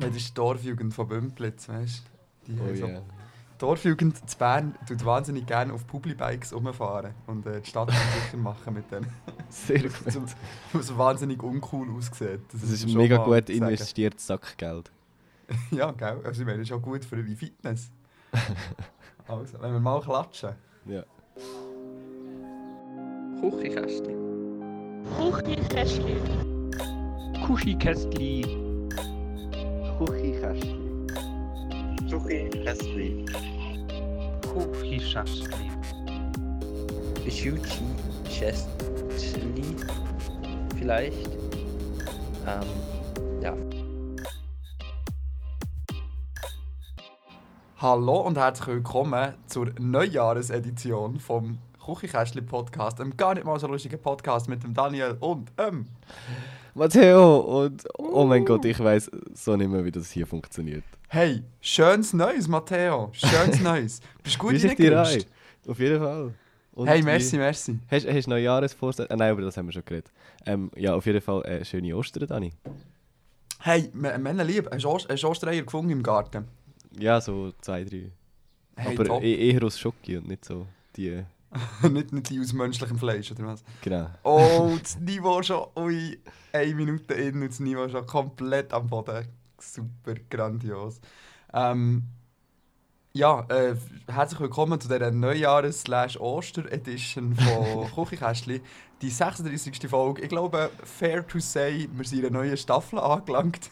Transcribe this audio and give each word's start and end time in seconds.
Das 0.00 0.14
ist 0.14 0.28
die 0.28 0.34
Dorfjugend 0.34 0.94
von 0.94 1.08
Bümplitz, 1.08 1.68
weißt 1.68 2.02
du? 2.46 2.52
Die 2.52 2.60
Oh 2.60 2.74
so 2.74 2.86
ja. 2.86 3.00
Die 3.00 3.58
Dorfjugend 3.58 4.30
zu 4.30 4.38
Bern 4.38 4.74
tut 4.86 5.04
wahnsinnig 5.04 5.46
gerne 5.46 5.72
auf 5.72 5.86
Publibikes 5.86 6.52
rumfahren 6.54 7.12
und 7.26 7.44
äh, 7.46 7.60
die 7.60 7.68
Stadt 7.68 7.90
sicher 7.90 8.36
machen 8.36 8.74
mit 8.74 8.90
denen. 8.90 9.12
Sehr 9.48 9.82
gut. 9.82 10.12
So, 10.12 10.22
was 10.72 10.96
wahnsinnig 10.96 11.42
uncool 11.42 11.90
aussieht. 11.90 12.40
Das 12.52 12.60
muss 12.60 12.70
ist 12.70 12.90
schon 12.90 13.00
mega 13.00 13.16
gut 13.16 13.50
investiertes 13.50 14.26
Sackgeld. 14.26 14.90
Ja, 15.70 15.92
gell? 15.92 16.20
Also 16.24 16.42
ich 16.42 16.46
meine, 16.46 16.58
das 16.58 16.68
ist 16.68 16.72
auch 16.74 16.82
gut 16.82 17.06
für 17.06 17.22
die 17.22 17.34
Fitness. 17.34 17.90
also, 19.26 19.58
wenn 19.62 19.72
wir 19.72 19.80
mal 19.80 19.98
klatschen. 20.02 20.50
Ja. 20.84 21.04
Küchenkästchen. 23.40 24.14
Kuchenkästchen. 25.16 26.70
Kuschikästli. 27.46 28.67
Küchenkästchen. 29.98 31.06
Kuschischästli. 34.42 35.70
Schuchi 37.28 37.82
Chestli. 38.28 39.76
Vielleicht. 40.76 41.28
Ähm, 42.46 43.42
ja. 43.42 43.56
Hallo 47.78 48.20
und 48.20 48.38
herzlich 48.38 48.68
willkommen 48.68 49.34
zur 49.48 49.72
Neujahresedition 49.80 51.18
vom 51.18 51.58
Küchenkästchen 51.84 52.46
Podcast. 52.46 53.00
Einem 53.00 53.16
gar 53.16 53.34
nicht 53.34 53.44
mal 53.44 53.58
so 53.58 53.66
lustigen 53.66 54.00
Podcast 54.00 54.48
mit 54.48 54.62
dem 54.62 54.74
Daniel 54.74 55.16
und 55.18 55.50
ähm. 55.58 55.86
Matteo 56.78 57.38
und 57.64 57.82
oh 57.98 58.24
mein 58.24 58.44
Gott, 58.44 58.64
ich 58.64 58.78
weiß 58.78 59.10
so 59.34 59.56
nicht 59.56 59.68
mehr, 59.70 59.84
wie 59.84 59.90
das 59.90 60.10
hier 60.10 60.26
funktioniert. 60.26 60.84
Hey, 61.08 61.42
schönes 61.60 62.12
Neues, 62.12 62.46
Matteo. 62.48 63.10
Schönes 63.12 63.60
Neues. 63.62 64.00
Bist 64.22 64.36
du 64.36 64.40
gut 64.40 64.52
rein? 64.54 64.60
reingerutscht? 64.68 65.26
Auf 65.66 65.78
jeden 65.78 65.98
Fall. 65.98 66.34
Und 66.72 66.86
Hey, 66.86 67.00
wie- 67.00 67.04
merci, 67.04 67.36
merci. 67.36 67.78
Hast 67.90 68.06
du 68.06 68.30
noch 68.30 68.36
Jahresvorsätze? 68.36 69.10
Ah, 69.10 69.16
nein, 69.16 69.32
über 69.32 69.42
das 69.42 69.56
haben 69.56 69.66
wir 69.66 69.72
schon 69.72 69.84
geredet. 69.84 70.10
Ähm, 70.46 70.70
ja, 70.76 70.94
auf 70.94 71.04
jeden 71.06 71.20
Fall 71.20 71.44
äh, 71.44 71.64
schöne 71.64 71.96
Ostern, 71.96 72.26
Dani. 72.28 72.52
Hey, 73.60 73.90
Männer 73.92 74.44
lieb, 74.44 74.68
hast 74.70 74.84
du 74.84 74.88
Ost- 74.90 75.08
hast 75.10 75.22
du 75.22 75.28
Ostereier 75.28 75.62
gefunden 75.62 75.90
im 75.90 76.02
Garten? 76.02 76.46
Ja, 76.98 77.20
so 77.20 77.52
zwei, 77.60 77.82
drei. 77.84 78.12
Hey, 78.76 78.94
Aber 78.94 79.04
top. 79.04 79.22
e 79.24 79.50
eher 79.50 79.64
aus 79.64 79.78
Schoki 79.78 80.16
und 80.16 80.28
nicht 80.28 80.44
so 80.44 80.66
die. 80.96 81.24
nicht, 81.90 82.12
nicht 82.12 82.30
die 82.30 82.38
aus 82.40 82.52
menschlichem 82.52 82.98
Fleisch, 82.98 83.32
oder 83.32 83.46
was? 83.46 83.64
Genau. 83.80 84.10
Oh, 84.22 84.76
das 84.80 85.00
Niveau 85.00 85.42
schon, 85.42 85.66
ui, 85.76 86.20
eine 86.52 86.74
Minute 86.74 87.14
in 87.14 87.42
und 87.42 87.48
das 87.48 87.58
Niveau 87.60 87.88
schon 87.88 88.06
komplett 88.06 88.72
am 88.72 88.88
Boden. 88.88 89.26
Super 89.58 90.14
grandios. 90.30 91.00
Ähm, 91.52 92.04
ja, 93.12 93.44
äh, 93.48 93.74
herzlich 94.06 94.40
willkommen 94.40 94.80
zu 94.80 94.88
dieser 94.88 95.10
Neujahres-Oster-Edition 95.10 97.34
von 97.34 97.90
Küchenkästchen. 97.94 98.60
Die 99.00 99.10
36. 99.10 99.88
Folge. 99.88 100.22
Ich 100.22 100.28
glaube, 100.28 100.70
fair 100.84 101.26
to 101.26 101.38
say, 101.38 101.88
wir 101.92 102.04
sind 102.04 102.18
in 102.20 102.26
einer 102.26 102.38
neuen 102.38 102.56
Staffel 102.56 102.98
angelangt. 102.98 103.70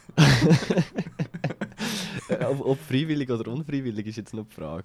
Ob, 2.29 2.65
ob 2.65 2.81
freiwillig 2.81 3.31
oder 3.31 3.51
unfreiwillig 3.51 4.07
ist 4.07 4.17
jetzt 4.17 4.35
noch 4.35 4.47
die 4.47 4.55
Frage. 4.55 4.85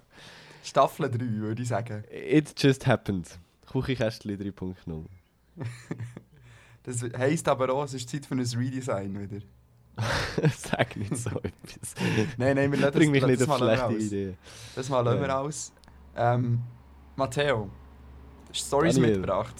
Staffel 0.62 1.10
3, 1.10 1.18
würde 1.18 1.62
ich 1.62 1.68
sagen. 1.68 2.04
It 2.10 2.54
just 2.56 2.86
happened. 2.86 3.38
Küchenkästchen 3.70 4.36
3.0. 4.38 5.04
Das 6.84 7.00
heisst 7.16 7.46
aber 7.48 7.72
auch, 7.72 7.84
es 7.84 7.94
ist 7.94 8.08
Zeit 8.10 8.26
für 8.26 8.34
ein 8.34 8.40
Redesign 8.40 9.16
wieder. 9.20 9.40
Sag 10.56 10.96
nicht 10.96 11.16
so 11.16 11.30
etwas. 11.30 11.94
Nein, 12.36 12.56
nein, 12.56 12.72
wir 12.72 12.78
lassen 12.80 12.92
Bring 12.98 13.10
mich 13.12 13.20
das, 13.20 13.30
nicht 13.30 13.40
das 13.42 13.48
auf 13.48 13.60
mal 13.60 13.66
schlechte 13.66 13.86
aus. 13.86 14.02
Ideen. 14.02 14.36
Das 14.74 14.88
mal 14.88 15.00
lassen 15.02 15.20
wir 15.20 15.28
Ja. 15.28 15.38
aus. 15.40 15.72
Ähm, 16.16 16.60
Matteo, 17.14 17.70
hast 18.48 18.62
du 18.62 18.66
Stories 18.66 18.98
mitgebracht? 18.98 19.54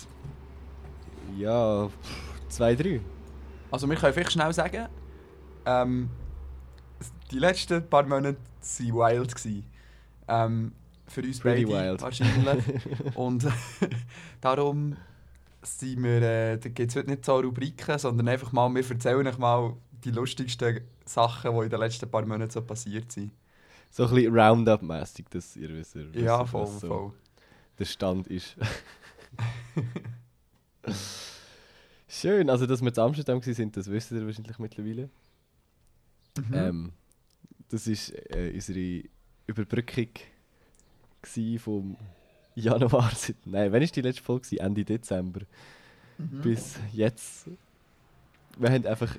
Ja, 1.37 1.87
pff, 1.89 2.49
zwei, 2.49 2.75
drei. 2.75 3.01
Also 3.71 3.89
wir 3.89 3.95
können 3.97 4.13
vielleicht 4.15 4.33
schnell 4.33 4.53
sagen, 4.53 4.89
ähm, 5.65 6.11
die 7.31 7.39
letzten 7.39 7.89
paar 7.89 8.03
Monate 8.03 8.37
waren 8.63 8.95
wild. 8.95 9.35
Gewesen. 9.35 9.65
Ähm, 10.27 10.73
für 11.13 11.23
uns 11.23 11.39
Pretty 11.41 11.65
beide 11.67 11.91
wild. 11.91 12.03
wahrscheinlich. 12.03 12.65
Und 13.15 13.47
darum 14.41 14.97
sind 15.63 16.03
wir, 16.03 16.23
äh, 16.23 16.59
da 16.59 16.69
gibt 16.69 16.91
es 16.91 16.97
heute 16.97 17.11
nicht 17.11 17.25
so 17.25 17.37
Rubriken, 17.37 17.99
sondern 17.99 18.29
einfach 18.29 18.53
mal, 18.53 18.73
wir 18.75 18.91
erzählen 18.91 19.27
euch 19.27 19.39
mal 19.39 19.77
die 20.05 20.11
lustigsten 20.11 20.81
Sachen, 21.05 21.55
die 21.55 21.65
in 21.65 21.71
den 21.71 21.81
letzten 21.81 22.11
paar 22.11 22.27
Monaten 22.27 22.51
so 22.51 22.63
passiert 22.63 23.13
sind. 23.13 23.33
So 23.91 24.07
ein 24.07 24.15
bisschen 24.15 24.35
Roundup-mäßig, 24.35 25.27
dass 25.31 25.55
ihr 25.57 25.69
wisst, 25.69 25.95
wisst, 25.95 26.15
Ja, 26.17 26.45
voll, 26.45 26.67
so 26.67 26.89
voll. 26.89 27.13
der 27.79 27.85
Stand 27.85 28.27
ist. 28.29 28.57
Schön, 32.09 32.51
also 32.51 32.67
dass 32.67 32.83
wir 32.83 32.93
zu 32.93 33.03
Amsterdam 33.03 33.41
waren, 33.45 33.73
das 33.73 33.91
wisst 33.91 34.13
ihr 34.13 34.27
wahrscheinlich 34.27 34.59
mittlerweile. 34.59 35.11
Mhm. 36.37 36.55
Ähm, 36.55 36.93
das 37.69 37.87
war 37.87 38.37
äh, 38.37 38.53
unsere 38.55 39.05
Überbrückung 39.47 40.09
vom 41.59 41.97
Januar. 42.55 43.11
seit- 43.15 43.37
Nein, 43.47 43.73
wann 43.73 43.81
war 43.81 43.87
die 43.89 44.01
letzte 44.01 44.23
Folge? 44.23 44.43
gewesen? 44.47 44.65
Ende 44.65 44.85
Dezember. 44.85 45.41
Mhm. 46.19 46.41
Bis 46.43 46.77
jetzt. 46.93 47.49
Wir 48.59 48.71
haben 48.71 48.87
einfach 48.87 49.17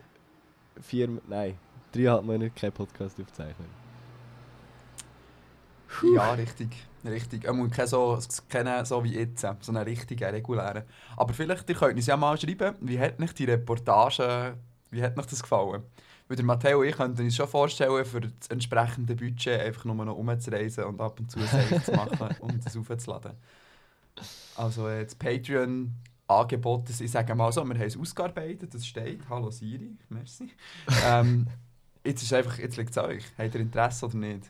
vier, 0.82 1.10
nein, 1.28 1.56
dreieinhalb 1.92 2.24
Monate 2.24 2.52
keinen 2.52 2.72
Podcast 2.72 3.20
aufzeichnen. 3.20 3.68
Ja, 6.16 6.34
richtig. 6.34 6.70
richtig. 7.06 7.46
Ähm, 7.48 7.62
Und 7.62 7.72
kein 7.72 7.88
so, 7.88 8.20
keine 8.50 8.86
so 8.86 9.04
wie 9.04 9.14
jetzt, 9.14 9.42
so 9.42 9.72
einen 9.72 9.84
richtigen, 9.84 10.24
regulären. 10.30 10.84
Aber 11.16 11.34
vielleicht, 11.34 11.70
ihr 11.70 11.76
könnt 11.76 11.96
uns 11.96 12.08
ja 12.08 12.18
mal 12.18 12.38
schreiben, 12.40 12.76
wie 12.82 13.00
hat 13.00 13.22
euch 13.22 13.34
die 13.34 13.46
Reportage, 13.46 14.58
wie 14.90 15.04
hat 15.04 15.18
euch 15.18 15.26
das 15.28 15.42
gefallen? 15.42 15.84
Weil 16.34 16.38
der 16.38 16.46
Matteo 16.46 16.80
und 16.80 16.88
ich 16.88 16.96
könnten 16.96 17.22
uns 17.22 17.36
schon 17.36 17.48
vorstellen, 17.48 18.04
für 18.06 18.22
das 18.22 18.48
entsprechende 18.50 19.14
Budget 19.16 19.62
einfach 19.62 19.86
nur 19.86 19.94
noch 20.04 20.16
umzureisen 20.18 20.84
und 20.86 21.00
ab 21.00 21.20
und 21.20 21.30
zu 21.30 21.38
ein 21.38 21.46
Safe 21.46 21.84
zu 21.84 21.92
machen 21.92 22.36
und 22.40 22.66
es 22.66 22.76
aufzuladen. 22.76 23.34
Also 24.56 24.88
äh, 24.88 25.04
das 25.04 25.14
Patreon-Angebot, 25.14 26.90
das- 26.90 27.02
ich 27.02 27.12
sage 27.12 27.36
mal 27.36 27.52
so, 27.52 27.64
wir 27.64 27.76
haben 27.76 27.82
es 27.84 27.96
ausgearbeitet, 27.96 28.74
das 28.74 28.84
steht. 28.84 29.20
Hallo 29.30 29.52
Siri, 29.52 29.96
merci. 30.10 30.50
ähm, 31.06 31.46
jetzt 32.04 32.24
ist 32.24 32.34
einfach, 32.34 32.58
jetzt 32.58 32.78
liegt 32.78 32.90
es 32.90 32.98
euch. 32.98 33.26
Habt 33.38 33.54
ihr 33.54 33.62
Interesse 33.62 34.08
oder 34.08 34.18
nicht? 34.18 34.50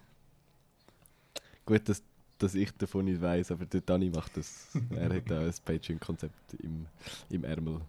Gut, 1.65 1.89
dass, 1.89 2.01
dass 2.37 2.55
ich 2.55 2.71
davon 2.77 3.03
nicht 3.03 3.21
weiß, 3.21 3.51
aber 3.51 3.65
der 3.65 3.81
Dani 3.81 4.09
macht 4.09 4.37
das. 4.37 4.69
er 4.95 5.13
hat 5.13 5.29
da 5.29 5.41
ein 5.41 5.53
Patreon-Konzept 5.65 6.53
im, 6.63 6.85
im 7.29 7.43
Ärmel. 7.43 7.81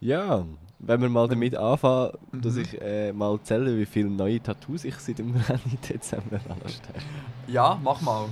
Ja, 0.00 0.44
wenn 0.80 1.00
wir 1.00 1.08
mal 1.08 1.26
damit 1.28 1.56
anfangen, 1.56 2.12
dass 2.32 2.54
Mhm. 2.54 2.60
ich 2.62 2.80
äh, 2.80 3.12
mal 3.12 3.38
zähle, 3.42 3.76
wie 3.78 3.86
viele 3.86 4.08
neue 4.10 4.40
Tattoos 4.40 4.84
ich 4.84 4.94
seit 4.96 5.18
dem 5.18 5.34
Ende 5.48 5.76
Dezember 5.88 6.40
ansteche. 6.48 7.00
Ja, 7.46 7.78
mach 7.82 8.00
mal. 8.00 8.28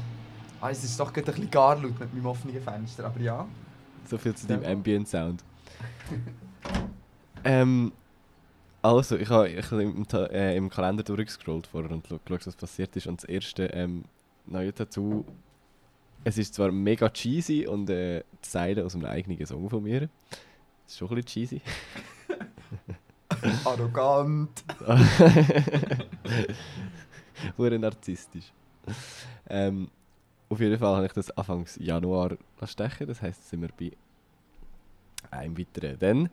Ah, 0.60 0.71
es 0.71 0.84
ist 0.84 0.99
doch 0.99 1.12
gerade 1.12 1.28
ein 1.32 1.34
bisschen 1.34 1.50
gar 1.50 1.75
laut 1.77 1.99
mit 1.99 2.15
meinem 2.15 2.27
offenen 2.27 2.60
Fenster, 2.62 3.04
aber 3.06 3.21
ja. 3.21 3.47
So 4.09 4.16
viel 4.19 4.34
zu 4.34 4.47
Ja. 4.47 4.56
deinem 4.56 4.78
Ambient-Sound. 4.78 5.43
ähm, 7.44 7.93
also, 8.83 9.16
ich 9.16 9.28
habe 9.28 9.48
ich 9.48 9.65
hab 9.71 9.78
im, 9.81 10.06
äh, 10.12 10.56
im 10.56 10.71
Kalender 10.71 11.03
durchgescrollt 11.03 11.66
vorher 11.66 11.91
und 11.91 12.06
scha- 12.06 12.21
geschaut, 12.25 12.47
was 12.47 12.56
passiert 12.56 12.94
ist. 12.97 13.06
Und 13.06 13.22
das 13.22 13.28
erste 13.28 13.65
ähm, 13.66 14.04
neue 14.47 14.72
Tattoo, 14.72 15.25
es 16.25 16.38
ist 16.38 16.54
zwar 16.54 16.71
mega 16.71 17.09
cheesy 17.10 17.66
und 17.66 17.91
äh, 17.91 18.21
die 18.44 18.48
Seile 18.48 18.84
aus 18.84 18.94
einem 18.94 19.06
eigenen 19.06 19.44
Song 19.44 19.69
von 19.69 19.83
mir. 19.83 20.09
Das 20.86 20.92
ist 20.92 20.98
schon 20.98 21.08
ein 21.08 21.14
bisschen 21.16 21.26
cheesy. 21.26 21.60
Arrogant. 23.64 24.65
Hure 27.59 27.78
narzisstisch. 27.78 28.53
Ähm, 29.48 29.91
auf 30.48 30.60
jeden 30.60 30.78
Fall 30.78 30.94
habe 30.94 31.06
ich 31.06 31.12
das 31.12 31.36
Anfangs 31.36 31.77
Januar 31.77 32.36
stechen. 32.65 33.09
Das 33.09 33.21
heisst, 33.21 33.48
sind 33.48 33.62
wir 33.62 33.71
bei 33.77 33.97
einem 35.36 35.59
weiteren. 35.59 35.98
Dann 35.98 36.30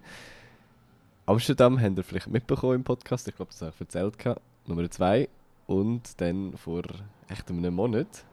Amsterdam 1.25 1.81
habt 1.81 1.97
ihr 1.97 2.03
vielleicht 2.03 2.27
mitbekommen 2.27 2.75
im 2.75 2.83
Podcast. 2.83 3.27
Ich 3.27 3.35
glaube, 3.35 3.51
das 3.51 3.61
habe 3.61 3.73
ich 3.73 3.81
erzählt. 3.81 4.19
gehabt. 4.19 4.41
Nummer 4.67 4.89
zwei. 4.91 5.29
Und 5.65 6.21
dann 6.21 6.55
vor 6.57 6.83
echt 7.27 7.49
einem 7.49 7.73
Monat 7.73 8.23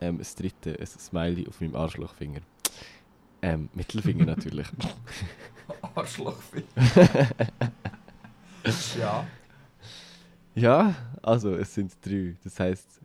ähm, 0.00 0.18
das 0.18 0.34
dritte, 0.34 0.78
ein 0.78 0.86
Smiley 0.86 1.48
auf 1.48 1.62
meinem 1.62 1.76
Arschlochfinger. 1.76 2.40
Ähm, 3.44 3.68
Mittelfinger 3.74 4.24
natürlich. 4.24 4.66
Arschlochfinger. 5.94 6.64
ja. 8.98 9.26
Ja, 10.54 10.94
also 11.20 11.54
es 11.54 11.74
sind 11.74 11.92
drei. 12.00 12.36
Das 12.42 12.58
heisst, 12.58 13.02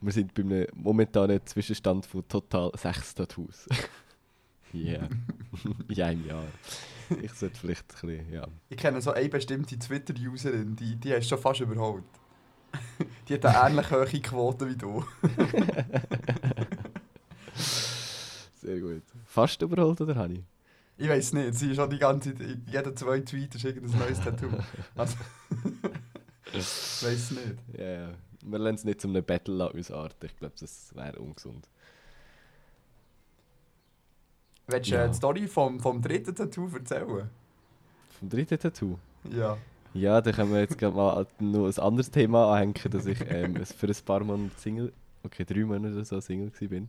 wir 0.00 0.12
sind 0.12 0.32
bei 0.32 0.40
einem 0.42 0.66
momentanen 0.72 1.44
Zwischenstand 1.44 2.06
von 2.06 2.26
total 2.26 2.70
sechs 2.76 3.14
Tattoos. 3.14 3.68
Ja, 4.72 5.08
in 5.88 6.00
einem 6.00 6.24
Jahr. 6.28 6.44
ich 7.20 7.32
sollte 7.32 7.58
vielleicht 7.58 7.82
ein 7.82 8.08
bisschen, 8.08 8.32
ja. 8.32 8.46
Ich 8.68 8.76
kenne 8.76 9.00
so 9.00 9.10
eine 9.10 9.28
bestimmte 9.28 9.76
Twitter-Userin, 9.76 10.76
die, 10.76 10.94
die 10.94 11.12
hast 11.12 11.24
du 11.24 11.30
schon 11.30 11.38
fast 11.42 11.58
überholt. 11.58 12.04
die 13.28 13.34
hat 13.34 13.46
eine 13.46 13.80
ähnlich 13.80 13.90
hohe 13.90 14.06
Quote 14.06 14.68
wie 14.68 14.76
du. 14.76 15.04
Sehr 18.62 18.78
gut. 18.78 19.02
Fast 19.30 19.62
überholt, 19.62 20.00
oder 20.00 20.16
Hani? 20.16 20.42
Ich 20.96 21.08
weiß 21.08 21.34
nicht, 21.34 21.54
sie 21.54 21.70
ist 21.70 21.76
schon 21.76 21.88
die 21.88 22.00
ganze 22.00 22.34
Zeit, 22.34 22.40
in 22.48 22.66
jedem 22.66 22.96
zwei 22.96 23.20
Tweet 23.20 23.54
ist 23.54 23.64
irgendein 23.64 24.00
neues 24.00 24.20
Tattoo. 24.20 24.48
Also, 24.96 25.16
ich 26.52 26.56
weiß 26.56 27.30
nicht. 27.30 27.54
Ja, 27.78 27.84
ja. 27.90 28.08
Wir 28.42 28.58
lassen 28.58 28.74
es 28.74 28.84
nicht 28.84 29.00
zum 29.00 29.12
einem 29.14 29.24
Battle 29.24 29.72
ausarten. 29.72 30.28
Ich 30.28 30.36
glaube, 30.36 30.54
das 30.58 30.92
wäre 30.96 31.20
ungesund. 31.20 31.68
Willst 34.66 34.90
du 34.90 34.94
Ja. 34.96 35.06
die 35.06 35.14
Story 35.14 35.46
vom, 35.46 35.78
vom 35.78 36.02
dritten 36.02 36.34
Tattoo 36.34 36.68
erzählen? 36.74 37.30
Vom 38.18 38.28
dritten 38.28 38.58
Tattoo? 38.58 38.98
Ja. 39.30 39.56
Ja, 39.94 40.20
da 40.20 40.32
können 40.32 40.52
wir 40.52 40.60
jetzt 40.60 40.76
gerade 40.76 40.96
mal 40.96 41.24
noch 41.38 41.66
ein 41.66 41.78
anderes 41.78 42.10
Thema 42.10 42.52
anhängen, 42.52 42.74
dass 42.90 43.06
ich 43.06 43.20
ähm, 43.28 43.64
für 43.64 43.86
ein 43.86 43.96
paar 44.04 44.24
Monate 44.24 44.58
Single, 44.58 44.92
okay, 45.22 45.44
drei 45.44 45.64
Monate 45.64 45.94
oder 45.94 46.04
so 46.04 46.20
Single 46.20 46.50
bin. 46.68 46.88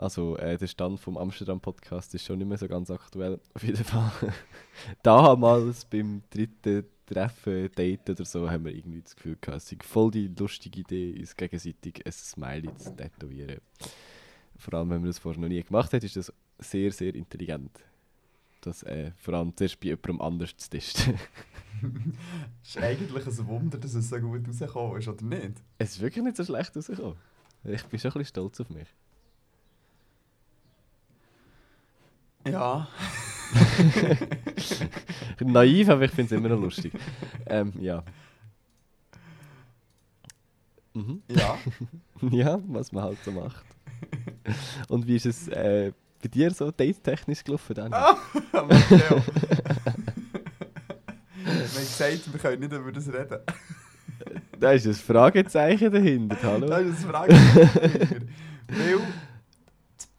Also 0.00 0.38
äh, 0.38 0.56
der 0.56 0.66
Stand 0.66 0.98
vom 0.98 1.18
Amsterdam 1.18 1.60
Podcast 1.60 2.14
ist 2.14 2.24
schon 2.24 2.38
nicht 2.38 2.48
mehr 2.48 2.56
so 2.56 2.66
ganz 2.66 2.90
aktuell. 2.90 3.38
Auf 3.54 3.62
jeden 3.62 3.84
Fall. 3.84 4.10
Damals 5.02 5.84
beim 5.84 6.22
dritten 6.30 6.86
Treffen, 7.04 7.70
Date 7.72 8.08
oder 8.08 8.24
so, 8.24 8.50
haben 8.50 8.64
wir 8.64 8.74
irgendwie 8.74 9.02
das 9.02 9.14
Gefühl 9.14 9.36
gehabt, 9.38 9.58
es 9.58 9.68
sei 9.68 9.76
voll 9.82 10.10
die 10.10 10.28
lustige 10.28 10.80
Idee, 10.80 11.20
uns 11.20 11.36
gegenseitig 11.36 12.00
ein 12.06 12.12
Smiley 12.12 12.74
zu 12.76 12.96
tätowieren. 12.96 13.60
Vor 14.56 14.72
allem, 14.72 14.88
wenn 14.88 15.00
man 15.02 15.10
das 15.10 15.18
vorher 15.18 15.38
noch 15.38 15.48
nie 15.48 15.62
gemacht 15.62 15.92
hat, 15.92 16.02
ist 16.02 16.16
das 16.16 16.32
sehr, 16.58 16.92
sehr 16.92 17.14
intelligent. 17.14 17.84
Das 18.62 18.82
äh, 18.84 19.10
vor 19.18 19.34
allem 19.34 19.54
zuerst 19.54 19.80
bei 19.80 19.88
jemandem 19.88 20.22
anders 20.22 20.56
zu 20.56 20.70
testen. 20.70 21.14
Es 22.62 22.76
ist 22.76 22.78
eigentlich 22.78 23.26
ein 23.26 23.46
Wunder, 23.46 23.78
dass 23.78 23.94
es 23.94 24.08
so 24.08 24.18
gut 24.18 24.46
rausgekommen 24.46 24.98
ist, 24.98 25.08
oder 25.08 25.24
nicht? 25.24 25.62
Es 25.78 25.92
ist 25.92 26.00
wirklich 26.00 26.22
nicht 26.24 26.36
so 26.36 26.44
schlecht 26.44 26.74
rausgekommen. 26.76 27.16
Ich 27.64 27.84
bin 27.84 27.98
schon 27.98 28.10
ein 28.10 28.18
bisschen 28.18 28.24
stolz 28.24 28.60
auf 28.60 28.68
mich. 28.68 28.88
Ja. 32.46 32.86
Naiv, 35.40 35.88
aber 35.88 36.02
ich 36.04 36.10
finde 36.12 36.34
es 36.34 36.38
immer 36.40 36.50
noch 36.50 36.60
lustig. 36.60 36.92
ähm, 37.46 37.72
ja. 37.80 38.02
Mhm. 40.94 41.22
Ja. 41.28 41.58
Ja, 42.30 42.60
was 42.68 42.92
man 42.92 43.04
halt 43.04 43.18
so 43.24 43.32
macht. 43.32 43.64
Und 44.88 45.06
wie 45.06 45.16
ist 45.16 45.24
es 45.24 45.48
äh, 45.48 45.90
bei 46.22 46.28
dir 46.28 46.50
so 46.50 46.70
date-technisch 46.70 47.42
gelaufen, 47.42 47.72
Dani? 47.74 47.94
Ah, 47.94 48.14
Matteo. 48.52 48.76
wir 48.90 49.22
haben 51.54 51.74
gesagt, 51.74 52.30
wir 52.32 52.38
können 52.40 52.60
nicht 52.60 52.72
über 52.74 52.92
das 52.92 53.08
reden. 53.08 53.38
Da 54.58 54.72
ist 54.72 54.86
ein 54.86 54.92
Fragezeichen 54.92 55.90
dahinter, 55.90 56.36
hallo? 56.42 56.66
Das 56.66 56.82
ist 56.82 57.04
eine 57.04 57.10
Frage. 57.10 57.32
Weil 58.68 58.98
das 58.98 59.06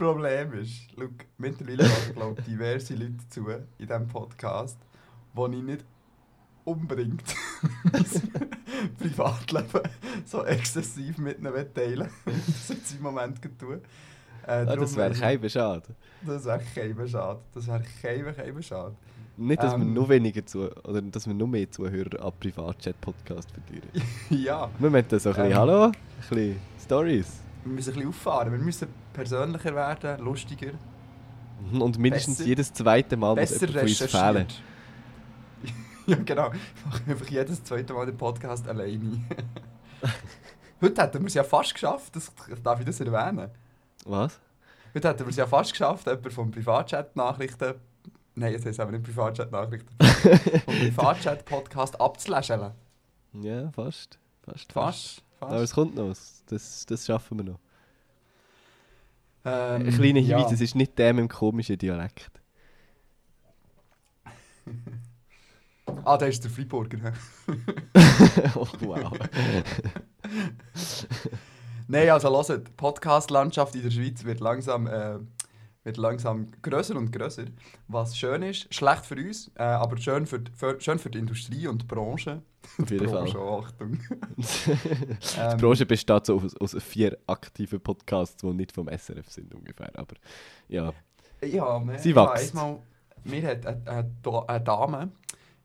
Problem 0.06 0.53
ist, 0.53 0.74
schau, 0.95 1.06
mittlerweile 1.38 1.83
hören, 1.88 2.13
glaube 2.15 2.42
diverse 2.42 2.95
Leute 2.95 3.30
zu 3.30 3.48
in 3.50 3.65
diesem 3.88 4.07
Podcast, 4.07 4.80
die 5.38 5.56
ich 5.57 5.63
nicht 5.63 5.86
unbedingt 6.63 7.36
mein 7.92 8.06
Privatleben 9.00 9.81
so 10.25 10.44
exzessiv 10.45 11.18
mit 11.19 11.39
ihnen 11.39 11.53
teilen 11.74 12.09
Das 12.25 12.68
sie 12.68 12.98
im 12.98 13.03
Moment 13.03 13.42
getan. 13.42 13.81
Äh, 14.48 14.65
Ah, 14.65 14.75
das 14.75 14.95
wäre 14.95 15.13
kein 15.13 15.50
Schade. 15.50 15.89
Das 16.25 16.45
wäre 16.45 16.62
kein 16.74 17.07
schade. 17.07 17.39
Das 17.54 17.68
wäre 17.68 17.83
kein, 18.01 18.36
kein 18.36 18.63
schade. 18.63 18.95
Nicht, 19.38 19.62
dass 19.62 19.74
wir 19.77 19.83
Ähm. 19.83 19.94
noch 19.94 20.09
weniger 20.09 20.44
zu 20.45 20.69
oder 20.83 21.01
dass 21.01 21.27
wir 21.27 21.33
noch 21.36 21.47
mehr 21.47 21.69
Zuhörer 21.69 22.25
an 22.25 22.33
Privatchat-Podcast 22.39 23.50
verlieren. 23.51 23.89
ja, 24.30 24.68
wir 24.80 24.89
möchten 24.89 25.19
so 25.19 25.30
ein 25.30 25.36
bisschen, 25.36 25.51
Ähm. 25.51 25.57
hallo, 25.57 25.83
ein 25.86 25.92
bisschen 26.30 26.59
Stories. 26.83 27.41
Wir 27.63 27.72
müssen 27.74 27.90
ein 27.92 27.96
bisschen 27.96 28.10
auffahren. 28.10 28.52
Wir 28.52 28.60
müssen 28.60 28.88
persönlicher 29.13 29.75
werden, 29.75 30.24
lustiger, 30.24 30.72
Und 31.74 31.98
mindestens 32.00 32.38
Besser- 32.38 32.50
jedes 32.50 32.74
zweite 32.74 33.18
Mal 33.18 33.36
muss 33.36 33.50
besser 33.52 33.68
jemand 33.68 33.90
von 33.92 34.06
uns 34.08 34.12
fehlen. 34.12 34.48
ja, 36.08 36.18
genau. 36.25 36.52
Ich 36.54 36.86
mache 36.86 37.12
einfach 37.12 37.28
jedes 37.30 37.63
zweite 37.63 37.94
Mal 37.94 38.06
den 38.06 38.18
Podcast 38.18 38.68
alleine. 38.68 39.22
Heute 40.81 41.02
hätten 41.02 41.19
wir 41.22 41.28
es 41.28 41.36
ja 41.36 41.44
fast 41.44 41.74
geschafft, 41.75 42.16
das, 42.16 42.31
darf 42.63 42.80
ich 42.80 42.86
das 42.88 43.00
erwähnen? 43.00 43.50
Was? 44.06 44.40
Heute 44.96 45.07
hätten 45.10 45.19
wir 45.19 45.28
es 45.30 45.36
ja 45.36 45.46
fast 45.46 45.72
geschafft, 45.72 46.07
jemand 46.07 46.34
vom 46.34 46.50
Privatchat-Nachrichten, 46.50 47.75
nein, 48.34 48.52
jetzt 48.54 48.66
heißt 48.66 48.74
es 48.74 48.80
aber 48.80 48.92
nicht 48.92 49.04
Privatchat-Nachrichten, 49.04 49.96
vom 50.66 50.74
Privatchat-Podcast 50.74 52.02
abzulächeln. 52.02 52.72
Ja, 53.34 53.69
fast. 53.72 54.18
Fast. 54.44 54.74
Fast, 54.74 55.19
Aber 55.19 55.31
fast. 55.50 55.64
es 55.64 55.74
kommt 55.74 55.96
noch. 55.96 56.16
Das, 56.48 56.86
das 56.86 57.06
schaffen 57.06 57.38
wir 57.38 57.44
noch. 57.46 57.60
Ähm, 59.44 59.88
Ein 59.88 59.94
kleiner 59.94 60.20
Hinweis, 60.20 60.50
ja. 60.50 60.52
es 60.52 60.62
ist 60.62 60.76
nicht 60.76 60.98
der 61.00 61.14
mit 61.14 61.24
dem 61.24 61.30
komischen 61.30 61.78
Dialekt. 61.78 62.32
Ah, 66.06 66.18
da 66.18 66.26
ist 66.26 66.44
der 66.44 66.50
Freiburger. 66.50 66.98
hä? 66.98 67.12
oh, 68.56 68.68
wow. 68.80 69.12
Nein, 71.88 72.10
also 72.10 72.48
hört, 72.48 72.68
die 72.68 72.72
Podcast-Landschaft 72.72 73.76
in 73.76 73.84
der 73.84 73.92
Schweiz 73.92 74.24
wird 74.24 74.40
langsam, 74.40 74.88
äh, 74.88 75.20
wird 75.83 75.98
langsam 75.98 76.51
grösser 76.62 76.95
und 76.95 77.12
grösser. 77.12 77.45
Was 77.88 78.18
schön 78.18 78.44
ist, 78.44 78.74
schlecht 78.74 79.06
für 79.06 79.16
uns, 79.16 79.50
äh, 79.56 79.63
aber 79.63 79.98
schön 79.98 80.25
für, 80.28 80.39
die- 80.39 80.51
für, 80.51 80.80
schön 80.80 81.00
für 81.00 81.10
die 81.10 81.18
Industrie 81.19 81.68
und 81.68 81.81
die 81.81 81.86
Branche. 81.88 82.42
Auf 82.80 82.92
jeden 82.92 83.10
Fall. 83.10 83.28
Achtung. 83.36 84.00
Die 84.38 85.39
Ähm, 85.39 85.57
Branche 85.57 85.86
besteht 85.88 86.25
so 86.28 86.39
aus, 86.39 86.56
aus 86.57 86.75
vier 86.83 87.18
aktiven 87.25 87.81
Podcasts, 87.81 88.38
die 88.38 88.54
nicht 88.54 88.72
vom 88.72 88.88
SRF 88.88 89.30
sind 89.31 89.54
ungefähr. 89.56 89.89
Aber 89.98 90.16
ja, 90.69 90.94
Ja, 91.44 91.80
man, 91.80 91.98
Sie 91.98 92.16
wächst. 92.16 92.56
einmal, 92.56 92.80
mir 93.24 93.48
hat 93.48 93.66
eine, 93.66 94.12
eine 94.48 94.62
Dame 94.62 95.12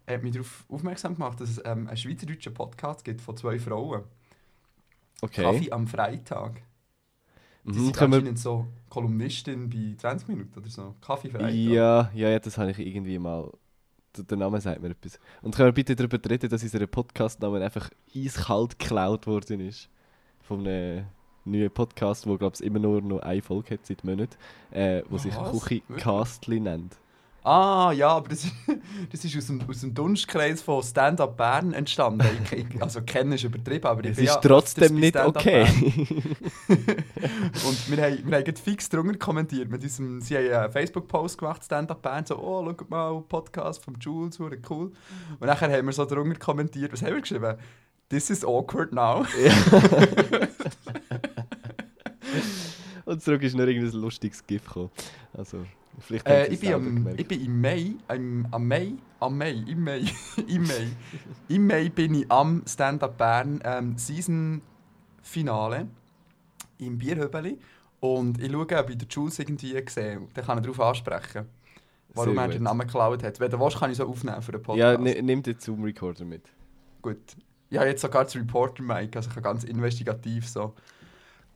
hat 0.09 0.23
mich 0.23 0.33
darauf 0.33 0.65
aufmerksam 0.69 1.15
gemacht, 1.15 1.41
dass 1.41 1.51
es 1.51 1.59
ähm, 1.65 1.89
einen 1.89 1.97
schweizerdeutschen 1.97 2.55
Podcast 2.55 3.05
gibt 3.05 3.21
von 3.21 3.37
zwei 3.37 3.59
Frauen. 3.59 4.05
okay. 5.21 5.43
Kaffee 5.43 5.73
am 5.73 5.87
Freitag. 5.87 6.63
Die 7.67 7.79
Mhm, 7.79 7.93
sind 7.93 8.25
wir, 8.25 8.37
so 8.37 8.67
Kolumnistin 8.89 9.69
bei 9.69 9.95
20 9.97 10.29
Minuten 10.29 10.59
oder 10.59 10.69
so. 10.69 10.95
Kaffee 11.01 11.31
Freitag. 11.31 11.53
ja, 11.53 12.11
ja, 12.15 12.29
ja, 12.31 12.39
das 12.39 12.57
habe 12.59 12.71
ich 12.71 12.79
irgendwie 12.79 13.19
mal. 13.19 13.51
Der 14.17 14.39
Name 14.39 14.61
sagt 14.61 14.81
mir 14.81 14.91
etwas. 14.91 15.19
Und 15.43 15.55
können 15.55 15.69
wir 15.69 15.73
bitte 15.73 15.95
darüber 15.95 16.19
reden, 16.31 16.49
dass 16.49 16.63
unser 16.63 16.87
Podcast-Name 16.87 17.63
einfach 17.63 17.91
eiskalt 18.15 18.79
geklaut 18.79 19.27
worden 19.27 19.61
ist? 19.61 19.91
Von 20.41 20.67
einem 20.67 21.07
neuen 21.45 21.71
Podcast, 21.71 22.25
der, 22.25 22.39
glaube 22.39 22.57
ich, 22.59 22.65
immer 22.65 22.79
nur 22.79 23.03
noch 23.03 23.21
eine 23.21 23.43
Folge 23.43 23.75
hat 23.75 23.85
seit 23.87 24.05
Monaten, 24.05 24.37
äh, 24.71 25.03
wo 25.11 25.19
sich 25.19 25.37
Was? 25.37 25.51
Kuchi 25.51 25.83
Wirklich? 25.87 26.05
Castli 26.05 26.61
nennt. 26.61 26.97
Ah, 27.47 27.93
ja, 27.93 28.09
aber 28.09 28.31
das, 28.31 28.45
ist- 28.45 28.55
das 29.13 29.25
ist 29.25 29.37
aus 29.37 29.47
dem, 29.47 29.61
aus 29.69 29.81
dem 29.81 29.95
Dunstkreis 29.95 30.61
von 30.63 30.83
Stand-Up 30.83 31.37
Bern 31.37 31.73
entstanden. 31.75 32.27
Ich, 32.45 32.53
ich, 32.53 32.83
also 32.83 33.03
kennen 33.03 33.31
ist 33.31 33.45
übertrieben, 33.45 33.87
aber 33.87 34.05
ich 34.05 34.11
Es 34.11 34.19
ist 34.19 34.41
trotzdem 34.43 34.97
nicht 34.97 35.17
okay. 35.17 35.65
Und 36.69 37.91
wir 37.91 38.03
haben, 38.05 38.19
wir 38.29 38.39
haben 38.39 38.57
fix 38.57 38.89
drunter 38.89 39.17
kommentiert. 39.17 39.71
Mit 39.71 39.81
diesem, 39.81 40.21
sie 40.21 40.37
haben 40.37 40.51
einen 40.51 40.73
Facebook-Post 40.73 41.39
gemacht, 41.39 41.63
Stand-Up 41.63 42.03
Bern, 42.03 42.27
so, 42.27 42.37
oh, 42.37 42.65
schaut 42.65 42.91
mal, 42.91 43.23
Podcast 43.29 43.85
von 43.85 43.95
Jules, 44.01 44.41
cool. 44.41 44.91
Und 45.39 45.47
nachher 45.47 45.71
haben 45.71 45.87
wir 45.87 45.93
so 45.93 46.05
drunter 46.05 46.37
kommentiert, 46.41 46.93
was 46.93 47.03
haben 47.03 47.15
wir 47.15 47.21
geschrieben? 47.21 47.55
This 48.09 48.29
is 48.29 48.45
awkward 48.45 48.93
now. 48.93 49.25
Und 53.05 53.23
zurück 53.23 53.43
ist 53.45 53.55
noch 53.55 53.67
irgendein 53.67 54.01
lustiges 54.01 54.45
GIF 54.45 54.67
gekommen. 54.67 54.91
Also, 55.33 55.59
vielleicht 55.99 56.27
Äh, 56.27 56.47
ich, 56.49 56.61
bin 56.61 56.73
am, 56.75 57.09
ich 57.17 57.27
bin 57.29 57.45
im 57.45 57.61
Mai, 57.61 57.95
am, 58.09 58.47
am 58.51 58.69
Mai, 58.69 58.93
am 59.21 59.39
Mai, 59.39 59.53
im 59.67 59.85
Mai, 59.85 60.05
im 60.49 60.63
Mai, 60.67 60.89
im 61.49 61.67
Mai 61.67 61.89
bin 61.89 62.15
ich 62.15 62.31
am 62.31 62.63
Stand-Up 62.67 63.17
Bern 63.19 63.61
ähm, 63.65 63.97
Season-Finale 65.23 65.89
im 66.79 66.99
Bierhöbeli 66.99 67.59
und 68.01 68.41
ich 68.43 68.53
schaue, 68.53 68.79
ob 68.79 68.91
ich 68.91 68.99
den 68.99 69.09
Jules 69.09 69.39
irgendwie 69.39 69.83
sehe. 69.89 70.21
Dann 70.35 70.45
kann 70.45 70.59
er 70.59 70.63
darauf 70.63 70.81
ansprechen, 70.81 71.47
warum 72.15 72.39
er 72.39 72.49
den 72.49 72.63
Namen 72.65 72.81
geklaut 72.87 73.23
hat. 73.23 73.41
Wenn 73.41 73.51
du 73.51 73.59
willst, 73.59 73.79
kann 73.79 73.91
ich 73.91 73.97
so 73.97 74.07
aufnehmen 74.07 74.43
für 74.43 74.53
den 74.53 74.63
Podcast. 74.63 74.79
Ja, 74.79 74.99
ni- 74.99 75.23
nimm 75.23 75.43
den 75.43 75.59
Zoom-Recorder 75.59 76.25
mit. 76.25 76.43
Gut. 77.03 77.19
Ich 77.69 77.79
habe 77.79 77.89
jetzt 77.89 78.03
sogar 78.03 78.25
das 78.25 78.37
Reporter-Mic, 78.37 79.17
also 79.17 79.29
ich 79.29 79.35
kann 79.35 79.43
ganz 79.43 79.65
investigativ 79.65 80.49
so... 80.49 80.75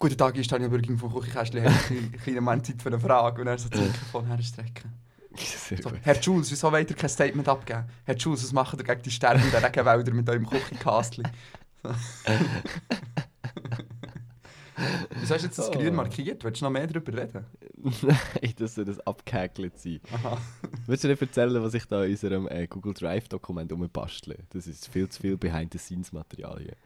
Guten 0.02 0.16
Tag, 0.16 0.34
ich 0.38 0.46
stehe 0.46 0.66
Bürger 0.66 0.96
vom 0.96 1.12
Küchenkästchen, 1.12 1.62
habe 1.62 1.74
einen 1.90 2.12
kleinen 2.12 2.42
Moment 2.42 2.66
Zeit 2.66 2.80
für 2.80 2.88
eine 2.88 2.98
Frage 2.98 3.42
und 3.42 3.46
dann 3.48 3.58
so 3.58 3.68
das 3.68 3.80
Mikrofon 3.82 4.26
herstrecken. 4.28 4.90
So. 5.36 5.92
Herr 6.00 6.18
Jules, 6.18 6.50
wieso 6.50 6.72
wollt 6.72 6.88
ihr 6.88 6.96
kein 6.96 7.10
Statement 7.10 7.46
abgeben? 7.46 7.84
Herr 8.04 8.16
Jules, 8.16 8.42
was 8.42 8.52
macht 8.54 8.78
ihr 8.78 8.84
gegen 8.84 9.02
die 9.02 9.10
sterbenden 9.10 9.62
Regenwälder 9.62 10.14
mit 10.14 10.26
eurem 10.28 10.48
Küchenkastli? 10.48 11.22
Wieso 15.20 15.34
hast 15.34 15.42
du 15.42 15.46
jetzt 15.48 15.58
das 15.58 15.68
Oh. 15.68 15.72
grün 15.72 15.94
markiert? 15.94 16.42
Willst 16.42 16.62
du 16.62 16.64
noch 16.64 16.72
mehr 16.72 16.86
darüber 16.86 17.12
reden? 17.12 17.44
Nein, 18.02 18.54
das 18.56 18.74
soll 18.76 18.86
das 18.86 18.98
abgehäkelt 19.06 19.78
sein. 19.78 20.00
Aha. 20.14 20.38
Willst 20.86 21.04
du 21.04 21.08
dir 21.14 21.20
erzählen, 21.20 21.62
was 21.62 21.74
ich 21.74 21.84
da 21.84 22.02
in 22.04 22.12
unserem 22.12 22.48
äh, 22.48 22.66
Google 22.66 22.94
Drive-Dokument 22.94 23.70
umbastle? 23.72 24.38
Das 24.48 24.66
ist 24.66 24.88
viel 24.88 25.10
zu 25.10 25.20
viel 25.20 25.36
Behind-the-Scenes-Material 25.36 26.58
hier. 26.60 26.76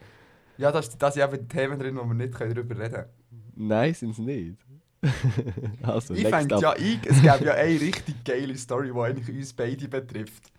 Ja, 0.58 0.70
da 0.72 0.82
sind 0.82 1.02
da 1.02 1.10
sind 1.10 1.22
eben 1.22 1.48
Themen 1.48 1.78
drin, 1.78 1.96
wo 1.96 2.04
wir 2.04 2.14
nicht 2.14 2.34
darüber 2.40 2.78
reden 2.78 2.92
können. 2.92 3.08
Nein, 3.56 3.94
sind 3.94 4.10
es 4.10 4.18
nicht. 4.18 4.58
also, 5.82 6.14
ich 6.14 6.26
fände 6.26 6.58
ja 6.58 6.70
ein, 6.70 7.00
es 7.04 7.20
gäbe 7.20 7.44
ja 7.44 7.52
eine 7.54 7.80
richtig 7.80 8.24
geile 8.24 8.56
Story, 8.56 8.90
die 8.92 8.98
eigentlich 8.98 9.36
uns 9.36 9.52
beide 9.52 9.88
betrifft. 9.88 10.50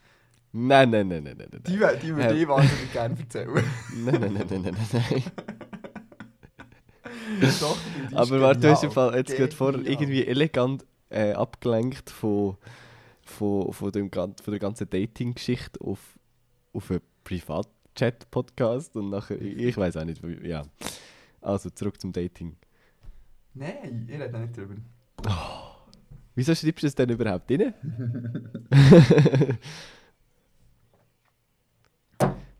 Nein, 0.51 0.89
nein, 0.89 1.07
nein, 1.07 1.23
nein, 1.23 1.35
nein, 1.37 1.47
nein. 1.51 1.61
Die, 1.67 1.71
die 1.73 2.15
würde 2.15 2.29
Ähm. 2.33 2.41
ich 2.41 2.47
wahnsinnig 2.47 2.93
gerne 2.93 3.19
erzählen. 3.19 3.53
Nein, 4.05 4.21
nein, 4.21 4.33
nein, 4.33 4.47
nein, 4.49 4.61
nein, 4.63 4.75
nein. 4.93 5.23
Doch, 7.59 7.77
die 7.99 8.05
ist 8.05 8.15
Aber 8.15 8.41
warte, 8.41 8.61
du 8.61 8.71
hast 8.71 8.83
im. 8.83 8.91
Fall 8.91 9.15
jetzt 9.15 9.35
gerade 9.35 9.49
Genial. 9.73 9.91
irgendwie 9.91 10.25
elegant 10.25 10.85
äh, 11.09 11.33
abgelenkt 11.33 12.09
von, 12.09 12.55
von, 13.25 13.73
von, 13.73 13.91
dem, 13.91 14.09
von 14.11 14.33
der 14.47 14.59
ganzen 14.59 14.89
Dating-Geschichte 14.89 15.81
auf, 15.81 15.99
auf 16.71 16.89
einen 16.89 17.01
Privat-Chat-Podcast 17.95 18.95
und 18.95 19.09
nachher, 19.09 19.41
ich, 19.41 19.75
weiß 19.75 19.97
auch 19.97 20.05
nicht, 20.05 20.21
ja. 20.43 20.63
Also, 21.41 21.69
zurück 21.69 21.99
zum 21.99 22.11
Dating. 22.11 22.55
Nein, 23.53 24.07
ich 24.09 24.19
rede 24.19 24.39
nicht 24.39 24.57
drüber. 24.57 24.75
Wieso 26.35 26.53
schreibst 26.53 26.83
du 26.83 26.87
es 26.87 26.95
denn 26.95 27.09
überhaupt 27.09 27.49
rein? 27.49 27.73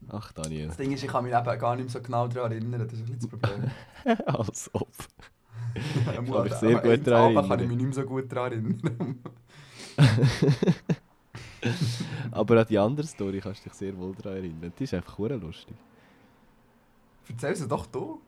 Ach, 0.07 0.31
Daniel. 0.31 0.67
Das 0.67 0.77
Ding 0.77 0.93
ist, 0.93 1.03
ich 1.03 1.09
kann 1.09 1.25
mich 1.25 1.33
eben 1.33 1.43
gar 1.43 1.75
nicht 1.75 1.85
mehr 1.85 1.91
so 1.91 2.01
genau 2.01 2.27
daran 2.27 2.53
erinnern. 2.53 2.87
Das 2.87 2.93
ist 2.93 2.99
ein 2.99 3.05
bisschen 3.05 3.19
das 3.19 3.27
Problem. 3.29 3.71
Als 4.25 4.69
ob. 4.73 4.87
Ich 5.77 6.05
kann 6.05 6.43
mich 6.43 6.53
sehr 6.53 6.79
gut 6.79 7.05
daran 7.05 7.35
kann 7.35 7.43
ich 7.43 7.51
erinnern. 7.51 7.67
mich 7.67 7.77
nicht 7.77 7.85
mehr 7.85 7.93
so 7.93 8.03
gut 8.03 8.31
daran 8.31 8.53
erinnern. 8.53 9.19
Aber 12.31 12.59
an 12.61 12.67
die 12.67 12.77
andere 12.77 13.07
Story 13.07 13.39
kannst 13.39 13.65
du 13.65 13.69
dich 13.69 13.77
sehr 13.77 13.97
wohl 13.97 14.13
daran 14.15 14.37
erinnern. 14.37 14.73
Die 14.77 14.83
ist 14.83 14.93
einfach 14.93 15.17
lustig. 15.19 15.75
Erzähl 17.27 17.55
sie 17.55 17.67
doch 17.67 17.85
du. 17.87 18.21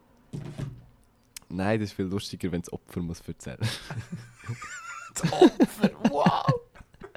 Nein, 1.50 1.80
das 1.80 1.90
ist 1.90 1.96
viel 1.96 2.06
lustiger, 2.06 2.52
wenn 2.52 2.62
das 2.62 2.74
Opfer 2.74 3.00
muss 3.00 3.22
erzählen 3.22 3.60
Das 5.14 5.32
Opfer, 5.34 5.92
wow! 6.10 6.54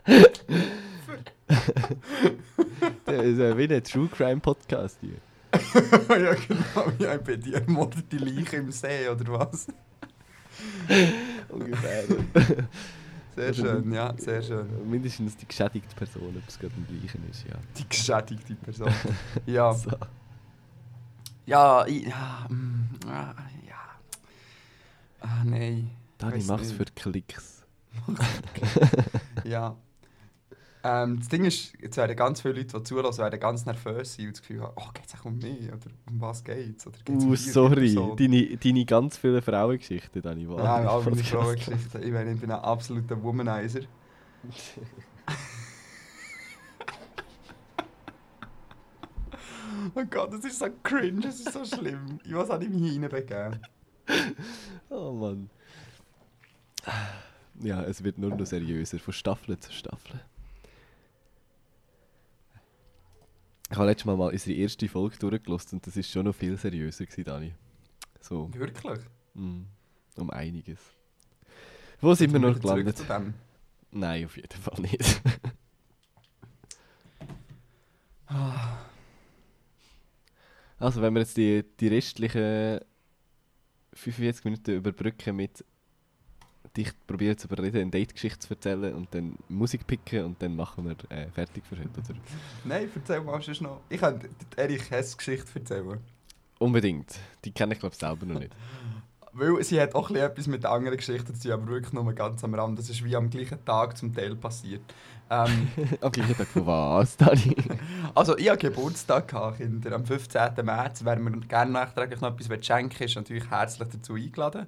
Das 3.05 3.25
ist 3.25 3.39
wie 3.39 3.75
ein 3.75 3.85
True 3.85 4.09
Crime 4.09 4.41
Podcast 4.41 4.99
hier. 5.01 5.17
ja, 6.09 6.35
genau. 6.35 6.93
Ja, 6.99 7.17
bei 7.19 7.37
dir 7.37 7.57
ermordete 7.57 8.17
Leiche 8.19 8.57
im 8.57 8.71
See, 8.71 9.09
oder 9.09 9.33
was? 9.33 9.67
Ungefähr. 11.49 12.05
Sehr 13.35 13.55
schön, 13.55 13.93
ja, 13.93 14.15
sehr 14.19 14.43
schön. 14.43 14.67
Mindestens 14.91 15.37
die 15.37 15.47
geschädigte 15.47 15.95
Person, 15.95 16.35
ob 16.37 16.49
es 16.49 16.59
gerade 16.59 16.75
im 16.77 16.87
gleichen 16.87 17.23
ist, 17.31 17.45
ja. 17.47 17.55
Die 17.79 17.89
geschädigte 17.89 18.55
Person. 18.57 18.93
Ja, 19.47 19.73
So. 19.73 19.91
ja, 21.47 21.87
ich, 21.87 22.07
ja, 22.07 22.47
mm, 22.49 22.89
ah, 23.07 23.35
ja. 23.67 23.77
Ah, 25.21 25.45
nein. 25.45 25.91
Dani, 26.19 26.43
mach's 26.47 26.69
nicht. 26.69 26.77
für 26.77 26.85
Klicks. 26.85 27.63
Ja. 29.45 29.77
Ähm, 30.83 31.19
das 31.19 31.29
Ding 31.29 31.45
ist, 31.45 31.75
jetzt 31.81 31.97
werden 31.99 32.17
ganz 32.17 32.41
viele 32.41 32.55
Leute, 32.55 32.79
die 32.79 32.83
zulassen, 32.85 33.19
werden 33.19 33.39
ganz 33.39 33.67
nervös 33.67 34.15
sein 34.15 34.29
und 34.29 34.33
das 34.33 34.41
Gefühl 34.41 34.63
haben, 34.63 34.73
oh, 34.77 34.89
geht 34.95 35.05
es 35.07 35.15
auch 35.21 35.25
um 35.27 35.37
mich? 35.37 35.69
Oder 35.69 35.91
um 36.09 36.21
was 36.21 36.43
geht's? 36.43 36.87
Oder 36.87 36.97
geht's 37.05 37.23
um 37.25 37.31
Uh, 37.31 37.35
die 37.35 37.37
sorry. 37.37 37.95
Person? 37.95 38.17
Deine, 38.17 38.57
deine 38.57 38.85
ganz 38.87 39.19
vielen 39.19 39.43
Frauengeschichten, 39.43 40.23
Dani. 40.23 40.47
die 40.47 40.53
Ja, 40.53 40.77
andere 40.77 40.91
all 40.95 41.03
meine 41.05 41.17
Frauengeschichten. 41.25 42.03
Ich 42.03 42.11
meine, 42.13 42.33
ich 42.33 42.41
bin 42.41 42.51
ein 42.51 42.61
absoluter 42.61 43.23
Womanizer. 43.23 43.81
oh 49.95 50.05
Gott, 50.09 50.33
das 50.33 50.45
ist 50.45 50.59
so 50.59 50.67
cringe, 50.83 51.21
das 51.21 51.41
ist 51.41 51.53
so 51.53 51.65
schlimm. 51.65 52.19
Ich 52.25 52.35
was 52.35 52.49
habe 52.49 52.65
ich 52.65 52.71
mich 52.71 52.91
hier 52.91 53.03
reinbegeben? 53.03 53.61
Oh 54.89 55.13
Mann. 55.13 55.51
Ja, 57.61 57.83
es 57.85 58.03
wird 58.03 58.19
nur 58.19 58.35
noch 58.35 58.47
seriöser, 58.47 58.99
von 58.99 59.13
Staffel 59.13 59.59
zu 59.59 59.73
Staffel. 59.73 60.21
Ich 63.71 63.77
habe 63.77 63.87
letztes 63.87 64.05
Mal 64.05 64.17
mal 64.17 64.33
unsere 64.33 64.57
erste 64.57 64.89
Folge 64.89 65.17
durchgelassen 65.17 65.79
und 65.79 65.87
das 65.87 65.97
ist 65.97 66.11
schon 66.11 66.25
noch 66.25 66.35
viel 66.35 66.57
seriöser 66.57 67.07
gewesen, 67.07 67.23
Dani. 67.23 67.55
So, 68.21 68.51
Wirklich? 68.53 68.99
mm, 69.35 69.61
um 70.17 70.31
einiges. 70.31 70.81
Wo 72.01 72.13
sind 72.15 72.33
wir 72.33 72.41
noch 72.41 72.59
gelandet? 72.59 73.01
Nein, 73.93 74.25
auf 74.25 74.37
jeden 74.37 74.61
Fall 74.61 74.81
nicht. 74.81 75.23
also, 80.79 81.01
wenn 81.01 81.15
wir 81.15 81.21
jetzt 81.21 81.37
die, 81.37 81.65
die 81.79 81.89
restlichen 81.89 82.81
45 83.93 84.45
Minuten 84.47 84.73
überbrücken 84.73 85.37
mit 85.37 85.65
dich 86.77 86.93
probieren 87.07 87.37
zu 87.37 87.49
überreden, 87.49 87.81
eine 87.81 87.91
Date-Geschichte 87.91 88.39
zu 88.39 88.55
erzählen 88.55 88.95
und 88.95 89.13
dann 89.15 89.37
Musik 89.49 89.87
picken 89.87 90.25
und 90.25 90.43
dann 90.43 90.55
machen 90.55 90.85
wir 90.85 90.97
äh, 91.17 91.29
fertig 91.31 91.65
für 91.67 91.77
heute, 91.77 91.89
oder? 91.89 92.19
Nein, 92.65 92.89
erzähl 92.95 93.21
mal 93.21 93.41
sonst 93.43 93.61
noch. 93.61 93.81
Ich 93.89 94.01
kann 94.01 94.21
Erich 94.57 94.91
Hess 94.91 95.17
Geschichte 95.17 95.59
erzählen. 95.59 95.99
Unbedingt. 96.59 97.19
Die 97.45 97.53
kenne 97.53 97.75
ich 97.75 97.81
glaube 97.81 97.97
selber 97.97 98.27
noch 98.27 98.39
nicht. 98.39 98.53
Weil 99.33 99.63
sie 99.63 99.81
hat 99.81 99.95
auch 99.95 100.11
etwas 100.11 100.49
mit 100.49 100.65
anderen 100.67 100.97
Geschichten 100.97 101.35
zu 101.35 101.43
tun, 101.43 101.53
aber 101.53 101.69
wirklich 101.69 101.93
nur 101.93 102.13
ganz 102.13 102.43
am 102.43 102.55
Rand. 102.55 102.79
Das 102.79 102.91
ist 102.91 103.05
wie 103.05 103.15
am 103.15 103.31
gleichen 103.31 103.65
Tag 103.65 103.97
zum 103.97 104.13
Teil 104.13 104.35
passiert. 104.35 104.83
Ähm, 105.31 105.69
Am 106.01 106.11
gleichen 106.11 106.37
Tag 106.37 106.49
von 106.49 106.67
was, 106.67 107.17
Dani? 107.17 107.55
also 108.17 108.37
ich 108.37 108.51
hatte 108.51 108.69
Geburtstag, 108.69 109.29
gehabt, 109.29 109.59
Kinder. 109.59 109.93
Am 109.93 110.05
15. 110.05 110.55
März. 110.65 111.05
Wer 111.05 111.17
mir 111.21 111.31
gerne 111.43 111.71
nachträglich 111.71 112.21
noch 112.21 112.37
etwas 112.37 112.67
schenken 112.67 112.99
will, 112.99 113.07
ist 113.07 113.15
natürlich 113.15 113.49
herzlich 113.49 113.89
dazu 113.89 114.15
eingeladen. 114.15 114.67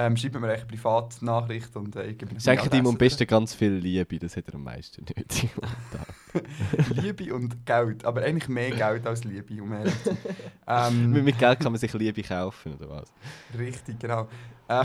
Ähm, 0.00 0.16
schreibt 0.16 0.40
mir 0.40 0.48
eine 0.48 0.64
Privatnachricht 0.64 1.74
und 1.74 1.96
äh, 1.96 2.06
ich 2.06 2.18
gebe 2.18 2.30
Ihnen 2.30 2.40
Schenkt 2.40 2.72
ihm 2.72 2.86
am 2.86 2.96
besten 2.96 3.26
ganz 3.26 3.52
viel 3.52 3.72
Liebe, 3.72 4.16
das 4.20 4.36
hat 4.36 4.46
er 4.46 4.54
am 4.54 4.62
meisten 4.62 5.02
nötig. 5.02 5.50
durch. 5.56 6.42
Liebe 7.02 7.34
und 7.34 7.66
Geld, 7.66 8.04
aber 8.04 8.22
eigentlich 8.22 8.48
mehr 8.48 8.70
Geld 8.70 9.04
als 9.08 9.24
Liebe, 9.24 9.60
um 9.60 9.72
ehrlich 9.72 10.00
zu 10.04 10.10
mit, 10.12 10.20
ähm, 10.68 11.24
mit 11.24 11.36
Geld 11.36 11.58
kann 11.58 11.72
man 11.72 11.80
sich 11.80 11.92
Liebe 11.94 12.22
kaufen, 12.22 12.74
oder 12.74 12.88
was? 12.90 13.12
Richtig, 13.58 13.98
genau. 13.98 14.28
Äh, 14.68 14.84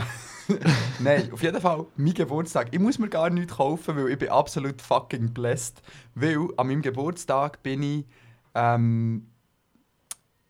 Nein, 0.98 1.32
auf 1.32 1.42
jeden 1.44 1.60
Fall, 1.60 1.86
mein 1.96 2.14
Geburtstag. 2.14 2.68
Ich 2.72 2.80
muss 2.80 2.98
mir 2.98 3.08
gar 3.08 3.30
nichts 3.30 3.54
kaufen, 3.54 3.96
weil 3.96 4.08
ich 4.08 4.18
bin 4.18 4.30
absolut 4.30 4.82
fucking 4.82 5.32
blessed. 5.32 5.80
Weil 6.16 6.48
an 6.56 6.66
meinem 6.66 6.82
Geburtstag 6.82 7.62
bin 7.62 7.82
ich, 7.84 8.04
ähm, 8.56 9.30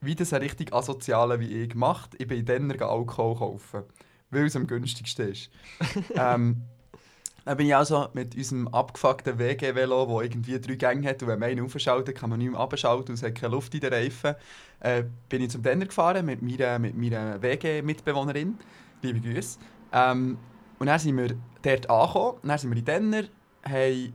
wie 0.00 0.14
das 0.14 0.32
ein 0.32 0.40
richtig 0.40 0.72
asozialer 0.72 1.38
wie 1.40 1.62
ich 1.62 1.68
gemacht. 1.68 2.14
Ich 2.18 2.28
bin 2.28 2.46
dann 2.46 2.70
Alkohol 2.70 3.36
kaufen, 3.36 3.82
weil 4.34 4.46
es 4.46 4.56
am 4.56 4.66
günstigsten 4.66 5.30
ist. 5.30 5.50
ähm, 6.16 6.62
dann 7.44 7.58
bin 7.58 7.66
ich 7.66 7.76
also 7.76 8.08
mit 8.14 8.34
unserem 8.34 8.68
abgefuckten 8.68 9.38
WG-Velo, 9.38 10.06
das 10.06 10.24
irgendwie 10.24 10.58
drei 10.58 10.74
Gänge 10.76 11.08
hat 11.08 11.22
und 11.22 11.28
wenn 11.28 11.38
man 11.38 11.50
einen 11.50 11.64
aufschaltet, 11.64 12.16
kann 12.16 12.30
man 12.30 12.38
nicht 12.38 12.50
mehr 12.50 12.60
abschalten 12.60 13.10
und 13.10 13.14
es 13.14 13.22
hat 13.22 13.34
keine 13.34 13.52
Luft 13.52 13.74
in 13.74 13.80
den 13.80 13.92
Reifen, 13.92 14.34
äh, 14.80 15.04
bin 15.28 15.42
ich 15.42 15.50
zum 15.50 15.62
Denner 15.62 15.84
gefahren 15.84 16.24
mit 16.24 16.40
meiner, 16.40 16.78
mit 16.78 16.96
meiner 16.96 17.42
WG-Mitbewohnerin. 17.42 18.58
Liebe 19.02 19.20
Grüße. 19.20 19.58
Ähm, 19.92 20.38
und 20.78 20.86
dann 20.86 20.98
sind 20.98 21.16
wir 21.16 21.36
dort 21.62 21.90
angekommen, 21.90 22.38
dann 22.42 22.58
sind 22.58 22.70
wir 22.70 22.78
in 22.78 22.84
Denner, 22.84 23.24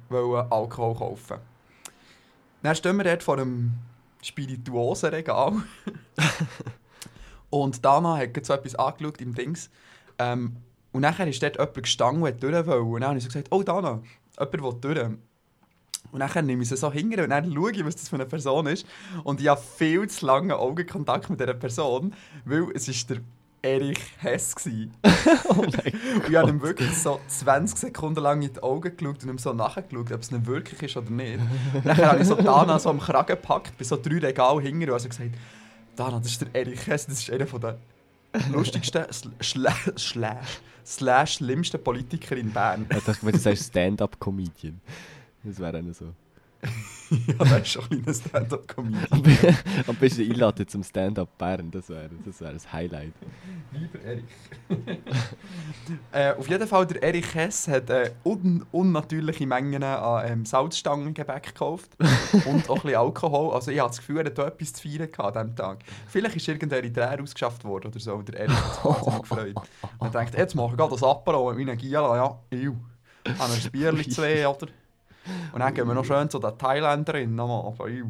wollten 0.10 0.52
Alkohol 0.52 0.96
kaufen. 0.96 1.38
Dann 2.64 2.76
stehen 2.76 2.98
wir 2.98 3.04
dort 3.04 3.24
vor 3.24 3.38
einem 3.38 3.74
Spirituosenregal. 4.22 5.54
und 7.50 7.86
Dana 7.86 8.18
hat 8.18 8.46
so 8.46 8.54
etwas 8.54 8.76
angeschaut 8.76 9.22
im 9.22 9.34
Dings. 9.34 9.70
Ähm, 10.20 10.58
und 10.92 11.02
nachher 11.02 11.28
ist 11.28 11.42
dort 11.42 11.56
jemand 11.56 11.74
gestanden 11.76 12.24
und 12.24 12.30
hat 12.30 12.44
durch 12.44 12.66
wollen. 12.66 12.82
Und 12.84 13.02
dann 13.02 13.10
habe 13.10 13.18
ich 13.18 13.24
so 13.24 13.30
gesagt, 13.30 13.48
oh 13.52 13.64
Dana, 13.64 14.02
jemand 14.38 14.64
will 14.64 14.94
durch. 14.96 15.10
Und 16.12 16.20
dann 16.20 16.46
nehme 16.46 16.64
ich 16.64 16.70
sie 16.70 16.78
so 16.78 16.92
hinter 16.92 17.24
und 17.24 17.30
dann 17.30 17.54
schaue 17.54 17.72
ich, 17.72 17.86
was 17.86 17.96
das 17.96 18.10
für 18.10 18.16
eine 18.16 18.26
Person 18.26 18.66
ist. 18.68 18.86
Und 19.24 19.42
ich 19.42 19.48
habe 19.48 19.62
viel 19.62 20.08
zu 20.10 20.26
lange 20.26 20.58
Augenkontakt 20.58 21.30
mit 21.30 21.40
dieser 21.40 21.54
Person, 21.54 22.14
weil 22.46 22.68
es 22.74 22.88
ist 22.88 23.10
der 23.10 23.20
Erich 23.62 24.00
Hess 24.18 24.56
war. 24.56 25.12
Oh 25.50 25.54
Und 25.62 25.76
ich 25.86 26.36
habe 26.36 26.50
ihm 26.50 26.62
wirklich 26.62 26.98
so 26.98 27.20
20 27.28 27.78
Sekunden 27.78 28.22
lang 28.22 28.42
in 28.42 28.54
die 28.54 28.64
Augen 28.64 28.96
geschaut 28.96 29.24
und 29.24 29.30
ihm 29.30 29.38
so 29.38 29.54
nachgeschaut, 29.54 30.12
ob 30.12 30.22
es 30.22 30.32
nicht 30.32 30.46
wirklich 30.46 30.82
ist 30.82 30.98
oder 30.98 31.10
nicht. 31.10 31.40
Und 31.74 31.86
dann 31.86 31.98
habe 31.98 32.22
ich 32.22 32.28
so 32.28 32.36
Dana 32.36 32.80
so 32.80 32.90
am 32.90 33.00
Kragen 33.00 33.28
gepackt, 33.28 33.78
bin 33.78 33.86
so 33.86 33.98
drei 33.98 34.20
Regal 34.20 34.62
hinter 34.62 34.88
und 34.88 34.94
also 34.94 35.10
gesagt, 35.10 35.32
Dana, 35.96 36.20
das 36.20 36.32
ist 36.32 36.42
der 36.42 36.56
Erich 36.56 36.88
Hess, 36.88 37.06
das 37.06 37.20
ist 37.20 37.30
einer 37.30 37.46
der 37.46 37.46
lustigsten, 37.46 37.89
sl- 39.12 39.32
slash, 39.42 39.92
slash, 39.98 40.60
slash 40.86 41.34
schlimmsten 41.36 41.84
Politiker 41.84 42.38
in 42.38 42.52
Bern. 42.52 42.86
Ich 42.90 43.04
dachte, 43.04 43.26
wenn 43.26 43.34
du 43.34 43.40
sagst 43.40 43.68
Stand-up-Comedian. 43.68 44.80
Das 45.44 45.60
wäre 45.60 45.80
auch 45.80 45.94
so. 45.94 46.14
ja, 47.40 47.58
ist 47.58 47.68
schon 47.70 47.84
ein 47.90 48.02
kleiner 48.04 48.14
Stand-up-Comedian. 48.14 49.08
Am 49.12 49.22
be- 49.24 49.56
Am 49.88 49.96
besten 49.96 50.22
einladen 50.30 50.68
zum 50.68 50.84
Stand-up 50.84 51.38
Bern, 51.38 51.72
das 51.72 51.90
wäre 51.90 52.10
das 52.26 52.42
wär 52.42 52.50
ein 52.50 52.60
Highlight. 52.72 53.14
Lieber 53.72 54.00
Erich. 54.04 54.24
äh, 56.12 56.34
auf 56.34 56.48
jeden 56.50 56.68
Fall, 56.68 56.86
der 56.88 57.02
Erich 57.04 57.34
Hess 57.34 57.68
hat 57.68 57.90
äh, 57.90 58.12
un 58.24 58.66
unnatürliche 58.72 59.48
Mengen 59.48 59.84
an 59.84 60.28
ähm, 60.32 60.46
Salzstangengebäck 60.46 61.44
gekauft 61.44 61.92
und 62.46 62.70
auch 62.70 62.76
ein 62.78 62.82
bisschen 62.82 62.96
Alkohol. 63.00 63.54
Also 63.54 63.72
ich 63.72 63.80
habe 63.80 63.90
das 63.90 63.98
Gefühl, 64.00 64.18
er 64.20 64.26
hat 64.26 64.38
da 64.38 64.48
etwas 64.48 64.74
zu 64.74 64.82
feiern 64.88 65.10
gehabt 65.12 65.38
an 65.38 65.48
diesem 65.48 65.56
Tag. 65.56 65.80
Vielleicht 66.08 66.36
ist 66.36 66.48
irgendein 66.48 66.84
Eritreer 66.84 67.22
ausgeschafft 67.24 67.64
worden 67.64 67.88
oder 67.88 68.00
so. 68.00 68.16
und 68.16 68.28
Der 68.28 68.42
Erich 68.42 68.58
hat 68.58 69.04
sich 69.06 69.22
gefreut. 69.22 69.56
Und 69.98 70.14
er 70.14 70.20
denkt, 70.20 70.38
jetzt 70.38 70.56
mache 70.56 70.76
ich 70.78 70.90
das 70.90 71.04
Apero 71.04 71.54
mit 71.54 71.66
meinen 71.66 71.78
Giela. 71.78 72.16
Ja, 72.16 72.40
iu. 72.58 72.76
Habe 73.38 73.54
ein 73.54 73.72
Bierchen 73.72 74.12
zwei, 74.12 74.48
oder? 74.48 74.68
Und 75.54 75.60
dann 75.60 75.74
gehen 75.74 75.88
wir 75.88 75.94
noch 75.94 76.06
schön 76.06 76.30
zu 76.30 76.40
den 76.40 76.58
Thailänderinnen 76.58 77.36
nochmal. 77.36 77.90
Iu. 77.92 78.10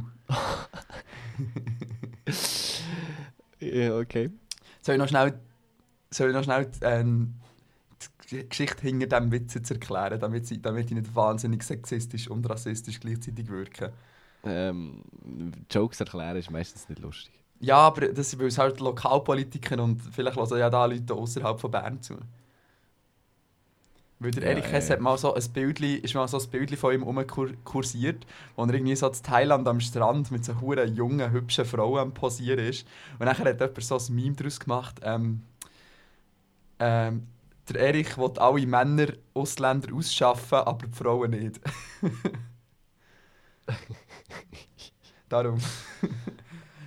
Ja, 3.60 3.98
okay. 3.98 4.30
Soll 4.82 4.96
ich 4.96 5.00
noch 5.00 5.08
schnell, 5.08 5.40
soll 6.12 6.30
ich 6.30 6.36
noch 6.36 6.44
schnell 6.44 6.70
ähm, 6.82 7.36
die 8.32 8.48
Geschichte 8.48 8.82
hinter 8.82 9.08
diesem 9.08 9.32
Witz 9.32 9.54
jetzt 9.54 9.72
erklären, 9.72 10.20
damit, 10.20 10.48
sie, 10.48 10.62
damit 10.62 10.86
ich 10.86 10.92
nicht 10.92 11.14
wahnsinnig 11.16 11.64
sexistisch 11.64 12.30
und 12.30 12.50
rassistisch 12.50 13.00
gleichzeitig 13.00 13.50
wirke? 13.50 13.92
Ähm, 14.44 15.02
Jokes 15.70 16.00
erklären 16.00 16.38
ist 16.38 16.50
meistens 16.50 16.88
nicht 16.88 17.02
lustig. 17.02 17.34
Ja, 17.60 17.78
aber 17.78 18.08
das 18.08 18.34
es 18.34 18.58
halt 18.58 18.80
Lokalpolitiker 18.80 19.84
und 19.84 20.02
vielleicht 20.02 20.38
hören 20.38 20.60
ja 20.60 20.70
da 20.70 20.86
Leute 20.86 21.14
außerhalb 21.14 21.60
von 21.60 21.72
Bern 21.72 22.02
zu. 22.02 22.16
Weil 24.20 24.32
der 24.32 24.42
Ja, 24.42 24.44
Erich 24.44 24.72
Hess 24.72 24.90
hat 24.90 25.00
mal 25.00 25.18
so 25.18 25.34
ein 25.34 25.44
Bildli, 25.54 25.96
ist 25.96 26.14
mal 26.14 26.28
so 26.28 26.40
ein 26.40 26.50
Bildli 26.50 26.76
von 26.76 26.94
ihm 26.94 27.04
rumkursiert, 27.04 28.26
wo 28.56 28.64
er 28.66 28.74
irgendwie 28.74 28.96
so 28.96 29.08
in 29.08 29.14
Thailand 29.14 29.68
am 29.68 29.80
Strand 29.80 30.30
mit 30.32 30.44
so 30.44 30.60
huren 30.60 30.94
jungen, 30.94 31.32
hübschen 31.32 31.64
Frauen 31.66 32.00
am 32.00 32.14
Posieren 32.14 32.60
ist. 32.60 32.86
Und 33.18 33.28
nachher 33.28 33.46
hat 33.46 33.62
jemand 33.62 33.82
so 33.84 33.98
ein 33.98 34.16
Meme 34.16 34.36
daraus 34.36 34.60
gemacht, 34.60 35.00
ähm, 35.04 35.44
ähm, 36.80 37.28
der 37.70 37.82
Erich 37.82 38.18
will 38.18 38.32
alle 38.40 38.66
Männer, 38.66 39.08
Ausländer 39.34 39.94
ausschaffen, 39.94 40.58
aber 40.60 40.88
die 40.88 40.94
Frauen 40.98 41.32
nicht. 41.32 41.60
Darum. 45.30 45.60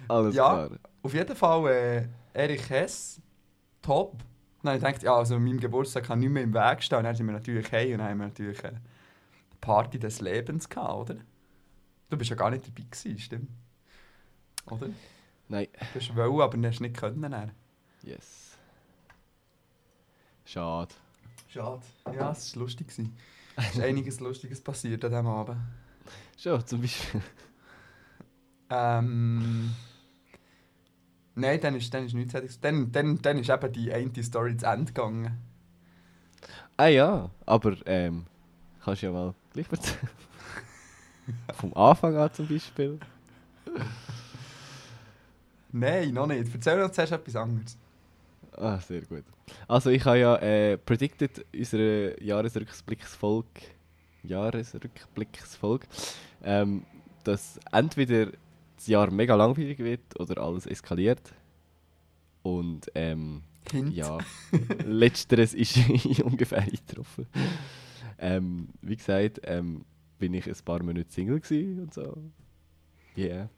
Alles 0.09 0.35
Ja. 0.37 0.41
klar. 0.41 0.71
Auf 1.03 1.15
jeden 1.15 1.37
Fall 1.37 1.67
äh, 1.69 2.09
Erich 2.33 2.69
Hess, 2.71 3.21
top. 3.83 4.17
Dann 4.63 4.75
habe 4.75 4.79
ich 4.79 4.85
gedacht, 4.85 5.03
ja, 5.03 5.17
also 5.17 5.37
an 5.37 5.45
meinem 5.45 5.59
Geburtstag 5.59 6.05
kann 6.05 6.21
nicht 6.21 6.31
mehr 6.31 6.43
im 6.43 6.55
Weg 6.55 6.83
stehen. 6.83 6.99
Und 6.99 7.05
dann 7.05 7.17
sind 7.17 7.27
wir 7.27 7.33
natürlich 7.33 7.71
hey 7.73 7.93
und 7.93 7.99
dann 7.99 8.11
haben 8.11 8.19
wir 8.19 8.27
natürlich 8.29 8.65
eine 8.65 8.81
Party 9.61 9.99
des 9.99 10.21
Lebens 10.21 10.69
gehabt, 10.69 11.11
oder? 11.11 11.21
Du 12.11 12.17
bist 12.17 12.31
ja 12.31 12.37
gar 12.37 12.51
nicht 12.51 12.67
dabei 12.67 12.85
gewesen, 12.89 13.19
stimmt? 13.19 13.51
Oder? 14.67 14.87
Du 14.87 14.95
Nein, 15.49 15.69
hast 15.95 16.15
wollen, 16.15 16.41
aber 16.41 16.57
du 16.57 16.69
hast 16.69 16.81
nicht 16.81 16.97
können. 16.97 17.31
Dann. 17.31 17.53
yes. 18.03 18.57
Schade. 20.45 20.95
Schade. 21.49 21.83
Ja, 22.15 22.31
es 22.31 22.55
war 22.55 22.63
lustig. 22.63 22.89
Es 22.89 22.99
ist 22.99 23.81
einiges 23.81 24.21
Lustiges 24.21 24.61
passiert 24.61 25.05
an 25.05 25.11
diesem 25.11 25.27
Abend. 25.27 25.57
Schon, 26.39 26.67
zum 26.67 26.81
Beispiel. 26.81 27.23
Ähm... 28.71 29.75
Nein, 31.35 31.61
dann 31.61 31.75
ist, 31.77 31.93
dann 31.93 32.05
ist 32.05 32.15
nichts 32.15 32.33
fertig. 32.33 32.61
Dann, 32.61 32.93
dann, 32.93 33.21
dann 33.23 33.39
ist 33.39 33.51
eben 33.51 33.73
die 33.73 33.93
eine 33.93 34.23
Story 34.23 34.57
zu 34.57 34.67
Ende 34.67 34.93
gegangen. 34.93 35.39
Ah 36.77 36.87
ja, 36.87 37.31
aber 37.47 37.77
ähm, 37.87 38.27
kannst 38.85 39.03
du 39.03 39.07
ja 39.07 39.13
mal 39.13 39.35
gleich 39.53 39.71
erzählen. 39.71 40.09
Vom 41.55 41.75
Anfang 41.75 42.17
an 42.17 42.33
zum 42.33 42.49
Beispiel. 42.49 42.99
Nein, 45.71 46.13
noch 46.13 46.27
nicht. 46.27 46.53
Erzähl 46.53 46.83
uns 46.83 46.95
zuerst 46.95 47.13
etwas 47.13 47.37
anderes. 47.37 47.79
Ah, 48.57 48.79
sehr 48.79 49.03
gut. 49.03 49.25
Also 49.67 49.91
ich 49.91 50.05
habe 50.05 50.19
ja 50.19 50.37
äh, 50.37 50.77
predicted 50.77 51.45
unsere 51.55 52.23
Jahresrückblicksfolge, 52.23 53.49
Jahresrückblicksfolge, 54.23 55.87
ähm, 56.45 56.85
dass 57.25 57.59
entweder 57.71 58.33
das 58.83 58.89
Jahr 58.89 59.13
mega 59.13 59.37
langweilig 59.37 59.79
wird 59.79 60.19
oder 60.19 60.43
alles 60.43 60.67
eskaliert. 60.67 61.33
Und 62.43 62.91
ähm, 62.97 63.43
Hint. 63.71 63.95
ja, 63.95 64.19
letzteres 64.85 65.55
ist 65.55 65.79
ungefähr 66.25 66.59
eingetroffen. 66.59 67.27
Ähm, 68.19 68.69
wie 68.81 68.97
gesagt, 68.97 69.41
ähm, 69.45 69.85
bin 70.19 70.35
ich 70.35 70.49
ein 70.49 70.57
paar 70.65 70.83
Monate 70.83 71.11
Single 71.11 71.41
und 71.81 71.95
so. 71.95 72.17
Yeah. 73.17 73.49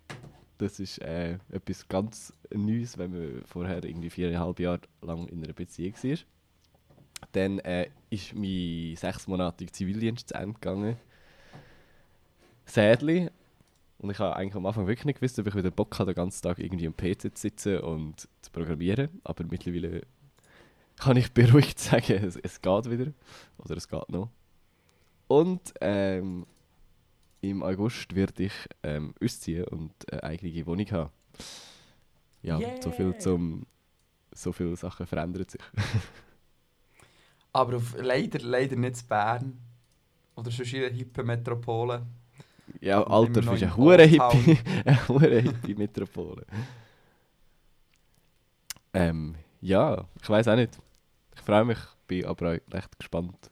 Das 0.58 0.78
ist 0.78 0.98
äh, 0.98 1.38
etwas 1.50 1.88
ganz 1.88 2.32
Neues, 2.52 2.98
wenn 2.98 3.12
man 3.12 3.42
vorher 3.46 3.82
irgendwie 3.82 4.10
viereinhalb 4.10 4.60
Jahre 4.60 4.80
lang 5.00 5.26
in 5.28 5.42
einer 5.42 5.54
Beziehung 5.54 5.94
war. 5.94 6.18
Dann 7.32 7.58
äh, 7.60 7.88
ist 8.10 8.34
mein 8.34 8.94
sechsmonatiger 8.96 9.72
Zivildienst 9.72 10.28
zu 10.28 10.34
Ende 10.34 10.54
gegangen. 10.54 10.96
Sadly. 12.66 13.30
Und 13.98 14.10
ich 14.10 14.18
habe 14.18 14.36
eigentlich 14.36 14.54
am 14.54 14.66
Anfang 14.66 14.86
wirklich 14.86 15.06
nicht 15.06 15.20
gewusst, 15.20 15.38
ob 15.38 15.46
ich 15.46 15.54
wieder 15.54 15.70
Bock 15.70 15.98
habe, 15.98 16.12
den 16.12 16.16
ganzen 16.16 16.42
Tag 16.42 16.58
irgendwie 16.58 16.86
am 16.86 16.96
PC 16.96 17.20
zu 17.20 17.30
sitzen 17.34 17.78
und 17.80 18.28
zu 18.42 18.50
programmieren. 18.52 19.08
Aber 19.24 19.44
mittlerweile 19.44 20.02
kann 20.96 21.16
ich 21.16 21.32
beruhigt 21.34 21.78
sagen, 21.78 22.24
es, 22.24 22.36
es 22.36 22.60
geht 22.60 22.90
wieder. 22.90 23.12
Oder 23.58 23.76
es 23.76 23.88
geht 23.88 24.08
noch. 24.08 24.30
Und 25.26 25.72
ähm, 25.80 26.46
im 27.40 27.62
August 27.62 28.14
werde 28.14 28.44
ich 28.44 28.52
ähm, 28.82 29.14
ausziehen 29.22 29.64
und 29.64 29.92
eine 30.12 30.22
eigene 30.22 30.66
Wohnung 30.66 30.90
haben. 30.90 31.10
Ja, 32.42 32.60
so 32.80 32.90
viel 32.90 33.06
Yeah. 33.06 33.18
zum. 33.18 33.66
So 34.36 34.52
viele 34.52 34.74
Sachen 34.76 35.06
verändern 35.06 35.46
sich. 35.48 35.60
Aber 37.52 37.76
auf, 37.76 37.94
leider, 37.98 38.40
leider 38.40 38.74
nicht 38.74 39.00
in 39.02 39.06
Bern. 39.06 39.58
Oder 40.34 40.50
sonst 40.50 40.72
in 40.72 40.84
einer 40.84 40.94
hippen 40.94 41.24
Metropole. 41.24 42.04
Ja, 42.80 43.02
bist 43.02 43.36
im 43.36 43.48
eine 43.48 43.76
hure 43.76 44.04
hippie, 44.04 44.58
eine 44.84 45.08
hure 45.08 45.40
hippie 45.40 45.74
Metropole. 45.74 46.44
ähm, 48.92 49.34
ja, 49.60 50.06
ich 50.22 50.28
weiß 50.28 50.48
auch 50.48 50.56
nicht. 50.56 50.78
Ich 51.34 51.42
freue 51.42 51.64
mich, 51.64 51.78
bin 52.06 52.24
aber 52.26 52.52
auch 52.52 52.74
recht 52.74 52.98
gespannt, 52.98 53.50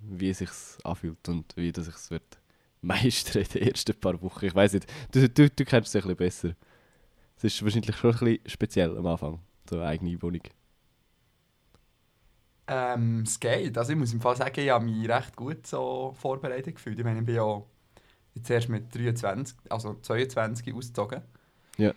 wie 0.00 0.30
es 0.30 0.38
sich 0.38 0.50
anfühlt 0.84 1.28
und 1.28 1.56
wie 1.56 1.72
das 1.72 1.86
sich 1.86 2.10
wird 2.10 2.38
meistern 2.80 3.42
in 3.42 3.48
den 3.48 3.68
ersten 3.68 3.98
paar 3.98 4.20
Wochen. 4.22 4.44
Ich 4.44 4.54
weiß 4.54 4.74
nicht, 4.74 4.86
du, 5.12 5.28
du, 5.28 5.48
du 5.50 5.64
kennst 5.64 5.88
es 5.88 5.96
ein 5.96 6.02
bisschen 6.02 6.16
besser. 6.16 6.56
Es 7.36 7.44
ist 7.44 7.62
wahrscheinlich 7.62 7.96
schon 7.96 8.12
ein 8.12 8.18
bisschen 8.18 8.48
speziell 8.50 8.96
am 8.96 9.06
Anfang, 9.06 9.40
so 9.68 9.76
eine 9.76 9.86
eigene 9.86 10.20
Wohnung. 10.22 10.42
Ähm, 12.66 13.22
es 13.26 13.38
geht. 13.40 13.76
Also 13.76 13.92
ich 13.92 13.98
muss 13.98 14.12
im 14.12 14.20
Fall 14.20 14.36
sagen, 14.36 14.60
ich 14.60 14.70
habe 14.70 14.84
mich 14.84 15.08
recht 15.08 15.36
gut 15.36 15.66
so 15.66 16.14
vorbereitet 16.18 16.76
gefühlt. 16.76 16.98
Ich 16.98 17.04
meine, 17.04 17.20
ich 17.20 17.26
bin 17.26 17.34
ja 17.36 17.62
jetzt 18.34 18.50
erst 18.50 18.68
mit 18.68 18.94
23, 18.94 19.56
also 19.70 19.94
22 20.00 20.74
ausgezogen. 20.74 21.22
Ja. 21.76 21.92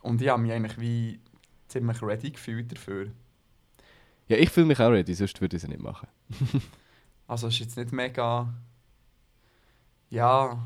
Und 0.00 0.20
ich 0.20 0.28
habe 0.28 0.42
mich 0.42 0.52
eigentlich 0.52 0.78
wie 0.78 1.20
ziemlich 1.68 2.02
ready 2.02 2.30
gefühlt 2.30 2.70
dafür. 2.72 3.12
Ja, 4.28 4.36
ich 4.36 4.50
fühle 4.50 4.66
mich 4.66 4.80
auch 4.80 4.90
ready, 4.90 5.14
sonst 5.14 5.40
würde 5.40 5.56
ich 5.56 5.62
es 5.62 5.68
nicht 5.68 5.82
machen. 5.82 6.08
Also 7.28 7.46
es 7.46 7.54
ist 7.54 7.60
jetzt 7.60 7.76
nicht 7.78 7.92
mega... 7.92 8.52
Ja... 10.10 10.58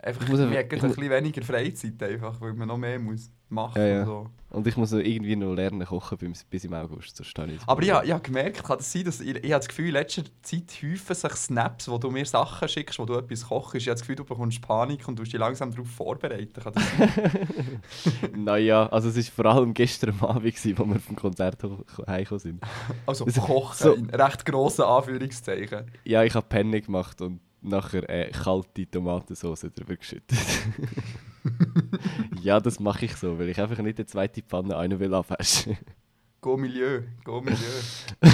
Einfach, 0.00 0.22
Ich 0.22 0.28
muss 0.28 0.38
man 0.38 0.50
hat 0.50 0.64
ein 0.64 0.68
bisschen 0.68 1.10
weniger 1.10 1.42
Freizeit 1.42 2.02
einfach, 2.02 2.40
weil 2.40 2.52
man 2.52 2.68
noch 2.68 2.76
mehr 2.76 2.98
muss 2.98 3.30
machen 3.48 3.80
Ja, 3.80 3.86
ja. 3.86 4.00
und 4.00 4.06
so. 4.06 4.30
Und 4.50 4.66
ich 4.66 4.78
muss 4.78 4.92
irgendwie 4.92 5.36
noch 5.36 5.52
lernen 5.54 5.84
kochen 5.86 6.16
bis, 6.16 6.42
bis 6.44 6.64
im 6.64 6.72
August, 6.72 7.14
sonst 7.16 7.28
stehe 7.28 7.52
ich. 7.52 7.60
Aber 7.66 7.82
ha- 7.86 8.02
ich 8.02 8.10
habe 8.12 8.22
gemerkt, 8.22 8.64
kann 8.64 8.78
das 8.78 8.90
sein, 8.90 9.04
dass 9.04 9.20
ich, 9.20 9.28
ich 9.36 9.36
habe 9.52 9.58
das 9.60 9.68
Gefühl, 9.68 9.88
in 9.88 9.92
letzter 9.92 10.22
Zeit 10.40 10.72
häufen 10.82 11.14
sich 11.14 11.32
Snaps, 11.32 11.86
wo 11.90 11.98
du 11.98 12.10
mir 12.10 12.24
Sachen 12.24 12.66
schickst, 12.66 12.98
wo 12.98 13.04
du 13.04 13.14
etwas 13.18 13.46
kochst. 13.46 13.74
Ich 13.74 13.86
habe 13.88 13.92
das 13.94 14.00
Gefühl, 14.00 14.16
du 14.16 14.24
bekommst 14.24 14.62
Panik 14.62 15.06
und 15.06 15.16
du 15.18 15.22
musst 15.22 15.34
dich 15.34 15.38
langsam 15.40 15.70
darauf 15.70 15.88
vorbereiten. 15.90 16.62
Kann 16.62 16.72
das 16.72 16.82
sein? 16.96 17.82
Naja, 18.36 18.86
also 18.86 19.10
es 19.10 19.16
war 19.16 19.44
vor 19.44 19.46
allem 19.54 19.74
gestern 19.74 20.18
Abend, 20.20 20.44
gewesen, 20.44 20.78
wo 20.78 20.86
wir 20.86 20.98
vom 20.98 21.14
Konzert 21.16 21.62
heimgekommen 22.06 22.38
sind. 22.40 22.62
Also 23.06 23.26
Also, 23.26 23.40
kochen, 23.42 23.76
so- 23.76 23.92
in 23.92 24.08
recht 24.10 24.46
grossen 24.46 24.82
Anführungszeichen. 24.84 25.90
Ja, 26.04 26.22
ich 26.24 26.34
habe 26.34 26.46
Penne 26.46 26.80
gemacht 26.80 27.20
und 27.20 27.40
nachher 27.60 28.08
äh, 28.08 28.30
kalte 28.30 28.90
Tomatensauce 28.90 29.66
drüber 29.74 29.96
geschüttet. 29.96 30.38
ja, 32.42 32.60
das 32.60 32.80
mache 32.80 33.04
ich 33.06 33.16
so, 33.16 33.38
weil 33.38 33.48
ich 33.48 33.60
einfach 33.60 33.78
nicht 33.78 33.98
eine 33.98 34.06
zweite 34.06 34.42
Pfanne 34.42 34.76
eine 34.76 34.98
will 35.00 35.14
abwaschen. 35.14 35.76
Go 36.40 36.56
Milieu, 36.56 37.02
go 37.24 37.40
Milieu. 37.40 37.56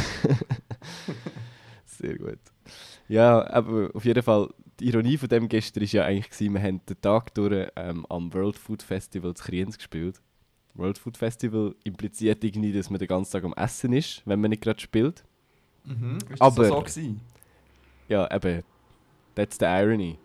Sehr 1.84 2.18
gut. 2.18 2.38
Ja, 3.08 3.48
aber 3.50 3.90
auf 3.94 4.04
jeden 4.04 4.22
Fall, 4.22 4.48
die 4.80 4.88
Ironie 4.88 5.16
von 5.16 5.28
dem 5.28 5.48
gestern 5.48 5.82
war 5.82 5.88
ja 5.88 6.04
eigentlich, 6.04 6.30
gewesen, 6.30 6.54
wir 6.54 6.62
haben 6.62 6.80
den 6.86 7.00
Tag 7.00 7.34
durch 7.34 7.68
ähm, 7.76 8.06
am 8.08 8.32
World 8.34 8.56
Food 8.58 8.82
Festival 8.82 9.34
zu 9.34 9.44
Kriens 9.44 9.76
gespielt. 9.76 10.20
World 10.74 10.98
Food 10.98 11.16
Festival 11.16 11.74
impliziert 11.84 12.42
irgendwie, 12.42 12.72
dass 12.72 12.90
man 12.90 12.98
den 12.98 13.08
ganzen 13.08 13.32
Tag 13.32 13.44
am 13.44 13.52
Essen 13.54 13.92
ist, 13.92 14.22
wenn 14.26 14.40
man 14.40 14.50
nicht 14.50 14.62
gerade 14.62 14.80
spielt. 14.80 15.22
Mhm. 15.84 16.16
Ist 16.16 16.30
das 16.32 16.40
Aber- 16.40 16.64
so, 16.66 16.74
so 16.74 16.80
gewesen? 16.80 17.20
Ja, 18.08 18.28
eben, 18.34 18.62
that's 19.34 19.56
the 19.58 19.64
irony. 19.66 20.18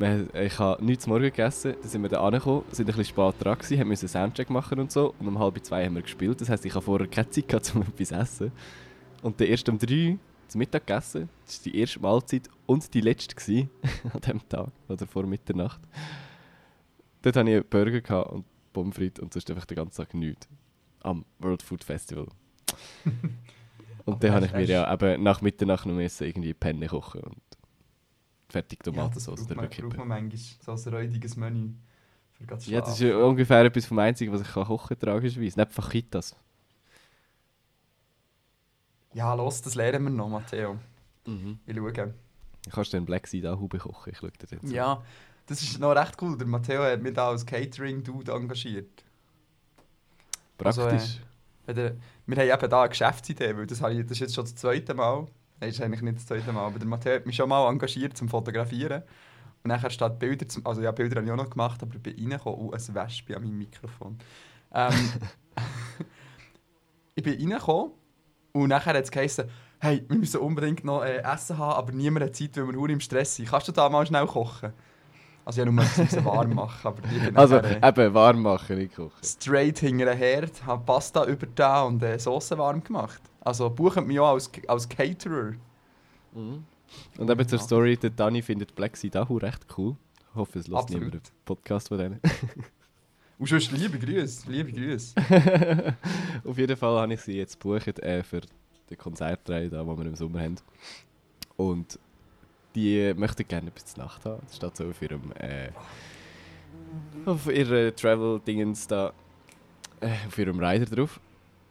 Ich 0.00 0.58
habe 0.60 0.84
nichts 0.84 1.04
zu 1.04 1.10
Morgen 1.10 1.24
gegessen, 1.24 1.74
dann 1.80 1.90
sind 1.90 2.02
wir 2.02 2.08
da 2.08 2.22
angekommen, 2.22 2.62
sind 2.70 2.88
ein 2.88 2.96
bisschen 2.96 3.16
spät 3.16 3.34
dran 3.40 3.58
gewesen, 3.58 3.80
haben 3.80 3.88
einen 3.88 3.96
Soundcheck 3.96 4.48
machen 4.48 4.78
und 4.78 4.92
so 4.92 5.12
und 5.18 5.26
um 5.26 5.38
halb 5.40 5.64
zwei 5.64 5.84
haben 5.84 5.96
wir 5.96 6.02
gespielt. 6.02 6.40
Das 6.40 6.48
heisst, 6.48 6.64
ich 6.64 6.74
habe 6.74 6.84
vorher 6.84 7.08
keine 7.08 7.28
Zeit 7.30 7.48
gehabt, 7.48 7.72
um 7.74 7.82
etwas 7.82 8.08
zu 8.08 8.14
essen. 8.14 8.52
Und 9.22 9.40
dann 9.40 9.48
erst 9.48 9.68
um 9.68 9.76
drei 9.76 10.16
zum 10.46 10.60
Mittag 10.60 10.86
gegessen. 10.86 11.28
Das 11.44 11.58
war 11.58 11.64
die 11.64 11.80
erste 11.80 12.00
Mahlzeit 12.00 12.48
und 12.66 12.94
die 12.94 13.00
letzte 13.00 13.34
gewesen, 13.34 13.70
an 14.12 14.20
diesem 14.20 14.48
Tag 14.48 14.68
oder 14.88 15.06
vor 15.06 15.26
Mitternacht. 15.26 15.80
Dort 17.22 17.36
hatte 17.36 17.50
ich 17.50 17.56
einen 17.56 17.68
Burger 17.68 18.00
gehabt 18.00 18.30
und 18.30 18.44
Pommes 18.72 18.94
frites 18.94 19.20
und 19.20 19.32
sonst 19.32 19.50
einfach 19.50 19.66
den 19.66 19.76
ganzen 19.76 19.96
Tag 19.96 20.14
nichts. 20.14 20.48
Am 21.00 21.24
World 21.40 21.62
Food 21.62 21.82
Festival. 21.82 22.28
und 24.04 24.22
dann 24.22 24.32
habe 24.32 24.46
ich 24.46 24.52
mir 24.52 24.64
ja 24.64 24.92
eben 24.92 25.22
nach 25.24 25.40
Mitternacht 25.40 25.86
noch 25.86 25.98
irgendwie 25.98 26.54
Penne 26.54 26.86
kochen 26.86 27.22
fertig 28.48 28.80
Ja, 28.84 28.92
Tomatensauce 28.92 29.46
braucht 29.46 29.56
man, 29.56 29.68
braucht 29.68 29.96
man 29.96 30.08
manchmal. 30.08 30.78
So 30.78 30.90
ein 30.90 30.94
räudiges 30.94 31.36
Menü. 31.36 31.74
Ja, 32.66 32.80
das 32.80 32.92
ist 32.92 33.00
ja 33.00 33.16
ungefähr 33.16 33.64
etwas 33.64 33.86
vom 33.86 33.98
Einzigen, 33.98 34.32
was 34.32 34.42
ich 34.42 34.48
kann 34.48 34.64
kochen 34.64 34.96
kann, 34.96 35.00
tragischerweise. 35.00 35.58
Nicht 35.58 35.72
Fajitas. 35.72 36.36
Ja, 39.12 39.34
los, 39.34 39.60
das 39.62 39.74
lernen 39.74 40.04
wir 40.04 40.10
noch, 40.10 40.28
Matteo. 40.28 40.78
Mhm. 41.26 41.58
Ich 41.66 41.76
schaue. 41.76 42.14
Kannst 42.70 42.92
du 42.92 42.96
den 42.96 43.06
Black 43.06 43.26
Seed 43.26 43.46
auch 43.46 43.58
bekochen? 43.68 44.12
Ich 44.12 44.18
schaue 44.18 44.30
dir 44.30 44.46
jetzt. 44.50 44.70
Ja, 44.70 45.02
das 45.46 45.62
ist 45.62 45.80
noch 45.80 45.92
recht 45.92 46.20
cool. 46.22 46.36
Der 46.38 46.46
Matteo 46.46 46.84
hat 46.84 47.02
mich 47.02 47.14
da 47.14 47.30
als 47.30 47.44
Catering-Dude 47.44 48.30
engagiert. 48.30 49.04
Praktisch. 50.56 51.20
Also, 51.66 51.80
äh, 51.80 51.94
wir 52.26 52.36
haben 52.36 52.60
eben 52.60 52.70
da 52.70 52.82
eine 52.82 52.88
Geschäftsidee, 52.90 53.56
weil 53.56 53.66
das, 53.66 53.80
habe 53.80 53.94
ich, 53.94 54.02
das 54.02 54.12
ist 54.12 54.20
jetzt 54.20 54.34
schon 54.34 54.44
das 54.44 54.54
zweite 54.54 54.94
Mal. 54.94 55.26
Das 55.60 55.70
ist 55.70 55.80
eigentlich 55.80 56.02
nicht 56.02 56.18
das 56.18 56.26
zweite 56.26 56.52
Mal, 56.52 56.66
aber 56.66 56.78
der 56.78 56.88
Matteo 56.88 57.14
hat 57.14 57.26
mich 57.26 57.36
schon 57.36 57.48
mal 57.48 57.68
engagiert 57.68 58.16
zum 58.16 58.28
Fotografieren. 58.28 59.02
Und 59.64 59.68
nachher 59.68 59.90
steht 59.90 60.18
Bilder, 60.18 60.46
zum, 60.48 60.64
also 60.66 60.80
ja, 60.82 60.92
Bilder 60.92 61.16
habe 61.16 61.26
ich 61.26 61.32
auch 61.32 61.36
noch 61.36 61.50
gemacht, 61.50 61.82
aber 61.82 61.94
ich 61.96 62.02
bin 62.02 62.14
reingekommen 62.14 62.60
und 62.60 62.74
ein 62.74 62.94
Wespe 62.94 63.36
an 63.36 63.42
meinem 63.42 63.58
Mikrofon. 63.58 64.18
Ähm, 64.72 64.94
ich 67.16 67.22
bin 67.24 67.34
reingekommen 67.34 67.92
und 68.52 68.68
nachher 68.68 68.94
hat 68.94 69.04
es 69.04 69.10
geheißen, 69.10 69.48
hey, 69.80 70.04
wir 70.08 70.16
müssen 70.16 70.40
unbedingt 70.40 70.84
noch 70.84 71.04
äh, 71.04 71.18
Essen 71.18 71.58
haben, 71.58 71.76
aber 71.76 71.92
niemand 71.92 72.26
hat 72.26 72.36
Zeit, 72.36 72.56
weil 72.56 72.66
wir 72.66 72.72
nur 72.72 72.88
im 72.88 73.00
Stress 73.00 73.36
sind. 73.36 73.48
Kannst 73.48 73.68
du 73.68 73.72
da 73.72 73.88
mal 73.88 74.06
schnell 74.06 74.26
kochen? 74.26 74.72
Also 75.44 75.62
ich 75.62 75.66
habe 75.66 75.74
nur 75.74 75.84
müssen 75.84 76.24
warm 76.24 76.54
machen, 76.54 76.86
aber 76.86 77.02
ich 77.10 77.24
bin 77.24 77.36
Also, 77.36 77.56
nachher, 77.56 77.82
äh, 77.82 77.88
eben, 77.88 78.14
warm 78.14 78.42
machen, 78.42 78.76
nicht 78.76 78.94
kochen. 78.94 79.24
straight 79.24 79.78
hinter 79.78 80.04
den 80.04 80.18
Herd, 80.18 80.64
habe 80.66 80.84
Pasta 80.84 81.24
über 81.24 81.46
da 81.46 81.82
und 81.82 82.02
äh, 82.02 82.18
Soße 82.18 82.58
warm 82.58 82.84
gemacht. 82.84 83.22
Also 83.40 83.70
buchen 83.70 84.06
mich 84.06 84.18
auch 84.20 84.32
als, 84.34 84.50
als 84.66 84.88
Caterer. 84.88 85.52
Mhm. 86.34 86.64
Und 87.18 87.30
eben 87.30 87.48
zur 87.48 87.58
Ja. 87.58 87.64
Story, 87.64 87.96
der 87.96 88.10
Dani 88.10 88.42
findet 88.42 88.74
Black 88.74 88.96
Seed 88.96 89.16
auch 89.16 89.28
recht 89.42 89.66
cool. 89.76 89.96
Ich 90.30 90.34
hoffe, 90.34 90.58
es 90.58 90.68
lässt 90.68 90.90
niemand 90.90 91.14
den 91.14 91.20
Podcast 91.44 91.88
von 91.88 91.98
denen. 91.98 92.20
Und 93.38 93.48
sonst 93.48 93.70
liebe 93.70 93.98
Grüße, 93.98 94.50
liebe 94.50 94.72
Grüße. 94.72 95.14
Auf 96.44 96.58
jeden 96.58 96.76
Fall 96.76 97.00
habe 97.00 97.14
ich 97.14 97.20
sie 97.20 97.36
jetzt 97.36 97.60
gebucht 97.60 97.98
äh, 98.00 98.22
für 98.24 98.40
den 98.90 98.98
Konzertreihe, 98.98 99.68
da, 99.68 99.86
wo 99.86 99.96
wir 99.96 100.06
im 100.06 100.16
Sommer 100.16 100.40
haben. 100.40 100.56
Und 101.56 101.98
die 102.74 103.14
möchten 103.16 103.46
gerne 103.46 103.70
bis 103.70 103.86
zur 103.86 104.02
Nacht 104.04 104.24
haben. 104.24 104.42
Das 104.44 104.56
steht 104.56 104.76
so 104.76 104.88
auf 104.88 105.00
ihrem 105.02 105.30
äh, 105.38 105.70
auf 107.26 107.46
ihrer 107.46 107.94
Travel-Dingens 107.94 108.86
da 108.88 109.12
äh, 110.00 110.10
auf 110.26 110.36
ihrem 110.38 110.58
Rider 110.58 110.86
drauf. 110.86 111.20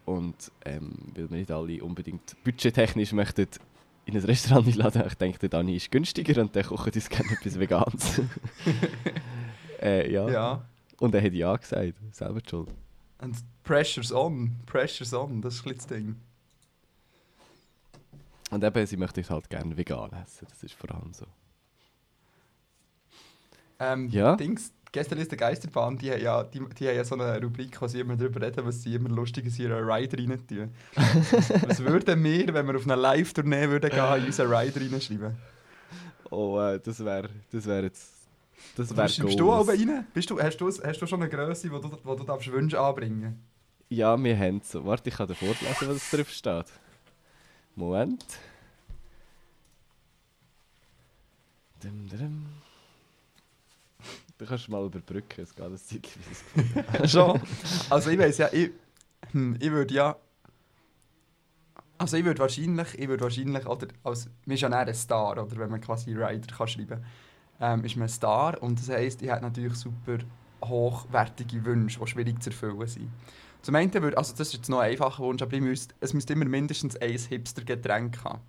Und 0.07 0.53
ähm, 0.63 0.93
weil 1.13 1.29
wir 1.29 1.37
nicht 1.37 1.51
alle 1.51 1.83
unbedingt 1.83 2.41
budgettechnisch 2.45 3.11
möchten 3.11 3.45
in 4.05 4.15
ein 4.15 4.23
Restaurant 4.23 4.65
einladen, 4.65 5.03
ich 5.05 5.15
denke, 5.15 5.37
der 5.37 5.49
Dani 5.49 5.75
ist 5.75 5.91
günstiger 5.91 6.41
und 6.41 6.55
der 6.55 6.63
kocht 6.63 6.95
uns 6.95 7.09
gerne 7.09 7.33
etwas 7.33 7.59
Veganes. 7.59 8.21
äh, 9.81 10.09
ja. 10.09 10.29
Ja. 10.29 10.65
Und 11.01 11.13
er 11.13 11.21
hat 11.21 11.33
ja 11.33 11.53
gesagt, 11.53 11.93
selber 12.13 12.39
die 12.39 12.49
schuld. 12.49 12.69
Und 13.21 13.35
Pressure's 13.65 14.13
on, 14.13 14.55
Pressure's 14.65 15.13
on, 15.13 15.41
das 15.41 15.55
ist 15.55 15.65
ein 15.65 15.73
bisschen 15.73 15.77
das 15.77 15.87
Ding. 15.87 16.15
Und 18.49 18.63
eben, 18.63 18.85
sie 18.87 18.95
möchte 18.95 19.19
ich 19.19 19.29
halt 19.29 19.49
gerne 19.49 19.75
vegan 19.75 20.11
essen. 20.13 20.47
Das 20.49 20.63
ist 20.63 20.73
vor 20.73 20.89
allem 20.95 21.13
so. 21.13 21.25
Ähm, 23.79 24.07
Ja? 24.07 24.37
Dings, 24.37 24.71
Gästeliste 24.97 25.37
Geisterbahn, 25.37 25.95
die 25.95 26.11
haben, 26.11 26.21
ja, 26.21 26.43
die, 26.43 26.59
die 26.59 26.87
haben 26.87 26.95
ja 26.95 27.03
so 27.03 27.13
eine 27.13 27.39
Rubrik, 27.39 27.79
wo 27.79 27.87
sie 27.87 27.99
immer 27.99 28.15
darüber 28.15 28.41
reden, 28.41 28.65
was 28.65 28.81
sie 28.81 28.95
immer 28.95 29.09
Lustiges 29.09 29.59
in 29.59 29.65
ihren 29.65 29.87
Rider 29.87 30.17
rein 30.17 30.47
tun. 30.47 30.71
was 31.67 31.83
würden 31.83 32.23
wir, 32.23 32.51
wenn 32.51 32.65
wir 32.65 32.75
auf 32.75 32.83
eine 32.83 32.95
Live-Tournee 32.95 33.69
würden 33.69 33.91
gehen, 33.91 34.15
in 34.17 34.25
unseren 34.25 34.51
Rider 34.51 34.81
reinschreiben? 34.81 35.37
Oh, 36.31 36.59
äh, 36.59 36.79
das 36.79 37.05
wäre 37.05 37.29
das 37.51 37.67
wär 37.67 37.83
jetzt. 37.83 38.11
Das 38.75 38.89
Was 38.89 38.97
wäre 38.97 39.09
schreibst 39.09 39.39
du 39.39 39.51
auch 39.51 39.67
rein? 39.67 40.07
Bist 40.15 40.31
du, 40.31 40.41
hast, 40.41 40.57
du, 40.57 40.67
hast 40.67 40.99
du 40.99 41.05
schon 41.05 41.21
eine 41.21 41.29
Größe, 41.29 41.69
die 41.69 41.69
du, 41.69 41.91
wo 42.03 42.15
du 42.15 42.23
darfst 42.23 42.51
Wünsche 42.51 42.79
anbringen 42.79 43.39
Ja, 43.89 44.17
wir 44.21 44.35
haben 44.35 44.61
so. 44.63 44.83
Warte, 44.83 45.09
ich 45.09 45.15
kann 45.15 45.27
dir 45.27 45.35
vorlesen, 45.35 45.67
was 45.81 46.09
drauf 46.09 46.29
steht. 46.29 46.65
Moment. 47.75 48.25
Dum, 51.83 52.09
dum. 52.09 52.45
Du 54.37 54.45
kannst 54.45 54.69
mal 54.69 54.85
überbrücken, 54.85 55.41
es 55.41 55.55
geht 55.55 55.65
ein 55.65 55.77
Zeit, 55.77 56.07
wie 56.15 56.31
es 56.31 56.43
gefunden 56.53 56.93
habe. 56.93 57.07
Schon? 57.07 57.41
Also 57.89 58.09
ich 58.11 58.19
weiß 58.19 58.37
ja, 58.37 58.49
ich, 58.51 58.71
hm, 59.31 59.57
ich 59.59 59.71
würde 59.71 59.93
ja... 59.93 60.15
Also 61.97 62.17
ich 62.17 62.23
würde 62.23 62.39
wahrscheinlich, 62.39 62.99
ich 62.99 63.07
würde 63.07 63.23
wahrscheinlich, 63.23 63.65
oder, 63.65 63.87
als, 64.03 64.29
man 64.45 64.53
ist 64.53 64.61
ja 64.61 64.69
ein 64.69 64.93
Star, 64.93 65.31
oder, 65.31 65.57
wenn 65.57 65.71
man 65.71 65.81
quasi 65.81 66.13
Rider 66.13 66.55
kann 66.55 66.67
schreiben 66.67 67.03
ähm, 67.59 67.83
ist 67.83 67.95
man 67.95 68.03
ein 68.03 68.09
Star 68.09 68.61
und 68.61 68.79
das 68.79 68.89
heisst, 68.89 69.21
ich 69.21 69.29
habe 69.29 69.41
natürlich 69.41 69.73
super 69.73 70.19
hochwertige 70.63 71.65
Wünsche, 71.65 71.99
die 71.99 72.07
schwierig 72.07 72.41
zu 72.41 72.51
erfüllen 72.51 72.87
sind. 72.87 73.09
Zum 73.61 73.75
einen 73.75 73.91
würde, 73.93 74.17
also 74.17 74.33
das 74.33 74.49
ist 74.49 74.53
jetzt 74.53 74.69
noch 74.69 74.79
ein 74.79 74.91
einfacher 74.91 75.23
Wunsch, 75.23 75.41
aber 75.41 75.53
ich 75.53 75.61
müsste, 75.61 75.95
es 75.99 76.13
müsste 76.13 76.33
immer 76.33 76.45
mindestens 76.45 76.95
ein 76.97 77.17
Hipster-Getränk 77.17 78.23
haben. 78.23 78.41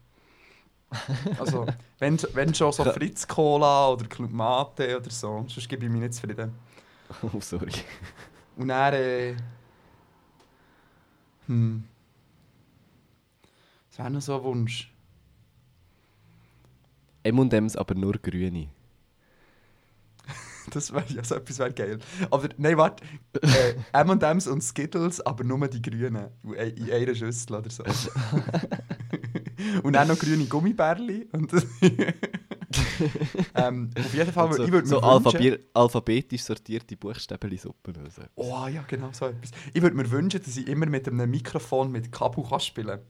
Also, 1.38 1.66
wenn, 1.98 2.18
wenn 2.32 2.54
schon 2.54 2.72
so 2.72 2.84
Fritz-Cola 2.84 3.90
oder 3.90 4.06
Club 4.06 4.30
Mate 4.30 4.96
oder 4.96 5.10
so, 5.10 5.44
sonst 5.48 5.68
gebe 5.68 5.84
ich 5.84 5.90
mich 5.90 6.00
nicht 6.00 6.14
zufrieden. 6.14 6.52
Oh, 7.22 7.40
sorry. 7.40 7.72
Und 8.56 8.68
dann, 8.68 8.92
äh, 8.92 9.34
hm. 11.46 11.84
Das 13.88 13.98
wäre 13.98 14.10
noch 14.10 14.20
so 14.20 14.36
ein 14.36 14.44
Wunsch. 14.44 14.92
M&M's, 17.24 17.76
aber 17.76 17.94
nur 17.94 18.14
grüne. 18.14 18.68
Das 20.70 20.92
wäre 20.92 21.04
ja 21.08 21.24
so 21.24 21.36
etwas 21.36 21.58
wäre 21.58 21.72
geil. 21.72 21.98
Aber 22.30 22.50
nein, 22.58 22.76
warte. 22.76 23.02
Äh, 23.40 23.74
M&M's 23.92 24.46
und 24.46 24.62
Skittles, 24.62 25.20
aber 25.22 25.44
nur 25.44 25.66
die 25.68 25.80
grünen. 25.80 26.28
In 26.44 26.92
einer 26.92 27.14
Schüssel 27.14 27.56
oder 27.56 27.70
so. 27.70 27.84
und 29.82 29.92
dann 29.92 30.08
noch 30.08 30.18
grüne 30.18 30.44
Gummibärli. 30.44 31.28
Und 31.32 31.52
ähm, 33.54 33.90
auf 33.98 34.14
jeden 34.14 34.32
Fall, 34.32 34.52
so 34.52 34.64
ich 34.64 34.70
würde 34.70 34.88
mir 34.88 35.00
so 35.00 35.02
wünschen... 35.02 35.58
alphabetisch 35.74 36.42
sortierte 36.42 36.96
Buchstäbeli-Suppen 36.96 37.96
oder 37.96 38.10
so. 38.10 38.22
Oh 38.36 38.66
ja, 38.68 38.84
genau 38.86 39.10
so 39.12 39.26
etwas. 39.26 39.50
Ich 39.72 39.82
würde 39.82 39.96
mir 39.96 40.10
wünschen, 40.10 40.40
dass 40.42 40.56
ich 40.56 40.68
immer 40.68 40.86
mit 40.86 41.08
einem 41.08 41.30
Mikrofon 41.30 41.90
mit 41.90 42.12
Kabel 42.12 42.44
kann 42.44 42.60
spielen 42.60 42.88
kann. 42.88 43.00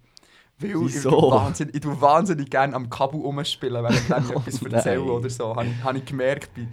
Weil 0.61 0.71
ich, 0.71 0.95
Wieso? 0.95 1.11
tue 1.11 1.31
wahnsinnig, 1.31 1.75
ich 1.77 1.81
tue 1.81 2.01
wahnsinnig 2.01 2.51
gerne 2.51 2.75
am 2.75 2.91
Kabel 2.91 3.21
rumspielen, 3.21 3.83
während 3.83 4.01
ich 4.01 4.11
etwas 4.31 4.61
Oh 4.61 4.69
erzähle 4.69 5.01
nein. 5.01 5.11
oder 5.11 5.31
so. 5.31 5.55
Habe 5.55 5.67
ich, 5.67 5.83
habe 5.83 5.99
ich 5.99 6.05
gemerkt 6.05 6.51
bei... 6.55 6.67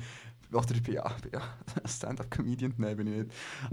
Oder 0.55 0.71
ich 0.71 0.83
bin 0.83 0.93
ja, 0.93 1.03
bin 1.21 1.31
ja 1.33 1.41
Stand-up-Comedian, 1.85 2.75
nein, 2.77 2.95
bin 2.95 3.07
ich 3.07 3.25
nicht. 3.25 3.31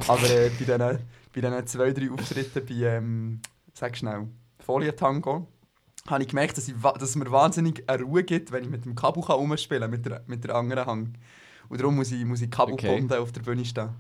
Aber 0.09 0.29
äh, 0.29 0.51
bei 0.51 0.65
diesen 0.65 0.99
bei 1.33 1.63
zwei, 1.67 1.93
drei 1.93 2.11
Auftritten 2.11 2.67
bei, 2.67 2.75
ähm, 2.75 3.41
sag 3.73 3.97
schnell, 3.97 4.27
Folientango, 4.59 5.47
habe 6.09 6.23
ich 6.23 6.29
gemerkt, 6.29 6.57
dass, 6.57 6.69
ich, 6.69 6.75
dass 6.81 7.03
es 7.03 7.17
mir 7.17 7.31
wahnsinnig 7.31 7.89
eine 7.89 8.03
Ruhe 8.03 8.25
gibt, 8.25 8.53
wenn 8.53 8.65
ich 8.65 8.71
mit 8.71 8.85
dem 8.85 8.95
Kabel 8.95 9.23
kann 9.23 9.37
rumspielen 9.37 9.83
kann, 9.83 9.91
mit 9.91 10.07
der, 10.07 10.23
mit 10.27 10.45
der 10.45 10.55
anderen 10.55 10.87
Hand. 10.87 11.19
Und 11.69 11.81
darum 11.81 11.97
muss 11.97 12.11
ich, 12.11 12.25
muss 12.25 12.43
ich 12.43 12.51
kabelgebunden 12.51 13.19
auf 13.19 13.33
der 13.33 13.41
Bühne 13.41 13.65
stehen. 13.65 13.91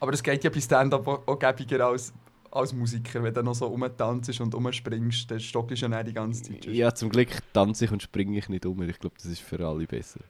Aber 0.00 0.10
das 0.10 0.22
geht 0.22 0.42
ja 0.42 0.50
bei 0.50 0.60
Stand-up 0.60 1.06
auch, 1.06 1.26
auch 1.26 1.38
gäbiger 1.38 1.86
als, 1.86 2.12
als 2.50 2.72
Musiker. 2.72 3.22
Wenn 3.22 3.34
du 3.34 3.42
noch 3.42 3.54
so 3.54 3.66
rumtanzt 3.66 4.40
und 4.40 4.54
rumspringst, 4.54 5.30
dann 5.30 5.40
stockst 5.40 5.82
du 5.82 5.86
ja 5.86 5.88
nicht 5.88 6.08
die 6.08 6.12
ganze 6.12 6.42
Zeit. 6.42 6.64
Ja, 6.66 6.94
zum 6.94 7.10
Glück 7.10 7.28
tanze 7.52 7.84
ich 7.84 7.92
und 7.92 8.02
springe 8.02 8.38
ich 8.38 8.48
nicht 8.48 8.66
um. 8.66 8.82
Ich 8.82 8.98
glaube, 8.98 9.16
das 9.16 9.26
ist 9.26 9.40
für 9.40 9.64
alle 9.66 9.86
besser. 9.86 10.20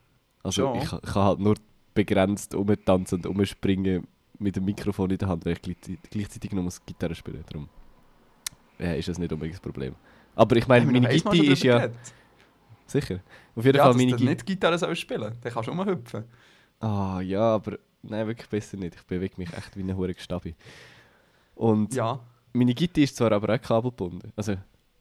Also 0.42 0.62
Schon? 0.62 0.78
ich, 0.78 0.84
ich 0.84 1.12
kann 1.12 1.22
halt 1.22 1.40
nur 1.40 1.54
begrenzt 1.94 2.54
umtanzen 2.54 3.24
und 3.24 3.26
umspringen 3.26 4.06
mit 4.38 4.56
dem 4.56 4.64
Mikrofon 4.64 5.10
in 5.10 5.18
der 5.18 5.28
Hand, 5.28 5.46
weil 5.46 5.54
ich 5.54 6.00
gleichzeitig, 6.10 6.52
noch 6.52 6.62
muss 6.62 6.84
Gitarre 6.84 7.14
spielen 7.14 7.42
Darum 7.48 7.68
ja, 8.78 8.92
ist 8.94 9.08
das 9.08 9.18
nicht 9.18 9.32
unbedingt 9.32 9.54
das 9.54 9.60
Problem. 9.60 9.94
Aber 10.34 10.56
ich 10.56 10.66
meine, 10.68 10.86
meine 10.86 11.18
schon 11.18 11.34
ist 11.34 11.62
ja... 11.62 11.78
geredet? 11.78 11.96
Sicher. 12.86 13.20
Auf 13.54 13.64
jeden 13.64 13.78
Ja, 13.78 13.84
Fall 13.84 13.94
meine 13.94 14.10
du 14.12 14.16
Gitarre... 14.16 14.30
nicht 14.34 14.46
Gitarre 14.46 14.78
sollst 14.78 15.00
spielen 15.00 15.34
Dann 15.40 15.52
kannst 15.52 15.68
du 15.68 15.72
rumhüpfen. 15.72 16.24
Ah, 16.80 17.20
ja, 17.20 17.40
aber... 17.54 17.78
Nein, 18.02 18.26
wirklich 18.28 18.48
besser 18.48 18.76
nicht. 18.76 18.94
Ich 18.94 19.02
bewege 19.02 19.34
mich 19.38 19.52
echt 19.52 19.76
wie 19.76 19.80
eine 19.82 19.96
hure 19.96 20.14
Gestabi. 20.14 20.54
Und 21.56 21.94
Ja. 21.94 22.20
meine 22.52 22.74
Gitarre 22.74 23.02
ist 23.04 23.16
zwar 23.16 23.32
aber 23.32 23.54
auch 23.54 23.60
kabelgebunden. 23.60 24.32
Also, 24.36 24.52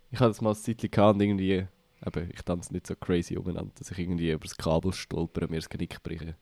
ich 0.10 0.20
hatte 0.20 0.30
das 0.30 0.42
mal 0.42 0.52
ein 0.52 0.56
Zeitchen 0.56 0.90
gehabt 0.90 1.16
und 1.16 1.22
irgendwie 1.22 1.68
eben, 2.06 2.30
ich 2.34 2.42
tanze 2.42 2.74
nicht 2.74 2.88
so 2.88 2.96
crazy 2.96 3.38
umeinander, 3.38 3.72
dass 3.78 3.92
ich 3.92 4.00
irgendwie 4.00 4.32
über 4.32 4.44
das 4.46 4.58
Kabel 4.58 4.92
stolper 4.94 5.44
und 5.44 5.52
mir 5.52 5.58
das 5.58 5.70
Genick 5.70 6.02
breche. 6.02 6.36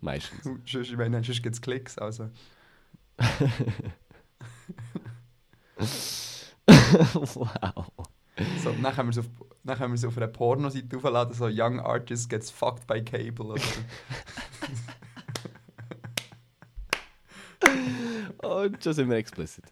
Meistens. 0.00 0.44
Sonst, 0.66 0.90
ich 0.90 0.96
meine, 0.96 1.22
sonst 1.22 1.42
gibt 1.42 1.54
es 1.54 1.60
Klicks. 1.60 1.98
Also. 1.98 2.30
wow. 7.34 7.90
So, 8.62 8.70
dann 8.70 8.94
können 8.94 9.08
wir 9.08 9.12
es 9.12 9.18
auf, 9.18 9.26
dann 9.64 9.78
einer 10.16 10.26
Pornoseite 10.28 10.96
aufladen, 10.96 11.34
so 11.34 11.48
Young 11.50 11.80
Artist 11.80 12.28
gets 12.28 12.50
fucked 12.50 12.86
by 12.86 13.02
cable. 13.02 13.46
Oder. 13.46 13.62
Und 18.42 18.82
schon 18.82 18.92
sind 18.92 19.08
wir 19.08 19.16
explicit. 19.16 19.64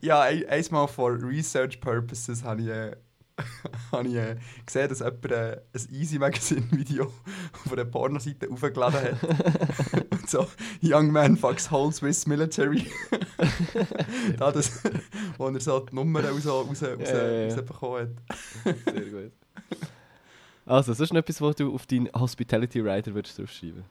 ja, 0.00 0.22
ein, 0.22 0.44
einmal 0.48 0.88
for 0.88 1.12
Research 1.22 1.80
Purposes 1.80 2.42
habe 2.42 2.62
ich, 2.62 2.68
äh, 2.68 2.96
habe 3.92 4.08
ich 4.08 4.14
äh, 4.16 4.36
gesehen, 4.64 4.88
dass 4.88 4.98
jemand 5.00 5.30
äh, 5.30 5.60
ein 5.74 5.94
Easy 5.94 6.18
Magazine 6.18 6.66
Video 6.72 7.12
auf 7.64 7.72
einer 7.72 7.84
Pornoseite 7.84 8.50
aufgeladen 8.50 9.00
hat. 9.00 10.10
Und 10.10 10.28
so, 10.28 10.46
Young 10.82 11.12
Man 11.12 11.36
fucks 11.36 11.70
whole 11.70 11.92
Swiss 11.92 12.26
military. 12.26 12.90
da 14.38 14.50
das, 14.50 14.82
wo 15.38 15.48
er 15.48 15.60
so 15.60 15.80
die 15.80 15.94
Nummer 15.94 16.24
raus, 16.24 16.46
raus, 16.46 16.82
raus, 16.82 16.82
ja. 16.82 17.44
rausbekommen 17.44 18.16
hat. 18.64 18.76
Sehr 18.84 19.04
gut. 19.04 19.32
Also, 20.64 20.92
das 20.92 21.00
ist 21.00 21.12
noch 21.12 21.20
etwas, 21.20 21.40
was 21.40 21.54
du 21.56 21.72
auf 21.72 21.86
deinen 21.86 22.08
Hospitality 22.12 22.80
Rider 22.80 23.14
würdest 23.14 23.38
draufschreiben 23.38 23.84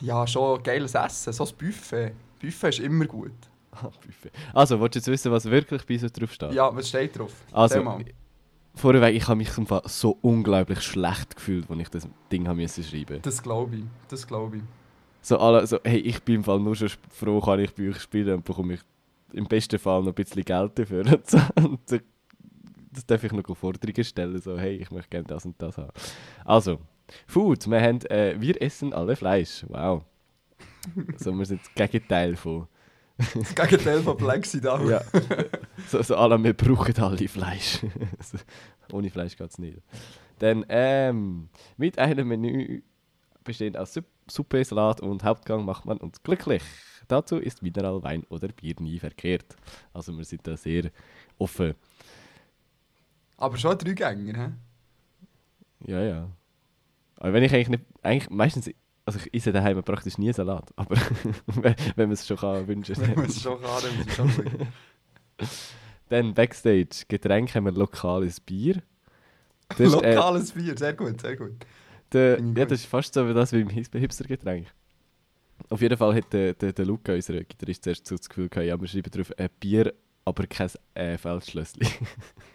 Ja, 0.00 0.26
schon 0.26 0.62
geiles 0.62 0.94
Essen, 0.94 1.32
so 1.32 1.44
ein 1.44 1.50
Buffet. 1.56 2.12
Buffet 2.38 2.68
ist 2.68 2.78
immer 2.80 3.06
gut. 3.06 3.32
Ah, 3.72 3.88
Buffet. 4.04 4.30
Also, 4.52 4.78
willst 4.80 4.96
du 4.96 4.98
jetzt 4.98 5.08
wissen, 5.08 5.32
was 5.32 5.44
wirklich 5.46 5.86
bei 5.86 5.94
uns 5.94 6.12
drauf 6.12 6.32
steht? 6.32 6.52
Ja, 6.52 6.74
was 6.74 6.88
steht 6.88 7.18
drauf? 7.18 7.32
Also, 7.52 7.98
vorweg, 8.74 9.14
ich 9.14 9.26
habe 9.26 9.36
mich 9.36 9.50
so 9.86 10.18
unglaublich 10.20 10.82
schlecht 10.82 11.36
gefühlt, 11.36 11.70
als 11.70 11.80
ich 11.80 11.88
das 11.88 12.08
Ding 12.30 12.42
müssen 12.54 12.84
schreiben 12.84 13.20
Das 13.22 13.42
glaube 13.42 13.76
ich, 13.76 13.84
das 14.08 14.26
glaube 14.26 14.58
ich. 14.58 14.62
So 15.22 15.38
alle, 15.38 15.66
so, 15.66 15.78
hey, 15.84 15.98
ich 15.98 16.22
bin 16.22 16.36
im 16.36 16.44
Fall 16.44 16.60
nur 16.60 16.76
schon 16.76 16.90
froh, 17.10 17.40
kann 17.40 17.60
ich 17.60 17.74
bei 17.74 17.88
euch 17.88 18.00
spielen 18.00 18.36
und 18.36 18.44
bekomme 18.44 18.74
ich 18.74 18.80
im 19.32 19.46
besten 19.46 19.78
Fall 19.78 20.00
noch 20.00 20.08
ein 20.08 20.14
bisschen 20.14 20.44
Geld 20.44 20.78
dafür. 20.78 21.04
Und 21.06 21.28
so. 21.28 21.38
Und 21.56 21.88
so, 21.88 21.98
das 22.92 23.06
darf 23.06 23.22
ich 23.22 23.32
noch 23.32 23.56
Forderungen 23.56 24.04
stellen, 24.04 24.40
so, 24.40 24.58
hey, 24.58 24.76
ich 24.76 24.90
möchte 24.90 25.10
gerne 25.10 25.26
das 25.26 25.44
und 25.44 25.60
das 25.62 25.78
haben. 25.78 25.92
Also, 26.44 26.80
Food, 27.26 27.68
wir 27.70 27.80
haben, 27.80 28.00
äh, 28.06 28.34
wir 28.40 28.60
essen 28.60 28.92
alle 28.92 29.14
Fleisch, 29.16 29.64
wow. 29.68 30.04
So, 31.16 31.32
wir 31.32 31.46
sind 31.46 31.60
das 31.62 31.74
Gegenteil 31.74 32.36
von, 32.36 32.66
Das 33.34 33.54
Gegenteil 33.54 34.00
von 34.02 34.16
Black 34.16 34.44
Sida. 34.46 34.80
ja, 34.88 35.02
so, 35.86 36.02
so 36.02 36.16
alle, 36.16 36.42
wir 36.42 36.54
brauchen 36.54 36.96
alle 36.98 37.28
Fleisch. 37.28 37.80
so, 38.20 38.38
ohne 38.92 39.10
Fleisch 39.10 39.36
geht 39.36 39.50
es 39.50 39.58
nicht. 39.58 39.78
Dann, 40.38 40.64
ähm, 40.68 41.48
mit 41.76 41.98
einem 41.98 42.28
Menü 42.28 42.82
bestehend 43.44 43.76
aus 43.76 43.94
Sup 43.94 44.04
Suppe, 44.30 44.64
Salat 44.64 45.00
und 45.00 45.24
Hauptgang 45.24 45.64
macht 45.64 45.84
man 45.84 45.98
uns 45.98 46.22
glücklich. 46.22 46.62
Dazu 47.08 47.36
ist 47.38 47.62
Mineral, 47.62 48.02
Wein 48.02 48.24
oder 48.28 48.48
Bier 48.48 48.74
nie 48.78 48.98
verkehrt. 48.98 49.56
Also 49.92 50.16
wir 50.16 50.24
sind 50.24 50.46
da 50.46 50.56
sehr 50.56 50.90
offen. 51.38 51.74
Aber 53.36 53.56
schon 53.56 53.76
drei 53.78 53.92
Gänger, 53.92 54.38
hä? 54.38 54.50
Ja, 55.86 56.02
ja. 56.02 56.30
Aber 57.16 57.32
wenn 57.32 57.42
ich 57.42 57.52
eigentlich 57.52 57.68
nicht, 57.68 57.84
eigentlich 58.02 58.30
meistens, 58.30 58.70
also 59.04 59.18
ich 59.18 59.34
esse 59.34 59.52
daheim 59.52 59.82
praktisch 59.82 60.18
nie 60.18 60.32
Salat, 60.32 60.70
aber 60.76 60.96
wenn 61.46 62.08
man 62.08 62.12
es 62.12 62.26
schon 62.26 62.36
kann 62.36 62.68
wünschen. 62.68 62.96
Wenn 62.98 63.14
man 63.14 63.26
es 63.26 63.42
schon 63.42 63.60
kann, 63.60 63.82
dann 63.82 64.08
schon 64.10 64.30
schauen. 64.30 64.68
Dann 66.10 66.34
Backstage, 66.34 67.04
Getränke 67.06 67.54
haben 67.54 67.66
wir 67.66 67.72
lokales 67.72 68.40
Bier. 68.40 68.82
Das 69.68 69.80
ist, 69.80 70.02
äh, 70.02 70.14
Lokales 70.14 70.52
Bier, 70.52 70.76
sehr 70.76 70.92
gut, 70.92 71.20
sehr 71.20 71.36
gut. 71.36 71.54
Der, 72.12 72.36
Finde 72.36 72.52
ich 72.52 72.58
ja, 72.58 72.64
das 72.66 72.80
ist 72.80 72.86
fast 72.86 73.14
so 73.14 73.28
wie 73.28 73.34
das 73.34 73.52
wie 73.52 73.60
im 73.60 73.68
Hipster-Getränk. 73.68 74.66
Auf 75.68 75.80
jeden 75.80 75.96
Fall 75.96 76.14
hat 76.14 76.32
der, 76.32 76.54
der, 76.54 76.72
der 76.72 76.84
Luca, 76.84 77.12
unser 77.12 77.44
Gitarrist, 77.44 77.84
zuerst 77.84 78.06
so 78.06 78.16
das 78.16 78.28
Gefühl 78.28 78.48
gehabt, 78.48 78.66
ja, 78.66 78.80
wir 78.80 78.88
schreiben 78.88 79.10
drauf 79.10 79.32
ein 79.38 79.48
Bier, 79.60 79.92
aber 80.24 80.46
kein 80.46 80.70
äh, 80.94 81.18
Feldschlössli. 81.18 81.86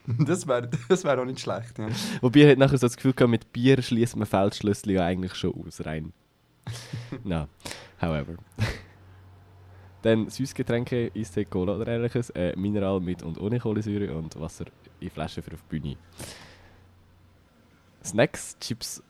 Das 0.07 0.47
wäre 0.47 0.69
das 0.87 1.03
wär 1.03 1.19
auch 1.19 1.25
nicht 1.25 1.39
schlecht, 1.39 1.79
ja. 1.79 1.87
Wobei 2.21 2.41
er 2.41 2.51
hat 2.51 2.59
nachher 2.59 2.77
so 2.77 2.85
das 2.85 2.95
Gefühl 2.95 3.13
gehabt, 3.13 3.31
mit 3.31 3.51
Bier 3.51 3.81
schließt 3.81 4.15
man 4.15 4.27
Feldschlössli 4.27 4.93
ja 4.93 5.05
eigentlich 5.05 5.33
schon 5.33 5.53
aus, 5.65 5.83
rein. 5.83 6.13
no, 7.23 7.47
however. 7.99 8.35
Dann 10.03 10.29
Süßgetränke, 10.29 11.11
Eistee, 11.15 11.45
Cola 11.45 11.75
oder 11.75 11.87
ähnliches, 11.87 12.29
äh, 12.31 12.55
Mineral 12.55 12.99
mit 12.99 13.23
und 13.23 13.39
ohne 13.39 13.59
Kohlensäure 13.59 14.15
und 14.15 14.39
Wasser 14.39 14.65
in 14.99 15.09
Flaschen 15.09 15.41
für 15.41 15.53
auf 15.53 15.63
die 15.63 15.79
Bühne. 15.79 15.97
Snacks, 18.03 18.55
Chips 18.59 19.01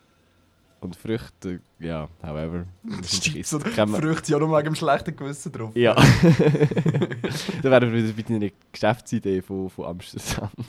und 0.86 0.95
Früchte, 0.95 1.60
ja, 1.80 2.08
however. 2.24 2.65
Und 2.84 3.76
Kann 3.76 3.91
man- 3.91 4.02
Früchte 4.02 4.32
ja 4.32 4.39
nur 4.39 4.50
wegen 4.58 4.65
dem 4.65 4.76
schlechten 4.76 5.15
Gewissen 5.15 5.52
drauf. 5.52 5.76
Ja. 5.76 5.95
da 7.62 7.71
wären 7.71 7.91
wir 7.91 8.04
wieder 8.04 8.13
bei 8.13 8.21
deiner 8.21 8.50
Geschäftsidee 8.71 9.41
von, 9.41 9.69
von 9.69 9.86
Amsterdam. 9.86 10.50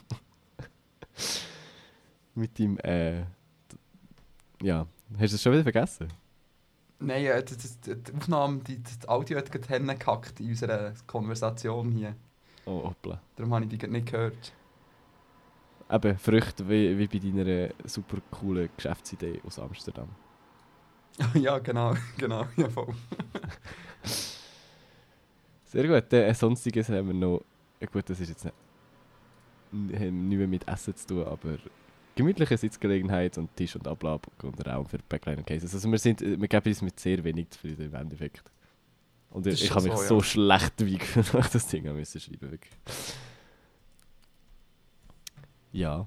Mit 2.34 2.58
dem, 2.58 2.78
äh. 2.80 3.20
Ja. 4.62 4.86
Hast 5.18 5.32
du 5.32 5.36
es 5.36 5.42
schon 5.42 5.52
wieder 5.52 5.62
vergessen? 5.62 6.08
Nein, 6.98 7.26
äh, 7.26 7.44
die, 7.44 7.56
die, 7.56 8.02
die 8.02 8.12
Aufnahme, 8.14 8.60
die, 8.60 8.78
die 8.78 9.08
Audio 9.08 9.38
hat 9.38 9.52
gerade 9.52 9.68
hingehackt 9.68 10.40
in 10.40 10.48
unserer 10.48 10.92
Konversation 11.06 11.92
hier. 11.92 12.16
Oh, 12.64 12.84
hoppla. 12.84 13.20
Darum 13.36 13.54
habe 13.54 13.66
ich 13.66 13.78
die 13.78 13.86
nicht 13.86 14.10
gehört. 14.10 14.52
Eben, 15.90 16.18
Früchte 16.18 16.68
wie, 16.68 16.98
wie 16.98 17.06
bei 17.06 17.18
deiner 17.18 17.70
super 17.84 18.18
coolen 18.30 18.68
Geschäftsidee 18.76 19.40
aus 19.46 19.58
Amsterdam. 19.58 20.08
ja, 21.34 21.58
genau, 21.58 21.94
genau, 22.18 22.46
ja 22.56 22.68
voll. 22.68 22.94
Sehr 25.64 25.86
gut. 25.86 26.12
Äh, 26.12 26.32
Sonstiges 26.34 26.88
haben 26.88 27.06
wir 27.08 27.14
noch. 27.14 27.42
Gut, 27.92 28.08
das 28.08 28.20
ist 28.20 28.30
jetzt 28.30 28.44
nicht, 28.44 28.54
nicht 29.72 30.38
mehr 30.38 30.48
mit 30.48 30.66
Essen 30.66 30.96
zu 30.96 31.06
tun, 31.06 31.24
aber 31.24 31.58
gemütliche 32.14 32.56
Sitzgelegenheit 32.56 33.36
und 33.38 33.54
Tisch 33.54 33.76
und 33.76 33.86
Ablab 33.86 34.26
und 34.42 34.66
Raum 34.66 34.86
für 34.86 34.98
Backline 35.08 35.38
und 35.38 35.46
Cases. 35.46 35.72
Also 35.72 35.90
wir, 35.90 35.98
sind, 35.98 36.22
äh, 36.22 36.40
wir 36.40 36.48
geben 36.48 36.68
uns 36.68 36.82
mit 36.82 36.98
sehr 36.98 37.22
wenig 37.22 37.50
zufrieden 37.50 37.86
im 37.86 37.94
Endeffekt. 37.94 38.42
Und 39.30 39.46
Das 39.46 39.54
ich, 39.54 39.64
ich 39.64 39.70
habe 39.74 39.84
mich 39.84 39.94
so, 39.94 40.06
so 40.06 40.18
ja. 40.18 40.24
schlecht 40.24 40.72
wie 40.78 40.96
ich 40.96 41.50
das 41.52 41.68
Ding 41.68 41.84
müssen 41.84 42.20
schreiben 42.20 42.50
wirklich. 42.50 42.72
Ja. 45.76 46.06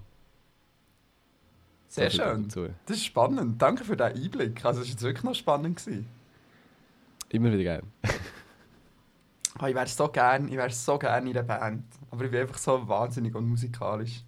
Sehr 1.87 2.09
schön. 2.09 2.47
Das 2.85 2.97
ist 2.97 3.05
spannend. 3.05 3.61
Danke 3.61 3.83
für 3.83 3.95
diesen 3.95 4.23
Einblick. 4.23 4.65
Also, 4.65 4.81
es 4.81 4.87
war 4.87 4.91
jetzt 4.91 5.01
wirklich 5.03 5.23
noch 5.23 5.35
spannend. 5.35 5.77
Gewesen. 5.77 6.07
Immer 7.29 7.51
wieder 7.51 7.63
geil. 7.63 7.83
Ah, 9.59 9.67
ich 9.67 9.75
wäre 9.75 9.87
so 9.87 10.07
gern, 10.07 10.47
ich 10.47 10.55
wäre 10.55 10.69
so 10.71 10.97
gern 10.97 11.27
in 11.27 11.37
einer 11.37 11.45
Band. 11.45 11.83
Aber 12.09 12.25
ich 12.25 12.31
bin 12.31 12.41
einfach 12.41 12.57
so 12.57 12.87
wahnsinnig 12.87 13.35
unmusikalisch. 13.35 14.23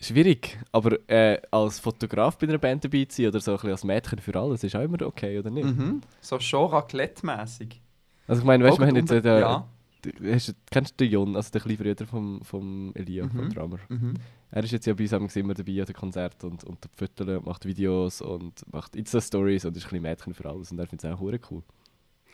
Schwierig, 0.00 0.58
aber 0.72 0.98
äh, 1.08 1.40
als 1.50 1.78
Fotograf 1.78 2.36
bei 2.36 2.48
einer 2.48 2.58
Band 2.58 2.84
dabei 2.84 3.04
zu 3.04 3.22
sein 3.22 3.28
oder 3.28 3.40
so 3.40 3.52
ein 3.52 3.56
bisschen 3.56 3.70
als 3.70 3.84
Mädchen 3.84 4.18
für 4.18 4.38
alles 4.38 4.64
ist 4.64 4.74
auch 4.74 4.82
immer 4.82 5.00
okay, 5.02 5.38
oder 5.38 5.50
nicht? 5.50 5.64
Mhm. 5.64 6.00
So 6.20 6.40
schon 6.40 6.70
raclette-mässig. 6.70 7.80
Also 8.26 8.42
ich 8.42 8.46
meine, 8.46 8.64
weißt 8.64 8.78
du, 8.78 8.82
wir 8.82 8.88
haben 8.88 8.96
jetzt 8.96 9.12
äh, 9.12 9.22
den, 9.22 9.40
Ja. 9.40 9.66
Du- 10.02 10.32
hast, 10.34 10.54
kennst 10.70 10.92
du 11.00 11.04
den 11.04 11.12
Jon, 11.12 11.36
also 11.36 11.50
den 11.50 11.62
kleinen 11.62 11.78
Bruder 11.78 12.06
vom, 12.06 12.42
vom 12.44 12.92
Elia, 12.94 13.28
vom 13.28 13.44
Mhm. 13.46 13.50
Drummer? 13.54 13.78
Mhm. 13.88 14.14
Er 14.50 14.64
ist 14.64 14.72
jetzt 14.72 14.86
ja 14.86 14.92
bei 14.94 15.04
uns 15.18 15.34
immer 15.36 15.54
dabei 15.54 15.80
an 15.80 15.86
den 15.86 15.94
Konzerten 15.94 16.50
und, 16.50 16.64
und 16.64 16.88
Fotos 16.94 17.26
und 17.28 17.46
macht 17.46 17.64
Videos 17.64 18.20
und 18.20 18.70
macht 18.72 18.94
Insta-Stories 18.96 19.64
und 19.64 19.76
ist 19.76 19.84
ein 19.84 19.88
bisschen 19.90 20.02
Mädchen 20.02 20.34
für 20.34 20.46
alles 20.48 20.70
und 20.70 20.78
er 20.78 20.86
findet 20.86 21.04
es 21.04 21.10
auch 21.16 21.20
cool. 21.22 21.62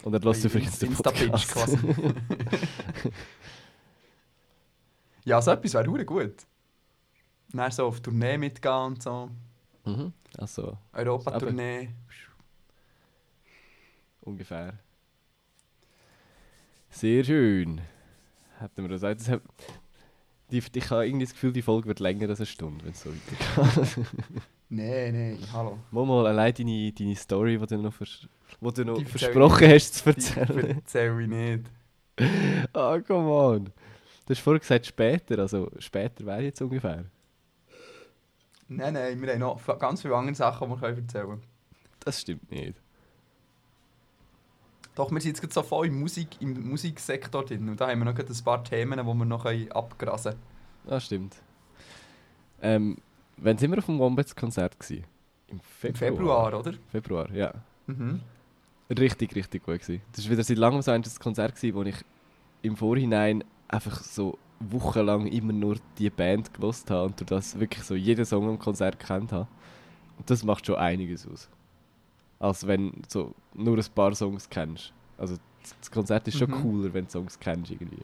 Und 0.02 0.14
er 0.14 0.20
lässt 0.20 0.42
Hey, 0.44 0.50
übrigens 0.50 0.78
den 0.78 0.92
Podcast. 0.94 1.48
quasi. 1.52 1.76
ja, 5.24 5.40
so 5.42 5.50
etwas 5.50 5.74
wäre 5.74 6.04
gut. 6.04 6.46
Dann 7.52 7.70
so 7.70 7.86
auf 7.86 8.00
Tournee 8.00 8.36
mitgehen 8.38 8.74
und 8.74 9.02
so. 9.02 9.30
mhm. 9.84 10.12
Also, 10.36 10.76
Europa-Tournee. 10.92 11.88
ungefähr. 14.20 14.78
Sehr 16.98 17.22
schön. 17.22 17.80
Hätten 18.58 18.82
wir 18.82 18.88
das 18.88 19.04
auch. 19.04 19.14
Das 19.14 19.28
hat, 19.28 19.42
die, 20.50 20.58
ich 20.58 20.90
habe 20.90 21.06
irgendwie 21.06 21.26
das 21.26 21.32
Gefühl, 21.32 21.52
die 21.52 21.62
Folge 21.62 21.86
wird 21.86 22.00
länger 22.00 22.28
als 22.28 22.40
eine 22.40 22.46
Stunde, 22.46 22.84
wenn 22.84 22.90
es 22.90 23.02
so 23.02 23.10
weitergeht. 23.10 24.06
Nein, 24.70 25.14
nein, 25.14 25.38
hallo. 25.52 25.78
mal, 25.92 26.04
mal 26.04 26.26
allein 26.26 26.52
deine, 26.52 26.92
deine 26.92 27.14
Story, 27.14 27.56
die 27.56 27.66
du 27.66 27.78
noch, 27.78 27.94
vers 27.94 28.26
wo 28.60 28.70
du 28.72 28.84
noch 28.84 28.98
Die 28.98 29.04
versprochen 29.04 29.68
hast 29.68 29.94
zu 29.94 30.02
Die 30.12 30.16
erzählen. 30.16 30.76
erzähle 30.76 31.22
ich 31.22 31.28
nicht. 31.28 31.64
Ah, 32.74 32.98
come 32.98 33.30
on. 33.30 33.64
Du 33.64 34.30
hast 34.34 34.40
vorhin 34.40 34.58
gesagt 34.60 34.86
später, 34.86 35.38
also 35.38 35.70
später 35.78 36.26
wäre 36.26 36.42
jetzt 36.42 36.60
ungefähr. 36.60 37.04
Nein, 38.66 38.92
nein, 38.94 39.22
wir 39.22 39.32
haben 39.32 39.38
noch 39.38 39.78
ganz 39.78 40.02
viele 40.02 40.16
andere 40.16 40.34
Sachen, 40.34 40.68
die 40.68 40.80
wir 40.82 40.88
erzählen 40.88 41.26
können. 41.28 41.42
Das 42.00 42.20
stimmt 42.20 42.50
nicht. 42.50 42.74
Doch, 44.98 45.12
wir 45.12 45.20
sind 45.20 45.28
jetzt 45.30 45.40
gerade 45.40 45.54
so 45.54 45.62
voll 45.62 45.86
im, 45.86 46.00
Musik, 46.00 46.26
im 46.40 46.70
Musiksektor 46.70 47.44
drin. 47.44 47.68
Und 47.68 47.80
da 47.80 47.86
haben 47.86 48.00
wir 48.00 48.04
noch 48.04 48.18
ein 48.18 48.44
paar 48.44 48.64
Themen, 48.64 48.98
die 48.98 49.04
wir 49.04 49.24
noch 49.24 49.44
abgrasen 49.44 50.32
können. 50.32 50.92
Ah, 50.92 50.98
stimmt. 50.98 51.36
Ähm, 52.60 52.96
wann 53.36 53.56
sind 53.58 53.70
wir 53.70 53.78
auf 53.78 53.86
dem 53.86 54.00
Wombats-Konzert? 54.00 54.76
Im 54.90 55.04
Im 55.46 55.60
Februar. 55.60 55.94
Februar, 55.94 56.58
oder? 56.58 56.74
Februar, 56.90 57.30
ja. 57.32 57.54
Mhm. 57.86 58.22
Richtig, 58.90 59.36
richtig 59.36 59.62
gut 59.62 59.78
gewesen. 59.82 60.02
Das 60.10 60.24
war 60.24 60.32
wieder 60.32 60.42
seit 60.42 60.58
langem 60.58 60.82
so 60.82 60.90
ein 60.90 61.04
Konzert, 61.20 61.54
gewesen, 61.54 61.76
wo 61.76 61.82
ich 61.84 62.04
im 62.62 62.76
Vorhinein 62.76 63.44
einfach 63.68 64.02
so 64.02 64.36
wochenlang 64.58 65.28
immer 65.28 65.52
nur 65.52 65.76
die 65.98 66.10
Band 66.10 66.52
gelost 66.52 66.90
habe 66.90 67.06
und 67.06 67.20
durch 67.20 67.28
das 67.28 67.60
wirklich 67.60 67.84
so 67.84 67.94
jeden 67.94 68.24
Song 68.24 68.48
am 68.48 68.58
Konzert 68.58 68.98
kennt 68.98 69.30
habe. 69.30 69.46
Und 70.18 70.28
das 70.28 70.42
macht 70.42 70.66
schon 70.66 70.74
einiges 70.74 71.24
aus. 71.28 71.48
Als 72.40 72.66
wenn 72.66 72.90
du 72.92 73.02
so 73.08 73.34
nur 73.54 73.76
ein 73.78 73.84
paar 73.94 74.14
Songs 74.14 74.48
kennst. 74.48 74.92
Also 75.16 75.36
das- 75.80 75.90
Konzert 75.90 76.26
ist 76.28 76.38
schon 76.38 76.50
Mhm. 76.50 76.62
cooler, 76.62 76.94
wenn 76.94 77.04
du 77.06 77.10
Songs 77.10 77.38
kennst 77.38 77.70
irgendwie. 77.70 78.02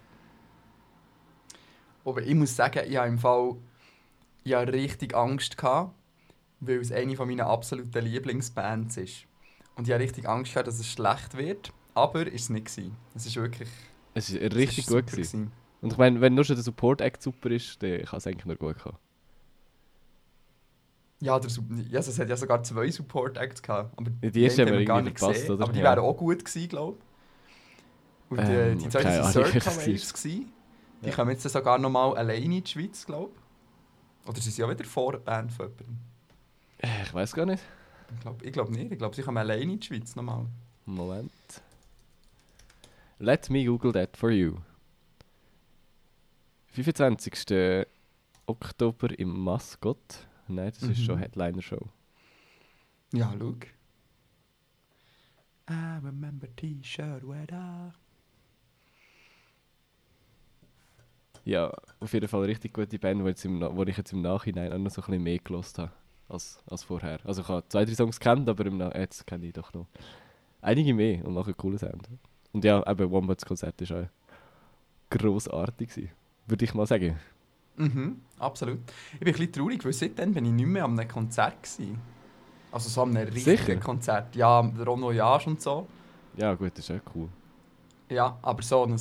Aber 2.04 2.22
ich 2.22 2.34
muss 2.34 2.54
sagen, 2.54 2.82
ich 2.88 2.96
habe 2.96 3.08
im 3.08 3.18
Fall 3.18 3.56
ich 4.46 4.52
habe 4.52 4.70
richtig 4.72 5.14
Angst 5.16 5.56
gehabt, 5.56 5.94
weil 6.60 6.78
es 6.80 6.92
eine 6.92 7.16
von 7.16 7.26
meinen 7.28 7.40
absoluten 7.40 8.04
Lieblingsbands 8.04 8.98
ist. 8.98 9.24
Und 9.76 9.88
ich 9.88 9.92
habe 9.94 10.02
richtig 10.04 10.28
Angst 10.28 10.52
gehabt, 10.52 10.68
dass 10.68 10.78
es 10.78 10.86
schlecht 10.86 11.34
wird. 11.36 11.72
Aber 11.94 12.26
ist 12.26 12.42
es 12.42 12.50
nicht 12.50 12.66
gewesen. 12.66 12.96
Es 13.14 13.24
ist 13.24 13.36
wirklich 13.36 13.68
Es 14.14 14.34
war 14.34 14.42
es 14.42 14.54
richtig 14.54 14.78
ist 14.80 14.86
gut. 14.88 14.96
super 15.08 15.12
Gewesen. 15.12 15.52
Und 15.80 15.92
ich 15.92 15.98
meine, 15.98 16.20
wenn 16.20 16.34
nur 16.34 16.44
schon 16.44 16.56
der 16.56 16.62
Support-Act 16.64 17.22
super 17.22 17.50
ist, 17.50 17.82
dann 17.82 18.02
kann 18.02 18.18
es 18.18 18.26
eigentlich 18.26 18.44
nur 18.46 18.56
gut 18.56 18.78
kommen. 18.78 18.98
Ja, 21.24 21.38
der, 21.40 21.50
ja, 21.90 22.00
es 22.00 22.18
hat 22.18 22.28
ja 22.28 22.37
sogar 22.37 22.62
zwei 22.62 22.90
Support 22.90 23.38
Acts 23.38 23.62
gehabt. 23.62 23.98
Aber 23.98 24.10
die 24.10 24.42
erste 24.42 24.66
haben 24.66 24.72
wir 24.78 24.84
gar 24.84 25.00
nicht 25.00 25.18
verpasst, 25.18 25.40
gesehen, 25.40 25.54
oder? 25.54 25.64
Aber 25.64 25.72
die 25.72 25.78
Ja. 25.78 25.84
wären 25.87 25.98
auch 26.00 26.16
gut 26.16 26.44
gewesen, 26.44 26.68
glaube 26.68 26.98
ich. 26.98 28.30
Und 28.30 28.38
Ähm, 28.40 28.46
äh, 28.50 28.74
die 28.76 28.88
zwei 28.90 29.02
keine 29.02 29.18
waren 29.20 29.20
Ahnung, 29.20 29.32
Circa 29.32 29.52
welches 29.54 29.87
Waves. 29.87 30.02
es 30.02 30.12
gewesen. 30.12 30.52
Die 31.00 31.08
Ja. 31.08 31.14
kommen 31.14 31.30
jetzt 31.30 31.42
sogar 31.48 31.78
noch 31.78 31.88
mal 31.90 32.14
alleine 32.16 32.44
in 32.44 32.62
die 32.62 32.70
Schweiz, 32.70 33.06
glaube 33.06 33.32
ich. 33.34 34.28
Oder 34.28 34.40
sind 34.40 34.52
sie 34.52 34.62
auch 34.64 34.70
wieder 34.70 34.84
Vorband 34.84 35.50
von 35.52 35.66
jemandem? 35.68 35.98
Äh, 36.78 37.02
Ich 37.04 37.14
weiß 37.14 37.32
gar 37.32 37.46
nicht. 37.46 37.62
Ich 38.12 38.20
glaube 38.20 38.44
ich 38.44 38.52
glaub 38.52 38.68
nicht. 38.68 38.92
Ich 38.92 38.98
glaube, 38.98 39.16
sie 39.16 39.22
kommen 39.22 39.38
alleine 39.38 39.62
in 39.72 39.80
die 39.80 39.87
Schweiz 39.87 40.14
nochmal. 40.16 40.44
Moment. 40.84 41.32
Let 43.18 43.48
me 43.48 43.64
google 43.64 43.92
that 43.92 44.14
for 44.16 44.30
you. 44.30 44.56
25. 46.72 47.87
Oktober 48.46 49.18
im 49.18 49.28
Mascot. 49.42 49.96
Nein, 50.48 50.72
das 50.78 50.83
ist 50.83 50.98
Mhm. 51.00 51.04
schon 51.04 51.18
Headliner-Show. 51.18 51.88
Ja, 53.12 53.33
schau. 53.38 53.54
I 55.70 55.98
remember 56.04 56.46
T-Shirt 56.57 57.26
weather. 57.26 57.94
Ja, 61.44 61.72
auf 62.00 62.12
jeden 62.12 62.28
Fall 62.28 62.40
eine 62.40 62.48
richtig 62.48 62.72
gute 62.72 62.98
Band, 62.98 63.20
die, 63.22 63.26
jetzt 63.28 63.44
im, 63.44 63.61
wo 63.61 63.83
ich 63.85 63.96
jetzt 63.96 64.12
im 64.12 64.22
Nachhinein 64.22 64.72
auch 64.72 64.78
noch 64.78 64.90
so 64.90 65.02
ein 65.02 65.07
bisschen 65.07 65.22
mehr 65.22 65.38
gelost 65.38 65.78
habe 65.78 65.92
als, 66.28 66.59
als 66.66 66.83
vorher. 66.83 67.18
Also 67.24 67.42
ich 67.42 67.48
habe 67.48 67.66
zwei, 67.68 67.85
drei 67.85 67.94
Songs 67.94 68.18
kennt, 68.18 68.48
aber 68.48 68.64
im 68.66 68.78
Na 68.78 68.94
jetzt 68.98 69.26
kenne 69.26 69.46
ich 69.46 69.52
doch 69.52 69.72
noch 69.74 69.87
einige 70.62 70.94
mehr 70.94 71.24
und 71.24 71.35
machen 71.35 71.54
coolen 71.57 71.78
Sound. 71.78 72.09
Und 72.52 72.64
ja, 72.64 72.83
eben 72.90 73.11
Wombats 73.11 73.44
Konzert 73.44 73.78
war 73.90 74.02
auch 74.04 74.07
grossartig, 75.11 75.90
gewesen, 75.90 76.11
würde 76.46 76.64
ich 76.64 76.72
mal 76.74 76.87
sagen. 76.87 77.18
Mhm, 77.76 78.20
absolut. 78.38 78.78
Ich 79.14 79.18
bin 79.20 79.28
ein 79.28 79.32
bisschen 79.32 79.52
traurig, 79.52 79.84
weil 79.84 79.92
seitdem 79.92 80.32
bin 80.32 80.44
ich 80.44 80.52
nicht 80.52 80.66
mehr 80.66 80.84
an 80.84 80.98
einem 80.98 81.08
Konzert 81.08 81.62
gewesen. 81.62 82.00
Also 82.70 82.88
so 82.88 83.02
an 83.02 83.16
einem 83.16 83.32
richtigen 83.32 83.56
Sicher? 83.56 83.76
Konzert. 83.76 84.34
Ja, 84.37 84.62
der 84.62 84.84
Rono 84.84 85.12
Jage 85.12 85.50
und 85.50 85.60
so. 85.60 85.87
Ja 86.37 86.54
gut, 86.54 86.72
das 86.76 86.88
ist 86.88 86.96
auch 86.96 87.14
cool. 87.14 87.28
Ja, 88.08 88.38
aber 88.42 88.62
so 88.62 88.84
ein 88.84 89.00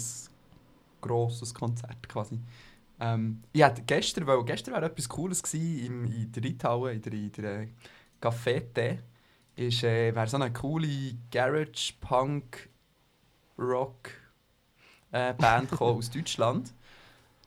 grosses 1.01 1.53
Konzert 1.53 2.07
quasi. 2.07 2.39
Ähm, 2.99 3.41
ich 3.51 3.63
hatte 3.63 3.81
gestern, 3.83 4.27
weil 4.27 4.43
gestern 4.43 4.73
war 4.75 4.83
etwas 4.83 5.09
Cooles 5.09 5.41
gewesen, 5.41 5.86
im, 5.86 6.05
in 6.05 6.31
der 6.31 6.43
Reithalle, 6.43 6.93
in 6.93 7.01
der, 7.01 7.13
in 7.13 7.31
der 7.31 7.67
Cafete. 8.21 8.99
Ist, 9.55 9.83
äh, 9.83 10.15
wäre 10.15 10.27
so 10.27 10.38
eine 10.38 10.51
coole 10.51 11.15
Garage 11.31 11.93
Punk 11.99 12.69
Rock 13.57 14.09
äh, 15.12 15.33
aus 15.79 16.09
Deutschland, 16.09 16.73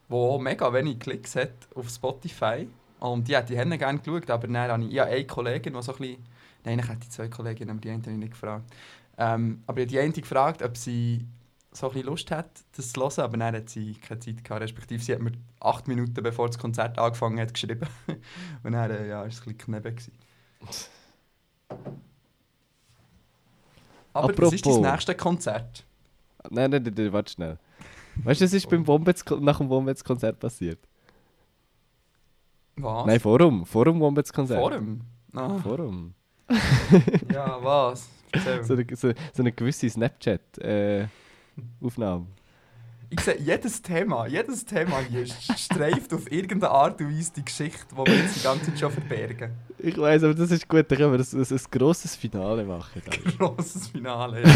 wo 0.08 0.38
mega 0.38 0.72
wenig 0.72 1.00
Klicks 1.00 1.36
hat 1.36 1.52
auf 1.74 1.88
Spotify. 1.88 2.68
Und 3.00 3.28
die, 3.28 3.36
die 3.48 3.58
haben 3.58 3.70
gerne 3.70 3.98
geschaut, 3.98 4.30
aber 4.30 4.46
dann 4.46 4.56
habe 4.56 4.84
ich, 4.84 4.92
ich 4.92 4.98
habe 4.98 5.10
eine 5.10 5.26
Kollegin, 5.26 5.74
die 5.74 5.82
so 5.82 5.92
ein 5.92 5.98
bisschen... 5.98 6.24
Nein, 6.64 6.78
ich 6.78 6.88
hätte 6.88 7.08
zwei 7.08 7.28
Kolleginnen, 7.28 7.70
aber 7.70 7.80
die 7.80 7.90
eine 7.90 8.02
habe 8.02 8.10
ich 8.10 8.16
nicht 8.18 8.32
gefragt. 8.32 8.64
Ähm, 9.18 9.62
aber 9.66 9.78
ich 9.78 9.84
habe 9.84 9.90
die 9.90 9.98
eine 10.00 10.12
gefragt, 10.12 10.62
ob 10.62 10.76
sie 10.76 11.26
so 11.72 11.88
ein 11.88 11.92
bisschen 11.92 12.08
Lust 12.08 12.30
hat, 12.30 12.50
das 12.76 12.92
zu 12.92 13.00
hören, 13.00 13.20
aber 13.20 13.36
dann 13.36 13.54
hat 13.54 13.68
sie 13.68 13.94
keine 13.94 14.20
Zeit 14.20 14.42
gehabt. 14.42 14.62
Respektive 14.62 15.02
sie 15.02 15.12
hat 15.12 15.20
mir 15.20 15.32
acht 15.60 15.86
Minuten 15.88 16.22
bevor 16.22 16.48
das 16.48 16.58
Konzert 16.58 16.98
angefangen 16.98 17.38
hat 17.38 17.52
geschrieben. 17.52 17.86
Und 18.62 18.72
dann 18.72 18.90
äh, 18.90 19.08
ja, 19.08 19.20
war 19.20 19.26
es 19.26 19.40
ein 19.46 19.54
bisschen 19.54 19.82
gewesen. 19.82 20.12
Aber 24.12 24.32
das 24.32 24.52
ist 24.52 24.64
das 24.64 24.72
Apropos. 24.72 24.92
nächste 24.92 25.14
Konzert. 25.14 25.84
Nein, 26.50 26.70
nein, 26.70 26.82
nein, 26.82 26.94
nein 26.96 27.12
warte 27.12 27.32
schnell. 27.32 27.58
Weißt 28.24 28.40
du, 28.40 28.44
was 28.44 28.52
ist 28.52 28.68
beim 28.68 28.84
Wombats, 28.86 29.24
nach 29.40 29.58
dem 29.58 29.68
Wombats-Konzert 29.68 30.38
passiert? 30.40 30.78
Was? 32.76 33.06
Nein, 33.06 33.20
vor 33.20 33.38
dem 33.38 33.64
Wombats-Konzert. 34.00 34.60
Forum? 34.60 35.00
Ah, 35.34 35.58
Vor 35.58 35.76
dem. 35.78 36.14
ja, 37.32 37.58
was? 37.62 38.08
So 38.62 38.74
eine, 38.74 38.84
so, 38.96 39.12
so 39.32 39.42
eine 39.42 39.52
gewisse 39.52 39.88
Snapchat-Aufnahme. 39.88 42.26
Ich 43.08 43.20
sehe, 43.20 43.38
jedes 43.38 43.80
Thema, 43.82 44.26
jedes 44.26 44.64
Thema 44.64 44.98
hier 45.00 45.24
streift 45.26 46.12
auf 46.12 46.30
irgendeine 46.30 46.72
Art 46.72 47.00
und 47.00 47.16
Weise 47.16 47.32
die 47.36 47.44
Geschichte, 47.44 47.86
die 47.92 47.96
wir 47.96 48.16
jetzt 48.16 48.36
die 48.36 48.42
ganze 48.42 48.64
Zeit 48.66 48.80
schon 48.80 48.90
verbergen. 48.90 49.52
ich 49.78 49.96
weiß, 49.96 50.24
aber 50.24 50.34
das 50.34 50.50
ist 50.50 50.68
gut, 50.68 50.90
da 50.90 50.96
können 50.96 51.12
wir 51.12 51.20
ein, 51.20 51.24
ein, 51.40 51.46
ein 51.52 51.60
grosses 51.70 52.16
Finale 52.16 52.64
machen. 52.64 53.00
dann. 53.04 53.14
Grosses 53.38 53.86
Finale, 53.88 54.42
ja. 54.42 54.48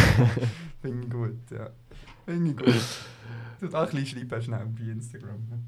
Finde 0.82 1.04
ich 1.04 1.10
gut, 1.10 1.36
ja. 1.52 1.70
Finde 2.24 2.50
ich 2.50 2.56
gut. 2.56 2.74
Du 3.60 3.66
auch 3.76 3.90
ein 3.92 4.04
bisschen 4.04 4.28
schreiben 4.28 4.42
schnell 4.42 4.66
bei 4.66 4.84
Instagram. 4.92 5.48
ne? 5.48 5.62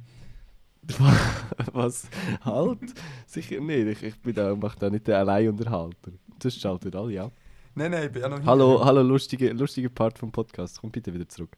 Was? 1.73 2.09
Halt? 2.45 2.95
Sicher 3.27 3.61
nicht. 3.61 3.87
Ich, 3.87 4.03
ich 4.03 4.21
bin 4.21 4.35
da, 4.35 4.55
mache 4.55 4.79
da 4.79 4.91
nicht 4.91 5.07
den 5.07 5.15
Alleinunterhalter. 5.15 6.13
Das 6.39 6.57
schaltet 6.57 6.97
alle 6.97 7.23
ab. 7.23 7.33
Nein, 7.75 7.91
nein, 7.91 8.07
ich 8.07 8.13
bin 8.13 8.23
ja 8.23 8.29
noch 8.29 8.39
hier. 8.39 8.47
Hallo, 8.47 8.85
hallo, 8.85 9.03
lustige, 9.03 9.53
lustige 9.53 9.89
Part 9.91 10.19
vom 10.19 10.33
Podcast. 10.33 10.81
Komm 10.81 10.91
bitte 10.91 11.13
wieder 11.15 11.29
zurück. 11.29 11.57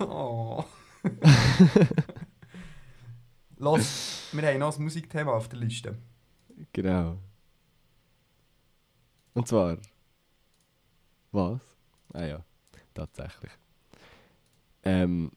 Oh. 0.00 0.64
Los, 3.56 4.28
wir 4.32 4.48
haben 4.48 4.58
noch 4.58 4.76
ein 4.76 4.82
Musikthema 4.82 5.32
auf 5.32 5.48
der 5.48 5.60
Liste. 5.60 5.96
Genau. 6.72 7.18
Und 9.34 9.46
zwar. 9.48 9.78
Was? 11.30 11.60
Ah 12.12 12.24
ja, 12.24 12.44
tatsächlich. 12.92 13.52
Ähm. 14.84 15.30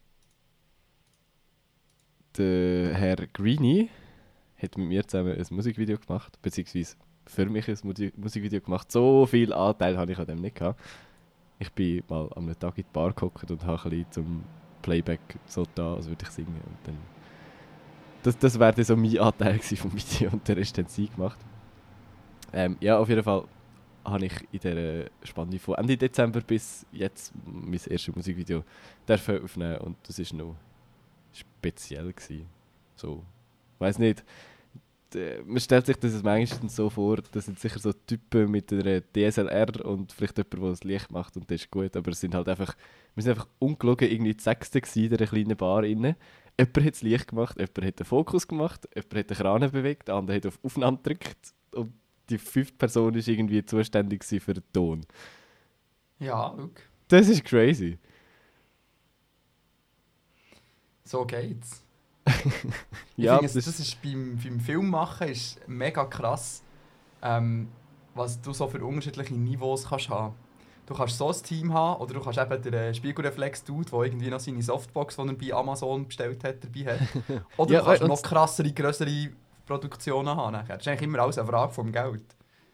Der 2.37 2.93
Herr 2.93 3.15
Greenie 3.27 3.89
hat 4.61 4.77
mit 4.77 4.87
mir 4.87 5.07
zusammen 5.07 5.37
ein 5.37 5.45
Musikvideo 5.51 5.97
gemacht, 5.97 6.37
beziehungsweise 6.41 6.95
für 7.25 7.45
mich 7.45 7.67
ein 7.69 7.75
Musi- 7.75 8.13
Musikvideo 8.17 8.61
gemacht. 8.61 8.91
So 8.91 9.25
viel 9.25 9.53
Anteil 9.53 9.97
habe 9.97 10.11
ich 10.11 10.19
an 10.19 10.27
dem 10.27 10.41
nicht 10.41 10.55
gehabt. 10.57 10.79
Ich 11.59 11.71
bin 11.71 12.03
mal 12.09 12.29
am 12.35 12.47
Tag 12.59 12.77
in 12.77 12.83
die 12.83 12.89
Bar 12.91 13.13
gehockt 13.13 13.49
und 13.49 13.63
habe 13.65 13.81
ein 13.85 13.89
bisschen 13.89 14.11
zum 14.11 14.43
Playback 14.81 15.21
so 15.45 15.65
da, 15.75 15.95
als 15.95 16.07
würde 16.07 16.25
ich 16.25 16.31
singen. 16.31 16.59
Und 16.65 16.77
dann 16.83 16.97
das, 18.23 18.37
das 18.37 18.59
wäre 18.59 18.83
so 18.83 18.95
mein 18.97 19.17
Anteil 19.19 19.59
vom 19.77 19.93
Video 19.93 20.31
und 20.31 20.47
der 20.47 20.57
Rest 20.57 20.77
haben 20.77 20.87
sie 20.87 21.07
gemacht. 21.07 21.39
Ähm, 22.51 22.75
ja, 22.81 22.97
auf 22.97 23.07
jeden 23.07 23.23
Fall 23.23 23.45
habe 24.05 24.25
ich 24.25 24.33
in 24.51 24.59
dieser 24.59 25.05
Spanne 25.23 25.59
von 25.59 25.75
Ende 25.75 25.97
Dezember 25.97 26.41
bis 26.41 26.85
jetzt 26.91 27.33
mein 27.45 27.73
erstes 27.73 28.15
Musikvideo 28.15 28.63
dürfen 29.07 29.43
aufnehmen 29.43 29.77
und 29.79 29.97
das 30.07 30.19
ist 30.19 30.33
noch 30.33 30.55
speziell 31.33 32.13
gewesen. 32.13 32.45
So, 32.95 33.23
weiß 33.79 33.99
nicht. 33.99 34.23
Man 35.45 35.59
stellt 35.61 35.85
sich 35.85 35.95
das 35.95 36.21
manchmal 36.23 36.69
so 36.69 36.89
vor, 36.89 37.17
das 37.31 37.45
sind 37.45 37.57
sicher 37.57 37.79
so 37.79 37.93
Typen 37.93 38.51
mit 38.51 38.71
einer 38.73 39.01
DSLR 39.01 39.85
und 39.85 40.11
vielleicht 40.11 40.37
jemand, 40.37 40.53
der 40.53 40.69
das 40.69 40.83
Licht 40.83 41.11
macht 41.11 41.37
und 41.37 41.49
das 41.49 41.61
ist 41.61 41.71
gut, 41.71 41.95
aber 41.95 42.11
es 42.11 42.19
sind 42.19 42.35
halt 42.35 42.49
einfach, 42.49 42.75
wir 43.13 43.23
sind 43.23 43.31
einfach 43.31 43.47
ungelogen 43.59 44.11
irgendwie 44.11 44.33
die 44.33 44.43
Sechste 44.43 44.79
in 44.79 45.09
dieser 45.09 45.25
kleinen 45.25 45.55
Bar 45.55 45.85
innen. 45.85 46.15
Jemand 46.59 46.77
hat 46.77 46.93
das 46.93 47.01
Licht 47.01 47.29
gemacht, 47.29 47.57
jemand 47.57 47.85
hat 47.85 47.99
den 47.99 48.05
Fokus 48.05 48.47
gemacht, 48.47 48.89
jemand 48.93 49.15
hat 49.15 49.29
den 49.29 49.37
Kran 49.37 49.71
bewegt, 49.71 50.09
der 50.09 50.15
andere 50.15 50.35
hat 50.37 50.45
auf 50.47 50.59
Aufnahme 50.63 50.97
gedrückt 50.97 51.53
und 51.71 51.93
die 52.29 52.37
fünfte 52.37 52.77
Person 52.77 53.13
war 53.15 53.27
irgendwie 53.27 53.65
zuständig 53.65 54.23
für 54.23 54.53
den 54.53 54.63
Ton. 54.73 55.05
Ja, 56.19 56.53
schau. 56.57 56.69
Das 57.07 57.27
ist 57.27 57.43
crazy. 57.45 57.99
So 61.03 61.25
geht's. 61.25 61.83
Ja, 63.17 63.35
ich 63.35 63.39
finde, 63.51 63.53
das 63.53 63.65
das 63.65 63.79
ist 63.79 64.01
beim, 64.01 64.37
beim 64.43 64.59
Filmmachen 64.59 65.29
ist 65.29 65.65
mega 65.69 66.03
krass, 66.05 66.63
ähm, 67.21 67.69
was 68.13 68.41
du 68.41 68.51
so 68.51 68.67
für 68.67 68.83
unterschiedliche 68.83 69.33
Niveaus 69.33 69.87
kannst 69.87 70.09
haben. 70.09 70.35
Du 70.85 70.93
kannst 70.93 71.17
so 71.17 71.29
ein 71.29 71.43
Team 71.43 71.73
haben 71.73 72.01
oder 72.01 72.13
du 72.13 72.19
kannst 72.19 72.37
eben 72.37 72.61
den 72.61 72.73
äh, 72.73 72.93
Spiegelreflex-Dude, 72.93 73.89
der 73.89 73.99
irgendwie 74.01 74.29
noch 74.29 74.39
seine 74.41 74.61
Softbox, 74.61 75.15
die 75.15 75.21
er 75.27 75.33
bei 75.33 75.53
Amazon 75.53 76.07
bestellt 76.07 76.43
hat, 76.43 76.63
dabei 76.63 76.93
hat. 76.93 76.99
Oder 77.57 77.71
Ja, 77.71 77.79
du 77.79 77.85
kannst 77.85 78.03
noch 78.03 78.21
krassere, 78.21 78.71
grössere 78.71 79.31
Produktionen 79.65 80.29
haben. 80.29 80.53
nachher. 80.53 80.77
Das 80.77 80.85
ist 80.85 80.87
eigentlich 80.87 81.03
immer 81.09 81.19
alles 81.19 81.37
eine 81.37 81.47
Frage 81.47 81.73
vom 81.73 81.91
Geld. 81.91 82.23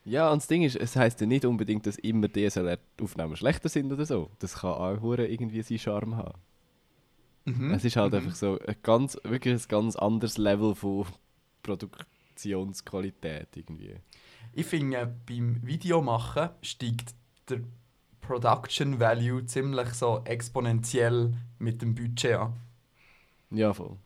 Ja, 0.04 0.32
und 0.32 0.42
das 0.42 0.48
Ding 0.48 0.64
ist, 0.64 0.76
es 0.76 0.96
heisst 0.96 1.22
ja 1.22 1.28
nicht 1.28 1.46
unbedingt, 1.46 1.86
dass 1.86 1.98
immer 1.98 2.28
DSLR-Aufnahmen 2.28 3.36
schlechter 3.36 3.70
sind 3.70 3.92
oder 3.94 4.06
so. 4.06 4.32
Das 4.40 4.56
kann 4.60 4.72
auch 4.72 5.18
irgendwie 5.18 5.62
seinen 5.62 5.80
Charme 5.80 6.16
haben. 6.18 6.40
Mhm. 7.46 7.72
Es 7.74 7.86
ist 7.86 7.96
halt 7.96 8.14
Mhm. 8.14 8.20
einfach 8.20 8.36
so 8.36 8.60
ein 8.60 8.76
ganz, 8.84 9.18
wirklich 9.24 9.62
ein 9.64 9.68
ganz 9.68 9.96
anderes 9.96 10.38
Level 10.38 10.74
von 10.76 11.06
Produktionsqualität 11.64 13.50
irgendwie. 13.56 13.96
Ich 14.54 14.66
finde, 14.66 15.14
beim 15.28 15.60
Videomachen 15.66 16.50
steigt 16.62 17.14
der 17.50 17.62
Production 18.22 19.00
Value 19.00 19.46
ziemlich 19.46 19.90
so 19.90 20.22
exponentiell 20.26 21.34
mit 21.60 21.82
dem 21.82 21.96
Budget 21.96 22.36
an. 22.36 22.54
Ja, 23.50 23.74
voll. 23.74 23.98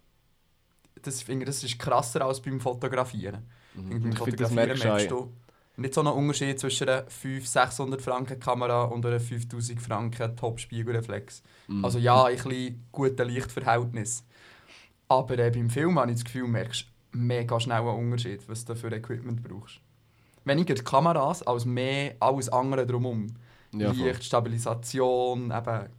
Das, 1.06 1.22
finde, 1.22 1.45
das 1.45 1.64
ist 1.64 1.78
krasser 1.80 2.22
als 2.26 2.41
beim 2.41 2.60
Fotografieren. 2.60 3.45
Mhm. 3.76 3.89
Beim 4.01 4.12
Ich 4.12 4.18
Fotografieren 4.18 4.78
merkst 4.80 5.12
du 5.12 5.32
nicht 5.78 5.93
so 5.93 6.01
einen 6.01 6.14
Unterschied 6.14 6.60
zwischen 6.60 6.88
einer 6.88 7.03
500-600 7.08 7.99
Franken 7.99 8.39
Kamera 8.39 8.84
und 8.86 9.06
einer 9.06 9.20
5000 9.20 9.82
Franken 9.82 10.36
Top-Spiegelreflex. 10.36 11.43
Mhm. 11.68 11.84
Also 11.84 11.99
ja, 11.99 12.26
ein 12.26 12.36
bisschen 12.36 12.86
gutes 12.91 13.28
Lichtverhältnis. 13.28 14.24
Aber 15.08 15.38
äh, 15.38 15.51
beim 15.51 15.70
Film 15.70 15.99
habe 15.99 16.12
ich 16.12 16.18
das 16.18 16.26
Gefühl, 16.26 16.47
merkst 16.47 16.86
du 17.12 17.18
mega 17.18 17.60
schnell 17.60 17.80
einen 17.82 17.89
Unterschied, 18.06 18.47
was 18.47 18.66
du 18.66 18.76
für 18.76 18.91
Equipment 18.91 19.43
brauchst. 19.43 19.80
Weniger 20.45 20.76
die 20.76 20.84
Kameras 20.84 21.43
als 21.43 21.66
mehr 21.66 22.16
alles 22.20 22.49
andere 22.49 22.86
drumherum. 22.86 23.28
ja. 23.74 23.91
Licht, 23.91 24.24
Stabilisation, 24.24 25.51
eben 25.51 25.89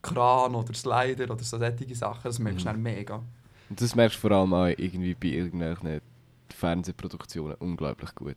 Kran 0.00 0.54
oder 0.54 0.72
Slider 0.74 1.30
oder 1.32 1.42
so 1.44 1.58
solche 1.58 1.94
Sachen, 1.94 2.22
das 2.24 2.38
merkst 2.38 2.64
du 2.66 2.72
Mhm. 2.72 2.82
mega. 2.82 3.22
Und 3.68 3.80
das 3.80 3.94
merkst 3.94 4.16
du 4.16 4.20
vor 4.20 4.30
allem 4.32 4.54
auch 4.54 4.66
irgendwie 4.66 5.14
bei 5.14 5.28
irgendwelchen 5.28 6.00
Fernsehproduktionen 6.48 7.56
unglaublich 7.56 8.14
gut. 8.14 8.36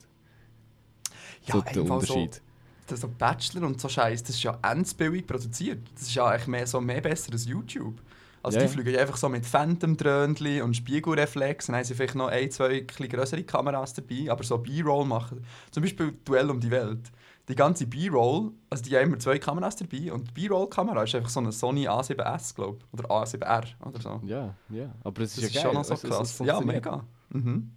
Ja, 1.45 1.55
so 1.55 1.61
der 1.61 1.84
Unterschied. 1.84 2.41
So, 2.89 2.95
so 2.95 3.07
Bachelor 3.07 3.67
und 3.67 3.79
so 3.79 3.88
Scheiß, 3.88 4.21
das 4.23 4.36
ist 4.36 4.43
ja 4.43 4.59
endbillig 4.61 5.25
produziert. 5.25 5.79
Das 5.93 6.03
ist 6.03 6.15
ja 6.15 6.25
eigentlich 6.25 6.47
mehr, 6.47 6.67
so 6.67 6.82
mehr 6.82 7.01
besser 7.01 7.32
als 7.32 7.45
YouTube. 7.45 8.01
Also 8.43 8.57
Ja, 8.59 8.65
die 8.65 8.71
fliegen 8.71 8.97
einfach 8.97 9.17
so 9.17 9.29
mit 9.29 9.45
Phantom-Dröhnchen 9.45 10.63
und 10.63 10.75
Spiegelreflex. 10.75 11.67
Dann 11.67 11.75
haben 11.75 11.84
sie 11.84 11.93
vielleicht 11.93 12.15
noch 12.15 12.27
ein, 12.27 12.49
zwei 12.49 12.79
größere 12.82 13.43
Kameras 13.43 13.93
dabei, 13.93 14.29
aber 14.29 14.43
so 14.43 14.57
B-Roll 14.57 15.05
machen. 15.05 15.45
Zum 15.69 15.84
Beispiel 15.84 16.13
Duell 16.25 16.49
um 16.49 16.59
die 16.59 16.71
Welt. 16.71 17.11
Die 17.48 17.56
ganze 17.56 17.86
B-Roll, 17.88 18.52
also 18.70 18.84
die 18.84 18.96
haben 18.96 19.08
immer 19.08 19.20
zwei 19.20 19.38
Kameras 19.39 19.76
dabei 19.76 20.12
und 20.14 20.28
die 20.30 20.32
B-Roll-Kamera 20.34 21.04
ist 21.04 21.16
einfach 21.16 21.30
so 21.30 21.39
eine 21.39 21.52
Sony 21.52 21.88
A7S, 21.89 22.56
glaube 22.56 22.78
ich. 22.80 22.94
Oder 23.00 23.10
A7R 23.12 23.66
oder 23.86 24.00
so. 24.02 24.22
Ja, 24.26 24.54
ja. 24.70 24.94
Aber 25.04 25.22
es 25.24 25.36
Das 25.36 25.44
ist 25.44 25.50
ist 25.50 25.56
ja 25.56 25.62
schon 25.64 25.72
geil. 25.72 25.80
noch 25.82 25.98
so 25.98 26.08
krass. 26.08 26.39
Ja, 26.46 26.62
mega. 26.62 27.04
Mhm. 27.30 27.72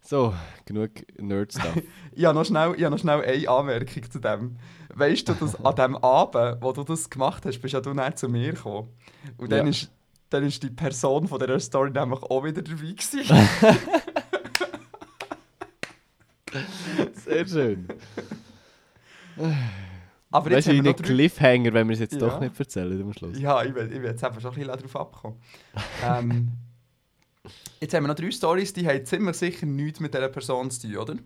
So, 0.00 0.32
genug 0.64 0.90
Nerd-Stuff. 1.20 1.82
Ich 2.12 2.24
habe 2.24 2.34
noch 2.36 2.44
schnell, 2.46 2.74
ich 2.76 2.82
habe 2.84 2.94
noch 2.94 2.98
schnell 3.00 3.22
eine 3.22 3.48
Anmerkung 3.48 4.10
zu 4.10 4.18
dem. 4.18 4.56
Weißt 4.94 5.28
du, 5.28 5.34
dass 5.34 5.54
an 5.64 5.76
dem 5.76 5.96
Abend, 5.96 6.62
wo 6.62 6.72
du 6.72 6.82
das 6.82 7.08
gemacht 7.10 7.44
hast, 7.44 7.60
bist 7.60 7.74
ja 7.74 7.80
du 7.80 7.92
dann 7.92 8.16
zu 8.16 8.28
mir 8.28 8.54
gekommen. 8.54 8.88
Und 9.36 9.52
dann, 9.52 9.66
Ja. 9.66 9.70
ist, 9.70 9.90
dann 10.30 10.44
ist 10.44 10.62
die 10.62 10.70
Person 10.70 11.28
von 11.28 11.38
dieser 11.38 11.60
Story 11.60 11.90
nämlich 11.90 12.22
auch 12.22 12.42
wieder 12.42 12.62
dabei 12.62 12.92
gewesen. 12.92 13.20
Sehr 17.14 17.46
schön. 17.46 17.88
Aber 20.30 20.50
Weißt 20.50 20.66
du, 20.66 20.70
haben 20.72 20.78
in 20.78 20.84
wir 20.84 20.90
einen 20.90 20.96
noch 20.96 20.96
drei... 20.96 21.14
Cliffhanger, 21.14 21.72
wenn 21.72 21.88
wir 21.88 21.94
es 21.94 22.00
jetzt 22.00 22.12
Ja. 22.14 22.18
doch 22.18 22.40
nicht 22.40 22.58
erzählen 22.58 23.00
am 23.00 23.12
Schluss. 23.12 23.38
Ja, 23.38 23.62
ich 23.64 23.74
will, 23.74 23.86
ich 23.92 24.02
will 24.02 24.10
jetzt 24.10 24.22
einfach 24.24 24.40
schon 24.40 24.50
ein 24.52 24.56
bisschen 24.56 24.76
darauf 24.76 24.96
abkommen. 24.96 25.36
ähm, 26.04 26.52
jetzt 27.80 27.94
haben 27.94 28.04
wir 28.04 28.08
noch 28.08 28.14
drei 28.14 28.30
Stories, 28.30 28.72
die 28.72 28.86
haben 28.86 29.04
ziemlich 29.06 29.36
sicher 29.36 29.64
nichts 29.66 30.00
mit 30.00 30.12
dieser 30.12 30.28
Person 30.28 30.70
zu 30.70 30.86
tun, 30.86 30.96
oder? 30.98 31.16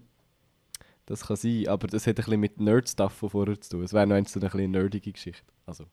Das 1.06 1.26
kann 1.26 1.36
sein, 1.36 1.66
aber 1.66 1.88
das 1.88 2.06
hat 2.06 2.12
ein 2.18 2.24
bisschen 2.24 2.40
mit 2.40 2.60
Nerd-Stuff 2.60 3.12
von 3.12 3.30
vorher 3.30 3.60
zu 3.60 3.70
tun. 3.70 3.82
Es 3.82 3.92
wäre 3.92 4.06
noch 4.06 4.14
eins 4.14 4.32
so 4.32 4.38
eine 4.38 4.48
bisschen 4.50 4.70
nerdige 4.70 5.10
Geschichte. 5.12 5.42
Also, 5.66 5.86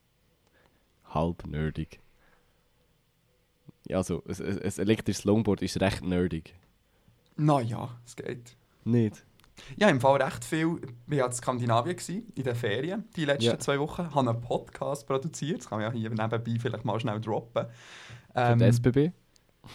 halb 1.12 1.44
nerdig. 1.46 1.98
Ja, 3.88 3.96
also, 3.96 4.22
ein, 4.28 4.36
ein 4.40 4.62
ein 4.62 4.72
elektrisches 4.78 5.24
Longboard 5.24 5.62
ist 5.62 5.80
recht 5.80 6.04
nerdig. 6.04 6.54
Naja, 7.36 7.88
es 8.06 8.14
geht. 8.14 8.56
Nicht? 8.90 9.24
Ja, 9.76 9.88
im 9.88 10.00
Fall 10.00 10.22
recht 10.22 10.44
viel. 10.44 10.80
Ich 11.08 11.18
war 11.18 11.26
in 11.26 11.32
Skandinavien 11.32 11.96
gewesen, 11.96 12.32
in 12.34 12.42
den 12.44 12.54
Ferien, 12.54 13.04
die 13.14 13.24
letzten 13.26 13.44
Ja. 13.44 13.58
zwei 13.58 13.78
Wochen. 13.78 14.14
habe 14.14 14.30
einen 14.30 14.40
Podcast 14.40 15.06
produziert. 15.06 15.58
Das 15.58 15.68
kann 15.68 15.80
man 15.80 15.92
ja 15.92 15.98
hier 15.98 16.08
nebenbei 16.10 16.58
vielleicht 16.58 16.84
mal 16.84 16.98
schnell 16.98 17.20
droppen. 17.20 17.66
Für 18.32 18.40
Ähm, 18.40 18.58
die 18.58 18.64
SBB? 18.64 19.12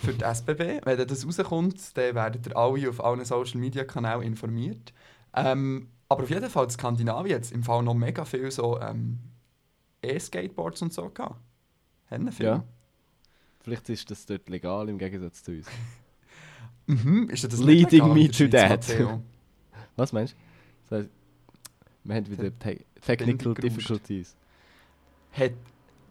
für 0.02 0.14
die 0.14 0.24
SBB. 0.24 0.82
Wenn 0.84 1.08
das 1.08 1.26
rauskommt, 1.28 1.96
dann 1.98 2.16
werdet 2.16 2.48
ihr 2.48 2.58
alle 2.58 2.90
auf 2.90 3.04
allen 3.04 3.24
Social 3.24 3.60
Media 3.60 3.84
Kanälen 3.84 4.24
informiert. 4.24 4.92
Ähm, 5.34 5.90
aber 6.10 6.24
auf 6.24 6.30
jeden 6.30 6.50
Fall 6.50 6.64
in 6.66 6.70
Skandinavien 6.72 7.38
jetzt 7.38 7.52
im 7.52 7.64
Fall 7.64 7.84
noch 7.84 7.94
mega 7.94 8.26
viel 8.26 8.50
so 8.52 8.80
ähm, 8.82 9.20
E-Skateboards 10.02 10.82
und 10.82 10.94
so 10.94 11.10
gehabt. 11.10 11.40
Haben 12.10 12.32
viel. 12.32 12.46
Ja. 12.48 12.64
Vielleicht 13.62 13.90
ist 13.90 14.10
das 14.12 14.26
dort 14.26 14.48
legal 14.50 14.90
im 14.90 14.98
Gegensatz 14.98 15.44
zu 15.44 15.52
uns. 15.52 15.68
Mhm. 16.88 17.30
Ist 17.30 17.44
das 17.44 17.60
Leading 17.60 18.14
me 18.14 18.30
to 18.30 18.48
that. 18.48 18.86
Was 19.96 20.14
meinst 20.14 20.34
du? 20.34 20.38
Das 20.90 21.00
heisst, 21.00 21.10
wir 22.04 22.16
haben 22.16 22.30
wieder 22.30 22.60
te 22.60 22.80
Technical. 23.02 23.54
Difficulties. 23.54 24.36
Hat 25.32 25.54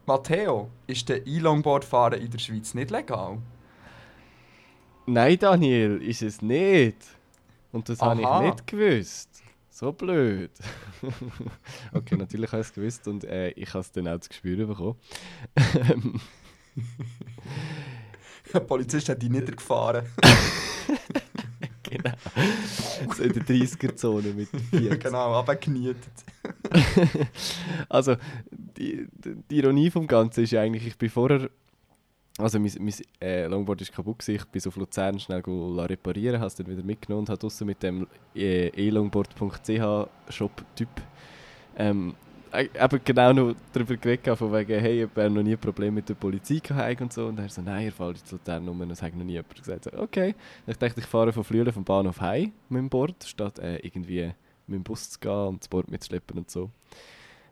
Matteo, 0.06 0.70
ist 0.86 1.08
der 1.08 1.26
E-Longboard-Fahren 1.26 2.20
in 2.20 2.30
der 2.30 2.38
Schweiz 2.38 2.74
nicht 2.74 2.90
legal? 2.90 3.38
Nein, 5.06 5.38
Daniel, 5.38 6.02
ist 6.02 6.22
es 6.22 6.40
nicht. 6.42 6.96
Und 7.72 7.88
das 7.88 8.00
habe 8.00 8.20
ich 8.20 8.40
nicht 8.40 8.66
gewusst. 8.66 9.42
So 9.70 9.92
blöd. 9.92 10.52
okay, 11.92 12.16
natürlich 12.16 12.52
habe 12.52 12.62
ich 12.62 12.68
es 12.68 12.74
gewusst 12.74 13.08
und 13.08 13.24
äh, 13.24 13.50
ich 13.50 13.68
habe 13.70 13.80
es 13.80 13.90
dann 13.90 14.06
auch 14.06 14.20
zu 14.20 14.32
spüren 14.32 14.68
bekommen. 14.68 14.96
Ähm, 18.54 18.54
Der 18.54 18.60
Polizist 18.60 19.08
hat 19.08 19.20
dich 19.20 19.30
niedergefahren. 19.30 20.06
genau. 21.82 22.12
So 23.16 23.24
in 23.24 23.32
der 23.32 23.42
30er-Zone 23.42 24.28
mit 24.28 24.48
40. 24.70 25.00
genau, 25.04 25.34
abgenietet. 25.34 26.12
Also, 27.88 28.14
die, 28.50 29.08
die, 29.12 29.34
die 29.50 29.56
Ironie 29.56 29.90
vom 29.90 30.06
Ganzen 30.06 30.44
ist 30.44 30.52
ja 30.52 30.60
eigentlich, 30.60 30.86
ich 30.86 30.96
bin 30.96 31.10
vorher. 31.10 31.50
Also, 32.38 32.58
mein, 32.58 32.72
mein 32.80 32.94
äh, 33.20 33.46
Longboard 33.46 33.80
ist 33.80 33.92
kaputt. 33.92 34.18
Gewesen. 34.20 34.36
Ich 34.36 34.44
bin 34.46 34.62
auf 34.66 34.76
Luzern 34.76 35.20
schnell 35.20 35.40
reparieren, 35.40 36.40
habe 36.40 36.48
es 36.48 36.54
dann 36.54 36.66
wieder 36.66 36.82
mitgenommen 36.82 37.20
und 37.22 37.28
habe 37.28 37.38
draussen 37.38 37.66
mit 37.66 37.82
dem 37.82 38.06
äh, 38.34 38.68
elongboard.ch-Shop-Typ 38.68 40.88
ähm, 41.76 42.10
äh, 42.10 42.14
eben 42.60 43.00
genau 43.04 43.32
noch 43.32 43.54
darüber 43.72 43.96
geredet, 43.96 44.36
von 44.38 44.52
wegen, 44.52 44.80
hey, 44.80 45.04
ob 45.04 45.16
er 45.16 45.30
noch 45.30 45.42
nie 45.42 45.52
ein 45.52 45.58
Problem 45.58 45.94
mit 45.94 46.08
der 46.08 46.14
Polizei 46.14 46.60
gehabt 46.62 47.00
und 47.00 47.12
so. 47.12 47.26
Und 47.26 47.38
er 47.38 47.48
so, 47.48 47.62
nein, 47.62 47.86
er 47.86 47.92
fällt 47.92 48.18
in 48.18 48.38
Luzern 48.38 48.68
um 48.68 48.80
und 48.80 48.88
das 48.88 49.02
hat 49.02 49.14
noch 49.14 49.24
nie 49.24 49.32
jemand 49.32 49.54
gesagt. 49.54 49.84
So, 49.84 49.92
okay. 49.94 50.34
Ich 50.66 50.76
dachte, 50.76 51.00
ich 51.00 51.06
fahre 51.06 51.32
von 51.32 51.44
Flüelen 51.44 51.72
vom 51.72 51.84
Bahnhof 51.84 52.20
heim 52.20 52.52
mit 52.68 52.78
dem 52.80 52.88
Board, 52.88 53.24
statt 53.24 53.58
äh, 53.58 53.76
irgendwie 53.78 54.32
mit 54.66 54.76
dem 54.76 54.82
Bus 54.82 55.10
zu 55.10 55.20
gehen 55.20 55.30
und 55.30 55.62
das 55.62 55.68
Board 55.68 55.90
mitzuschleppen 55.90 56.38
und 56.38 56.50
so. 56.50 56.70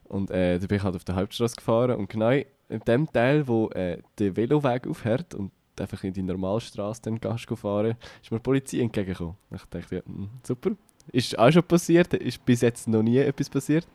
Und 0.04 0.30
äh, 0.30 0.58
da 0.58 0.66
bin 0.66 0.76
ich 0.76 0.82
halt 0.82 0.96
auf 0.96 1.04
der 1.04 1.16
Hauptstraße 1.16 1.56
gefahren 1.56 1.96
und 1.96 2.08
genau 2.08 2.30
in 2.30 2.80
dem 2.86 3.10
Teil, 3.12 3.46
wo 3.46 3.68
äh, 3.70 3.98
der 4.18 4.36
Veloweg 4.36 4.86
aufhört 4.86 5.34
und 5.34 5.50
einfach 5.78 6.02
in 6.04 6.12
die 6.12 6.22
Normalstraße 6.22 7.02
dann 7.02 7.20
go 7.20 7.56
fahren, 7.56 7.96
ist 8.22 8.30
mir 8.30 8.38
die 8.38 8.42
Polizei 8.42 8.80
entgegengekommen. 8.80 9.36
Ich 9.54 9.64
dachte, 9.64 9.96
ja, 9.96 10.02
mm, 10.04 10.28
super. 10.42 10.70
Ist 11.10 11.38
auch 11.38 11.50
schon 11.50 11.64
passiert, 11.64 12.14
ist 12.14 12.44
bis 12.44 12.60
jetzt 12.60 12.88
noch 12.88 13.02
nie 13.02 13.18
etwas 13.18 13.50
passiert. 13.50 13.86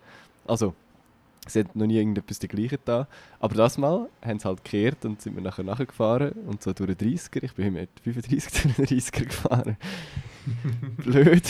Also, 0.46 0.74
es 1.48 1.56
hat 1.56 1.76
noch 1.76 1.86
nie 1.86 1.98
irgendetwas 1.98 2.40
dergleichen 2.40 2.80
da. 2.86 3.08
Aber 3.40 3.56
das 3.56 3.78
Mal 3.78 4.10
haben 4.24 4.40
sie 4.40 4.48
halt 4.48 4.64
gekehrt 4.64 5.06
und 5.06 5.22
sind 5.22 5.36
wir 5.36 5.44
nachher 5.44 5.64
nachgefahren 5.64 6.32
und 6.48 6.62
so 6.62 6.74
durch 6.74 6.96
den 6.96 7.16
30er. 7.16 7.44
Ich 7.44 7.54
bin 7.54 7.74
mit 7.74 7.90
35 8.04 8.52
durch 8.76 8.76
den 8.76 9.00
30er 9.00 9.26
gefahren. 9.26 9.78
Blöd. 10.98 11.44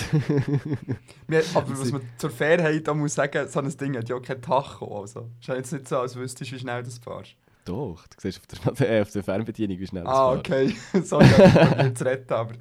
Wir, 1.27 1.43
aber 1.53 1.79
was 1.79 1.91
man 1.91 2.01
zur 2.17 2.29
Fairheit 2.29 2.87
auch 2.89 2.95
muss 2.95 3.15
sagen, 3.15 3.47
so 3.47 3.59
ein 3.59 3.77
Ding 3.77 3.95
hat 3.97 4.09
ja 4.09 4.19
kein 4.19 4.41
Tacho. 4.41 5.01
Also. 5.01 5.29
Ist 5.39 5.47
jetzt 5.47 5.73
nicht 5.73 5.87
so, 5.87 5.99
als 5.99 6.15
wüsstest 6.15 6.51
du, 6.51 6.55
wie 6.55 6.59
schnell 6.59 6.83
das 6.83 6.97
fährst. 6.97 7.35
Doch, 7.65 8.07
du 8.07 8.15
siehst 8.19 8.39
auf 8.39 8.77
der, 8.77 8.89
äh, 8.89 9.01
auf 9.01 9.11
der 9.11 9.23
Fernbedienung, 9.23 9.77
wie 9.77 9.87
schnell 9.87 10.05
das 10.05 10.13
Ah, 10.13 10.31
okay. 10.31 10.73
Sorry, 11.03 11.25
ich 11.25 11.83
nicht 11.83 11.97
zu 11.97 12.05
retten, 12.05 12.33
aber... 12.33 12.53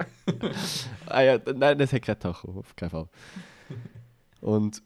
Ah 1.07 1.20
ja, 1.22 1.39
nein, 1.55 1.78
das 1.78 1.93
hat 1.93 2.03
kein 2.03 2.18
Tacho, 2.18 2.59
auf 2.59 2.74
keinen 2.74 2.91
Fall. 2.91 3.09
Und 4.41 4.82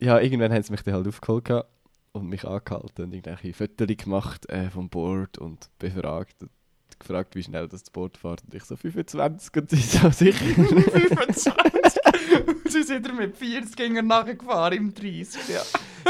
ja, 0.00 0.20
irgendwann 0.20 0.52
haben 0.52 0.62
sie 0.62 0.72
mich 0.72 0.82
dann 0.82 0.94
halt 0.94 1.08
aufgeholt 1.08 1.64
und 2.12 2.28
mich 2.28 2.44
angehalten 2.44 3.04
und 3.04 3.12
irgendwelche 3.12 3.52
Fotos 3.52 3.96
gemacht 3.96 4.48
äh, 4.48 4.70
vom 4.70 4.88
Board 4.88 5.38
und 5.38 5.70
befragt. 5.78 6.42
Und 6.42 6.50
gefragt, 6.98 7.34
wie 7.34 7.42
schnell 7.42 7.68
das 7.68 7.90
Board 7.90 8.16
fährt. 8.16 8.42
Und 8.44 8.54
ich 8.54 8.64
so 8.64 8.76
25 8.76 9.56
und 9.56 9.70
sie 9.70 9.76
so 9.76 10.10
sicher. 10.10 10.44
25! 10.44 11.52
Sie 12.68 12.82
sind 12.82 13.16
mit 13.16 13.36
40 13.36 13.76
Gängern 13.76 14.06
nachgefahren 14.06 14.76
im 14.76 14.94
30. 14.94 15.40
Ja. 15.48 15.62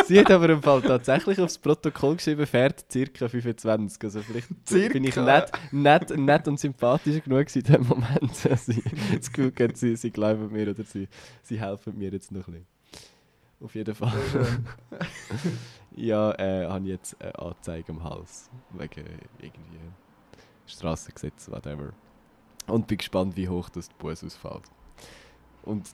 Sie 0.04 0.18
hat 0.18 0.30
aber 0.30 0.48
im 0.48 0.60
Fall 0.60 0.82
tatsächlich 0.82 1.38
aufs 1.40 1.56
Protokoll 1.56 2.16
geschrieben, 2.16 2.46
fährt 2.46 2.86
ca. 2.88 3.28
25. 3.28 4.02
Also 4.02 4.22
vielleicht 4.22 4.48
Circa. 4.68 4.92
bin 4.92 5.04
ich 5.04 5.16
nett, 5.16 5.52
nett, 5.70 6.16
nett 6.16 6.48
und 6.48 6.58
sympathisch 6.58 7.22
genug 7.22 7.54
in 7.54 7.62
dem 7.62 7.86
Moment, 7.86 8.44
dass 8.44 8.66
sie 8.66 8.82
das 9.14 9.32
Gefühl 9.32 9.52
sie, 9.74 9.96
sie 9.96 10.10
glauben 10.10 10.50
mir 10.52 10.70
oder 10.70 10.82
sie, 10.82 11.08
sie 11.42 11.60
helfen 11.60 11.96
mir 11.96 12.10
jetzt 12.10 12.32
noch 12.32 12.48
ein 12.48 12.54
bisschen. 12.54 12.77
Auf 13.60 13.74
jeden 13.74 13.94
Fall. 13.94 14.12
ja, 15.96 16.32
äh, 16.38 16.66
habe 16.68 16.84
ich 16.84 16.90
jetzt 16.90 17.20
eine 17.20 17.36
Anzeige 17.38 17.92
am 17.92 18.04
Hals. 18.04 18.50
Wegen 18.72 19.04
irgendwie 19.38 19.80
Strassengesetz, 20.66 21.50
whatever. 21.50 21.92
Und 22.66 22.86
bin 22.86 22.98
gespannt, 22.98 23.36
wie 23.36 23.48
hoch 23.48 23.68
das 23.68 23.88
Bus 23.98 24.22
ausfällt. 24.22 24.62
Und 25.62 25.88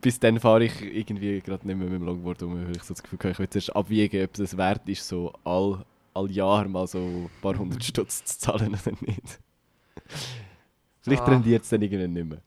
bis 0.00 0.18
dann 0.18 0.40
fahre 0.40 0.64
ich 0.64 0.82
irgendwie 0.82 1.40
gerade 1.40 1.66
nicht 1.66 1.76
mehr 1.76 1.88
mit 1.88 2.00
dem 2.00 2.06
Longboard 2.06 2.42
um, 2.42 2.54
weil 2.66 2.76
ich 2.76 2.82
so 2.82 2.94
das 2.94 3.02
Gefühl 3.02 3.18
habe, 3.20 3.30
ich 3.30 3.38
will 3.38 3.48
zuerst 3.50 3.76
abwiegen, 3.76 4.24
ob 4.24 4.32
das 4.32 4.56
wert 4.56 4.88
ist, 4.88 5.06
so 5.06 5.32
all, 5.44 5.84
all 6.14 6.30
Jahr 6.30 6.66
mal 6.66 6.86
so 6.88 6.98
ein 6.98 7.30
paar 7.40 7.56
hundert 7.56 7.84
Stutz 7.84 8.24
zu 8.24 8.38
zahlen 8.38 8.74
oder 8.74 8.96
nicht. 9.02 9.38
Vielleicht 11.02 11.22
Ah. 11.22 11.26
rendiert 11.26 11.62
es 11.62 11.68
dann 11.68 11.82
irgendwann 11.82 12.12
nicht 12.14 12.26
mehr. 12.26 12.40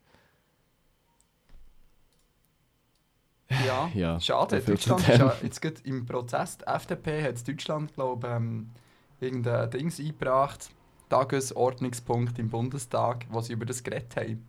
Ja, 3.65 3.89
Ja, 3.93 4.19
schade. 4.19 4.61
Deutschland 4.61 5.07
ist 5.07 5.17
ja 5.17 5.35
jetzt 5.41 5.61
gerade 5.61 5.81
im 5.83 6.05
Prozess. 6.05 6.57
Die 6.57 6.67
FDP 6.67 7.23
hat 7.23 7.47
Deutschland, 7.47 7.93
glaube 7.93 8.27
ich, 8.27 8.33
ähm, 8.33 8.69
irgendein 9.19 9.69
Dings 9.71 9.99
eingebracht. 9.99 10.69
Tagesordnungspunkt 11.09 12.37
im 12.37 12.49
Bundestag, 12.49 13.25
wo 13.29 13.41
sie 13.41 13.53
über 13.53 13.65
das 13.65 13.83
geredet 13.83 14.15
haben. 14.15 14.45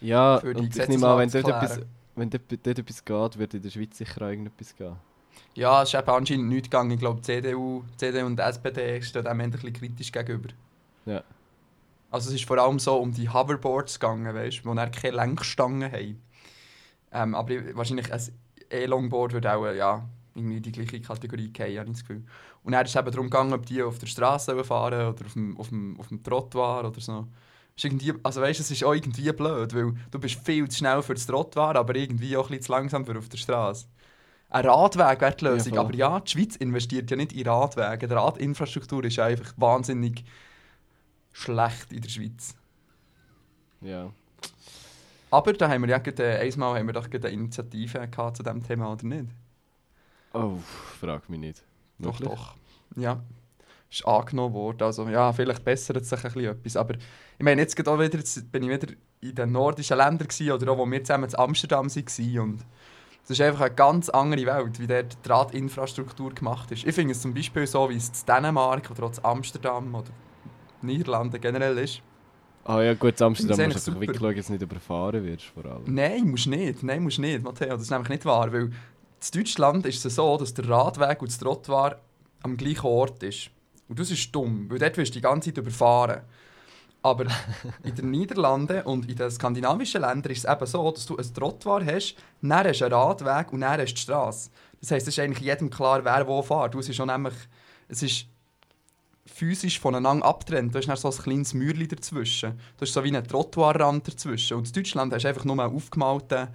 Ja, 0.00 0.36
und 0.36 0.76
ich 0.76 0.88
nehme 0.88 1.06
an, 1.06 1.18
wenn 1.18 1.30
dort, 1.30 1.48
etwas, 1.48 1.80
wenn 2.14 2.30
dort, 2.30 2.42
dort 2.50 2.78
etwas 2.78 3.04
geht, 3.04 3.38
wird 3.38 3.54
in 3.54 3.62
der 3.62 3.70
Schweiz 3.70 3.96
sicher 3.96 4.22
auch 4.22 4.28
irgendetwas 4.28 4.76
gehen. 4.76 4.96
Ja, 5.54 5.82
es 5.82 5.88
ist 5.92 5.98
eben 5.98 6.10
anscheinend 6.10 6.48
nichts 6.48 6.68
gegangen. 6.68 6.90
Ich 6.90 7.00
glaube, 7.00 7.22
CDU, 7.22 7.82
CDU 7.96 8.26
und 8.26 8.38
SPD 8.38 9.00
stehen 9.00 9.24
dem 9.24 9.40
ein 9.40 9.50
bisschen 9.50 9.72
kritisch 9.72 10.12
gegenüber. 10.12 10.50
Ja. 11.06 11.22
Also 12.10 12.28
es 12.28 12.36
ist 12.36 12.44
vor 12.44 12.58
allem 12.58 12.78
so 12.78 12.96
um 12.98 13.12
die 13.12 13.28
Hoverboards 13.28 13.98
gegangen, 13.98 14.34
weißt, 14.34 14.64
wo 14.64 14.74
dann 14.74 14.90
keine 14.90 15.16
Lenkstangen 15.16 15.90
haben. 15.90 16.20
Ähm, 17.12 17.34
aber 17.34 17.50
ich- 17.50 17.76
wahrscheinlich 17.76 18.12
ein 18.12 18.20
E-Longboard 18.70 19.32
würde 19.32 19.54
auch 19.54 19.66
ja, 19.72 20.08
irgendwie 20.34 20.56
in 20.58 20.62
die 20.62 20.72
gleiche 20.72 21.00
Kategorie 21.00 21.50
gehen, 21.50 21.78
habe 21.78 21.88
ich 21.88 21.96
das 21.96 22.00
Gefühl. 22.06 22.24
Und 22.62 22.72
dann 22.72 22.84
ist 22.84 22.94
es 22.94 23.00
eben 23.00 23.10
darum 23.10 23.26
gegangen, 23.30 23.52
ob 23.52 23.64
die 23.64 23.82
auf 23.82 23.98
der 23.98 24.06
Straße 24.06 24.62
fahren 24.64 24.94
oder 24.94 25.08
auf 25.10 25.32
dem, 25.32 25.56
auf 25.56 25.68
dem, 25.68 25.98
auf 26.00 26.08
dem 26.08 26.22
Trottoir 26.22 26.80
oder 26.88 27.00
so. 27.00 27.26
Ist 27.76 27.84
irgendwie, 27.84 28.12
also 28.22 28.40
weißt, 28.40 28.58
es 28.60 28.70
ist 28.70 28.84
auch 28.84 28.94
irgendwie 28.94 29.30
blöd, 29.32 29.74
weil 29.74 29.94
du 30.10 30.18
bist 30.18 30.40
viel 30.44 30.68
zu 30.68 30.78
schnell 30.78 31.02
für 31.02 31.14
das 31.14 31.26
Trottoir, 31.26 31.76
aber 31.76 31.94
irgendwie 31.94 32.36
auch 32.36 32.44
ein 32.46 32.48
bisschen 32.48 32.62
zu 32.64 32.72
langsam 32.72 33.04
für 33.06 33.16
auf 33.18 33.28
der 33.28 33.36
Straße. 33.38 33.86
Ein 34.48 34.64
Radweg 34.66 35.20
wäre 35.20 35.36
die 35.36 35.44
Ja, 35.44 35.50
Lösung, 35.52 35.70
voll. 35.72 35.78
aber 35.80 35.94
ja, 35.94 36.20
die 36.20 36.30
Schweiz 36.30 36.56
investiert 36.56 37.10
ja 37.10 37.16
nicht 37.16 37.32
in 37.32 37.46
Radwege. 37.46 38.06
Die 38.08 38.14
Radinfrastruktur 38.14 39.04
ist 39.04 39.18
einfach 39.18 39.52
wahnsinnig 39.56 40.24
schlecht 41.32 41.92
in 41.92 42.00
der 42.00 42.08
Schweiz. 42.08 42.54
Ja. 43.80 44.10
Aber 45.30 45.52
da 45.52 45.68
haben 45.68 45.82
wir 45.82 45.88
ja 45.88 45.98
gerade, 45.98 46.38
äh, 46.38 46.52
einmal 46.52 46.78
haben 46.78 46.86
wir 46.86 46.92
doch 46.92 47.08
eine 47.10 47.28
Initiative 47.28 48.06
gehabt 48.08 48.36
zu 48.36 48.42
diesem 48.42 48.62
Thema, 48.62 48.92
oder 48.92 49.04
nicht? 49.04 49.26
Oh, 50.32 50.58
frag 51.00 51.28
mich 51.28 51.40
nicht. 51.40 51.62
Doch, 51.98 52.20
Wirklich? 52.20 52.38
doch. 52.38 52.54
Ja. 52.96 53.22
Ist 53.90 54.06
angenommen 54.06 54.54
worden. 54.54 54.82
Also 54.82 55.08
ja, 55.08 55.32
vielleicht 55.32 55.64
bessert 55.64 56.04
sich 56.04 56.18
ein 56.18 56.32
bisschen 56.32 56.44
etwas. 56.44 56.76
Aber 56.76 56.94
ich 56.94 57.44
meine, 57.44 57.62
jetzt 57.62 57.76
gerade 57.76 58.04
wieder, 58.04 58.18
jetzt 58.18 58.50
bin 58.52 58.64
ich 58.64 58.70
wieder 58.70 58.92
in 59.20 59.34
den 59.34 59.52
nordischen 59.52 59.96
Ländern 59.96 60.28
gewesen, 60.28 60.52
oder 60.52 60.72
auch, 60.72 60.78
wo 60.78 60.90
wir 60.90 61.02
zusammen 61.02 61.28
in 61.28 61.36
Amsterdam 61.36 61.86
waren. 61.88 62.38
Und 62.40 62.64
es 63.24 63.30
ist 63.30 63.40
einfach 63.40 63.62
eine 63.62 63.74
ganz 63.74 64.08
andere 64.08 64.46
Welt, 64.46 64.78
wie 64.78 64.86
dort 64.86 65.16
die 65.24 65.28
Radinfrastruktur 65.28 66.34
gemacht 66.34 66.70
ist. 66.70 66.84
Ich 66.84 66.94
finde 66.94 67.12
es 67.12 67.22
zum 67.22 67.34
Beispiel 67.34 67.66
so, 67.66 67.88
wie 67.90 67.96
es 67.96 68.08
in 68.08 68.26
Dänemark 68.26 68.90
oder 68.90 69.04
auch 69.04 69.12
in 69.12 69.24
Amsterdam 69.24 69.94
oder 69.94 70.10
Niederlande 70.82 71.38
generell 71.38 71.78
ist. 71.78 72.02
Ah 72.68 72.82
ja, 72.82 72.94
gut, 72.94 73.20
Amsterdam 73.22 73.70
musst 73.70 73.86
du 73.86 73.92
einfach 73.92 74.00
wirklich 74.00 74.18
schauen, 74.18 74.36
dass 74.36 74.46
du 74.46 74.52
nicht 74.52 74.62
überfahren 74.62 75.24
wirst, 75.24 75.44
vor 75.44 75.64
allem. 75.66 75.82
Nein, 75.86 76.28
musst 76.28 76.48
nicht. 76.48 76.82
Nein, 76.82 77.02
musst 77.02 77.20
nicht, 77.20 77.42
Matteo. 77.42 77.68
Das 77.68 77.82
ist 77.82 77.90
nämlich 77.90 78.08
nicht 78.08 78.24
wahr, 78.24 78.52
weil 78.52 78.62
in 78.62 78.72
Deutschland 79.32 79.86
ist 79.86 80.04
es 80.04 80.16
so, 80.16 80.36
dass 80.36 80.52
der 80.52 80.68
Radweg 80.68 81.22
und 81.22 81.30
das 81.30 81.38
Trottoir 81.38 82.00
am 82.42 82.56
gleichen 82.56 82.86
Ort 82.86 83.22
ist. 83.22 83.50
Und 83.88 84.00
das 84.00 84.10
ist 84.10 84.34
dumm, 84.34 84.66
weil 84.68 84.80
dort 84.80 84.96
wirst 84.96 85.14
du 85.14 85.18
die 85.18 85.22
ganze 85.22 85.50
Zeit 85.50 85.58
überfahren. 85.58 86.22
Aber 87.02 87.26
in 87.84 87.94
den 87.94 88.10
Niederlanden 88.10 88.82
und 88.82 89.08
in 89.08 89.14
den 89.14 89.30
skandinavischen 89.30 90.00
Ländern 90.00 90.32
ist 90.32 90.44
es 90.44 90.52
eben 90.52 90.66
so, 90.66 90.90
dass 90.90 91.06
du 91.06 91.16
ein 91.16 91.34
Trottoir 91.34 91.84
hast, 91.84 92.16
dann 92.42 92.66
hast 92.66 92.80
du 92.80 92.84
einen 92.86 92.94
Radweg 92.94 93.52
und 93.52 93.60
dann 93.60 93.80
hast 93.80 93.92
du 93.92 93.94
die 93.94 94.00
Straße. 94.00 94.50
Das 94.80 94.90
heisst, 94.90 95.06
es 95.06 95.16
ist 95.16 95.22
eigentlich 95.22 95.46
jedem 95.46 95.70
klar, 95.70 96.04
wer 96.04 96.26
wo 96.26 96.42
fährt. 96.42 96.74
Du, 96.74 96.80
es 96.80 96.88
ist 96.88 97.00
auch 97.00 97.06
nämlich, 97.06 97.34
es 97.88 98.02
ist 98.02 98.26
physisch 99.26 99.78
voneinander 99.80 100.24
abtrennt. 100.24 100.74
Du 100.74 100.78
hast 100.78 100.86
dann 100.88 100.96
so 100.96 101.08
ein 101.10 101.14
kleines 101.22 101.54
Mäuerchen 101.54 101.88
dazwischen. 101.88 102.52
Du 102.76 102.82
hast 102.82 102.92
so 102.92 103.02
wie 103.04 103.08
einen 103.08 103.26
Trottoirrand 103.26 104.06
dazwischen. 104.08 104.56
Und 104.56 104.66
in 104.68 104.72
Deutschland 104.72 105.12
hast 105.12 105.22
du 105.24 105.28
einfach 105.28 105.44
nur 105.44 105.58
einen 105.60 105.74
aufgemalten 105.74 106.48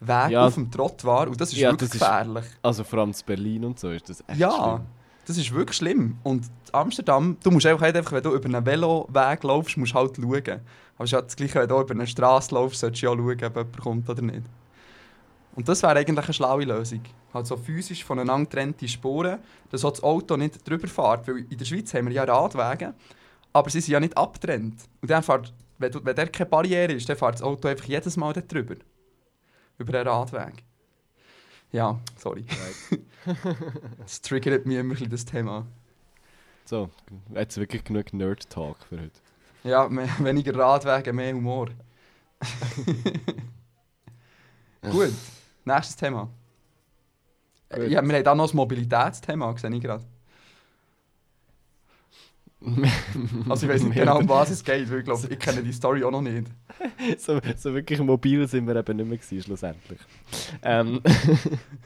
Weg 0.00 0.30
Ja. 0.30 0.46
auf 0.46 0.54
dem 0.54 0.70
Trottoir 0.70 1.28
und 1.28 1.40
das 1.40 1.50
ist 1.52 1.58
Ja, 1.58 1.70
wirklich 1.70 1.90
das 1.90 1.94
ist- 1.96 2.00
gefährlich. 2.00 2.44
Also 2.62 2.82
vor 2.84 2.98
allem 3.00 3.10
in 3.10 3.16
Berlin 3.26 3.64
und 3.64 3.78
so 3.78 3.90
ist 3.90 4.08
das 4.08 4.22
echt 4.26 4.38
Ja, 4.38 4.50
schlimm. 4.50 4.86
das 5.26 5.36
ist 5.36 5.52
wirklich 5.54 5.76
schlimm. 5.76 6.16
Und 6.24 6.44
Amsterdam, 6.72 7.36
du 7.42 7.50
musst 7.52 7.66
einfach, 7.66 7.82
halt 7.82 7.96
einfach, 7.96 8.12
wenn 8.12 8.22
du 8.22 8.34
über 8.34 8.44
einen 8.46 8.66
Veloweg 8.66 9.42
laufst, 9.44 9.76
musst 9.76 9.92
du 9.92 9.98
halt 9.98 10.16
schauen. 10.16 10.60
Aber 10.96 11.04
es 11.04 11.10
ist 11.10 11.12
halt 11.14 11.26
das 11.26 11.36
Gleiche, 11.36 11.54
wenn 11.60 11.68
du 11.68 11.80
über 11.80 11.90
eine 11.94 12.06
Straße 12.06 12.54
laufst, 12.54 12.80
solltest 12.80 13.02
du 13.02 13.06
ja 13.06 13.12
schauen, 13.12 13.20
ob 13.30 13.40
jemand 13.42 13.78
kommt 13.80 14.08
oder 14.10 14.22
nicht. 14.22 14.42
Und 15.54 15.68
das 15.68 15.82
wäre 15.82 15.98
eigentlich 15.98 16.24
eine 16.24 16.32
schlaue 16.32 16.64
Lösung. 16.64 17.02
Halt 17.34 17.46
so 17.46 17.56
physisch 17.56 18.04
voneinander 18.04 18.48
getrennte 18.48 18.88
Spuren, 18.88 19.38
dass 19.70 19.84
auch 19.84 19.90
das 19.90 20.02
Auto 20.02 20.36
nicht 20.36 20.66
drüber 20.68 20.88
fährt. 20.88 21.28
Weil 21.28 21.44
in 21.50 21.58
der 21.58 21.64
Schweiz 21.64 21.92
haben 21.92 22.06
wir 22.06 22.14
ja 22.14 22.24
Radwege, 22.24 22.94
aber 23.52 23.70
sie 23.70 23.80
sind 23.80 23.92
ja 23.92 24.00
nicht 24.00 24.16
abgetrennt. 24.16 24.80
Und 25.00 25.10
dann 25.10 25.22
fährt, 25.22 25.52
wenn, 25.78 25.92
wenn 25.92 26.16
der 26.16 26.28
keine 26.28 26.48
Barriere 26.48 26.92
ist, 26.92 27.08
dann 27.08 27.16
fährt 27.16 27.34
das 27.34 27.42
Auto 27.42 27.68
einfach 27.68 27.84
jedes 27.84 28.16
Mal 28.16 28.32
dort 28.32 28.50
drüber. 28.50 28.76
Über 29.78 29.92
den 29.92 30.08
Radweg. 30.08 30.64
Ja, 31.70 31.98
sorry. 32.18 32.44
Das 33.98 34.20
triggert 34.20 34.66
mich 34.66 34.76
immer 34.76 34.84
ein 34.88 34.88
bisschen, 34.90 35.10
das 35.10 35.24
Thema. 35.24 35.64
So, 36.64 36.90
jetzt 37.32 37.56
wirklich 37.56 37.84
genug 37.84 38.12
Nerd-Talk 38.12 38.78
für 38.88 39.00
heute. 39.00 39.20
Ja, 39.62 39.88
mehr, 39.88 40.08
weniger 40.18 40.58
Radwege, 40.58 41.12
mehr 41.12 41.32
Humor. 41.32 41.68
Gut, 44.90 45.12
nächstes 45.64 45.96
Thema. 45.96 46.28
Gut. 47.70 47.88
Ja, 47.88 48.02
wir 48.02 48.14
haben 48.16 48.26
auch 48.26 48.34
noch 48.34 48.44
das 48.44 48.54
Mobilitätsthema, 48.54 49.56
sehe 49.56 49.74
ich 49.74 49.80
gerade. 49.82 50.04
Also 53.48 53.66
ich 53.66 53.72
weiß 53.72 53.82
nicht 53.82 53.94
genau, 53.96 54.18
um 54.18 54.28
was 54.28 54.50
es 54.50 54.62
geht, 54.62 54.88
weil 54.90 55.00
ich 55.00 55.04
glaube, 55.04 55.26
ich 55.28 55.38
kenne 55.38 55.62
die 55.64 55.72
Story 55.72 56.04
auch 56.04 56.12
noch 56.12 56.22
nicht. 56.22 56.46
so, 57.18 57.40
so 57.56 57.74
wirklich 57.74 57.98
mobil 58.00 58.46
sind 58.46 58.66
wir 58.68 58.76
eben 58.76 58.96
nicht 58.96 59.08
mehr 59.08 59.18
gewesen, 59.18 59.42
schlussendlich. 59.42 59.98
ähm, 60.62 61.00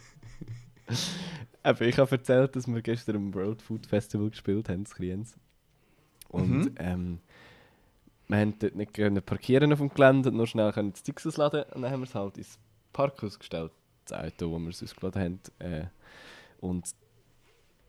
eben, 1.65 1.89
ich 1.89 1.99
habe 1.99 2.11
erzählt, 2.11 2.57
dass 2.57 2.67
wir 2.67 2.83
gestern 2.83 3.17
am 3.17 3.35
World 3.35 3.63
Food 3.63 3.87
Festival 3.87 4.31
gespielt 4.31 4.69
haben, 4.69 4.81
in 4.81 4.85
Kriens. 4.85 5.37
Und 6.29 6.51
Mhm. 6.51 6.75
ähm, 6.79 7.19
wir 8.29 8.39
haben 8.39 8.59
dort 8.59 8.75
nicht 8.75 9.27
parkieren 9.27 9.73
auf 9.73 9.79
dem 9.79 9.89
Gelände, 9.89 10.33
nur 10.33 10.47
schnell 10.47 10.73
können 10.73 10.93
das 10.93 11.03
Dix 11.03 11.27
ausladen 11.27 11.65
und 11.75 11.83
dann 11.83 11.93
haben 11.93 12.01
wir 12.01 12.09
es 12.09 12.15
halt 12.15 12.39
ins 12.39 12.59
Parkhaus 12.97 13.39
gestellt, 13.39 13.73
das 14.07 14.19
Auto, 14.19 14.51
wo 14.51 14.59
wir 14.59 14.71
es 14.71 14.83
ausgeladen 14.83 15.23
haben. 15.23 15.41
Äh, 15.59 15.85
und 16.61 16.89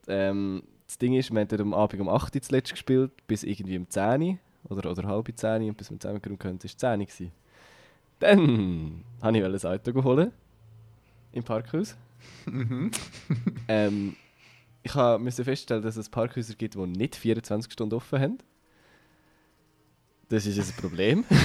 ähm, 0.09 0.63
das 0.85 0.97
Ding 0.97 1.13
ist, 1.13 1.31
wir 1.31 1.39
haben 1.39 1.61
am 1.61 1.73
Abend 1.73 2.01
um 2.01 2.09
8 2.09 2.35
Uhr 2.35 2.41
zuletzt 2.41 2.71
gespielt, 2.71 3.11
bis 3.25 3.43
irgendwie 3.43 3.77
um 3.77 3.89
10 3.89 4.21
Uhr 4.21 4.37
oder, 4.69 4.91
oder 4.91 5.07
halb 5.07 5.31
10 5.33 5.61
Uhr 5.61 5.69
und 5.69 5.77
bis 5.77 5.89
wir 5.89 5.99
zusammengekommen 5.99 6.37
können, 6.37 6.59
war 6.59 6.65
es 6.65 6.75
10 6.75 6.99
Uhr. 6.99 7.05
gewesen. 7.05 7.31
Dann 8.19 9.03
wollte 9.21 9.57
ich 9.57 9.65
ein 9.65 9.71
Auto 9.71 10.03
holen 10.03 10.31
im 11.31 11.43
Parkhaus. 11.43 11.95
Mhm. 12.45 12.91
Ähm, 13.69 14.15
ich 14.81 14.95
musste 14.95 15.43
feststellen, 15.43 15.83
dass 15.83 15.97
es 15.97 16.07
Parkhäuser 16.07 16.55
gibt, 16.55 16.75
die 16.75 16.87
nicht 16.87 17.17
24 17.17 17.71
Stunden 17.71 17.95
offen 17.95 18.19
haben. 18.19 18.37
Das 20.29 20.45
ist 20.45 20.57
ein 20.57 20.75
Problem. 20.77 21.25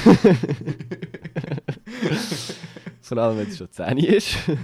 Vor 3.13 3.23
allem, 3.23 3.37
wenn 3.37 3.47
es 3.47 3.59
schon 3.59 3.71
10 3.71 3.99
Uhr 3.99 4.09
ist. 4.09 4.39
Und 4.49 4.59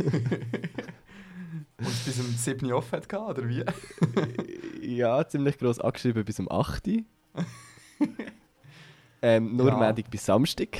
es 1.86 2.04
bis 2.06 2.18
um 2.18 2.34
7 2.34 2.64
Uhr 2.64 2.78
offen 2.78 2.96
hatte, 2.96 3.14
oder 3.14 3.46
wie? 3.46 3.62
ja, 4.96 5.28
ziemlich 5.28 5.58
gross 5.58 5.78
angeschrieben 5.78 6.24
bis 6.24 6.40
um 6.40 6.50
8 6.50 6.88
Uhr. 6.88 7.02
ähm, 9.20 9.54
nur 9.54 9.68
Ja. 9.68 9.76
Montag 9.76 10.10
bis 10.10 10.24
Samstag. 10.24 10.78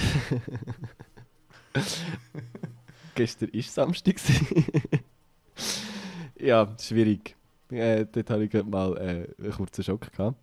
Gestern 3.15 3.53
war 3.53 3.63
Samstag. 3.63 4.15
ja, 6.41 6.75
schwierig. 6.81 7.37
Äh, 7.71 8.07
dort 8.11 8.31
hatte 8.31 8.45
ich 8.45 8.51
gerade 8.51 8.71
mal 8.71 8.97
äh, 8.97 9.29
einen 9.43 9.53
kurzen 9.53 9.85
Schock. 9.85 10.11
Gehabt, 10.11 10.39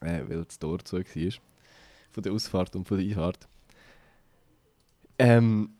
äh, 0.00 0.22
weil 0.28 0.44
das 0.44 0.60
Tor 0.60 0.78
zu 0.84 0.98
war. 0.98 1.32
Von 2.12 2.22
der 2.22 2.32
Ausfahrt 2.32 2.76
und 2.76 2.86
von 2.86 2.98
der 2.98 3.06
Einfahrt. 3.08 3.48
Ähm, 5.18 5.70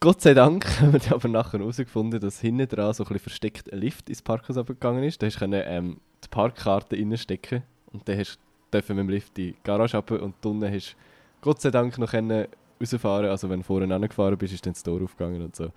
Gott 0.00 0.20
sei 0.20 0.34
Dank 0.34 0.64
haben 0.80 0.92
wir 0.92 1.12
aber 1.12 1.28
nachher 1.28 1.58
herausgefunden, 1.58 2.20
dass 2.20 2.40
hinten 2.40 2.68
dran 2.68 2.92
so 2.92 3.02
ein 3.04 3.08
bisschen 3.08 3.20
versteckt 3.20 3.72
ein 3.72 3.78
Lift 3.78 4.08
ins 4.08 4.22
Parkhaus 4.22 4.56
gegangen 4.66 5.02
ist. 5.04 5.22
Da 5.22 5.26
hast 5.26 5.40
du 5.40 5.46
ähm, 5.46 6.00
die 6.22 6.28
Parkkarte 6.28 6.96
reinstecken 6.96 7.62
und 7.92 8.08
dann 8.08 8.18
hast 8.18 8.38
du 8.70 8.78
mit 8.78 8.88
dem 8.88 9.08
Lift 9.08 9.38
in 9.38 9.46
die 9.46 9.56
Garage 9.62 9.96
runter 9.96 10.22
und 10.22 10.44
unten 10.44 10.70
hast 10.70 10.92
du 10.92 10.96
Gott 11.40 11.60
sei 11.60 11.70
Dank 11.70 11.96
noch 11.98 12.10
können 12.10 12.46
rausfahren 12.80 13.30
Also 13.30 13.48
wenn 13.48 13.60
du 13.60 13.64
vorne 13.64 13.94
angefahren 13.94 14.36
bist, 14.36 14.52
ist 14.52 14.66
dann 14.66 14.74
das 14.74 14.82
Tor 14.82 15.00
aufgegangen 15.02 15.42
und 15.42 15.56
so. 15.56 15.72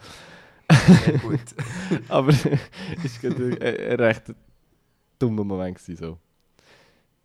Sehr 0.70 1.18
gut. 1.20 1.40
aber 2.10 2.30
es 3.04 3.24
war 3.24 3.32
ein, 3.32 3.62
ein 3.62 4.00
recht 4.00 4.34
dummer 5.18 5.44
Moment 5.44 5.78
gewesen, 5.78 5.96
so. 5.96 6.18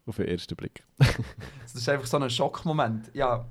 Auf 0.07 0.17
den 0.17 0.29
ersten 0.29 0.55
Blick. 0.55 0.85
Das 0.99 1.75
ist 1.75 1.89
einfach 1.89 2.07
so 2.07 2.19
ein 2.19 2.29
Schockmoment. 2.29 3.11
Ja, 3.15 3.47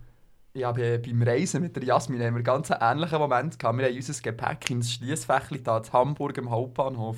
ja 0.53 0.71
bei, 0.71 0.97
beim 0.97 1.21
Reisen 1.21 1.61
mit 1.61 1.75
der 1.75 1.83
Jasmin 1.83 2.19
haben 2.21 2.33
wir 2.33 2.37
einen 2.37 2.43
ganz 2.43 2.69
ähnlichen 2.69 3.19
Moment 3.19 3.59
gehabt. 3.59 3.77
Wir 3.77 3.85
haben 3.87 3.95
unser 3.95 4.21
Gepäck 4.21 4.69
ins 4.69 4.91
Schließfächli 4.93 5.63
da 5.63 5.77
in 5.77 5.93
Hamburg 5.93 6.37
am 6.37 6.49
Hauptbahnhof. 6.49 7.17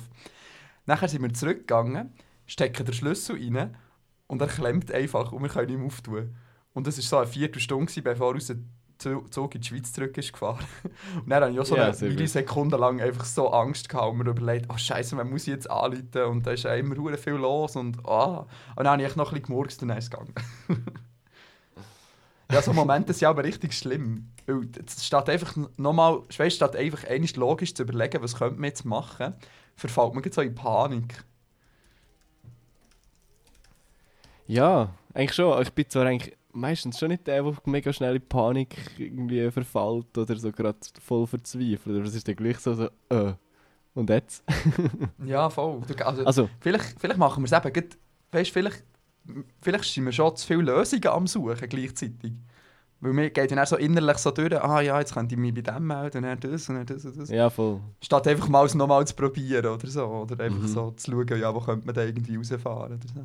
Nachher 0.86 1.08
sind 1.08 1.22
wir 1.22 1.32
zurückgegangen, 1.32 2.12
stecken 2.46 2.86
den 2.86 2.94
Schlüssel 2.94 3.36
rein 3.36 3.76
und 4.26 4.40
er 4.40 4.48
klemmt 4.48 4.90
einfach 4.92 5.32
und 5.32 5.42
wir 5.42 5.48
können 5.48 5.80
ihn 5.80 5.86
auftun. 5.86 6.36
Und 6.72 6.86
das 6.86 6.96
war 6.98 7.02
so 7.02 7.16
eine 7.18 7.26
Viertelstunde, 7.26 8.02
bevor 8.02 8.34
unser 8.34 8.56
Zug 8.98 9.54
in 9.54 9.60
die 9.60 9.66
Schweiz 9.66 9.92
zurück 9.92 10.16
ist 10.16 10.32
gefahren. 10.32 10.64
Und 11.16 11.28
dann 11.28 11.42
hatte 11.42 11.52
ich 11.52 11.60
auch 11.60 11.66
so 11.66 11.76
Ja, 11.76 11.90
eine. 11.90 12.08
Millisekunde 12.08 12.78
lang 12.78 13.00
einfach 13.00 13.26
so 13.26 13.50
Angst 13.50 13.90
gehabt 13.90 14.10
und 14.10 14.18
mir 14.18 14.30
überlegt, 14.30 14.66
oh 14.70 14.76
Scheiße, 14.78 15.14
man 15.16 15.28
muss 15.28 15.42
ich 15.42 15.48
jetzt 15.48 15.70
anrufen 15.70 16.22
und 16.22 16.46
da 16.46 16.52
ist 16.52 16.62
ja 16.62 16.74
immer 16.74 16.94
viel 17.18 17.34
los 17.34 17.76
und 17.76 18.06
ah. 18.06 18.46
Und 18.74 18.84
dann 18.84 18.88
habe 18.88 19.02
ich 19.02 19.14
noch 19.16 19.32
ein 19.32 19.34
bisschen 19.34 19.46
gemurkst 19.48 19.82
und 19.82 19.88
dann 19.88 19.98
ist 19.98 20.04
es 20.04 20.10
gegangen. 20.10 20.34
ja, 22.50 22.62
so 22.62 22.72
Momente 22.72 23.12
sind 23.12 23.28
aber 23.28 23.44
richtig 23.44 23.72
schlimm. 23.74 24.28
Weil 24.46 24.68
es 24.86 25.04
steht 25.04 25.28
einfach 25.28 25.56
nochmal, 25.76 26.20
weißt, 26.36 26.56
statt 26.56 26.76
einfach 26.76 27.04
einmal 27.04 27.30
logisch 27.36 27.74
zu 27.74 27.82
überlegen, 27.82 28.22
was 28.22 28.36
könnte 28.36 28.56
man 28.60 28.68
jetzt 28.68 28.84
machen, 28.84 29.34
verfällt 29.76 30.14
man 30.14 30.22
gleich 30.22 30.34
so 30.34 30.40
in 30.42 30.54
Panik. 30.54 31.24
Ja, 34.46 34.90
eigentlich 35.12 35.34
schon. 35.34 35.60
Ich 35.62 35.72
bin 35.72 35.88
zwar 35.88 36.06
eigentlich 36.06 36.36
meistens 36.52 36.98
schon 36.98 37.08
nicht 37.08 37.26
der, 37.26 37.42
der 37.42 37.54
mega 37.64 37.92
schnell 37.92 38.16
in 38.16 38.28
Panik 38.28 38.76
irgendwie 38.98 39.50
verfällt 39.50 40.16
oder 40.16 40.36
so 40.36 40.52
gerade 40.52 40.78
voll 41.02 41.26
verzweifelt. 41.26 41.96
Aber 41.96 42.04
es 42.04 42.14
ist 42.14 42.28
dann 42.28 42.36
gleich 42.36 42.58
so, 42.58 42.74
so 42.74 42.88
äh, 43.10 43.34
und 43.94 44.10
jetzt? 44.10 44.44
Ja, 45.24 45.50
voll. 45.50 45.80
Du- 45.86 46.06
Also, 46.06 46.24
Also, 46.24 46.50
Vielleicht, 46.60 47.00
vielleicht 47.00 47.18
machen 47.18 47.44
wir 47.44 47.52
es 47.58 47.66
eben, 47.66 47.88
weißt, 48.30 48.50
vielleicht, 48.50 48.84
vielleicht 49.60 49.84
sind 49.84 50.04
wir 50.04 50.12
schon 50.12 50.36
zu 50.36 50.46
viele 50.46 50.62
Lösungen 50.62 51.06
am 51.08 51.26
Suchen 51.26 51.68
gleichzeitig. 51.68 52.32
Weil 53.00 53.12
mir 53.12 53.30
geht 53.30 53.50
dann 53.50 53.58
auch 53.58 53.66
so 53.66 53.76
innerlich 53.76 54.16
so 54.18 54.30
durch, 54.30 54.54
ah 54.58 54.80
ja, 54.80 54.98
jetzt 54.98 55.12
könnte 55.12 55.34
ich 55.34 55.40
mich 55.40 55.52
bei 55.54 55.60
dem 55.60 55.86
melden, 55.86 56.24
und 56.24 56.44
das 56.44 56.68
und 56.70 56.88
das 56.88 57.04
und 57.04 57.18
das. 57.18 57.28
ja, 57.28 57.50
voll. 57.50 57.80
Statt 58.02 58.26
einfach 58.26 58.48
mal 58.48 58.64
es 58.64 58.74
nochmal 58.74 59.06
zu 59.06 59.14
probieren 59.14 59.66
oder 59.66 59.86
so. 59.86 60.06
Oder 60.06 60.42
einfach 60.44 60.62
Mhm. 60.62 60.68
so 60.68 60.90
zu 60.92 61.10
schauen, 61.10 61.38
ja, 61.40 61.54
wo 61.54 61.60
könnte 61.60 61.84
man 61.86 61.94
da 61.94 62.04
irgendwie 62.04 62.36
rausfahren 62.36 62.94
oder 62.94 63.08
so. 63.14 63.24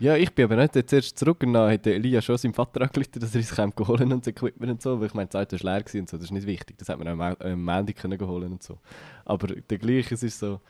Ja, 0.00 0.16
ich 0.16 0.34
bin 0.34 0.46
aber 0.46 0.56
nicht 0.56 0.74
jetzt 0.74 0.92
erst 0.92 1.18
zurück 1.18 1.42
und 1.44 1.52
dann 1.52 1.70
hat 1.72 1.86
Elia 1.86 2.20
schon 2.20 2.36
seinem 2.36 2.52
Vater 2.52 2.82
angerufen, 2.82 3.20
dass 3.20 3.34
er 3.34 3.64
uns 3.64 3.88
holen 3.88 4.12
und 4.12 4.26
das 4.26 4.32
Equipment 4.32 4.72
und 4.72 4.82
so, 4.82 4.98
weil 4.98 5.06
ich 5.06 5.14
meine, 5.14 5.28
die 5.28 5.32
Zeit 5.32 5.52
war 5.52 5.60
leer 5.60 5.84
und 6.00 6.08
so, 6.10 6.16
das 6.16 6.24
ist 6.26 6.32
nicht 6.32 6.46
wichtig, 6.46 6.76
das 6.78 6.88
hat 6.88 6.98
man 6.98 7.08
auch 7.08 7.12
am 7.12 7.36
am 7.40 7.64
Montag 7.64 7.96
können 7.96 8.20
holen 8.20 8.52
und 8.52 8.62
so. 8.62 8.78
Aber 9.24 9.46
der 9.46 9.78
gleiche, 9.78 10.14
es 10.14 10.24
ist 10.24 10.40
so, 10.40 10.60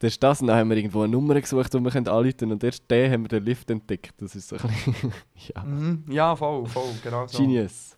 das 0.00 0.12
ist 0.12 0.22
das 0.22 0.40
und 0.40 0.46
dann 0.46 0.56
haben 0.58 0.70
wir 0.70 0.76
irgendwo 0.76 1.02
eine 1.02 1.12
Nummer 1.12 1.40
gesucht, 1.40 1.72
die 1.74 1.78
wir 1.80 1.94
anrufen 1.96 2.36
können 2.36 2.52
und 2.52 2.62
erst 2.64 2.88
den 2.90 3.12
haben 3.12 3.22
wir 3.24 3.28
den 3.28 3.44
Lift 3.44 3.70
entdeckt, 3.70 4.14
das 4.18 4.36
ist 4.36 4.48
so 4.48 4.56
ein 4.56 4.68
bisschen, 4.68 5.12
ja, 5.54 5.62
Mhm. 5.62 6.04
Ja, 6.08 6.36
voll, 6.36 6.66
voll, 6.66 6.92
genau 7.02 7.26
so. 7.26 7.38
genius. 7.38 7.96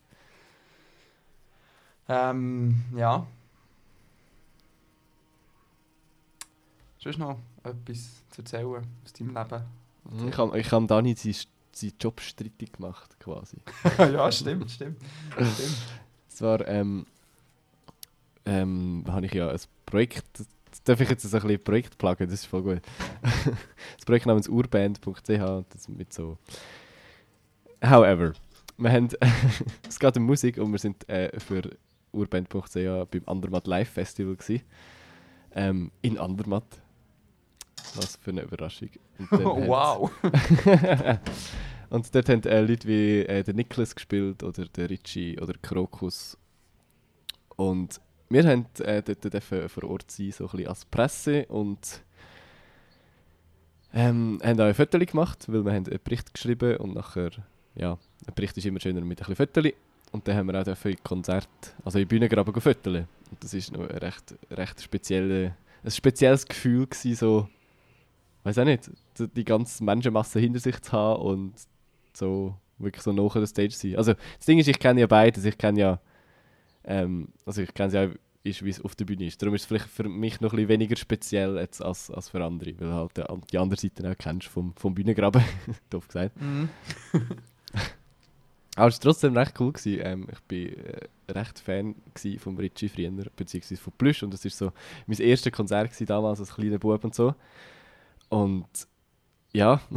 Ähm, 2.09 2.83
ja. 2.97 3.27
Sonst 6.99 7.19
noch 7.19 7.39
etwas 7.63 8.25
zu 8.31 8.43
erzählen 8.43 8.87
aus 9.05 9.13
deinem 9.13 9.35
Leben? 9.35 10.29
Ich 10.29 10.37
habe 10.39 10.59
ich 10.59 10.73
hab 10.73 10.89
Dani 10.89 11.15
seinen 11.15 11.35
seinen 11.73 11.93
Job 12.01 12.21
streitig 12.21 12.73
gemacht, 12.73 13.19
quasi. 13.21 13.59
ja, 13.99 14.31
stimmt, 14.33 14.71
stimmt. 14.71 14.99
stimmt. 15.33 15.77
Zwar 16.29 16.67
ähm, 16.67 17.07
ähm, 18.45 19.05
habe 19.07 19.27
ich 19.27 19.33
ja 19.35 19.51
ein 19.51 19.61
Projekt, 19.87 20.43
darf 20.91 21.01
ich 21.01 21.09
jetzt 21.09 21.23
so 21.23 21.37
ein 21.37 21.43
bisschen 21.43 21.63
Projekt 21.63 21.99
pluggen, 21.99 22.29
das 22.29 22.41
ist 22.41 22.47
voll 22.47 22.63
gut. 22.63 22.83
das 23.97 24.05
Projekt 24.05 24.27
namens 24.27 24.49
urband.ch, 24.49 25.89
mit 25.89 26.13
so... 26.13 26.37
However, 27.83 28.33
wir 28.77 28.91
haben, 28.93 29.09
es 29.89 30.01
geht 30.01 30.17
um 30.17 30.25
Musik 30.25 30.59
und 30.59 30.73
wir 30.73 30.81
sind 30.81 31.09
äh, 31.09 31.39
für 31.39 31.63
urband.ch 32.13 32.75
beim 32.75 33.23
Andermatt 33.27 33.69
Live 33.69 33.91
Festival 33.91 34.35
gewesen. 34.35 34.65
Ähm, 35.53 35.93
in 36.03 36.19
Andermatt. 36.19 36.83
Was 37.95 38.17
für 38.17 38.31
eine 38.31 38.43
Überraschung. 38.43 38.91
Wow. 39.31 40.11
und 41.91 42.15
dort 42.15 42.29
haben 42.29 42.43
äh, 42.43 42.61
Leute 42.63 42.89
wie 42.89 43.21
äh, 43.21 43.45
der 43.45 43.55
Niklas 43.55 43.95
gespielt 43.95 44.43
oder 44.43 44.65
der 44.67 44.91
Richie 44.91 45.39
oder 45.41 45.55
Krokus. 45.63 46.37
Und 47.57 48.01
wir 48.31 48.45
haben 48.49 48.67
äh, 48.79 49.03
dort 49.03 49.45
vor 49.71 49.85
Ort 49.85 50.11
sein, 50.11 50.31
so 50.33 50.49
ein 50.49 50.67
als 50.67 50.85
Presse 50.85 51.45
und 51.47 52.03
ähm, 53.93 54.39
haben 54.43 54.61
auch 54.61 54.65
ein 54.67 54.75
Foto 54.75 54.99
gemacht, 54.99 55.47
weil 55.49 55.65
wir 55.65 55.73
haben 55.73 55.87
einen 55.87 55.99
Bericht 56.03 56.33
geschrieben 56.33 56.77
und 56.77 56.95
nachher, 56.95 57.31
ja, 57.75 57.93
ein 58.27 58.35
Bericht 58.35 58.57
ist 58.57 58.67
immer 58.67 58.81
schöner 58.81 59.01
mit 59.01 59.21
ein 59.21 59.27
bisschen 59.27 59.37
Foto. 59.37 59.69
Und 60.13 60.27
dann 60.27 60.37
haben 60.37 60.47
wir 60.47 60.61
auch 60.61 60.65
dürfen 60.65 60.91
in 60.93 61.03
Konzert, 61.05 61.49
also 61.85 61.99
in 61.99 62.09
Bühnengraben 62.09 62.53
fotografieren. 62.55 63.07
Und 63.31 63.43
das 63.45 63.55
ist 63.55 63.73
noch 63.73 63.81
ein 63.89 63.99
recht, 63.99 64.35
recht 64.51 64.83
spezielle, 64.83 65.55
ein 65.85 65.91
spezielles 65.91 66.47
Gefühl 66.47 66.87
gewesen, 66.87 67.15
so, 67.17 67.49
weiß 68.45 68.59
auch 68.59 68.65
nicht, 68.65 68.91
die- 69.19 69.29
die 69.29 69.45
ganze 69.45 69.83
Menschenmasse 69.85 70.41
hinter 70.41 70.59
sich 70.59 70.81
zu 70.81 70.93
haben 70.93 71.23
und 71.23 71.55
so 72.13 72.55
wirklich 72.79 73.03
so 73.03 73.13
nach 73.13 73.33
der 73.35 73.47
Stage 73.47 73.71
zu 73.71 73.89
sein. 73.89 73.97
Also 73.99 74.15
das 74.15 74.47
Ding 74.47 74.59
ist, 74.59 74.67
ich 74.69 74.79
kenne 74.79 75.01
ja 75.01 75.07
beides, 75.07 75.45
ich 75.45 75.57
kenne 75.59 75.79
ja, 75.81 76.01
ähm, 76.91 77.29
also 77.47 77.63
ich 77.63 77.73
kenne 77.73 77.93
ja 77.93 78.07
auch, 78.07 78.11
ist, 78.43 78.65
wie 78.65 78.71
es 78.71 78.81
auf 78.81 78.97
der 78.97 79.05
Bühne 79.05 79.27
ist. 79.27 79.41
Darum 79.41 79.55
ist 79.55 79.63
es 79.63 79.69
vielleicht 79.69 79.89
für 79.89 80.09
mich 80.09 80.41
noch 80.41 80.53
ein 80.53 80.57
bisschen 80.57 80.71
weniger 80.71 80.97
speziell 80.97 81.57
jetzt 81.57 81.81
als, 81.83 82.11
als 82.11 82.31
für 82.31 82.43
andere, 82.43 82.75
weil 82.81 82.93
halt 82.93 83.17
die, 83.17 83.23
die 83.53 83.59
andere 83.59 83.79
Seite 83.79 84.11
auch 84.11 84.19
kennst 84.19 84.49
vom, 84.49 84.75
vom 84.75 84.95
Bühnengraben, 84.95 85.45
doof 85.91 86.09
gesagt. 86.09 86.41
Mhm. 86.41 86.69
Aber 88.77 88.89
es 88.89 88.95
war 88.95 89.01
trotzdem 89.01 89.37
recht 89.37 89.61
cool. 89.61 89.73
Gewesen. 89.73 90.01
Ähm, 90.03 90.27
ich 90.31 90.39
war 90.51 90.85
äh, 90.85 91.09
recht 91.33 91.59
Fan 91.59 91.97
vom 92.39 92.57
Richie 92.57 92.89
früher, 92.89 93.11
beziehungsweise 93.37 93.81
von 93.81 93.93
Plüsch. 93.93 94.23
Und 94.23 94.33
das 94.33 94.45
war 94.45 94.51
so 94.51 94.73
mein 95.07 95.19
erstes 95.19 95.53
Konzert 95.53 95.91
gewesen, 95.91 96.07
damals 96.07 96.41
als 96.41 96.55
kleiner 96.55 96.79
Bub 96.79 97.05
und 97.05 97.15
so. 97.15 97.35
Und 98.31 98.69
ja, 99.53 99.83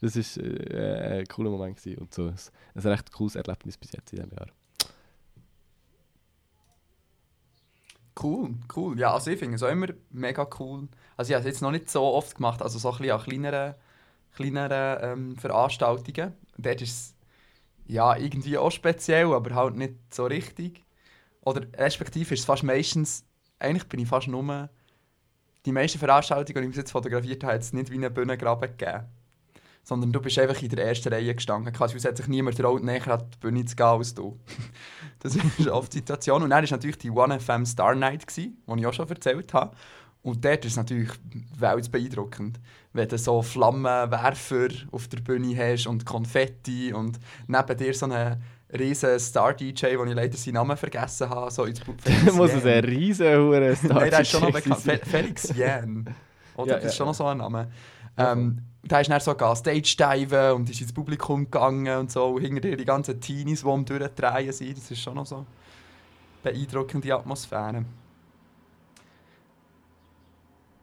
das 0.00 0.16
war 0.16 0.44
äh, 0.44 1.20
ein 1.20 1.26
cooler 1.26 1.50
Moment 1.50 1.76
gewesen 1.76 1.98
und 1.98 2.12
so 2.12 2.26
ein, 2.26 2.34
ein 2.74 2.82
recht 2.82 3.12
cooles 3.12 3.36
Erlebnis 3.36 3.78
bis 3.78 3.92
jetzt 3.92 4.12
in 4.12 4.18
diesem 4.18 4.36
Jahr. 4.36 4.48
Cool, 8.20 8.54
cool. 8.74 8.98
Ja, 8.98 9.12
also 9.12 9.30
ich 9.30 9.38
finde 9.38 9.56
es 9.56 9.62
auch 9.62 9.68
immer 9.68 9.88
mega 10.10 10.48
cool. 10.58 10.88
Also 11.16 11.30
ich 11.30 11.34
habe 11.34 11.40
es 11.46 11.54
jetzt 11.54 11.60
noch 11.62 11.70
nicht 11.70 11.90
so 11.90 12.02
oft 12.02 12.36
gemacht, 12.36 12.62
also 12.62 12.78
so 12.78 12.90
ein 12.92 12.98
bisschen 12.98 13.12
an 13.12 13.22
kleineren, 13.22 13.74
kleineren 14.34 14.98
ähm, 15.02 15.38
Veranstaltungen. 15.38 16.34
Dort 16.58 16.82
ist 16.82 16.90
es 16.90 17.14
ja 17.86 18.16
irgendwie 18.16 18.58
auch 18.58 18.70
speziell, 18.70 19.32
aber 19.34 19.54
halt 19.54 19.76
nicht 19.76 19.96
so 20.14 20.26
richtig. 20.26 20.84
Oder 21.42 21.62
respektive 21.78 22.34
ist 22.34 22.40
es 22.40 22.46
fast 22.46 22.64
meistens, 22.64 23.24
eigentlich 23.60 23.88
bin 23.88 24.00
ich 24.00 24.08
fast 24.08 24.28
nur, 24.28 24.70
die 25.66 25.72
meisten 25.72 25.98
Veranstaltungen, 25.98 26.62
die 26.62 26.68
ich 26.68 26.70
bis 26.70 26.78
jetzt 26.78 26.92
fotografiert 26.92 27.44
habe, 27.44 27.54
hat 27.54 27.62
es 27.62 27.72
nicht 27.74 27.90
wie 27.90 27.96
einen 27.96 28.14
Bühnengraben 28.14 28.70
gegeben. 28.76 29.06
Sondern 29.88 30.10
du 30.10 30.20
bist 30.20 30.36
einfach 30.36 30.60
in 30.60 30.68
der 30.68 30.84
ersten 30.84 31.12
Reihe 31.12 31.32
gestanden. 31.32 31.72
Quasi, 31.72 31.96
es 31.96 32.04
hat 32.04 32.16
sich 32.16 32.26
niemand 32.26 32.58
traut, 32.58 32.82
näher 32.82 33.06
an 33.06 33.22
die 33.32 33.38
Bühne 33.38 33.64
zu 33.64 33.76
gehen 33.76 33.86
als 33.86 34.14
du. 34.14 34.38
Das 35.20 35.34
ist 35.34 35.68
oft 35.68 35.92
die 35.92 35.98
Situation. 35.98 36.42
Und 36.42 36.50
dann 36.50 36.62
war 36.62 36.70
natürlich 36.70 36.98
die 36.98 37.10
One 37.10 37.40
FM 37.40 37.64
Star 37.64 37.94
Night, 37.94 38.24
die 38.36 38.52
ich 38.76 38.86
auch 38.86 38.92
schon 38.92 39.08
erzählt 39.08 39.54
habe. 39.54 39.74
Und 40.22 40.44
dort 40.44 40.64
ist 40.64 40.72
es 40.72 40.76
natürlich 40.76 41.10
weltbeeindruckend, 41.56 42.58
wenn 42.92 43.08
du 43.08 43.16
so 43.16 43.42
Flammenwerfer 43.42 44.68
auf 44.90 45.06
der 45.08 45.18
Bühne 45.18 45.56
hast 45.56 45.86
und 45.86 46.04
Konfetti 46.04 46.92
und 46.92 47.18
neben 47.46 47.76
dir 47.76 47.94
so 47.94 48.06
einen 48.06 48.42
riesen 48.76 49.18
Star-DJ, 49.18 49.96
wo 49.96 50.04
ich 50.04 50.14
leider 50.14 50.36
seinen 50.36 50.54
Namen 50.54 50.76
vergessen 50.76 51.30
habe. 51.30 51.50
So 51.50 51.64
ins 51.64 51.80
Felix 51.98 52.32
muss 52.34 52.50
ein 52.52 52.84
riesen 52.84 53.36
hoher 53.38 53.74
Star 53.76 54.00
Nein, 54.00 54.10
der 54.10 54.20
ist 54.20 54.30
schon 54.30 54.40
noch 54.42 54.50
DJ 54.50 54.56
bekannt. 54.56 54.80
sein. 54.82 54.98
Fe 54.98 55.06
Felix 55.06 55.56
Jähn. 55.56 56.14
Oder? 56.56 56.72
Ja, 56.72 56.76
das 56.80 56.92
ist 56.92 56.96
schon 56.96 57.06
noch 57.06 57.14
so 57.14 57.26
ein 57.26 57.38
Name. 57.38 57.70
Ähm, 58.16 58.62
der 58.88 59.00
ist 59.00 59.10
dann 59.10 59.20
so 59.20 59.32
gegangen, 59.32 59.56
Stage-Diven 59.56 60.52
und 60.52 60.70
ist 60.70 60.80
ins 60.80 60.92
Publikum 60.92 61.44
gegangen 61.44 61.98
und 61.98 62.10
so. 62.10 62.26
Und 62.26 62.42
hinter 62.42 62.60
dir 62.60 62.76
die 62.76 62.84
ganzen 62.84 63.20
Teenies, 63.20 63.62
die 63.62 63.68
am 63.68 63.84
Durchdrehen 63.84 64.52
sind. 64.52 64.76
Das 64.76 64.90
ist 64.90 65.00
schon 65.00 65.14
noch 65.14 65.26
so 65.26 65.44
beeindruckende 66.42 67.14
Atmosphäre. 67.14 67.84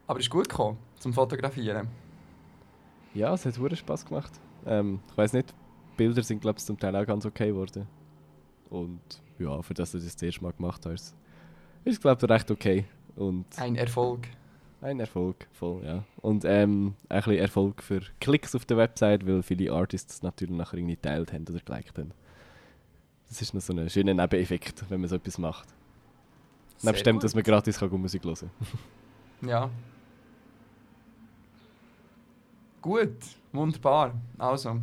Aber 0.06 0.18
es 0.18 0.26
ist 0.26 0.30
gut 0.30 0.48
gekommen, 0.48 0.76
zum 0.98 1.14
Fotografieren. 1.14 1.88
Ja, 3.14 3.32
es 3.32 3.46
hat 3.46 3.58
wirklich 3.58 3.80
Spaß 3.80 4.04
gemacht. 4.04 4.32
Ähm, 4.66 5.00
ich 5.10 5.16
weiß 5.16 5.32
nicht, 5.32 5.54
Bilder 5.96 6.22
sind 6.22 6.40
glaube 6.40 6.58
ich 6.58 6.64
zum 6.64 6.78
Teil 6.78 6.94
auch 6.96 7.06
ganz 7.06 7.24
okay 7.24 7.48
geworden. 7.48 7.86
Und 8.68 9.00
ja, 9.38 9.62
für 9.62 9.72
das 9.72 9.94
ich 9.94 10.04
das 10.04 10.14
das 10.14 10.22
erste 10.22 10.42
Mal 10.42 10.52
gemacht 10.52 10.84
habe, 10.84 10.94
ist 10.94 11.14
es, 11.84 12.00
glaube 12.00 12.24
ich, 12.24 12.30
recht 12.30 12.50
okay. 12.50 12.84
Und 13.16 13.46
Ein 13.58 13.76
Erfolg. 13.76 14.28
Ein 14.84 15.00
Erfolg, 15.00 15.46
voll, 15.52 15.82
ja. 15.82 16.04
Und 16.20 16.44
ähm, 16.44 16.94
ein 17.08 17.16
bisschen 17.16 17.38
Erfolg 17.38 17.82
für 17.82 18.02
Klicks 18.20 18.54
auf 18.54 18.66
der 18.66 18.76
Website, 18.76 19.26
weil 19.26 19.42
viele 19.42 19.72
Artists 19.72 20.22
natürlich 20.22 20.54
nachher 20.54 20.76
irgendwie 20.76 20.96
geteilt 20.96 21.32
haben 21.32 21.46
oder 21.48 21.58
geliked 21.58 21.98
haben. 21.98 22.12
Das 23.28 23.40
ist 23.40 23.54
noch 23.54 23.62
so 23.62 23.72
ein 23.72 23.88
schöner 23.88 24.12
Nebeneffekt, 24.12 24.84
wenn 24.90 25.00
man 25.00 25.08
so 25.08 25.16
etwas 25.16 25.38
macht. 25.38 25.68
Nebst 26.82 27.06
dem, 27.06 27.18
dass 27.18 27.34
man 27.34 27.42
gratis 27.42 27.78
kann 27.78 27.90
Musik 28.00 28.24
hören 28.24 28.36
kann. 28.36 28.50
Ja. 29.48 29.68
Gut, 32.80 33.16
wunderbar. 33.52 34.14
Also, 34.38 34.80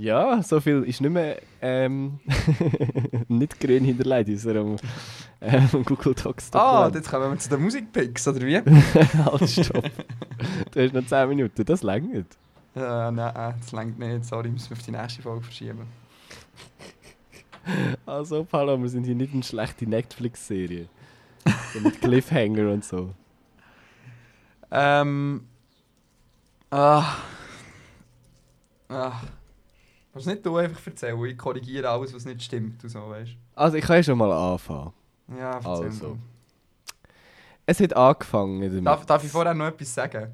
Ja, 0.00 0.42
so 0.42 0.60
viel 0.60 0.82
ist 0.84 1.02
nicht 1.02 1.10
mehr 1.10 1.42
ähm, 1.60 2.20
nicht 3.28 3.60
grün 3.60 3.84
hinterlegt 3.84 4.30
in 4.30 4.34
unserem 4.36 4.76
ähm, 5.42 5.68
Google 5.84 6.14
Docs. 6.14 6.48
ah, 6.54 6.84
Dokument. 6.84 6.94
jetzt 6.94 7.10
kommen 7.10 7.30
wir 7.30 7.38
zu 7.38 7.50
den 7.50 7.60
Musikpicks, 7.60 8.26
oder 8.26 8.40
wie? 8.40 8.56
halt, 9.24 9.50
stopp. 9.50 9.90
du 10.70 10.82
hast 10.82 10.94
noch 10.94 11.04
10 11.04 11.28
Minuten, 11.28 11.64
das 11.66 11.82
längt. 11.82 12.14
äh, 12.76 13.10
nein, 13.10 13.18
äh, 13.18 13.52
das 13.60 13.72
längt 13.72 13.98
nicht. 13.98 14.24
Sorry, 14.24 14.48
müssen 14.48 14.70
wir 14.70 14.78
auf 14.78 14.82
die 14.82 14.90
nächste 14.90 15.20
Folge 15.20 15.42
verschieben. 15.42 15.86
Also, 18.06 18.44
Paolo, 18.44 18.80
wir 18.80 18.88
sind 18.88 19.04
hier 19.04 19.14
nicht 19.14 19.34
eine 19.34 19.42
schlechte 19.42 19.86
Netflix-Serie. 19.86 20.88
So 21.74 21.80
mit 21.80 22.00
Cliffhanger 22.00 22.72
und 22.72 22.86
so. 22.86 23.10
Ähm. 24.70 25.46
Ah. 26.70 27.16
Ah. 28.88 29.20
Was 30.12 30.26
nicht 30.26 30.44
du 30.44 30.56
einfach 30.56 30.84
erzählen, 30.86 31.24
ich 31.24 31.38
korrigiere 31.38 31.88
alles, 31.88 32.12
was 32.12 32.24
nicht 32.24 32.42
stimmt 32.42 32.82
und 32.82 32.90
so, 32.90 33.08
weißt 33.08 33.30
Also, 33.54 33.76
ich 33.76 33.84
kann 33.84 33.96
ja 33.96 34.02
schon 34.02 34.18
mal 34.18 34.32
anfangen. 34.32 34.92
Ja, 35.28 35.52
erzähl 35.54 35.68
Also. 35.70 36.08
mal. 36.08 36.18
Es 37.66 37.78
hat 37.80 37.94
angefangen 37.94 38.60
damit. 38.62 38.86
Darf, 38.86 39.06
darf 39.06 39.22
ich 39.24 39.30
vorher 39.30 39.54
noch 39.54 39.66
etwas 39.66 39.94
sagen? 39.94 40.32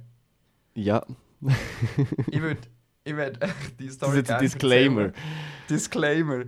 Ja, 0.75 1.03
Ich 2.31 2.41
würde 2.41 2.61
ich 3.05 3.15
echt 3.17 3.79
die 3.81 3.87
das 3.87 3.95
Story 3.97 4.11
ist 4.13 4.17
jetzt 4.17 4.31
ein 4.31 4.41
Disclaimer. 4.41 5.03
erzählen. 5.03 5.25
Disclaimer. 5.69 6.45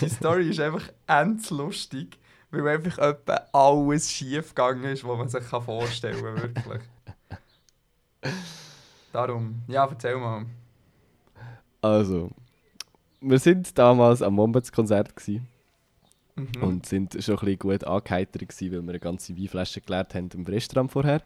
die 0.00 0.08
Story 0.08 0.48
ist 0.50 0.60
einfach 0.60 0.88
endlustig, 1.06 2.18
weil 2.50 2.66
einfach 2.68 2.98
etwa 2.98 3.34
alles 3.52 4.10
schief 4.10 4.48
gegangen 4.54 4.84
ist, 4.84 5.04
was 5.06 5.18
man 5.18 5.28
sich 5.28 5.48
kann 5.48 5.62
vorstellen 5.62 6.22
kann, 6.24 6.42
wirklich. 6.42 6.82
Darum, 9.12 9.62
ja, 9.68 9.86
erzähl 9.86 10.16
mal. 10.16 10.46
Also, 11.80 12.30
wir 13.28 13.38
sind 13.38 13.76
damals 13.78 14.22
am 14.22 14.36
Wombats-Konzert 14.36 15.14
gewesen 15.16 15.46
Mhm. 16.38 16.62
und 16.62 16.86
sind 16.86 17.12
schon 17.24 17.36
ein 17.38 17.40
bisschen 17.44 17.58
gut 17.60 17.84
angeheitert 17.84 18.46
gewesen, 18.46 18.70
weil 18.72 18.82
wir 18.82 18.90
eine 18.90 19.00
ganze 19.00 19.34
Weinflasche 19.38 19.80
geleert 19.80 20.14
haben 20.14 20.28
im 20.34 20.44
Restaurant 20.44 20.92
vorher. 20.92 21.22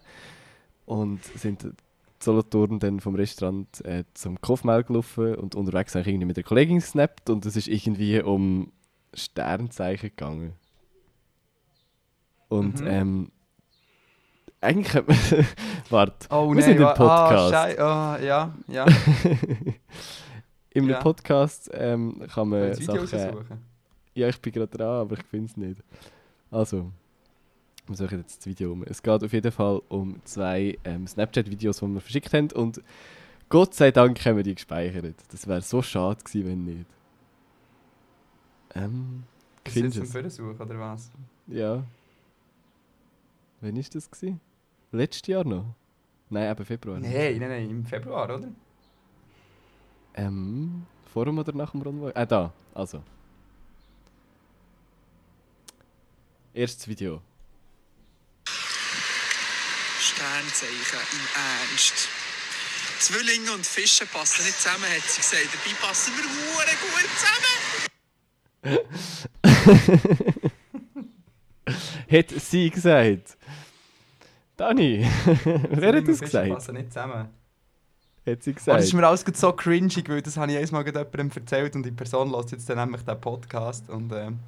Und 0.85 1.21
sind 1.23 1.63
in 1.65 1.75
Solothurn 2.19 2.79
dann 2.79 2.99
vom 3.01 3.15
Restaurant 3.15 3.83
äh, 3.83 4.05
zum 4.13 4.39
Kaufmehl 4.39 4.83
gelaufen 4.83 5.35
und 5.35 5.53
unterwegs 5.55 5.95
habe 5.95 6.03
ich 6.03 6.07
irgendwie 6.07 6.27
mit 6.27 6.37
der 6.37 6.43
Kollegin 6.45 6.77
gesnappt 6.77 7.29
und 7.29 7.45
es 7.45 7.55
ist 7.57 7.67
irgendwie 7.67 8.21
um 8.21 8.71
Sternzeichen 9.13 10.09
gegangen. 10.11 10.53
Und 12.47 12.79
Mhm. 12.79 12.87
ähm, 12.87 13.31
eigentlich 14.61 14.93
hat 14.93 15.07
man... 15.09 15.17
Warte, 15.89 16.27
Oh 16.29 16.55
wir 16.55 16.61
sind 16.63 16.77
im 16.77 16.83
wa- 16.83 16.93
Podcast. 16.93 17.53
Ah, 17.53 17.65
Schei 17.65 17.79
ah, 17.81 18.19
ja, 18.21 18.53
ja. 20.73 20.81
Im 20.81 20.89
Ja. 20.89 20.99
Podcast 20.99 21.69
ähm, 21.73 22.21
kann 22.33 22.49
man 22.49 22.77
Video 22.77 23.05
Sachen... 23.05 23.71
Ja, 24.13 24.27
ich 24.27 24.41
bin 24.41 24.51
gerade 24.51 24.77
dran, 24.77 25.01
aber 25.01 25.17
ich 25.17 25.23
finde 25.23 25.45
es 25.45 25.57
nicht. 25.57 25.83
Also, 26.49 26.91
wir 27.87 27.95
suchen 27.95 28.19
jetzt 28.19 28.39
das 28.39 28.45
Video 28.45 28.73
um. 28.73 28.83
Es 28.83 29.01
geht 29.01 29.23
auf 29.23 29.31
jeden 29.31 29.51
Fall 29.51 29.81
um 29.87 30.19
zwei 30.25 30.77
ähm, 30.83 31.07
Snapchat-Videos, 31.07 31.79
die 31.79 31.87
wir 31.87 32.01
verschickt 32.01 32.33
haben 32.33 32.51
und 32.51 32.81
Gott 33.49 33.73
sei 33.73 33.91
Dank 33.91 34.23
haben 34.25 34.37
wir 34.37 34.43
die 34.43 34.55
gespeichert. 34.55 35.15
Das 35.29 35.45
wäre 35.47 35.61
so 35.61 35.81
schade 35.81 36.23
gewesen, 36.23 36.47
wenn 36.47 36.63
nicht. 36.65 36.85
Ähm, 38.75 39.23
Ist 39.65 39.73
findest 39.73 39.97
du 39.97 40.03
es? 40.03 40.11
Versuch, 40.11 40.59
oder 40.59 40.79
was? 40.79 41.11
Ja. 41.47 41.83
Wann 43.59 43.75
war 43.75 43.83
das? 43.93 44.09
Gewesen? 44.09 44.39
Letztes 44.93 45.27
Jahr 45.27 45.43
noch? 45.43 45.65
Nein, 46.29 46.49
eben 46.49 46.65
Februar. 46.65 46.99
Nein, 46.99 47.11
nein, 47.39 47.49
nein, 47.49 47.69
im 47.69 47.85
Februar, 47.85 48.23
oder? 48.33 48.47
Ähm, 50.15 50.85
vor 51.13 51.25
dem 51.25 51.37
oder 51.37 51.53
nach 51.53 51.71
dem 51.71 51.81
Rundweg? 51.81 52.15
Ah, 52.15 52.25
da. 52.25 52.53
Also. 52.73 53.03
Erstes 56.53 56.87
Video. 56.87 57.21
Sternzeichen 59.99 60.99
im 61.13 61.27
Ernst. 61.35 62.09
Zwillinge 62.99 63.51
und 63.53 63.65
Fische 63.65 64.05
passen 64.05 64.45
nicht 64.45 64.59
zusammen, 64.59 64.83
hat 64.83 65.01
sie 65.01 65.21
gesagt. 65.21 65.49
Dabei 65.53 65.73
passen 65.81 66.13
wir 66.15 66.23
hure 66.23 66.75
gut 66.81 67.09
zusammen. 67.17 67.91
Hat 72.11 72.29
sie 72.29 72.69
gesagt. 72.69 73.37
Dani, 74.57 75.09
wer 75.71 75.95
hat 75.95 76.07
das 76.07 76.19
Fische 76.19 76.25
gesagt? 76.25 76.49
passen 76.49 76.75
nicht 76.75 76.93
zusammen. 76.93 77.29
Hat 78.25 78.43
sie 78.43 78.51
Oh, 78.51 78.53
das 78.53 78.63
gesagt? 78.65 78.83
ist 78.83 78.93
mir 78.93 79.07
alles 79.07 79.25
so 79.33 79.51
cringy, 79.53 80.03
weil 80.07 80.21
das 80.21 80.37
habe 80.37 80.51
ich 80.51 80.57
einmal 80.57 80.85
jemandem 80.85 81.31
erzählt 81.35 81.75
und 81.75 81.83
die 81.83 81.91
Person 81.91 82.29
hört 82.31 82.51
jetzt 82.51 82.69
dann 82.69 82.77
nämlich 82.77 83.01
den 83.03 83.19
Podcast 83.19 83.89
und 83.89 84.11
ähm, 84.13 84.39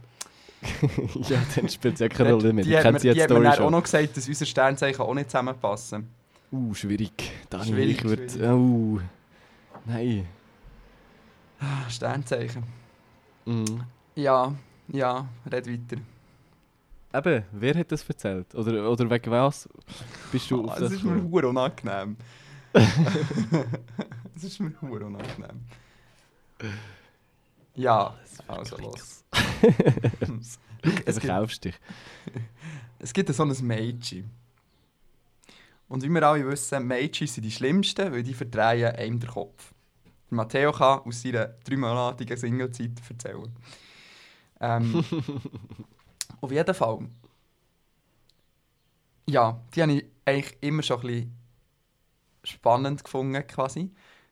ja, 1.28 1.42
dann 1.56 1.68
spielt 1.70 1.96
es 1.96 2.00
ja 2.00 2.08
keine 2.10 2.34
Rolle 2.34 2.54
mehr. 2.54 2.64
die, 2.64 2.70
Die 2.70 2.78
hat 2.78 2.94
mir, 2.94 3.00
die 3.00 3.08
jetzt 3.08 3.22
hat 3.24 3.30
mir 3.32 3.42
dann 3.44 3.60
auch 3.60 3.70
noch 3.72 3.84
gesagt, 3.84 4.16
dass 4.16 4.28
unsere 4.28 4.46
Sternzeichen 4.48 5.02
auch 5.02 5.14
nicht 5.14 5.30
zusammenpassen. 5.30 6.08
Uh, 6.52 6.74
schwierig. 6.74 7.32
Dani, 7.50 7.66
Schwierig, 7.66 7.98
ich 7.98 8.04
würde... 8.04 8.30
schwierig. 8.30 8.52
Uh, 8.52 9.00
nein. 9.86 10.28
Ah, 11.60 11.90
Sternzeichen. 11.90 12.64
Mhm. 13.46 13.84
Ja, 14.16 14.54
ja, 14.88 15.28
red 15.52 15.68
weiter. 15.68 16.02
Eben, 17.16 17.44
wer 17.52 17.76
hat 17.76 17.92
das 17.92 18.08
erzählt? 18.08 18.54
Oder, 18.56 18.90
oder 18.90 19.10
wegen 19.10 19.32
was 19.32 19.68
bist 20.32 20.50
du 20.52 20.62
Ah, 20.62 20.74
auf 20.74 20.80
das 20.80 20.90
das 20.90 20.92
ist 20.94 21.04
mir 21.04 21.48
unangenehm. 21.48 22.18
das 24.34 24.44
ist 24.44 24.60
mir 24.60 24.74
hure 24.82 25.06
unangenehm. 25.06 25.62
Ja, 27.76 28.16
also 28.48 28.78
los. 28.78 29.24
Du 30.20 30.40
Es 31.06 31.16
gibt, 31.16 31.26
verkaufst 31.26 31.64
dich. 31.64 31.76
es 33.00 33.14
gibt 33.14 33.34
so 33.34 33.44
ein 33.44 33.56
Mädchen. 33.62 34.30
Und 35.88 36.04
wie 36.04 36.10
wir 36.10 36.24
alle 36.24 36.46
wissen, 36.46 36.86
Mädchen 36.86 37.28
sind 37.28 37.44
die 37.44 37.52
schlimmsten, 37.52 38.12
weil 38.12 38.24
die 38.24 38.34
verdrehen 38.34 38.96
einem 38.96 39.20
den 39.20 39.30
Kopf. 39.30 39.74
Matteo 40.30 40.72
kann 40.72 41.00
aus 41.00 41.22
seiner 41.22 41.46
dreimonatigen 41.64 42.36
Singlezeit 42.36 42.92
erzählen. 43.08 43.56
Ähm, 44.60 45.06
auf 46.42 46.52
jeden 46.52 46.74
Fall. 46.74 47.08
Ja, 49.30 49.62
die 49.74 49.82
habe 49.82 49.94
ich 49.94 50.06
eigentlich 50.26 50.58
immer 50.62 50.84
schon 50.84 51.02
ein 51.02 51.08
bisschen 51.08 51.43
spannend 52.44 53.04
gefunden, 53.04 53.46
quasi. 53.48 53.92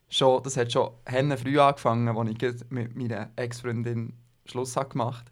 Schon, 0.10 0.44
das 0.44 0.58
hat 0.58 0.72
schon 0.72 0.92
Henne 1.06 1.38
früh 1.38 1.60
angefangen, 1.60 2.10
als 2.10 2.30
ich 2.30 2.70
mit 2.70 2.96
meiner 2.96 3.32
Ex-Freundin 3.36 4.14
Schluss 4.46 4.76
habe 4.76 4.90
gemacht 4.90 5.32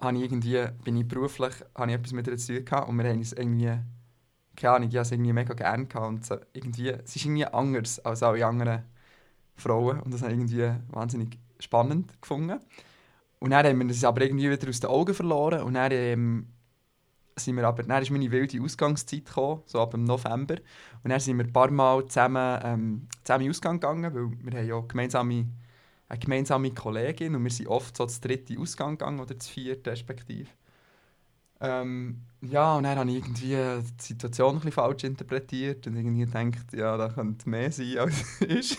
habe. 0.00 0.16
Ich 0.16 0.24
irgendwie, 0.24 0.64
bin 0.84 0.96
ich 0.96 1.08
beruflich, 1.08 1.54
habe 1.74 1.90
ich 1.90 1.96
etwas 1.96 2.12
mit 2.12 2.26
ihr 2.26 2.36
zu 2.36 2.64
tun 2.64 2.82
und 2.84 2.98
wir 2.98 3.08
haben 3.08 3.20
es 3.20 3.32
irgendwie, 3.32 3.78
keine 4.56 4.74
Ahnung, 4.74 4.88
ich 4.88 4.94
habe 4.94 5.02
es 5.02 5.12
irgendwie 5.12 5.32
mega 5.32 5.54
gerne 5.54 5.86
gehabt 5.86 6.06
und 6.06 6.24
so, 6.24 6.36
irgendwie, 6.52 6.90
es 6.90 7.16
ist 7.16 7.24
irgendwie 7.24 7.46
anders 7.46 7.98
als 8.00 8.22
alle 8.22 8.46
anderen 8.46 8.84
Frauen 9.56 10.00
und 10.00 10.14
das 10.14 10.22
habe 10.22 10.32
ich 10.32 10.38
irgendwie 10.38 10.70
wahnsinnig 10.90 11.38
spannend 11.58 12.20
gefunden. 12.20 12.60
Und 13.40 13.50
dann 13.50 13.66
haben 13.66 13.78
wir 13.78 13.90
es 13.90 14.04
aber 14.04 14.22
irgendwie 14.22 14.50
wieder 14.50 14.68
aus 14.68 14.80
den 14.80 14.90
Augen 14.90 15.14
verloren 15.14 15.62
und 15.62 15.74
dann, 15.74 15.92
ähm, 15.92 16.46
sind 17.38 17.56
wir 17.56 17.66
aber, 17.66 17.82
dann 17.82 18.02
ist 18.02 18.10
meine 18.10 18.30
wilde 18.30 18.62
Ausgangszeit 18.62 19.26
gekommen, 19.26 19.62
so 19.66 19.80
ab 19.80 19.92
dem 19.92 20.04
November. 20.04 20.56
Und 21.02 21.10
dann 21.10 21.20
sind 21.20 21.38
wir 21.38 21.44
ein 21.44 21.52
paar 21.52 21.70
Mal 21.70 22.06
zusammen, 22.06 22.60
ähm, 22.64 23.08
zusammen 23.24 23.42
in 23.42 23.46
den 23.46 23.50
Ausgang 23.50 23.80
gegangen, 23.80 24.14
weil 24.14 24.30
wir 24.42 24.58
haben 24.58 24.68
ja 24.68 24.80
gemeinsame, 24.80 25.46
eine 26.08 26.18
gemeinsame 26.18 26.72
Kollegin 26.72 27.34
und 27.34 27.44
wir 27.44 27.50
sind 27.50 27.68
oft 27.68 27.96
so 27.96 28.06
zu 28.06 28.20
dritte 28.20 28.58
Ausgang 28.58 28.98
gegangen 28.98 29.20
oder 29.20 29.38
zu 29.38 29.50
viert 29.50 29.86
respektive. 29.86 30.48
Ähm, 31.60 32.22
ja, 32.40 32.76
und 32.76 32.84
dann 32.84 32.98
habe 32.98 33.10
ich 33.10 33.16
irgendwie 33.16 33.56
die 33.56 34.02
Situation 34.02 34.50
ein 34.50 34.54
bisschen 34.56 34.72
falsch 34.72 35.04
interpretiert 35.04 35.86
und 35.86 35.96
irgendwie 35.96 36.24
gedacht, 36.24 36.72
ja, 36.72 36.96
da 36.96 37.08
könnte 37.08 37.48
mehr 37.48 37.72
sein, 37.72 37.98
als 37.98 38.14
es 38.40 38.40
ist. 38.40 38.78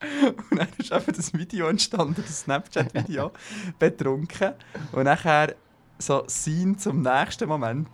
und 0.50 0.58
dann 0.58 0.68
ist 0.76 0.92
einfach 0.92 1.12
das 1.12 1.32
Video 1.32 1.68
entstanden, 1.68 2.16
das 2.16 2.40
Snapchat-Video, 2.40 3.32
betrunken. 3.78 4.54
Und 4.92 5.04
nachher 5.04 5.54
so 5.98 6.24
Scene 6.28 6.76
zum 6.76 7.02
nächsten 7.02 7.48
Moment. 7.48 7.88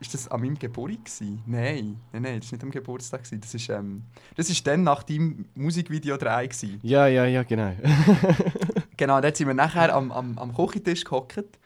ist 0.00 0.14
das 0.14 0.28
an 0.28 0.40
meinem 0.40 0.58
Geburtstag 0.58 1.04
gewesen? 1.04 1.42
Nein, 1.46 2.00
nein, 2.12 2.22
nein, 2.22 2.40
das 2.40 2.50
war 2.50 2.56
nicht 2.56 2.64
am 2.64 2.70
Geburtstag. 2.70 3.24
Gewesen. 3.24 3.40
Das 3.40 3.54
ist, 3.54 3.68
ähm, 3.68 4.04
das 4.34 4.48
ist 4.48 4.66
dann 4.66 4.82
nach 4.82 5.02
deinem 5.02 5.46
Musikvideo 5.54 6.16
3 6.16 6.46
gewesen. 6.46 6.78
Ja, 6.82 7.06
ja, 7.06 7.26
ja, 7.26 7.42
genau. 7.42 7.72
Genau, 9.00 9.18
dort 9.22 9.34
sind 9.34 9.46
wir 9.46 9.54
nachher 9.54 9.94
am, 9.94 10.12
am, 10.12 10.36
am 10.36 10.54
Küchentisch 10.54 11.04
gehockt 11.04 11.58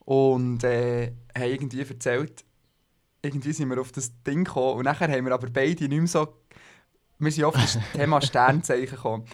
und 0.00 0.62
äh, 0.62 1.12
haben 1.34 1.50
irgendwie 1.50 1.80
erzählt, 1.80 2.44
irgendwie 3.22 3.54
sind 3.54 3.70
wir 3.70 3.80
auf 3.80 3.92
das 3.92 4.12
Ding 4.24 4.44
gekommen 4.44 4.76
und 4.76 4.84
nachher 4.84 5.10
haben 5.10 5.24
wir 5.24 5.32
aber 5.32 5.48
beide 5.48 5.88
nicht 5.88 5.90
mehr 5.90 6.06
so... 6.06 6.28
Wir 7.22 7.30
sind 7.30 7.44
auf 7.44 7.54
das 7.54 7.78
Thema 7.94 8.20
Sternzeichen 8.20 8.96
gekommen. 8.96 9.24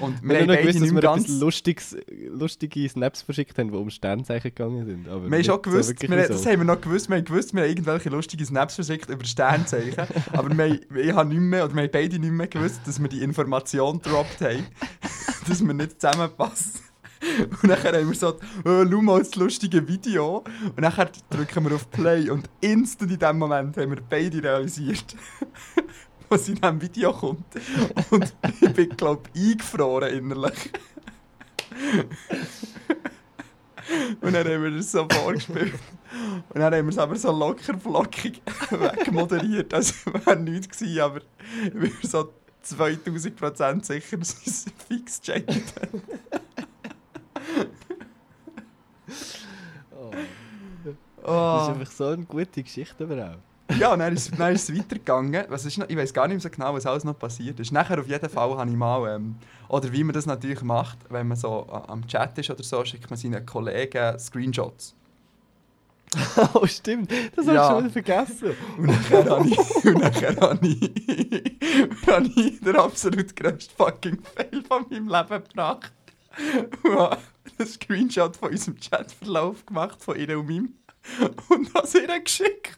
Und 0.00 0.22
wir 0.22 0.28
Wir 0.28 0.40
haben 0.40 0.46
beide 0.48 0.60
gewusst, 0.62 0.74
dass 0.76 0.82
nicht 0.82 0.92
mehr 0.92 1.02
wir 1.02 1.08
ganz... 1.08 1.28
Lustiges, 1.28 1.96
lustige 2.28 2.88
Snaps 2.88 3.22
verschickt 3.22 3.56
haben, 3.58 3.72
die 3.72 3.78
um 3.78 3.88
Sternzeichen 3.88 4.50
gegangen 4.54 4.84
sind. 4.84 5.08
Aber 5.08 5.30
Wir 5.30 5.38
haben 5.38 5.44
schon 5.44 5.54
so 5.54 5.62
gewusst, 5.62 5.88
wirklich 5.88 6.10
wir, 6.10 6.26
so. 6.26 6.32
das 6.34 6.44
haben 6.46 6.58
wir 6.58 6.64
noch 6.64 6.80
gewusst, 6.80 7.08
wir 7.08 7.16
haben 7.16 7.24
gewusst, 7.24 7.54
wir 7.54 7.62
haben 7.62 7.68
irgendwelche 7.70 8.10
lustige 8.10 8.44
Snaps 8.44 8.74
verschickt 8.74 9.08
über 9.08 9.24
Sternzeichen, 9.24 10.06
aber 10.32 10.50
wir, 10.56 10.64
haben- 10.64 10.80
ich 10.96 11.12
habe 11.12 11.28
nicht 11.30 11.40
mehr, 11.40 11.64
oder 11.64 11.74
wir 11.74 11.82
haben 11.84 11.90
beide 11.90 12.18
nicht 12.18 12.30
mehr 12.32 12.46
gewusst, 12.48 12.80
dass 12.84 13.00
wir 13.00 13.08
die 13.08 13.22
Information 13.22 14.00
gedroppt 14.02 14.42
haben, 14.42 14.66
dass 15.48 15.64
wir 15.66 15.72
nicht 15.74 16.00
zusammenpassen. 16.00 16.80
Und 17.62 17.68
dann 17.68 17.82
haben 17.82 18.08
wir 18.08 18.14
so, 18.14 18.34
oh, 18.64 18.84
schau 18.88 19.02
mal 19.02 19.18
das 19.18 19.34
lustige 19.34 19.88
Video. 19.88 20.44
Und 20.76 20.80
dann 20.82 20.92
drücken 21.30 21.64
wir 21.68 21.74
auf 21.74 21.90
Play 21.90 22.30
und 22.30 22.48
instant 22.60 23.10
in 23.10 23.18
dem 23.18 23.38
Moment 23.38 23.76
haben 23.76 23.90
wir 23.90 24.00
beide 24.08 24.40
realisiert, 24.40 25.16
was 26.28 26.48
in 26.48 26.56
diesem 26.56 26.80
Video 26.80 27.12
kommt. 27.12 27.46
Und 28.10 28.34
ich 28.60 28.72
bin, 28.72 28.88
glaube 28.90 29.28
ich, 29.34 29.52
eingefroren 29.52 30.12
innerlich. 30.12 30.70
Und 34.20 34.32
dann 34.32 34.46
haben 34.46 34.62
wir 34.62 34.70
das 34.70 34.92
so 34.92 35.06
vorgespielt. 35.08 35.74
Und 36.50 36.60
dann 36.60 36.74
haben 36.74 36.86
wir 36.86 36.90
es 36.90 36.98
aber 36.98 37.16
so 37.16 37.32
locker 37.32 37.78
flockig 37.78 38.42
wegmoderiert. 38.70 39.72
Also 39.72 39.94
wäre 40.06 40.36
nichts 40.36 40.78
gewesen, 40.78 41.00
aber 41.00 41.20
ich 41.64 41.72
bin 41.72 41.92
so 42.02 42.32
2000% 42.64 43.84
sicher, 43.84 44.16
dass 44.18 44.46
es 44.46 44.66
fix 44.88 45.20
gecheckt 45.20 45.74
hat. 45.80 45.88
Oh. 50.00 50.10
Das 51.22 51.62
ist 51.62 51.68
einfach 51.68 51.92
so 51.92 52.06
eine 52.06 52.24
gute 52.24 52.62
Geschichte 52.62 53.04
überhaupt. 53.04 53.47
Ja, 53.78 53.92
und 53.92 53.98
dann 53.98 54.14
ist, 54.14 54.32
dann 54.38 54.54
ist 54.54 54.68
es 54.70 54.76
weitergegangen. 54.78 55.44
Was 55.48 55.64
ist 55.66 55.76
noch, 55.78 55.88
ich 55.88 55.96
weiß 55.96 56.12
gar 56.14 56.26
nicht 56.26 56.36
mehr 56.36 56.40
so 56.40 56.48
genau, 56.50 56.74
was 56.74 56.86
alles 56.86 57.04
noch 57.04 57.18
passiert 57.18 57.60
ist. 57.60 57.70
Nachher 57.72 57.98
auf 58.00 58.08
jeden 58.08 58.28
Fall 58.30 58.56
habe 58.56 58.70
ich 58.70 58.76
mal, 58.76 59.14
ähm, 59.16 59.36
oder 59.68 59.92
wie 59.92 60.02
man 60.04 60.14
das 60.14 60.24
natürlich 60.26 60.62
macht, 60.62 60.98
wenn 61.10 61.28
man 61.28 61.36
so 61.36 61.66
am 61.68 62.06
Chat 62.06 62.38
ist 62.38 62.50
oder 62.50 62.62
so, 62.62 62.84
schickt 62.84 63.10
man 63.10 63.18
seinen 63.18 63.44
Kollegen 63.44 64.18
Screenshots. 64.18 64.94
oh, 66.54 66.66
stimmt. 66.66 67.12
Das 67.36 67.46
habe 67.46 67.56
Ja. 67.56 67.64
ich 67.66 67.82
schon 67.82 67.90
vergessen. 67.90 68.56
Und 68.78 68.86
nachher 68.86 69.24
habe 69.28 69.46
ich, 69.48 69.84
und 69.84 69.98
nachher 70.00 70.36
habe 70.40 70.66
ich, 70.66 72.06
habe 72.06 72.26
ich 72.34 72.60
den 72.60 72.76
absolut 72.76 73.36
grössten 73.36 73.74
fucking 73.76 74.18
Fail 74.34 74.62
von 74.66 74.86
meinem 74.88 75.08
Leben 75.08 75.44
gebracht. 75.44 75.92
Und 76.84 76.98
habe 76.98 77.18
einen 77.58 77.68
Screenshot 77.68 78.36
von 78.36 78.50
unserem 78.50 78.78
Chatverlauf 78.80 79.66
gemacht, 79.66 80.02
von 80.02 80.16
ihr 80.16 80.38
und 80.38 80.48
meinem. 80.48 80.74
Und 81.50 81.70
es 81.84 81.94
ihr 81.94 82.20
geschickt. 82.20 82.77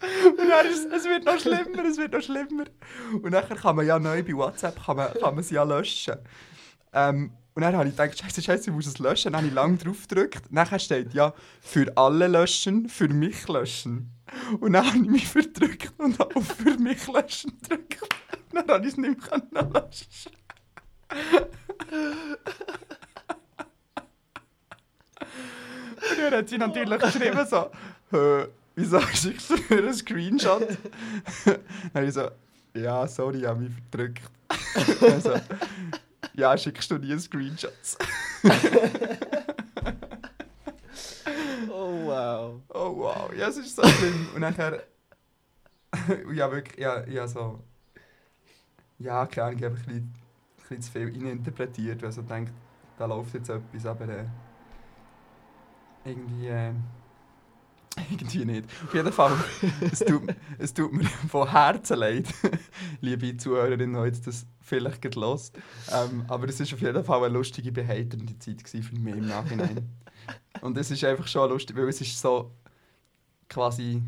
Und 0.00 0.48
dann 0.48 0.66
ist, 0.66 0.90
es 0.90 1.04
wird 1.04 1.24
noch 1.24 1.38
schlimmer, 1.38 1.84
es 1.84 1.98
wird 1.98 2.12
noch 2.12 2.22
schlimmer. 2.22 2.64
Und 3.12 3.30
nachher 3.30 3.56
kann 3.56 3.76
man 3.76 3.86
ja 3.86 3.98
neu 3.98 4.22
bei 4.22 4.32
WhatsApp 4.32 4.82
kann 4.84 4.96
man, 4.96 5.12
kann 5.14 5.34
man 5.34 5.44
sie 5.44 5.54
ja 5.54 5.62
löschen. 5.62 6.16
Ähm, 6.92 7.32
und 7.54 7.62
dann 7.62 7.76
habe 7.76 7.88
ich 7.88 7.96
gedacht, 7.96 8.18
scheiße, 8.18 8.42
scheiße, 8.42 8.70
ich 8.70 8.74
muss 8.74 8.86
es 8.86 8.98
löschen. 8.98 9.32
Dann 9.32 9.40
habe 9.40 9.48
ich 9.48 9.54
lange 9.54 9.76
drauf 9.76 10.06
gedrückt. 10.08 10.50
Nachher 10.50 10.78
steht 10.78 11.12
ja, 11.12 11.34
für 11.60 11.92
alle 11.96 12.28
löschen, 12.28 12.88
für 12.88 13.08
mich 13.08 13.46
löschen. 13.48 14.12
Und 14.60 14.72
dann 14.72 14.86
habe 14.86 14.98
ich 14.98 15.10
mich 15.10 15.28
verdrückt 15.28 15.92
und 15.98 16.18
auf 16.20 16.46
für 16.46 16.78
mich 16.78 17.06
löschen 17.08 17.58
gedrückt. 17.60 18.02
Und 18.50 18.54
dann 18.54 18.68
habe 18.68 18.86
ich 18.86 18.92
es 18.92 18.98
nicht 18.98 19.20
mehr 19.52 19.62
löschen. 19.62 20.32
Und 26.10 26.18
dann 26.18 26.32
hat 26.32 26.48
sie 26.48 26.58
natürlich 26.58 26.98
geschrieben 26.98 27.46
so, 27.46 27.70
«Hä, 28.10 28.46
wieso 28.80 29.00
schickst 29.00 29.50
du 29.50 29.54
mir 29.68 29.82
einen 29.82 29.94
Screenshot? 29.94 30.66
dann 31.92 32.04
ich 32.04 32.14
so, 32.14 32.30
ja, 32.74 33.06
sorry, 33.06 33.40
ich 33.40 33.46
habe 33.46 33.60
mich 33.60 33.72
verdrückt. 33.90 34.22
also, 35.00 35.34
ja, 36.34 36.56
schickst 36.56 36.90
du 36.90 36.98
nie 36.98 37.18
Screenshots? 37.18 37.98
Oh, 41.72 42.06
wow. 42.06 42.60
Oh 42.68 42.96
wow, 42.96 43.32
ja, 43.34 43.48
es 43.48 43.56
ist 43.56 43.74
so 43.74 43.82
schlimm. 43.82 44.28
Und 44.34 44.40
nachher. 44.40 44.82
ja, 46.32 46.50
wirklich, 46.50 46.78
ja, 46.78 47.06
ja, 47.06 47.26
so. 47.26 47.62
Ja, 48.98 49.24
keine 49.26 49.46
Ahnung, 49.46 49.58
ich 49.58 49.64
habe 49.64 49.74
ein 49.76 49.82
bisschen, 49.82 49.96
ein 49.96 50.12
bisschen 50.56 50.82
zu 50.82 50.92
viel 50.92 51.26
interpretiert, 51.26 52.02
weil 52.02 52.10
ich 52.10 52.14
so 52.14 52.22
denkt, 52.22 52.52
da 52.98 53.06
läuft 53.06 53.34
jetzt 53.34 53.48
etwas, 53.48 53.86
aber 53.86 54.08
äh, 54.08 54.24
irgendwie. 56.04 56.48
Äh, 56.48 56.72
irgendwie 58.10 58.44
nicht. 58.44 58.64
Auf 58.84 58.94
jeden 58.94 59.12
Fall, 59.12 59.32
es 59.92 60.00
tut, 60.00 60.22
es 60.58 60.74
tut 60.74 60.92
mir 60.92 61.04
von 61.04 61.50
Herzen 61.50 61.98
leid, 61.98 62.26
liebe 63.00 63.36
Zuhörerinnen, 63.36 64.00
die 64.00 64.08
jetzt 64.08 64.26
das 64.26 64.46
vielleicht 64.60 65.02
gerade 65.02 65.20
los. 65.20 65.52
Ähm, 65.92 66.24
aber 66.28 66.48
es 66.48 66.60
war 66.60 66.66
auf 66.72 66.80
jeden 66.80 67.04
Fall 67.04 67.24
eine 67.24 67.34
lustige, 67.34 67.72
beheiternde 67.72 68.38
Zeit 68.38 68.62
für 68.62 68.94
mich 68.96 69.16
im 69.16 69.26
Nachhinein. 69.26 69.88
Und 70.60 70.76
es 70.76 70.90
ist 70.90 71.04
einfach 71.04 71.26
schon 71.26 71.50
lustig, 71.50 71.76
weil 71.76 71.88
es 71.88 72.00
ist 72.00 72.20
so 72.20 72.52
quasi 73.48 74.02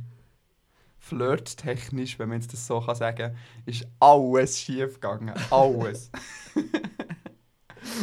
flirttechnisch, 0.99 2.19
wenn 2.19 2.29
man 2.29 2.41
jetzt 2.41 2.53
das 2.53 2.67
so 2.67 2.81
kann 2.81 2.95
sagen 2.95 3.37
ist 3.67 3.87
alles 3.99 4.59
schief 4.59 4.95
gegangen. 4.95 5.35
Alles. 5.51 6.11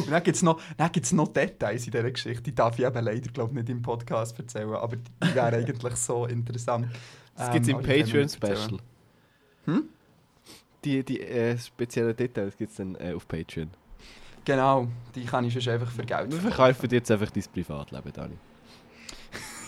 Und 0.05 0.11
dann 0.11 0.23
gibt 0.23 0.35
es 0.37 0.43
noch, 0.43 0.61
dann 0.77 0.91
gibt's 0.91 1.11
noch 1.11 1.27
Details 1.27 1.85
in 1.85 1.91
dieser 1.91 2.11
Geschichte, 2.11 2.43
die 2.43 2.55
darf 2.55 2.77
ich 2.79 2.85
eben 2.85 3.03
leider 3.03 3.31
glaub, 3.31 3.51
nicht 3.51 3.69
im 3.69 3.81
Podcast 3.81 4.37
erzählen, 4.39 4.73
aber 4.73 4.95
die 4.95 5.35
wären 5.35 5.53
eigentlich 5.53 5.95
so 5.95 6.25
interessant. 6.25 6.87
Das 7.35 7.51
gibt 7.51 7.65
es 7.65 7.71
Ähm, 7.71 7.79
im 7.79 7.85
Patreon-Special. 7.85 8.79
Hm? 9.65 9.83
Die, 10.83 11.03
die 11.03 11.21
äh, 11.21 11.57
speziellen 11.57 12.15
Details 12.15 12.57
gibt 12.57 12.71
es 12.71 12.77
dann 12.77 12.95
äh, 12.95 13.13
auf 13.13 13.27
Patreon. 13.27 13.69
Genau, 14.45 14.87
die 15.13 15.25
kann 15.25 15.43
ich 15.45 15.53
sonst 15.53 15.67
einfach 15.67 15.91
für 15.91 16.03
Geld 16.03 16.31
Wir 16.31 16.39
verkaufen 16.39 16.89
dir 16.89 16.95
jetzt 16.95 17.11
einfach 17.11 17.29
dein 17.29 17.43
Privatleben, 17.53 18.11
Dani. 18.13 18.37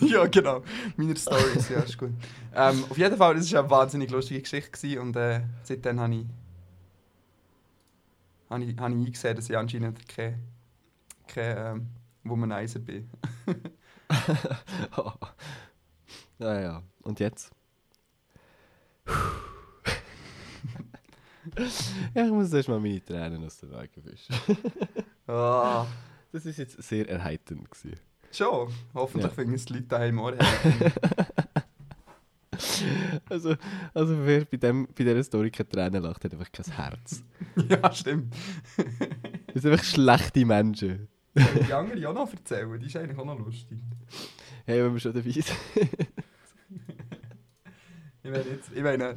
ja, 0.00 0.26
genau. 0.26 0.62
Meine 0.96 1.16
Stories, 1.16 1.68
ja, 1.68 1.80
ist 1.80 1.96
gut. 1.98 2.10
Ähm, 2.54 2.84
auf 2.88 2.98
jeden 2.98 3.16
Fall, 3.16 3.34
das 3.36 3.52
war 3.52 3.60
eine 3.60 3.70
wahnsinnig 3.70 4.10
lustige 4.10 4.40
Geschichte 4.40 5.00
und 5.00 5.14
äh, 5.16 5.42
seitdem 5.62 6.00
habe 6.00 6.14
ich, 6.14 6.24
habe 8.52 8.64
ich, 8.64 8.76
habe 8.78 8.94
ich 8.94 9.06
eingesehen, 9.06 9.36
dass 9.36 9.50
ich 9.50 9.56
anscheinend 9.56 10.08
kein, 10.08 10.42
kein 11.26 11.56
ähm, 11.76 11.86
Womanizer 12.24 12.78
bin. 12.80 13.10
Naja, 16.38 16.82
und 17.02 17.18
jetzt? 17.20 17.50
ja, 22.14 22.24
ich 22.24 22.30
muss 22.30 22.52
erst 22.52 22.68
mal 22.68 22.78
meine 22.80 23.04
Tränen 23.04 23.44
aus 23.44 23.58
den 23.58 23.74
Augen 23.74 24.04
wischen. 24.04 24.34
Ah, 25.26 25.86
Das 26.32 26.44
war 26.44 26.52
jetzt 26.52 26.82
sehr 26.82 27.08
erheiternd. 27.08 27.70
Gewesen. 27.70 27.98
schon. 28.32 28.72
Hoffentlich 28.94 29.30
Ja. 29.30 29.34
finden 29.34 29.54
es 29.54 29.64
die 29.64 29.74
Leute 29.74 29.86
daheim 29.86 30.18
auch. 30.18 30.32
Also, 33.28 33.56
also 33.94 34.26
wer 34.26 34.44
bei, 34.44 34.56
dem, 34.56 34.86
bei 34.86 35.04
dieser 35.04 35.22
Story 35.22 35.50
keine 35.50 35.68
Tränen 35.68 36.02
lacht, 36.02 36.24
hat 36.24 36.32
einfach 36.32 36.52
kein 36.52 36.66
Herz. 36.66 37.22
ja, 37.68 37.92
stimmt. 37.92 38.34
Das 39.52 39.62
sind 39.62 39.72
einfach 39.72 39.84
schlechte 39.84 40.44
Menschen. 40.44 41.08
Die 41.34 41.72
andere 41.72 42.08
auch 42.08 42.14
noch 42.14 42.32
erzählen? 42.32 42.78
Die 42.78 42.86
ist 42.86 42.96
eigentlich 42.96 43.18
auch 43.18 43.24
noch 43.24 43.38
lustig. 43.38 43.78
Hey, 44.66 44.84
wenn 44.84 44.92
wir 44.92 45.00
schon 45.00 45.14
dabei 45.14 45.30
sind. 45.30 45.46
Ich 48.24 48.30
meine, 48.30 48.44
jetzt, 48.44 48.70
ich 48.74 48.82
meine 48.82 49.16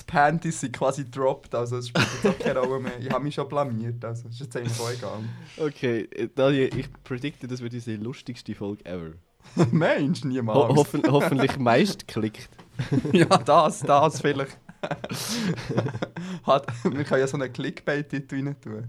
die 0.00 0.04
Panties 0.06 0.60
sind 0.60 0.76
quasi 0.76 1.08
dropped, 1.08 1.54
also 1.54 1.78
es 1.78 1.88
spielt 1.88 2.06
jetzt 2.14 2.26
auch 2.26 2.38
keine 2.38 2.60
Rolle 2.60 2.80
mehr. 2.80 2.98
Ich 3.00 3.10
habe 3.10 3.24
mich 3.24 3.34
schon 3.34 3.48
blamiert, 3.48 4.04
also 4.04 4.28
es 4.28 4.34
ist 4.34 4.40
jetzt 4.40 4.56
eigentlich 4.56 4.80
auch 4.80 4.90
egal. 4.90 5.20
Okay, 5.56 6.08
äh, 6.10 6.28
Daniel, 6.34 6.70
ich 6.76 6.88
predikte, 7.04 7.46
das 7.46 7.60
wird 7.60 7.74
unsere 7.74 7.96
lustigste 8.02 8.54
Folge 8.54 8.84
ever. 8.86 9.12
Mensch, 9.70 10.22
Ho 10.22 10.28
niemals. 10.28 10.76
hoffen, 10.76 11.02
hoffentlich 11.08 11.58
meist 11.58 12.08
klickt. 12.08 12.48
ja, 13.12 13.26
das, 13.26 13.80
das 13.80 14.20
vielleicht. 14.20 14.58
Hat, 16.46 16.66
wir 16.84 17.04
können 17.04 17.20
ja 17.20 17.26
so 17.26 17.36
einen 17.36 17.52
Clickbait-Titel 17.52 18.34
rein 18.36 18.60
tun. 18.60 18.86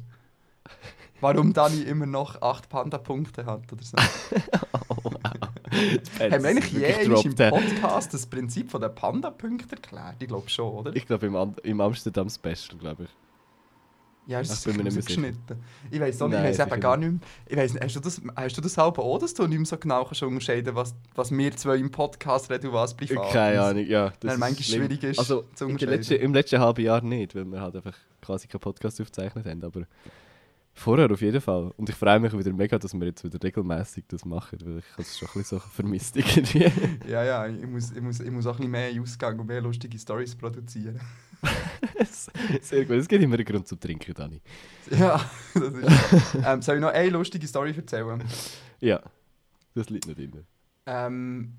Warum 1.22 1.54
Dani 1.54 1.82
immer 1.84 2.06
noch 2.06 2.42
8 2.42 2.68
Panda-Punkte 2.70 3.46
hat 3.46 3.72
oder 3.72 3.84
so. 3.84 3.96
Haben 6.20 6.44
wir 6.44 6.50
eigentlich 6.50 6.72
je 6.74 7.04
im 7.06 7.36
Podcast 7.36 8.14
das 8.14 8.26
Prinzip 8.26 8.70
von 8.70 8.82
den 8.82 8.94
Panda-Punkten 8.94 9.70
erklärt? 9.72 10.16
Ich 10.20 10.28
glaube 10.28 10.50
schon, 10.50 10.74
oder? 10.74 10.96
Ich 10.96 11.06
glaube 11.08 11.28
im, 11.28 11.36
Am- 11.36 11.56
im 11.64 11.82
Amsterdam 11.82 12.30
Special, 12.30 12.78
glaube 12.80 13.04
ich. 13.06 13.10
Ja, 14.28 14.40
ist 14.40 14.50
das 14.52 14.68
rausgeschnitten? 14.68 15.58
Ich 15.92 16.00
weiß 16.00 16.22
auch 16.24 16.28
nicht, 16.28 16.40
ich 16.40 16.44
weiss 16.44 16.60
eben 16.60 16.80
gar 16.80 16.98
nicht 16.98 17.12
mehr. 17.12 17.20
Ich 17.48 17.58
weiss 17.58 17.76
hast 17.80 17.96
du 17.96 18.00
das, 18.00 18.22
hast 18.36 18.58
du 18.58 18.62
das 18.62 18.78
halb 18.78 18.98
auch, 18.98 19.20
dass 19.20 19.34
du 19.34 19.46
nicht 19.46 19.58
mehr 19.58 19.66
so 19.66 19.78
genau 19.78 20.04
kannst 20.04 20.24
unterscheiden 20.24 20.74
was, 20.76 20.96
was 21.14 21.32
wir 21.32 21.56
zwei 21.56 21.76
im 21.78 21.92
Podcast 21.92 22.50
reden 22.50 22.68
und 22.68 22.74
was 22.74 22.96
privat? 22.96 23.32
Keine 23.32 23.62
Ahnung, 23.62 23.86
ja. 23.86 24.12
Das 24.20 24.34
ist 24.34 24.40
manchmal 24.40 24.64
schwierig 24.64 25.04
ist, 25.04 25.20
Also 25.20 25.44
zu 25.54 25.66
unterscheiden. 25.66 25.96
letzten, 25.96 26.16
im 26.16 26.34
letzten 26.34 26.60
halben 26.60 26.84
Jahr 26.84 27.02
nicht, 27.02 27.36
weil 27.36 27.46
wir 27.46 27.62
halt 27.62 27.76
einfach 27.76 27.96
quasi 28.22 28.48
keinen 28.48 28.62
Podcast 28.62 29.00
aufgezeichnet 29.00 29.46
haben, 29.46 29.64
aber 29.64 29.84
vorher 30.74 31.10
auf 31.12 31.22
jeden 31.22 31.40
Fall. 31.40 31.72
Und 31.78 31.88
ich 31.90 31.96
freue 31.96 32.20
mich 32.20 32.36
wieder 32.36 32.52
mega, 32.52 32.80
dass 32.80 32.94
wir 32.94 33.06
jetzt 33.06 33.24
wieder 33.24 33.42
regelmäßig 33.42 34.06
das 34.08 34.26
machen, 34.26 34.58
weil 34.66 34.80
ich 34.80 34.92
habe 34.94 35.02
es 35.04 35.18
schon 35.20 35.28
ein 35.30 35.34
bisschen 35.40 35.60
so 35.60 35.66
vermisst 35.72 36.18
irgendwie. 36.18 36.72
Ja, 37.08 37.24
ja, 37.24 37.48
ich 37.48 37.68
muss, 37.68 37.92
ich, 37.92 38.02
muss, 38.02 38.20
ich 38.20 38.32
muss 38.32 38.48
auch 38.48 38.54
ein 38.54 38.58
bisschen 38.58 38.72
mehr 38.72 39.02
Ausgang 39.02 39.40
und 39.40 39.46
mehr 39.46 39.62
lustige 39.62 39.98
Stories 40.00 40.36
produzieren. 40.36 41.00
Sehr 42.62 42.86
gut, 42.86 42.98
es 42.98 43.08
gibt 43.08 43.24
immer 43.24 43.36
einen 43.36 43.46
Grund 43.46 43.68
zum 43.68 43.80
Trinken, 43.80 44.14
Dani. 44.14 44.42
ja, 44.92 45.20
das 45.54 45.64
ist 45.74 46.36
ähm, 46.46 46.62
Soll 46.62 46.76
ich 46.76 46.82
noch 46.82 46.90
eine 46.92 47.10
lustige 47.10 47.48
Story 47.48 47.74
erzählen? 47.76 48.24
Ja, 48.80 49.02
das 49.74 49.90
liegt 49.90 50.08
nicht 50.08 50.18
drin. 50.20 50.46
Ähm, 50.86 51.54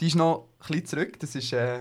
die 0.00 0.06
ist 0.08 0.16
noch 0.16 0.48
ein 0.60 0.66
bisschen 0.68 0.86
zurück. 0.86 1.20
Das 1.20 1.34
ist 1.34 1.52
äh, 1.52 1.80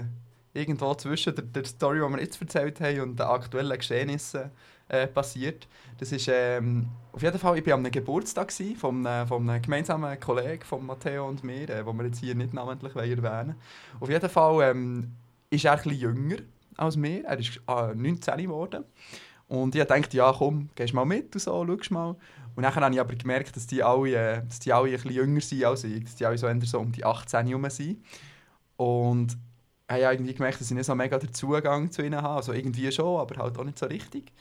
irgendwo 0.54 0.94
zwischen 0.96 1.36
der, 1.36 1.44
der 1.44 1.66
Story, 1.66 2.00
die 2.00 2.14
wir 2.14 2.22
jetzt 2.22 2.40
erzählt 2.42 2.80
haben, 2.82 3.00
und 3.02 3.20
den 3.20 3.26
aktuellen 3.26 3.78
Geschehnissen 3.78 4.52
äh, 4.88 5.08
passiert. 5.08 5.68
Das 5.98 6.12
ist 6.12 6.28
ähm, 6.32 6.88
auf 7.12 7.22
jeden 7.22 7.40
Fall, 7.40 7.58
ich 7.58 7.66
war 7.66 7.74
am 7.74 7.84
Geburtstag 7.90 8.52
von, 8.78 9.06
einem- 9.06 9.28
von 9.28 9.50
einem 9.50 9.62
gemeinsamen 9.62 10.20
Kollegen 10.20 10.64
von 10.64 10.86
Matteo 10.86 11.28
und 11.28 11.44
mir, 11.44 11.70
äh, 11.70 11.84
den 11.84 11.98
wir 11.98 12.06
jetzt 12.06 12.20
hier 12.20 12.36
nicht 12.36 12.54
namentlich 12.54 12.94
wollen 12.96 13.24
erwähnen 13.24 13.56
Auf 14.00 14.10
jeden 14.10 14.30
Fall 14.30 14.72
ähm, 14.72 15.12
ist 15.50 15.66
er 15.66 15.74
ein 15.74 15.78
bisschen 15.84 16.00
jünger 16.00 16.38
als 16.78 16.96
mir. 16.96 17.24
Er 17.26 17.40
ist 17.40 17.60
äh, 17.68 17.96
19 17.96 18.38
geworden. 18.38 18.84
Und 19.48 19.76
ich 19.76 19.84
dachte, 19.84 20.18
ja 20.18 20.34
komm, 20.36 20.70
gehst 20.76 20.94
mal 20.94 21.06
mit 21.06 21.34
und 21.36 21.42
so, 21.42 21.66
schaust 21.66 21.92
mal. 21.92 22.16
Und 22.56 22.64
dann 22.64 22.74
habe 22.74 22.94
ich 22.94 23.00
aber 23.00 23.16
gemerkt, 23.16 23.56
dass 23.56 23.68
die 23.68 23.84
alle, 23.84 24.44
dass 24.48 24.60
die 24.60 24.72
alle 24.72 24.88
ein 24.88 24.94
bisschen 24.94 25.12
jünger 25.12 25.42
sind 25.42 25.66
als 25.66 25.84
ich. 25.84 26.04
Dass 26.04 26.16
die 26.16 26.26
alle 26.26 26.38
so, 26.38 26.48
so 26.64 26.80
um 26.80 26.92
die 26.92 27.04
18 27.04 27.48
herum 27.48 27.70
sind. 27.70 28.04
Und 28.78 29.38
habe 29.90 30.02
irgendwie 30.02 30.34
gemerkt, 30.34 30.60
dass 30.60 30.70
ich 30.70 30.76
nicht 30.76 30.86
so 30.86 30.96
mega 30.96 31.18
den 31.18 31.34
Zugang 31.34 31.92
zu 31.92 32.02
ihnen 32.04 32.22
habe. 32.22 32.36
Also 32.36 32.54
irgendwie 32.54 32.92
schon, 32.92 33.20
aber 33.20 33.42
halt 33.42 33.58
auch 33.58 33.64
nicht 33.64 33.80
so 33.80 33.86
richtig. 33.86 34.32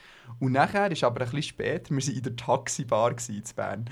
Und 0.40 0.52
nachher 0.52 0.90
ist 0.90 1.04
aber 1.04 1.20
ein 1.20 1.26
bisschen 1.26 1.42
später, 1.42 1.90
wir 1.90 2.02
waren 2.02 2.14
in 2.16 2.22
der 2.22 2.36
Taxibar 2.36 3.10
in 3.10 3.42
Bern. 3.54 3.90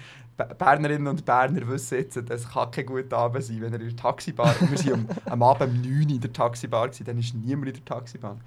Bernerinnen 0.59 1.09
und 1.09 1.25
Berner 1.25 1.69
wissen 1.69 1.99
jetzt, 1.99 2.19
das 2.29 2.49
kann 2.49 2.71
kein 2.71 2.87
guter 2.87 3.19
Abend 3.19 3.45
sein, 3.45 3.61
wenn 3.61 3.73
er 3.73 3.81
in 3.81 3.89
der 3.89 3.97
Taxibar... 3.97 4.55
und 4.61 4.71
wir 4.71 4.93
waren 4.93 5.07
am, 5.27 5.33
am 5.33 5.43
Abend 5.43 5.75
um 5.75 5.83
9 5.83 5.93
Uhr 5.93 6.11
in 6.11 6.21
der 6.21 6.33
Taxibar, 6.33 6.89
gewesen, 6.89 7.05
dann 7.05 7.19
ist 7.19 7.35
niemand 7.35 7.69
in 7.69 7.75
der 7.75 7.85
Taxibar. 7.85 8.39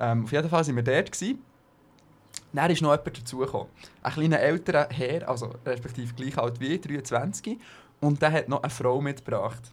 Ähm, 0.00 0.24
auf 0.24 0.32
jeden 0.32 0.48
Fall 0.48 0.66
waren 0.66 0.76
wir 0.76 0.82
dort. 0.82 1.12
Gewesen. 1.12 1.38
Dann 2.52 2.70
ist 2.70 2.82
noch 2.82 2.90
jemand 2.90 3.18
dazugekommen. 3.18 3.68
Ein 4.02 4.12
kleiner 4.12 4.40
älterer 4.40 4.88
Herr, 4.90 5.28
also 5.28 5.50
respektive 5.64 6.14
gleich 6.14 6.36
alt 6.38 6.60
wie 6.60 6.74
ich, 6.74 6.80
23. 6.80 7.58
Und 8.00 8.20
der 8.20 8.32
hat 8.32 8.48
noch 8.48 8.62
eine 8.62 8.70
Frau 8.70 9.00
mitgebracht. 9.00 9.72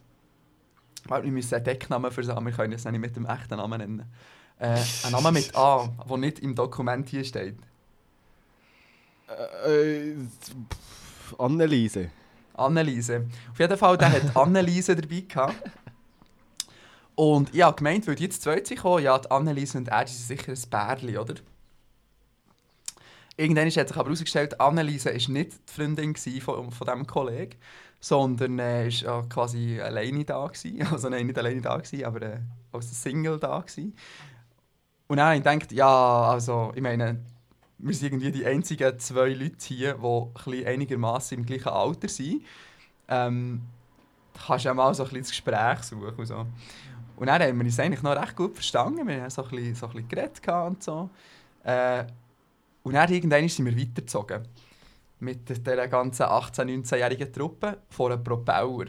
Weil 1.06 1.24
wir 1.24 1.32
müssen 1.32 1.54
einen 1.54 1.64
Decknamen 1.64 2.10
versammeln, 2.10 2.46
wir 2.46 2.52
können 2.52 2.72
es 2.72 2.84
nicht 2.84 2.98
mit 2.98 3.16
dem 3.16 3.26
echten 3.26 3.56
Namen 3.56 3.78
nennen. 3.78 4.12
Äh, 4.58 4.78
ein 5.04 5.12
Name 5.12 5.32
mit 5.32 5.54
A, 5.56 5.88
der 6.08 6.16
nicht 6.18 6.38
im 6.40 6.54
Dokument 6.54 7.08
hier 7.08 7.24
steht. 7.24 7.56
Äh, 9.66 10.14
pff, 10.42 11.38
Anneliese. 11.38 12.10
Anneliese. 12.54 13.26
Auf 13.50 13.58
jeden 13.58 13.76
Fall, 13.76 13.96
der 13.96 14.12
hat 14.12 14.36
Anneliese 14.36 14.96
dabei 14.96 15.20
gehabt. 15.20 15.54
Und 17.14 17.54
habe 17.54 17.76
gemeint, 17.76 18.06
weil 18.06 18.14
die 18.14 18.24
jetzt 18.24 18.42
zwei 18.42 18.56
sind 18.56 18.76
gekommen, 18.76 19.04
ja, 19.04 19.18
die 19.18 19.30
Anneliese 19.30 19.78
und 19.78 19.88
er 19.88 20.06
sind 20.06 20.38
sicher 20.38 20.52
ein 20.52 20.70
Bärli, 20.70 21.18
oder? 21.18 21.34
Irgendwann 23.36 23.66
hat 23.66 23.72
sich 23.72 23.96
aber 23.96 24.04
herausgestellt, 24.04 24.60
Anneliese 24.60 25.10
war 25.10 25.14
nicht 25.14 25.52
die 25.52 25.72
Freundin 25.72 26.14
von, 26.16 26.70
von 26.70 26.86
diesem 26.86 27.06
Kollegen, 27.06 27.56
sondern 28.00 28.58
äh, 28.58 28.88
ist 28.88 29.02
ja 29.02 29.22
quasi 29.22 29.80
alleine 29.80 30.24
da 30.24 30.46
gewesen. 30.46 30.86
Also 30.92 31.08
nein, 31.08 31.26
nicht 31.26 31.38
alleine 31.38 31.60
da 31.60 31.76
gewesen, 31.76 32.04
aber 32.04 32.22
äh, 32.22 32.38
als 32.72 33.02
Single 33.02 33.38
da 33.38 33.60
gewesen. 33.60 33.94
Und 35.06 35.16
dann 35.16 35.26
habe 35.26 35.36
ich 35.36 35.42
gedacht, 35.42 35.72
ja, 35.72 36.30
also, 36.30 36.72
ich 36.74 36.82
meine, 36.82 37.20
wir 37.82 37.94
sind 37.94 38.12
irgendwie 38.12 38.32
die 38.32 38.44
einzigen 38.44 38.98
zwei 38.98 39.28
Leute 39.30 39.56
hier, 39.60 39.98
die 40.46 40.66
einigermaßen 40.66 41.38
im 41.38 41.46
gleichen 41.46 41.68
Alter 41.68 42.08
sind. 42.08 42.44
Ähm, 43.08 43.62
da 44.34 44.40
kannst 44.46 44.64
du 44.64 44.68
ja 44.68 44.74
mal 44.74 44.94
so 44.94 45.04
ein 45.04 45.14
das 45.14 45.30
Gespräch 45.30 45.82
suchen 45.82 46.14
und 46.16 46.26
so. 46.26 46.46
Und 47.16 47.26
dann 47.26 47.42
haben 47.42 47.58
wir 47.58 47.64
uns 47.64 47.78
eigentlich 47.78 48.02
noch 48.02 48.16
recht 48.16 48.36
gut 48.36 48.54
verstanden. 48.54 49.06
Wir 49.06 49.22
haben 49.22 49.30
so 49.30 49.42
ein 49.44 49.50
bisschen, 49.50 49.74
so 49.74 49.86
und 50.66 50.82
so. 50.82 51.10
Äh, 51.64 52.04
und 52.82 52.94
dann 52.94 53.12
irgendwann 53.12 53.48
sind 53.48 53.66
wir 53.66 53.76
weitergezogen. 53.76 54.42
Mit 55.18 55.48
dieser 55.48 55.88
ganzen 55.88 56.22
18-, 56.22 56.64
19-jährigen 56.64 57.32
Truppe 57.32 57.78
vor 57.90 58.10
einem 58.10 58.24
Propeller. 58.24 58.86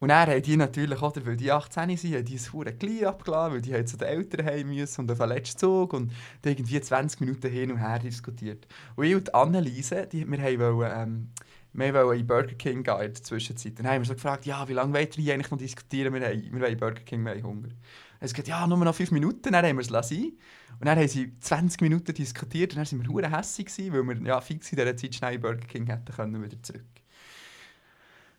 Und 0.00 0.08
dann 0.08 0.28
haben 0.30 0.42
die 0.42 0.56
natürlich, 0.56 1.02
oder, 1.02 1.26
weil 1.26 1.36
die 1.36 1.52
18 1.52 1.96
sind, 1.96 2.14
haben 2.14 2.24
die 2.24 2.36
das 2.36 2.52
hure 2.54 2.72
gleich 2.72 3.06
abgeladen, 3.06 3.54
weil 3.54 3.60
die 3.60 3.74
haben 3.74 3.86
zu 3.86 3.98
den 3.98 4.08
Eltern 4.08 4.46
heim 4.46 4.68
müssen 4.68 5.02
und 5.02 5.12
auf 5.12 5.18
den 5.18 5.28
letzten 5.28 5.58
Zug 5.58 5.92
und 5.92 6.10
haben 6.10 6.16
irgendwie 6.42 6.80
20 6.80 7.20
Minuten 7.20 7.50
hin 7.50 7.70
und 7.70 7.78
her 7.78 7.98
diskutiert. 7.98 8.66
Und 8.96 9.04
ich 9.04 9.14
und 9.14 9.34
Anneliese, 9.34 10.08
die, 10.10 10.26
wir 10.26 10.42
haben 10.42 10.78
wollen, 10.78 10.92
ähm, 10.94 11.28
wir 11.74 11.94
wollten 11.94 12.20
in 12.20 12.26
Burger 12.26 12.54
King 12.54 12.82
gehen 12.82 12.94
in 12.94 13.12
der 13.12 13.22
Zwischenzeit. 13.22 13.78
Dann 13.78 13.86
haben 13.86 14.00
wir 14.00 14.06
so 14.06 14.14
gefragt, 14.14 14.46
ja, 14.46 14.66
wie 14.66 14.72
lange 14.72 14.94
wollt 14.94 15.18
ihr 15.18 15.34
eigentlich 15.34 15.50
noch 15.50 15.58
diskutieren? 15.58 16.14
Wir, 16.14 16.26
haben, 16.26 16.42
wir 16.50 16.60
wollen 16.60 16.78
Burger 16.78 17.02
King, 17.02 17.22
wir 17.22 17.32
haben 17.32 17.42
Hunger. 17.42 17.68
Und 17.68 18.28
sie 18.28 18.34
gesagt, 18.34 18.48
ja, 18.48 18.66
nur 18.66 18.78
noch 18.78 18.94
5 18.94 19.10
Minuten, 19.10 19.52
dann 19.52 19.66
haben 19.66 19.76
wir 19.76 19.82
es 19.82 19.90
lassen. 19.90 20.38
Und 20.80 20.86
dann 20.86 20.98
haben 20.98 21.08
sie 21.08 21.38
20 21.38 21.80
Minuten 21.82 22.14
diskutiert 22.14 22.72
und 22.72 22.78
dann 22.78 22.90
waren 22.90 23.06
wir 23.06 23.12
hure 23.12 23.36
hässig, 23.36 23.70
weil 23.92 24.02
wir 24.02 24.16
ja, 24.26 24.40
fix 24.40 24.72
in 24.72 24.78
dieser 24.78 24.96
Zeit 24.96 25.14
schnell 25.14 25.38
Burger 25.38 25.66
King 25.66 25.86
hätten 25.86 26.12
können, 26.14 26.42
wieder 26.42 26.62
zurück. 26.62 26.99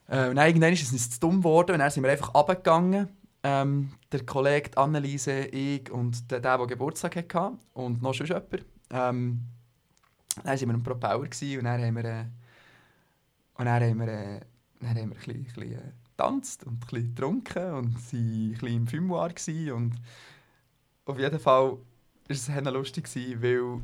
Äh, 0.08 0.30
und 0.30 0.38
irgendwann 0.38 0.74
ist 0.74 0.84
es 0.84 0.92
uns 0.92 1.10
zu 1.10 1.20
dumm 1.20 1.38
geworden 1.38 1.74
und 1.74 1.80
dann 1.80 1.92
sind 1.92 2.04
wir 2.04 2.12
einfach 2.12 2.34
runtergegangen. 2.34 3.10
Ähm, 3.44 3.92
der 4.12 4.26
Kollege, 4.26 4.78
Anneliese, 4.78 5.46
ich 5.46 5.90
und 5.90 6.30
der, 6.30 6.40
der, 6.40 6.58
der 6.58 6.68
Geburtstag 6.68 7.16
hatte 7.16 7.58
und 7.74 8.02
noch 8.02 8.14
sonst 8.14 8.30
jemand. 8.30 8.66
Ähm, 8.92 9.42
dann 10.36 10.46
waren 10.46 10.68
wir 10.68 10.76
am 10.76 10.84
Propeller 10.84 11.28
gewesen 11.28 11.60
und 11.60 11.66
dann 11.66 11.82
haben 11.82 11.96
wir, 11.96 12.06
äh, 12.06 12.26
und 13.56 13.66
dann 13.66 13.82
haben 13.84 14.00
wir, 14.00 14.08
äh, 14.08 14.40
dann 14.80 14.90
haben 14.90 14.96
wir 14.96 15.04
ein 15.04 15.10
bisschen, 15.10 15.36
ein 15.36 15.44
bisschen 15.44 15.74
äh, 15.74 15.92
getanzt 16.22 16.64
und 16.66 16.74
ein 16.74 16.80
getrunken 17.16 17.74
und 17.74 17.96
waren 17.96 18.44
ein 18.44 18.52
bisschen 18.52 18.68
im 18.68 18.88
gewesen 18.88 19.72
und 19.72 19.96
auf 21.06 21.18
jeden 21.18 21.40
Fall 21.40 21.72
war 21.72 21.78
es 22.28 22.48
lustig, 22.48 23.06
gewesen, 23.06 23.42
weil 23.42 23.82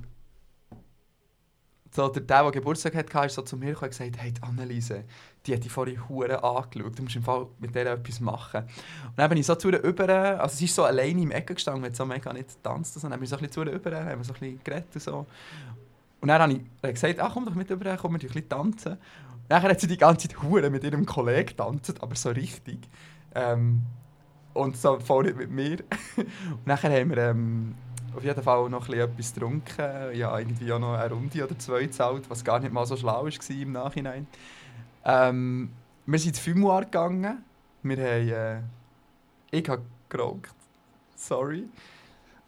so 1.93 2.07
der, 2.09 2.21
der, 2.21 2.43
der 2.43 2.51
Geburtstag 2.51 2.95
hatte, 2.95 3.25
ist 3.25 3.35
so 3.35 3.41
zu 3.41 3.57
mir 3.57 3.81
und 3.81 3.89
gesagt, 3.89 4.17
hey, 4.17 4.33
Anneliese, 4.41 5.03
die 5.47 5.53
hat 5.53 5.63
die 5.63 5.69
vorhin 5.69 6.07
Hure 6.09 6.43
angeschaut, 6.43 6.99
du 6.99 7.03
musst 7.03 7.15
im 7.15 7.23
Fall 7.23 7.47
mit 7.59 7.73
der 7.73 7.93
etwas 7.93 8.19
machen. 8.19 8.63
Und 8.63 9.17
dann 9.17 9.29
bin 9.29 9.37
ich 9.37 9.45
so 9.45 9.55
zu 9.55 9.69
ihr 9.69 9.81
über, 9.81 10.09
also 10.39 10.55
sie 10.55 10.65
ist 10.65 10.75
so 10.75 10.83
alleine 10.83 11.21
im 11.21 11.31
Ecke 11.31 11.55
gestanden, 11.55 11.85
hat 11.85 11.95
so 11.95 12.05
mega 12.05 12.33
nicht 12.33 12.49
getanzt, 12.49 12.95
und 12.97 13.09
dann 13.09 13.19
bin 13.19 13.23
ich 13.23 13.29
so 13.29 13.37
ein 13.37 13.41
bisschen 13.41 13.53
zu 13.53 13.63
ihr 13.63 13.71
über, 13.71 14.05
haben 14.05 14.23
so 14.23 14.33
ein 14.33 14.39
bisschen 14.39 14.63
geredet 14.63 14.93
und 14.93 15.01
so. 15.01 15.25
Und 16.19 16.27
dann 16.27 16.41
habe 16.41 16.53
ich 16.53 16.93
gesagt, 16.93 17.19
ach 17.19 17.33
komm 17.33 17.45
doch 17.45 17.55
mit 17.55 17.69
über, 17.69 17.95
komm 17.97 18.13
wir 18.13 18.19
ein 18.19 18.27
bisschen 18.27 18.49
tanzen. 18.49 18.93
Und 18.93 18.99
dann 19.49 19.61
hat 19.63 19.79
sie 19.79 19.87
die 19.87 19.97
ganze 19.97 20.27
Zeit 20.27 20.41
Hure 20.41 20.69
mit 20.69 20.83
ihrem 20.83 21.05
Kollegen 21.05 21.47
getanzt, 21.47 22.01
aber 22.01 22.15
so 22.15 22.29
richtig. 22.29 22.79
Ähm, 23.33 23.83
und 24.53 24.75
so 24.75 24.99
voll 24.99 25.25
nicht 25.25 25.37
mit 25.37 25.51
mir. 25.51 25.77
und 26.17 26.65
nachher 26.65 26.91
haben 26.91 27.11
wir 27.11 27.17
ähm, 27.17 27.75
auf 28.15 28.23
jeden 28.23 28.41
Fall 28.41 28.69
noch 28.69 28.89
etwas 28.89 29.33
getrunken. 29.33 30.15
Ja, 30.15 30.37
irgendwie 30.39 30.71
auch 30.73 30.79
noch 30.79 30.95
eine 30.95 31.13
Runde 31.13 31.43
oder 31.43 31.57
zwei 31.59 31.81
gezahlt, 31.81 32.29
was 32.29 32.43
gar 32.43 32.59
nicht 32.59 32.73
mal 32.73 32.85
so 32.85 32.97
schlau 32.97 33.25
war 33.25 33.49
im 33.49 33.71
Nachhinein. 33.71 34.27
Ähm, 35.07 35.69
wir 36.05 36.19
sind 36.19 36.29
ins 36.29 36.39
Fumoir 36.39 36.81
gegangen. 36.81 37.43
Wir 37.81 37.97
haben... 37.97 38.29
Äh, 38.29 39.57
ich 39.57 39.67
habe 39.69 39.81
geraucht. 40.09 40.53
Sorry. 41.15 41.67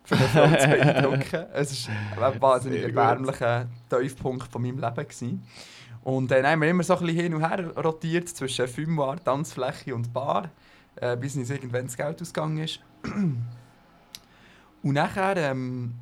Für 0.04 0.18
zu 0.18 0.68
beeindrucken. 0.68 1.46
Es 1.54 1.88
war 2.18 2.34
ein 2.34 2.42
wahnsinnig 2.42 2.84
erbärmlicher 2.84 3.68
Tiefpunkt 3.90 4.52
von 4.52 4.62
meinem 4.62 4.80
Leben. 4.80 4.96
Gewesen. 4.96 5.44
Und 6.04 6.30
dann 6.32 6.46
haben 6.46 6.62
wir 6.62 6.70
immer 6.70 6.84
so 6.84 6.98
ein 6.98 7.06
bisschen 7.06 7.22
hin 7.22 7.34
und 7.34 7.48
her 7.48 7.72
rotiert 7.78 8.28
zwischen 8.28 8.68
Fumoir, 8.68 9.24
Tanzfläche 9.24 9.96
und 9.96 10.12
Bar, 10.14 10.50
äh, 10.96 11.16
bis 11.16 11.38
uns 11.38 11.50
irgendwann 11.50 11.86
das 11.86 11.96
Geld 11.96 12.22
ausgegangen 12.22 12.58
ist. 12.60 12.80
Und 14.82 14.94
nachher, 14.94 15.36
ähm, 15.36 15.96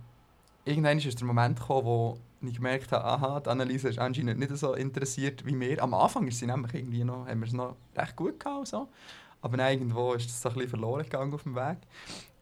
irgendwann 0.63 0.99
ist 0.99 1.19
der 1.19 1.25
Moment 1.25 1.59
gekommen, 1.59 1.85
wo 1.85 2.17
ich 2.41 2.55
gemerkt 2.55 2.91
habe, 2.91 3.03
aha, 3.03 3.39
die 3.39 3.49
Anneliese 3.49 3.89
ist 3.89 3.99
anscheinend 3.99 4.39
nicht 4.39 4.55
so 4.57 4.73
interessiert 4.73 5.45
wie 5.45 5.59
wir. 5.59 5.81
Am 5.81 5.93
Anfang 5.93 6.27
ist 6.27 6.39
sie 6.39 6.45
nämlich 6.45 6.73
irgendwie 6.73 7.03
noch, 7.03 7.27
haben 7.27 7.39
wir 7.39 7.47
es 7.47 7.53
noch 7.53 7.75
recht 7.95 8.15
gut 8.15 8.39
gehabt 8.39 8.59
und 8.59 8.67
so. 8.67 8.87
Aber 9.41 9.57
dann 9.57 9.71
irgendwo 9.71 10.13
ist 10.13 10.29
es 10.29 10.41
so 10.41 10.49
ein 10.49 10.55
bisschen 10.55 10.69
verloren 10.69 11.03
gegangen 11.03 11.33
auf 11.33 11.43
dem 11.43 11.55
Weg. 11.55 11.77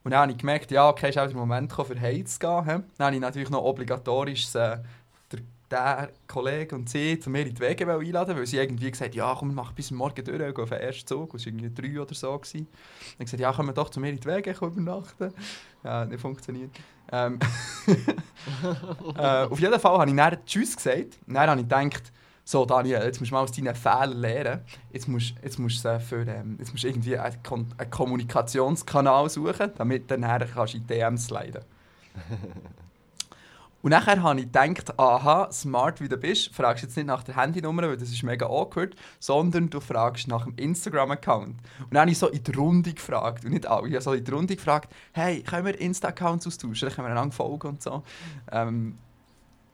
Und 0.03 0.11
dann 0.11 0.21
habe 0.21 0.31
ich 0.31 0.37
gemerkt, 0.37 0.71
ja, 0.71 0.87
okay, 0.87 1.09
ist 1.09 1.17
auch 1.17 1.25
der 1.25 1.35
Moment 1.35 1.69
gekommen, 1.69 1.89
für 1.89 1.99
Heim 1.99 2.25
zu 2.25 2.39
gehen. 2.39 2.65
he. 2.65 2.83
Dann 2.97 3.05
habe 3.07 3.15
ich 3.15 3.21
natürlich 3.21 3.49
noch 3.49 3.63
obligatorisch 3.63 4.53
äh, 4.55 4.77
der, 5.71 6.09
Kollege 6.27 6.75
und 6.75 6.89
sie 6.89 7.19
zu 7.19 7.29
mir 7.29 7.41
in 7.41 7.53
die 7.53 7.59
Wege 7.59 7.91
einladen, 7.91 8.35
weil 8.35 8.45
sie 8.45 8.57
irgendwie 8.57 8.91
gesagt 8.91 9.15
ja, 9.15 9.35
komm, 9.37 9.53
mach 9.53 9.71
bis 9.71 9.91
morgen 9.91 10.23
durch, 10.23 10.55
geh 10.55 10.61
auf 10.61 10.69
den 10.69 10.79
ersten 10.79 11.07
Zug. 11.07 11.31
Das 11.31 11.45
war 11.45 11.53
irgendwie 11.53 11.73
drei 11.73 12.01
oder 12.01 12.13
so. 12.13 12.37
Gewesen. 12.37 12.67
Dann 12.67 13.13
ich 13.19 13.25
gesagt, 13.25 13.41
ja, 13.41 13.51
komm 13.51 13.73
doch 13.73 13.89
zu 13.89 13.99
mir 13.99 14.09
in 14.09 14.19
die 14.19 14.27
Wege 14.27 14.53
komm 14.53 14.73
übernachten. 14.73 15.33
Ja, 15.83 16.05
nicht 16.05 16.21
funktioniert. 16.21 16.71
Ähm, 17.15 17.39
äh, 19.17 19.43
auf 19.45 19.59
jeden 19.59 19.79
Fall 19.79 19.97
habe 19.97 20.09
ich 20.09 20.15
dann 20.15 20.45
Tschüss 20.45 20.75
gesagt. 20.75 21.17
Und 21.27 21.33
dann 21.33 21.49
habe 21.49 21.61
ich 21.61 21.67
gedacht, 21.67 22.11
so 22.43 22.65
Daniel, 22.65 23.01
jetzt 23.03 23.19
musst 23.19 23.31
du 23.31 23.35
mal 23.35 23.41
aus 23.41 23.51
deinen 23.51 23.73
Fehlern 23.73 24.17
lernen. 24.17 24.61
Jetzt 24.91 25.07
musst, 25.07 25.33
jetzt 25.41 25.57
musst 25.57 25.83
du 25.83 25.99
für, 25.99 26.27
ähm, 26.27 26.57
jetzt 26.59 26.71
musst 26.71 26.83
irgendwie 26.83 27.17
einen, 27.17 27.41
Kon 27.41 27.67
einen 27.77 27.89
Kommunikationskanal 27.89 29.29
suchen, 29.29 29.71
damit 29.77 30.11
du 30.11 30.17
dann 30.19 30.47
kannst 30.53 30.75
in 30.75 30.85
DMs 30.85 31.25
sliden 31.25 31.61
Und 33.85 33.91
nachher 33.91 34.23
habe 34.23 34.39
ich 34.39 34.47
gedacht, 34.47 34.99
aha, 34.99 35.47
smart 35.51 36.01
wie 36.01 36.09
du 36.09 36.17
bist, 36.17 36.51
fragst 36.55 36.81
jetzt 36.81 36.97
nicht 36.97 37.05
nach 37.05 37.21
der 37.21 37.35
Handynummer, 37.35 37.83
weil 37.83 37.97
das 37.97 38.09
ist 38.09 38.23
mega 38.23 38.47
awkward, 38.47 38.95
sondern 39.19 39.69
du 39.69 39.79
fragst 39.79 40.27
nach 40.27 40.45
dem 40.45 40.55
Instagram-Account. 40.55 41.49
Und 41.81 41.93
dann 41.93 42.01
habe 42.01 42.09
ich 42.09 42.17
so 42.17 42.29
in 42.29 42.43
die 42.43 42.51
Runde 42.51 42.93
gefragt, 42.93 43.45
und 43.45 43.51
nicht 43.51 43.67
alle, 43.67 43.87
ich 43.87 43.93
habe 43.93 44.01
so 44.01 44.13
in 44.13 44.23
die 44.23 44.31
Runde 44.31 44.55
gefragt, 44.55 44.91
hey, 45.13 45.43
können 45.43 45.67
wir 45.67 45.79
Insta-Accounts 45.79 46.47
austauschen, 46.47 46.87
dann 46.87 46.95
können 46.95 47.07
wir 47.09 47.11
einander 47.11 47.35
folgen 47.35 47.67
und 47.67 47.83
so. 47.83 48.01
Ähm, 48.51 48.97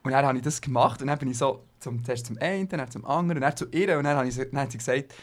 und 0.03 0.11
dann 0.11 0.25
habe 0.25 0.37
ich 0.39 0.43
das 0.43 0.59
gemacht 0.59 0.99
und 1.01 1.07
dann 1.07 1.17
bin 1.17 1.31
ich 1.31 1.37
so 1.37 1.63
zum, 1.79 2.03
zuerst 2.03 2.25
zum 2.25 2.37
einen, 2.37 2.67
dann 2.67 2.91
zum 2.91 3.05
anderen, 3.05 3.39
dann 3.41 3.55
zu 3.55 3.69
ihr 3.69 3.97
und 3.97 4.03
dann, 4.03 4.17
habe 4.17 4.27
ich, 4.27 4.35
dann 4.35 4.59
hat 4.59 4.73
sie 4.73 4.77
gesagt, 4.77 5.15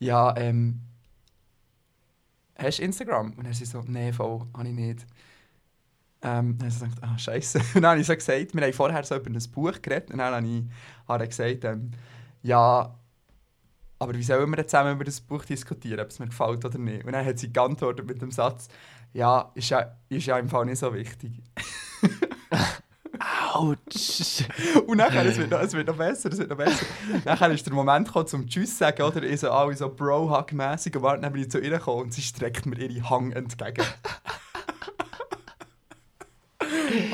ja, 0.00 0.36
ähm, 0.36 0.80
hast 2.58 2.80
du 2.80 2.82
Instagram? 2.82 3.34
Und 3.36 3.44
dann 3.44 3.52
sie 3.52 3.66
so, 3.66 3.84
nee, 3.86 4.12
voll, 4.12 4.40
habe 4.52 4.68
ich 4.68 4.74
nicht. 4.74 5.06
Ähm, 6.24 6.56
dann 6.56 6.70
habe 6.70 6.86
ich 6.86 6.94
gedacht, 6.94 6.98
ah, 7.02 7.18
scheiße. 7.18 7.58
Und 7.74 7.82
dann 7.82 7.90
habe 7.92 8.00
ich 8.00 8.06
so 8.06 8.14
gesagt, 8.14 8.54
wir 8.54 8.62
haben 8.62 8.72
vorher 8.72 9.04
so 9.04 9.16
über 9.16 9.30
ein 9.30 9.42
Buch 9.52 9.82
geredet 9.82 10.10
und 10.10 10.18
dann 10.18 10.34
habe 10.34 10.46
ich, 10.46 10.62
habe 11.08 11.26
gesagt, 11.26 11.64
ähm, 11.64 11.90
ja, 12.42 12.94
aber 13.98 14.14
wie 14.14 14.22
sollen 14.22 14.50
wir 14.50 14.58
jetzt 14.58 14.70
zusammen 14.70 14.94
über 14.94 15.04
das 15.04 15.20
Buch 15.20 15.44
diskutieren, 15.44 16.00
ob 16.00 16.08
es 16.08 16.18
mir 16.18 16.26
gefällt 16.26 16.64
oder 16.64 16.78
nicht? 16.78 17.04
Und 17.04 17.12
dann 17.12 17.24
hat 17.24 17.38
sie 17.38 17.52
geantwortet 17.52 18.06
mit 18.06 18.20
dem 18.22 18.30
Satz, 18.30 18.68
ja, 19.12 19.50
ist 19.54 19.70
ja, 19.70 19.96
ist 20.08 20.26
ja 20.26 20.38
im 20.38 20.48
Fall 20.48 20.64
nicht 20.66 20.78
so 20.78 20.92
wichtig. 20.94 21.42
Autsch! 23.52 24.44
Und 24.86 24.96
nachher, 24.96 25.26
es 25.26 25.36
wird, 25.36 25.50
noch, 25.50 25.60
es 25.60 25.72
wird 25.72 25.86
noch 25.86 25.96
besser, 25.96 26.32
es 26.32 26.38
wird 26.38 26.50
noch 26.50 26.56
besser. 26.56 26.86
nachher 27.24 27.50
ist 27.50 27.66
der 27.66 27.74
Moment 27.74 28.06
gekommen, 28.06 28.26
zum 28.26 28.48
Tschüss 28.48 28.70
zu 28.70 28.78
sagen, 28.78 29.02
oder? 29.02 29.22
Ich 29.22 29.40
so 29.40 29.50
alle 29.50 29.76
so 29.76 29.88
Bro-Hug-mässig 29.88 30.96
und 30.96 31.22
dann 31.22 31.32
bin 31.32 31.42
ich 31.42 31.50
zu 31.50 31.60
ihr 31.60 31.70
gekommen 31.70 32.02
und 32.02 32.14
sie 32.14 32.22
streckt 32.22 32.66
mir 32.66 32.78
ihre 32.78 33.08
Hang 33.08 33.32
entgegen. 33.32 33.84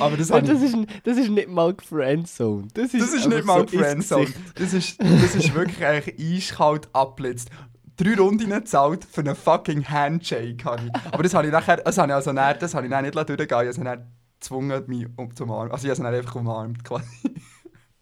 Aber 0.00 0.16
das, 0.16 0.28
Das 0.48 0.62
ist, 0.62 0.76
das 1.04 1.18
ist 1.18 1.30
nicht 1.30 1.48
mal 1.48 1.74
Friendzone. 1.82 2.68
Das 2.74 2.94
ist, 2.94 3.02
das 3.02 3.14
ist 3.14 3.26
nicht 3.26 3.44
mal 3.44 3.68
so 3.68 3.76
ins 3.76 3.86
Friendzone. 3.86 4.24
Gesicht. 4.24 4.40
Das 4.56 4.72
ist, 4.72 5.00
das 5.00 5.34
ist 5.34 5.54
wirklich 5.54 5.84
eigentlich 5.84 6.36
eiskalt 6.36 6.88
abblitzt. 6.92 7.50
Drei 7.96 8.14
Runden 8.14 8.50
gezahlt 8.50 9.04
für 9.04 9.22
einen 9.22 9.34
fucking 9.34 9.88
Handshake. 9.88 10.64
Habe 10.64 10.82
ich. 10.86 11.12
Aber 11.12 11.22
das 11.22 11.34
habe 11.34 11.46
ich 11.46 11.52
nachher, 11.52 11.78
das 11.78 11.98
habe 11.98 12.12
ich 12.12 12.14
also 12.14 12.32
nachher, 12.32 12.54
das 12.54 12.74
habe 12.74 12.86
ich 12.86 13.02
nicht 13.02 13.14
durchgehen 13.14 13.48
lassen. 13.48 13.82
Ich 13.82 13.88
habe 13.88 14.06
gezwungen, 14.38 14.84
mich 14.86 15.06
um, 15.16 15.34
zu 15.34 15.44
umarmen. 15.44 15.72
Also 15.72 15.86
ich 15.86 15.90
habe 15.90 15.96
sie 15.96 16.02
dann 16.02 16.14
einfach 16.14 16.36
umarmt 16.36 16.84
quasi. 16.84 17.34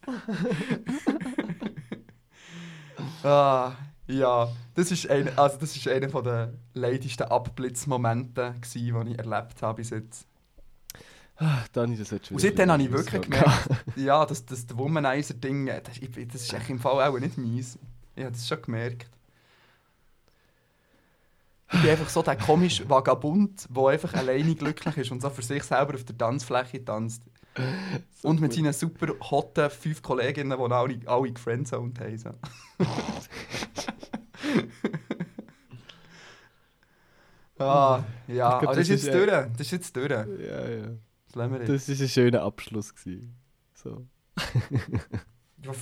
ah, 3.24 3.72
ja, 4.06 4.48
das 4.74 4.92
ist 4.92 5.10
also 5.10 5.58
das 5.58 5.76
ist 5.76 5.88
einer 5.88 6.22
der 6.22 6.52
leidesten 6.74 7.26
Abblitzmomente, 7.26 8.54
die 8.74 8.88
ich 8.88 9.18
erlebt 9.18 9.62
habe 9.62 9.76
bis 9.76 9.90
jetzt. 9.90 10.28
Dani, 11.72 11.96
das 11.96 12.12
hat 12.12 12.26
schon 12.26 12.36
Und 12.36 12.40
seitdem 12.40 12.70
habe 12.70 12.82
ich 12.82 12.90
wirklich 12.90 13.22
gemerkt, 13.22 13.68
ja, 13.96 14.24
das, 14.24 14.46
das 14.46 14.66
Womanizer-Ding, 14.72 15.68
äh, 15.68 15.82
das, 15.82 16.00
das 16.32 16.42
ist 16.42 16.52
echt 16.54 16.70
im 16.70 16.78
Fall 16.78 17.06
auch 17.06 17.18
nicht 17.18 17.36
meins. 17.36 17.78
Ich 18.14 18.24
habe 18.24 18.32
das 18.32 18.48
schon 18.48 18.62
gemerkt. 18.62 19.10
Ich 21.72 21.82
bin 21.82 21.90
einfach 21.90 22.08
so 22.08 22.22
der 22.22 22.36
komische 22.36 22.88
Vagabund, 22.88 23.66
der 23.68 23.86
einfach 23.86 24.14
alleine 24.14 24.54
glücklich 24.54 24.96
ist 24.96 25.10
und 25.10 25.20
so 25.20 25.28
für 25.30 25.42
sich 25.42 25.64
selber 25.64 25.94
auf 25.94 26.04
der 26.04 26.16
Tanzfläche 26.16 26.82
tanzt. 26.84 27.22
und 28.22 28.40
mit 28.40 28.52
gut. 28.52 28.58
seinen 28.58 28.72
super 28.72 29.12
hotten 29.30 29.68
fünf 29.70 30.00
Kolleginnen, 30.02 30.56
die 30.58 30.72
alle, 30.72 31.00
alle 31.06 31.32
gefriendzoned 31.32 31.98
haben. 32.00 32.18
So. 32.18 32.30
ah, 37.64 38.04
ja, 38.28 38.48
aber 38.48 38.66
das 38.66 38.78
ist 38.78 38.88
jetzt 38.88 39.04
ist, 39.04 39.08
äh, 39.08 39.26
durch. 39.26 39.30
Das 39.30 39.60
ist 39.60 39.70
jetzt 39.70 39.96
durch. 39.96 40.10
Ja, 40.10 40.68
ja. 40.68 40.86
Das 41.36 41.88
war 41.88 41.94
ein 42.00 42.08
schöner 42.08 42.42
Abschluss. 42.42 42.94
Gewesen. 42.94 43.36
So. 43.74 44.06
Ja, 45.64 45.72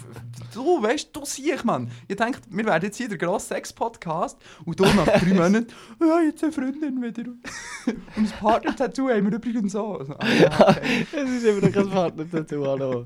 du 0.55 0.83
weißt, 0.83 1.15
du 1.15 1.25
siehst, 1.25 1.65
Mann. 1.65 1.91
Ich 2.07 2.17
denke, 2.17 2.39
wir 2.49 2.65
werden 2.65 2.85
jetzt 2.85 2.97
hier 2.97 3.09
der 3.09 3.19
grosse 3.19 3.49
Sex-Podcast 3.49 4.39
und 4.65 4.79
du 4.79 4.85
nach 4.85 5.05
drei 5.05 5.35
Monaten, 5.35 5.67
ja, 6.01 6.21
jetzt 6.21 6.43
eine 6.45 6.53
Freundin 6.53 7.03
wieder. 7.03 7.25
und 7.87 7.99
ein 8.17 8.27
Partner-Tattoo 8.41 9.11
haben 9.11 9.31
wir 9.31 9.37
übrigens 9.37 9.75
auch. 9.75 9.99
Also, 9.99 10.15
ah, 10.15 10.27
ja, 10.29 10.69
okay. 10.71 11.07
Es 11.13 11.29
ist 11.29 11.45
immer 11.45 11.67
noch 11.67 11.73
kein 11.73 11.91
Partner 11.91 12.25
dazu, 12.25 12.65
hallo. 12.65 13.05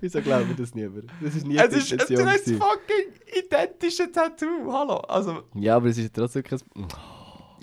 Wieso 0.00 0.20
glauben 0.20 0.48
wir 0.50 0.56
das 0.56 0.74
niemand? 0.74 1.10
Das 1.20 1.34
ist 1.34 1.46
nie 1.46 1.56
Es 1.56 1.74
ist, 1.74 1.92
es 1.92 2.02
ist 2.02 2.08
gewesen. 2.08 2.58
fucking 2.58 3.42
identische 3.42 4.12
Tattoo. 4.12 4.70
Hallo. 4.70 4.98
Also, 4.98 5.44
Ja, 5.54 5.76
aber 5.76 5.88
es 5.88 5.98
ist 5.98 6.14
trotzdem 6.14 6.42
kein... 6.42 6.60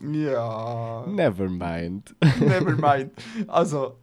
ja. 0.02 1.06
Never 1.08 1.50
mind. 1.50 2.16
Never 2.40 2.76
mind. 2.76 3.12
Also, 3.48 3.98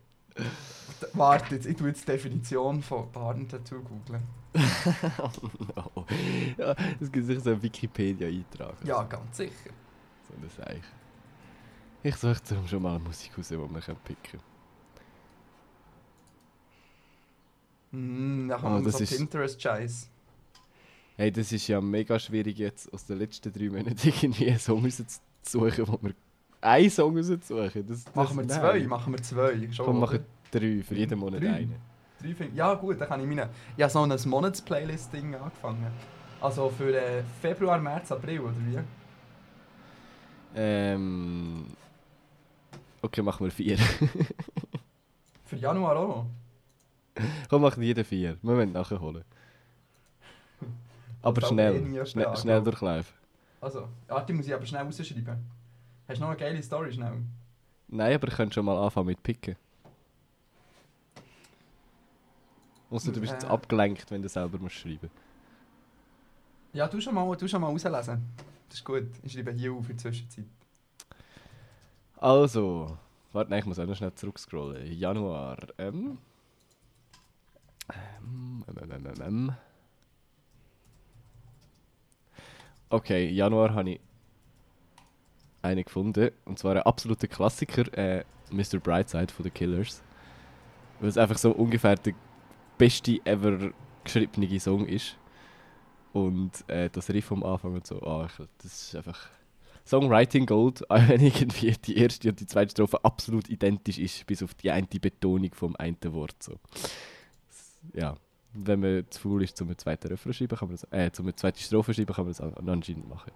warte 1.13 1.55
jetzt, 1.55 1.67
ich 1.67 1.77
tue 1.77 1.89
jetzt 1.89 2.03
die 2.03 2.13
Definition 2.13 2.83
von 2.83 3.11
Partner-Tattoo 3.13 3.83
googeln. 3.83 4.23
no. 4.55 6.07
ja, 6.57 6.75
es 7.01 7.11
gibt 7.11 7.27
sicher 7.27 7.41
so 7.41 7.51
einen 7.51 7.63
Wikipedia-Eintrag. 7.63 8.75
Ja, 8.85 9.03
ganz 9.05 9.37
sicher. 9.37 9.71
So 10.29 10.35
das 10.43 10.67
eigentlich. 10.67 10.85
Ich 12.05 12.17
suche 12.17 12.41
darum 12.49 12.69
schon 12.69 12.83
mal 12.83 12.95
eine 12.97 13.05
Musik 13.05 13.37
raus, 13.37 13.49
die 13.49 13.57
wir 13.59 13.67
können 13.81 13.99
picken 14.05 14.41
Mm, 17.93 18.49
dann 18.49 18.65
Oh, 18.65 18.81
das 18.85 19.01
ist- 19.01 19.17
Pinterest-Scheiß. 19.17 20.11
Hey, 21.17 21.31
das 21.31 21.53
ist 21.53 21.69
ja 21.69 21.81
mega 21.81 22.19
schwierig 22.19 22.59
jetzt 22.59 22.93
aus 22.93 23.07
den 23.07 23.19
letzten 23.19 23.53
drei 23.53 23.69
Monaten 23.71 23.97
irgendwie 24.05 24.49
einen 24.49 24.59
Song 24.59 24.83
rauszusuchen, 25.45 25.89
wo 25.89 25.99
wir... 26.03 26.15
Einen 26.61 26.91
Song 26.91 27.17
rauszusuchen? 27.17 27.87
Das, 27.87 28.05
das, 28.05 28.15
Machen 28.15 28.37
wir 28.39 28.47
nein. 28.47 28.61
zwei, 28.61 28.87
machen 28.87 29.13
wir 29.13 29.23
zwei. 29.23 29.73
Schon, 29.73 29.87
Komm, 29.87 30.01
machen 30.01 30.25
drei, 30.51 30.83
für 30.83 30.95
jeden 30.95 31.19
Monat 31.19 31.43
Drei? 31.43 31.49
einen. 31.49 31.77
Drei 32.21 32.35
Finger. 32.35 32.55
Ja 32.55 32.75
gut, 32.75 33.01
dann 33.01 33.09
kann 33.09 33.21
ich 33.21 33.27
meine... 33.27 33.51
Ich 33.77 33.83
habe 33.83 33.93
so 33.93 34.03
ein 34.03 34.31
Monats-Playlist-Ding 34.31 35.35
angefangen. 35.35 35.87
Also 36.41 36.71
für 36.71 36.95
äh, 36.97 37.23
Februar, 37.41 37.79
März, 37.79 38.13
April, 38.13 38.41
oder 38.41 38.55
wie? 38.67 38.79
Ähm... 40.57 41.67
Okay, 43.03 43.21
machen 43.21 43.45
wir 43.45 43.51
vier. 43.51 43.77
Für 45.45 45.57
Januar 45.57 45.97
auch. 45.97 46.27
Komm, 47.51 47.61
machen 47.61 47.83
jeden 47.83 48.03
vier. 48.03 48.39
Wir 48.41 48.55
müssen 48.55 48.73
nachholen. 48.73 49.25
Aber 51.23 51.43
auch 51.43 51.51
eh 51.51 51.53
schnell, 51.53 52.07
schnell, 52.07 52.37
schnell 52.37 52.63
durchlaufen. 52.63 53.13
Also, 53.65 53.89
warte, 54.09 54.27
die 54.27 54.33
muss 54.35 54.47
ich 54.47 54.53
aber 54.53 54.67
schnell 54.67 54.83
rausschreiben. 54.83 55.39
Hast 56.07 56.19
du 56.19 56.21
noch 56.23 56.29
eine 56.29 56.37
geile 56.39 56.63
Story 56.63 56.93
schnell? 56.93 57.23
Nein, 57.89 58.15
aber 58.15 58.29
ich 58.29 58.35
könnte 58.35 58.53
schon 58.55 58.67
mal 58.67 58.77
anfangen 58.77 59.07
mit 59.07 59.23
picken. 59.23 59.57
Außer 62.91 63.11
du 63.11 63.21
bist 63.23 63.33
jetzt 63.33 63.45
Äh. 63.45 63.49
abgelenkt, 63.49 64.11
wenn 64.11 64.21
du 64.21 64.29
selber 64.29 64.59
musst 64.59 64.77
schreiben 64.77 65.09
Ja, 66.75 66.87
du 66.89 67.01
schon 67.01 67.15
mal, 67.15 67.35
du 67.37 67.49
schon 67.49 67.63
mal 67.63 67.69
rauslesen. 67.69 68.23
Das 68.69 68.79
ist 68.79 68.85
gut. 68.85 69.07
Ich 69.23 69.33
schreibe 69.33 69.53
hier 69.53 69.73
auf 69.73 69.89
in 69.89 69.97
der 69.97 69.99
Zwischenzeit. 69.99 70.45
Also, 72.19 72.99
warte, 73.33 73.51
nein, 73.51 73.61
ich 73.61 73.65
muss 73.67 73.79
auch 73.79 73.87
noch 73.87 73.97
schnell 73.97 74.15
zurückscrollen. 74.15 74.93
Januar. 74.93 75.57
Ähm. 75.79 76.19
Ähm, 78.21 78.65
ähm, 78.69 78.91
ähm, 78.91 79.07
ähm, 79.07 79.23
ähm. 79.23 79.53
Okay, 82.95 83.29
Januar 83.29 83.75
habe 83.75 83.91
ich 83.91 84.01
eine 85.63 85.83
gefunden. 85.83 86.31
Und 86.45 86.61
zwar 86.61 86.77
ein 86.77 86.83
absoluter 86.83 87.27
Klassiker, 87.27 87.93
äh, 87.99 88.25
Mr. 88.53 88.79
Brightside 88.79 89.33
von 89.33 89.43
The 89.43 89.51
Killers. 89.51 90.01
Weil 91.01 91.09
es 91.09 91.19
einfach 91.19 91.37
so 91.37 91.51
ungefähr 91.51 91.97
der 91.97 92.15
beste 92.79 93.19
ever 93.27 93.73
geschriebene 94.05 94.61
Song 94.61 94.87
ist. 94.87 95.17
Und 96.13 96.53
äh, 96.69 96.89
das 96.89 97.11
Riff 97.11 97.33
am 97.33 97.43
Anfang 97.43 97.75
und 97.75 97.85
so, 97.85 98.01
ah, 98.03 98.27
ich, 98.27 98.47
das 98.59 98.83
ist 98.83 98.95
einfach 98.95 99.29
Songwriting 99.85 100.47
Gold, 100.47 100.83
wenn 100.89 101.21
irgendwie 101.21 101.73
die 101.73 101.97
erste 101.97 102.29
und 102.29 102.39
die 102.39 102.47
zweite 102.47 102.71
Strophe 102.71 103.05
absolut 103.05 103.49
identisch 103.49 103.99
ist, 103.99 104.25
bis 104.29 104.41
auf 104.41 104.55
die 104.55 104.71
eine 104.71 104.87
Betonung 104.87 105.53
vom 105.53 105.75
einen 105.75 105.97
Wort. 106.13 106.41
So. 106.41 106.61
Ja, 107.93 108.15
wenn 108.55 108.81
man 108.81 109.05
zu 109.11 109.21
faul 109.21 109.43
ist, 109.43 109.57
zum 109.57 109.77
zweiten 109.77 110.09
Refrain 110.09 110.33
schreiben, 110.33 110.57
kann 110.57 110.69
man 110.69 110.77
das, 110.77 110.87
äh, 110.93 111.11
zum 111.13 111.27
eine 111.27 111.35
zweite 111.37 111.61
Strophe 111.61 111.93
schreiben, 111.93 112.13
kann 112.15 112.25
man 112.25 112.33
das 112.33 112.41
an- 112.41 112.69
anscheinend 112.69 113.09
machen. 113.09 113.33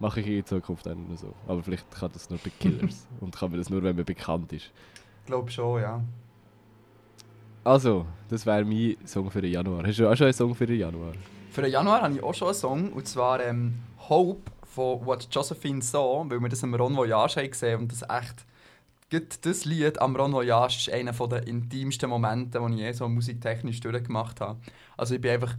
Mache 0.00 0.20
ich 0.20 0.26
in 0.28 0.44
Zukunft 0.46 0.86
auch 0.86 0.94
nur 0.94 1.16
so. 1.16 1.32
Aber 1.46 1.62
vielleicht 1.62 1.90
kann 1.90 2.10
das 2.12 2.28
nur 2.30 2.38
bei 2.38 2.50
Killers 2.60 3.06
und 3.20 3.34
kann 3.34 3.50
man 3.50 3.58
das 3.58 3.70
nur, 3.70 3.82
wenn 3.82 3.96
man 3.96 4.04
bekannt 4.04 4.52
ist. 4.52 4.70
Ich 5.20 5.26
glaube 5.26 5.50
schon, 5.50 5.80
ja. 5.82 6.02
Also, 7.64 8.06
das 8.28 8.46
wäre 8.46 8.64
mein 8.64 8.96
Song 9.06 9.30
für 9.30 9.42
den 9.42 9.52
Januar. 9.52 9.84
Hast 9.86 9.98
du 9.98 10.08
auch 10.08 10.16
schon 10.16 10.26
einen 10.26 10.34
Song 10.34 10.54
für 10.54 10.66
den 10.66 10.78
Januar? 10.78 11.12
Für 11.50 11.62
den 11.62 11.72
Januar 11.72 12.02
habe 12.02 12.14
ich 12.14 12.22
auch 12.22 12.34
schon 12.34 12.48
einen 12.48 12.54
Song, 12.54 12.92
und 12.92 13.06
zwar 13.06 13.44
ähm, 13.44 13.74
Hope 14.08 14.50
von 14.64 15.04
What 15.04 15.28
Josephine 15.30 15.82
Saw, 15.82 16.24
weil 16.30 16.40
wir 16.40 16.48
das 16.48 16.62
am 16.64 16.74
Ron 16.74 16.96
Voyage 16.96 17.36
haben 17.40 17.50
gesehen 17.50 17.80
und 17.80 17.92
das 17.92 18.02
echt 18.02 18.44
das 19.10 19.64
Lied 19.64 20.00
am 20.00 20.16
Ron 20.16 20.32
Voyage 20.32 20.76
ist 20.76 20.92
einer 20.92 21.12
der 21.12 21.46
intimsten 21.46 22.10
Momente, 22.10 22.60
die 22.60 22.74
ich 22.74 22.80
je 22.80 22.92
so 22.92 23.08
musiktechnisch 23.08 23.80
durchgemacht 23.80 24.40
habe. 24.40 24.60
Also 24.96 25.14
ich 25.14 25.20
bin 25.20 25.32
einfach 25.32 25.56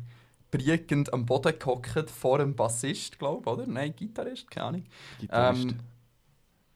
briegend 0.51 1.11
am 1.13 1.26
Boden 1.26 1.57
gehockt 1.57 2.09
vor 2.09 2.39
einem 2.39 2.55
Bassist, 2.55 3.17
glaube 3.17 3.41
ich, 3.41 3.47
oder? 3.47 3.67
Nein, 3.67 3.95
Gitarrist, 3.95 4.49
keine 4.49 4.65
Ahnung. 4.65 4.84
Gitarrist. 5.19 5.63
Ähm, 5.63 5.80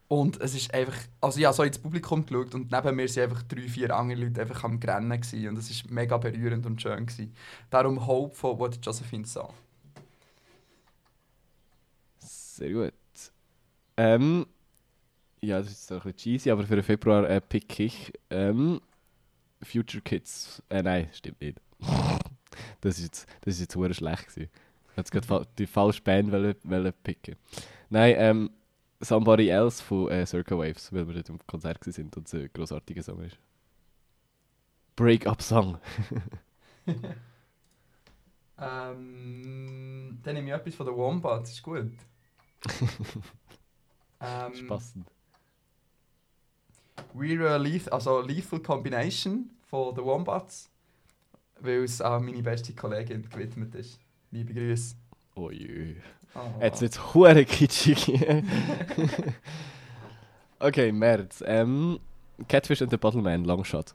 und 0.08 0.40
es 0.42 0.54
ist 0.54 0.72
einfach, 0.74 0.96
also 1.22 1.40
ich 1.40 1.46
habe 1.46 1.56
so 1.56 1.64
ins 1.64 1.80
Publikum 1.80 2.26
geschaut 2.26 2.54
und 2.54 2.72
neben 2.72 2.96
mir 2.96 3.10
waren 3.10 3.24
einfach 3.24 3.44
drei, 3.44 3.62
vier 3.62 3.96
andere 3.96 4.20
Leute 4.20 4.42
einfach 4.42 4.64
am 4.64 4.80
Grennen 4.80 5.10
gewesen. 5.10 5.48
und 5.50 5.58
es 5.58 5.86
war 5.86 5.92
mega 5.92 6.18
berührend 6.18 6.66
und 6.66 6.82
schön. 6.82 7.06
Gewesen. 7.06 7.34
Darum 7.70 8.06
Hope 8.06 8.36
von 8.36 8.60
What 8.60 8.80
Josephine 8.86 9.26
Song. 9.26 9.54
Sehr 12.20 12.72
gut. 12.72 12.94
Ähm, 13.98 14.46
ja, 15.44 15.60
das 15.60 15.72
ist 15.72 15.88
so 15.88 15.96
ein 15.96 16.02
bisschen 16.02 16.18
cheesy, 16.18 16.52
aber 16.52 16.64
für 16.64 16.76
den 16.76 16.84
Februar 16.84 17.30
äh, 17.30 17.42
pick 17.42 17.80
ich 17.80 18.14
ähm, 18.30 18.82
Future 19.62 20.02
Kids. 20.02 20.64
Äh, 20.70 20.84
nein, 20.84 21.10
stimmt 21.14 21.42
nicht. 21.42 21.60
das 22.82 22.98
ist 22.98 23.04
jetzt, 23.04 23.28
das 23.42 23.56
ist 23.56 23.62
jetzt 23.62 23.74
verdammt 23.74 23.96
schlecht 23.96 24.28
gewesen. 24.28 24.50
Ich 24.50 24.98
wollte 24.98 25.00
jetzt 25.00 25.12
gerade 25.12 25.28
fa 25.28 25.46
die 25.58 25.68
falsche 25.68 26.02
Band 26.02 26.32
wollen, 26.32 26.56
wollen 26.64 26.94
picken. 27.04 27.36
Nein, 27.90 28.16
ähm, 28.18 28.50
Somebody 29.00 29.50
Else 29.50 29.84
von 29.84 30.10
äh, 30.10 30.26
Circa 30.26 30.58
Waves, 30.58 30.94
weil 30.94 31.08
wir 31.08 31.16
dort 31.16 31.30
im 31.30 31.40
Konzert 31.46 31.84
sind 31.84 32.16
und 32.16 32.28
es 32.28 32.34
ein 32.34 32.50
grossartiger 32.54 33.04
Song 33.04 33.22
ist. 33.22 33.38
Break-up 34.96 35.42
Song. 35.42 35.78
Ähm, 38.56 40.20
dann 40.24 40.36
nehme 40.36 40.48
ich 40.48 40.54
etwas 40.54 40.76
von 40.76 40.86
den 40.86 40.96
Wombats, 40.96 41.52
ist 41.52 41.64
gut. 41.64 41.92
ähm, 44.22 44.52
ist 44.54 44.68
passend. 47.04 47.22
We're 47.22 47.48
a 47.48 47.58
leth 47.58 47.92
also 47.92 48.22
Lethal 48.22 48.60
Combination 48.60 49.50
von 49.70 49.94
den 49.96 50.04
Wombats, 50.06 50.70
weil 51.60 51.84
es 51.84 52.02
an 52.02 52.26
meine 52.26 52.42
beste 52.42 52.74
Kollegin 52.74 53.28
gewidmet 53.30 53.76
ist. 53.76 54.00
Liebe 54.32 54.54
Grüße. 54.54 54.96
Oh 55.36 55.50
je. 55.52 55.96
Oh. 56.36 56.40
Jetzt 56.62 56.82
wird 56.82 56.94
es 56.94 57.14
hure 57.14 57.46
kitschig. 57.46 58.08
okay, 60.60 60.92
März. 60.92 61.44
Ähm, 61.46 62.00
Catfish 62.48 62.82
and 62.82 62.92
the 62.92 62.98
Bottleman, 62.98 63.46
Longshot. 63.46 63.94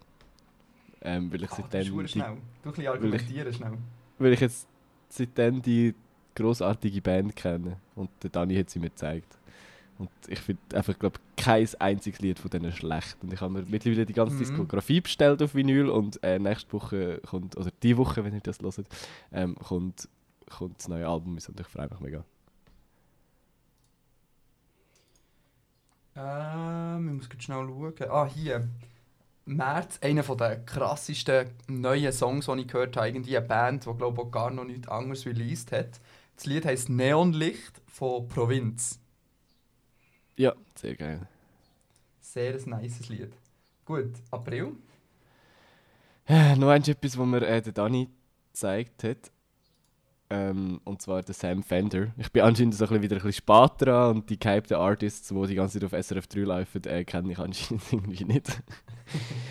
Ähm, 1.02 1.32
weil 1.32 1.43
ich 1.44 1.51
Ah, 1.52 1.56
seitdem 1.56 1.85
verdammt 1.85 2.05
die, 2.06 2.12
schnell. 2.12 2.36
Du 2.62 2.72
ein 2.72 2.86
argumentieren 2.89 3.52
schnell. 3.52 3.78
weil 4.18 4.32
ich 4.32 4.40
jetzt 4.40 4.66
seitdem 5.09 5.62
die 5.62 5.94
grossartige 6.35 7.01
Band 7.01 7.35
kenne 7.36 7.78
und 7.94 8.10
der 8.22 8.30
Dani 8.30 8.56
hat 8.56 8.70
sie 8.70 8.78
mir 8.78 8.90
gezeigt. 8.90 9.38
Und 9.99 10.11
ich 10.29 10.39
finde 10.39 10.62
einfach, 10.77 10.99
glaube 10.99 11.19
kein 11.37 11.69
einziges 11.81 12.20
Lied 12.20 12.39
von 12.39 12.51
denen 12.51 12.73
schlecht. 12.73 13.16
Und 13.23 13.33
ich 13.33 13.41
habe 13.41 13.53
mir 13.53 13.65
mittlerweile 13.66 14.07
die 14.07 14.12
ganze 14.12 14.35
Mhm. 14.35 14.39
Diskografie 14.39 15.01
bestellt 15.01 15.43
auf 15.43 15.55
Vinyl 15.55 15.89
und 15.89 16.23
äh, 16.23 16.39
nächste 16.39 16.73
Woche 16.73 17.20
kommt, 17.27 17.57
oder 17.57 17.70
die 17.83 17.97
Woche, 17.97 18.25
wenn 18.25 18.35
ihr 18.35 18.41
das 18.41 18.61
hört, 18.61 18.87
ähm, 19.33 19.57
kommt, 19.57 20.09
kommt 20.49 20.79
das 20.79 20.89
neue 20.89 21.09
Album 21.09 21.33
und 21.35 21.61
ich 21.61 21.66
freue 21.66 21.89
mich 21.89 22.01
mega. 22.01 22.25
Ähm, 26.16 27.09
ich 27.09 27.29
muss 27.29 27.43
schnell 27.45 27.66
schauen. 27.66 28.11
Ah, 28.11 28.27
hier. 28.27 28.69
März, 29.47 29.99
einer 30.03 30.23
der 30.23 30.65
krassesten 30.65 31.51
neuen 31.69 32.12
Songs, 32.12 32.47
die 32.47 32.61
ich 32.61 32.69
gehört 32.69 32.97
habe. 32.97 33.09
Irgendwie 33.09 33.37
eine 33.37 33.47
Band, 33.47 33.87
die 33.87 33.95
glaube 33.95 34.23
ich 34.23 34.31
gar 34.31 34.51
noch 34.51 34.65
nichts 34.65 34.89
anderes 34.89 35.25
released 35.27 35.73
hat. 35.73 36.01
Das 36.37 36.45
Lied 36.47 36.66
heisst 36.66 36.89
Neonlicht 36.91 37.81
von 37.87 38.29
Provinz. 38.29 39.01
Ja, 40.39 40.55
sehr 40.77 40.94
geil. 40.94 41.27
Sehr 42.20 42.55
ein 42.55 42.81
nices 42.81 43.09
Lied. 43.09 43.32
Gut, 43.85 44.12
April. 44.31 44.77
Äh, 46.28 46.55
noch 46.55 46.69
eins 46.69 46.86
etwas, 46.86 47.19
was 47.19 47.27
mir 47.27 47.43
äh, 47.43 47.60
der 47.60 47.73
Dani 47.73 48.09
gezeigt 48.52 49.02
hat. 49.02 49.32
Ähm, 50.31 50.81
und 50.85 51.02
zwar 51.02 51.23
der 51.23 51.35
Sam 51.35 51.65
Fender. 51.65 52.09
Ich 52.19 52.31
bin 52.31 52.43
anscheinend 52.43 52.77
so 52.77 52.85
ein 52.85 52.89
bisschen 52.89 53.02
wieder 53.02 53.16
ein 53.16 53.23
bisschen 53.23 53.44
spät 53.44 53.73
dran 53.81 54.16
und 54.16 54.31
die 54.31 54.39
gehypten 54.39 54.77
Artists, 54.77 55.28
die 55.28 55.47
die 55.48 55.55
ganze 55.56 55.81
Zeit 55.81 55.93
auf 55.93 56.06
SRF 56.06 56.28
3 56.28 56.40
laufen, 56.43 56.85
äh, 56.85 57.05
kenne 57.05 57.32
ich 57.32 57.39
anscheinend 57.39 57.82
irgendwie 57.93 58.24
nicht. 58.24 58.48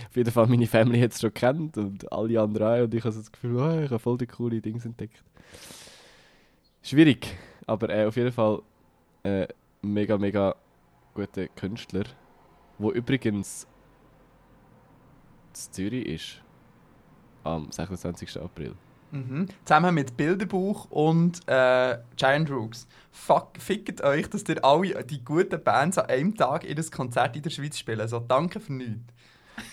auf 0.09 0.15
jeden 0.15 0.31
Fall, 0.31 0.47
meine 0.47 0.67
Family 0.67 1.01
hat 1.01 1.11
es 1.11 1.19
schon 1.19 1.33
kennt 1.33 1.77
und 1.77 2.09
alle 2.13 2.39
anderen 2.39 2.67
auch. 2.67 2.83
Und 2.85 2.93
ich 2.93 3.03
habe 3.03 3.11
so 3.11 3.19
das 3.19 3.31
Gefühl, 3.31 3.57
oh, 3.57 3.81
ich 3.81 3.89
habe 3.89 3.99
voll 3.99 4.17
die 4.19 4.27
coole 4.27 4.61
Dinge 4.61 4.81
entdeckt. 4.85 5.21
Schwierig, 6.81 7.35
aber 7.65 7.89
äh, 7.89 8.05
auf 8.05 8.15
jeden 8.15 8.31
Fall 8.31 8.61
äh, 9.23 9.47
mega, 9.81 10.17
mega 10.17 10.55
guter 11.17 11.47
Künstler, 11.47 12.03
wo 12.77 12.91
übrigens 12.91 13.65
in 15.49 15.73
Zürich 15.73 16.05
ist 16.05 16.43
am 17.43 17.71
26. 17.71 18.39
April. 18.39 18.75
Mhm. 19.11 19.47
Zusammen 19.65 19.95
mit 19.95 20.15
Bilderbuch 20.15 20.91
und 20.91 21.39
äh, 21.47 21.97
Giant 22.17 22.51
Rooks. 22.51 22.87
Fuck, 23.09 23.53
fickt 23.57 24.03
euch, 24.03 24.29
dass 24.29 24.43
ihr 24.47 24.63
alle 24.63 25.03
die 25.05 25.23
guten 25.23 25.63
Bands 25.63 25.97
an 25.97 26.05
einem 26.05 26.35
Tag 26.35 26.69
ihr 26.69 26.75
Konzert 26.91 27.35
in 27.35 27.41
der 27.41 27.49
Schweiz 27.49 27.79
spielen. 27.79 28.01
Also 28.01 28.19
danke 28.19 28.59
für 28.59 28.73
nichts. 28.73 29.01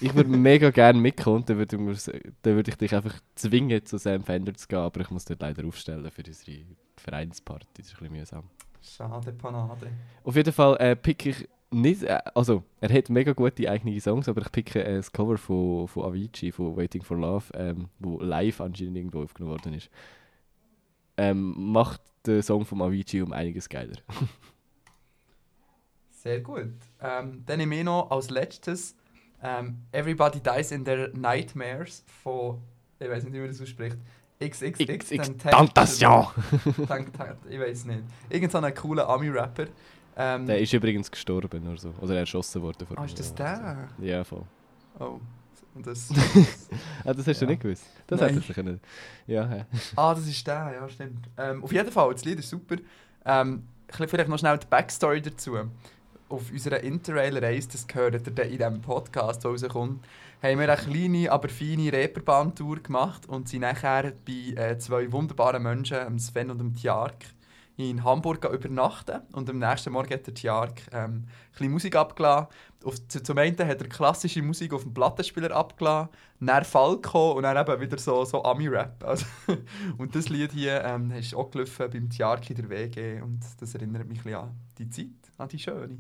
Ich 0.01 0.15
würde 0.15 0.31
mega 0.39 0.71
gerne 0.71 0.99
mitkommen, 0.99 1.39
und 1.39 1.51
dann 1.51 1.59
würde, 1.59 2.21
dann 2.41 2.55
würde 2.55 2.71
ich 2.71 2.79
dich 2.79 2.95
einfach 2.95 3.21
zwingen, 3.35 3.85
zu 3.85 3.99
Sam 3.99 4.23
Fender 4.23 4.55
zu 4.55 4.67
gehen, 4.67 4.79
aber 4.79 5.01
ich 5.03 5.11
muss 5.11 5.27
dort 5.27 5.43
leider 5.43 5.67
aufstellen 5.67 6.11
für 6.11 6.23
unsere 6.27 6.65
Vereinsparty. 6.97 7.67
Das 7.75 7.87
ist 7.89 7.93
ein 7.93 7.99
bisschen 7.99 8.19
mühsam. 8.19 8.45
Schade, 8.85 9.33
Panade. 9.33 9.91
Auf 10.23 10.37
jeden 10.37 10.53
Fall 10.53 10.77
äh, 10.77 10.95
pick 10.95 11.27
ich 11.27 11.49
nicht, 11.71 12.03
äh, 12.03 12.21
also 12.35 12.63
er 12.81 12.93
hat 12.93 13.09
mega 13.09 13.33
gute 13.33 13.69
eigene 13.69 13.99
Songs, 14.01 14.29
aber 14.29 14.43
ich 14.43 14.53
picke 14.53 14.85
äh, 14.85 14.97
das 14.97 15.11
Cover 15.11 15.39
von, 15.39 15.89
von 15.89 16.05
Avicii, 16.05 16.53
von 16.53 16.77
Waiting 16.77 17.03
for 17.03 17.17
Love, 17.17 17.47
ähm, 17.55 17.89
wo 17.99 18.21
live 18.21 18.61
anscheinend 18.61 18.97
irgendwo 18.97 19.23
aufgenommen 19.23 19.53
worden 19.53 19.75
ist. 19.75 19.91
Ähm, 21.17 21.73
macht 21.73 22.03
den 22.27 22.43
Song 22.43 22.65
von 22.65 22.83
Avicii 22.83 23.23
um 23.23 23.33
einiges 23.33 23.69
geiler. 23.69 23.97
Sehr 26.11 26.41
gut. 26.41 26.75
Ähm, 27.01 27.43
dann 27.47 27.59
nehme 27.59 27.77
ich 27.77 27.85
noch 27.85 28.11
als 28.11 28.31
letztes 28.31 28.97
ähm, 29.43 29.83
Everybody 29.93 30.41
Dies 30.41 30.73
in 30.73 30.85
Their 30.85 31.11
Nightmares 31.15 32.05
von, 32.23 32.61
ich 32.99 33.09
weiß 33.09 33.25
nicht, 33.25 33.35
wie 33.35 33.41
man 33.41 33.49
das 33.49 33.61
ausspricht, 33.61 33.99
XXX 34.43 35.37
Tank- 35.39 37.11
Ich 37.51 37.61
weiß 37.61 37.85
nicht. 37.87 38.03
Irgend 38.29 38.53
so 38.53 38.59
ein 38.59 38.75
cooler 38.75 39.09
Ami-Rapper. 39.09 39.67
Ähm, 40.17 40.47
Der 40.47 40.61
ist 40.61 40.73
übrigens 40.73 41.11
gestorben 41.11 41.67
oder 41.67 41.79
so. 41.79 41.93
Oder 42.01 42.19
erschossen 42.19 42.63
worden. 42.63 42.87
Vor 42.87 42.99
ah, 42.99 43.05
ist 43.05 43.19
das 43.19 43.35
der? 43.35 43.89
Ja, 43.99 44.23
voll. 44.25 44.45
Oh. 44.99 45.19
Und 45.75 45.87
das, 45.87 46.09
Ah, 47.05 47.13
das 47.13 47.27
hast 47.27 47.41
du 47.41 47.45
Ja. 47.47 47.51
nicht 47.51 47.63
gewusst? 47.63 47.85
Das 48.07 48.21
Nein. 48.21 48.31
hättest 48.31 48.49
du 48.49 48.55
können. 48.55 48.81
Ja, 49.27 49.49
hä. 49.49 49.65
ah, 49.97 50.15
das 50.15 50.27
ist 50.27 50.47
der, 50.47 50.73
ja, 50.73 50.89
stimmt. 50.89 51.29
Ähm, 51.37 51.65
auf 51.65 51.73
jeden 51.73 51.91
Fall, 51.91 52.13
das 52.13 52.25
Lied 52.25 52.39
ist 52.39 52.49
super. 52.49 52.77
Ähm, 53.25 53.65
vielleicht 53.89 54.29
noch 54.29 54.39
schnell 54.39 54.59
die 54.59 54.67
Backstory 54.69 55.21
dazu. 55.21 55.57
Auf 56.29 56.51
unserer 56.51 56.81
Interrail-Reise, 56.81 57.69
das 57.73 57.87
gehört 57.87 58.15
ihr 58.15 58.45
in 58.45 58.59
diesem 58.59 58.81
Podcast, 58.83 59.43
der 59.43 59.51
rauskommt, 59.51 60.05
haben 60.45 60.59
wir 60.61 60.69
eine 60.71 60.77
kleine, 60.77 61.33
aber 61.33 61.49
feine 61.49 61.91
Reeperbahn-Tour 61.91 62.81
gemacht 62.81 63.27
und 63.27 63.49
sind 63.49 63.63
nachher 63.63 64.13
bei 64.27 64.53
äh, 64.63 64.79
zwei 64.79 65.11
wunderbaren 65.11 65.63
Menschen, 65.63 65.99
dem 65.99 66.19
Sven 66.19 66.51
und 66.51 66.59
dem 66.59 66.75
Tjark, 66.75 67.25
in 67.77 68.05
Hamburg 68.05 68.45
übernachten 68.45 69.23
und 69.33 69.49
am 69.51 69.59
nächsten 69.59 69.93
Morgen 69.93 70.13
hat 70.13 70.27
der 70.27 70.35
Tjark 70.35 70.83
ähm, 70.93 71.27
ein 71.59 71.71
Musik 71.71 71.97
zu- 73.09 73.23
zum 73.23 73.39
einen 73.39 73.57
hat 73.59 73.81
er 73.81 73.89
klassische 73.89 74.43
Musik 74.43 74.73
auf 74.75 74.83
dem 74.83 74.95
Plattenspieler 74.95 75.51
abgeladen, 75.51 76.11
dann 76.39 76.65
Falco 76.65 77.33
und 77.33 77.43
dann 77.45 77.57
eben 77.57 77.81
wieder 77.81 77.99
so, 77.99 78.25
so 78.25 78.45
Ami-Rap. 78.45 79.03
Also, 79.05 79.27
und 79.99 80.15
das 80.15 80.29
Lied 80.29 80.53
hier 80.53 80.85
ähm, 80.85 81.11
ist 81.13 81.35
auch 81.35 81.51
gelaufen 81.51 81.89
beim 81.91 82.11
Tjark 82.11 82.49
in 82.51 82.57
der 82.57 82.69
WG 82.69 83.21
und 83.23 83.41
das 83.59 83.75
erinnert 83.75 84.07
mich 84.07 84.25
ein 84.27 84.35
an 84.35 84.55
die 84.79 84.91
Zeit, 84.91 85.33
an 85.39 85.49
die 85.49 85.59
schöne. 85.59 85.99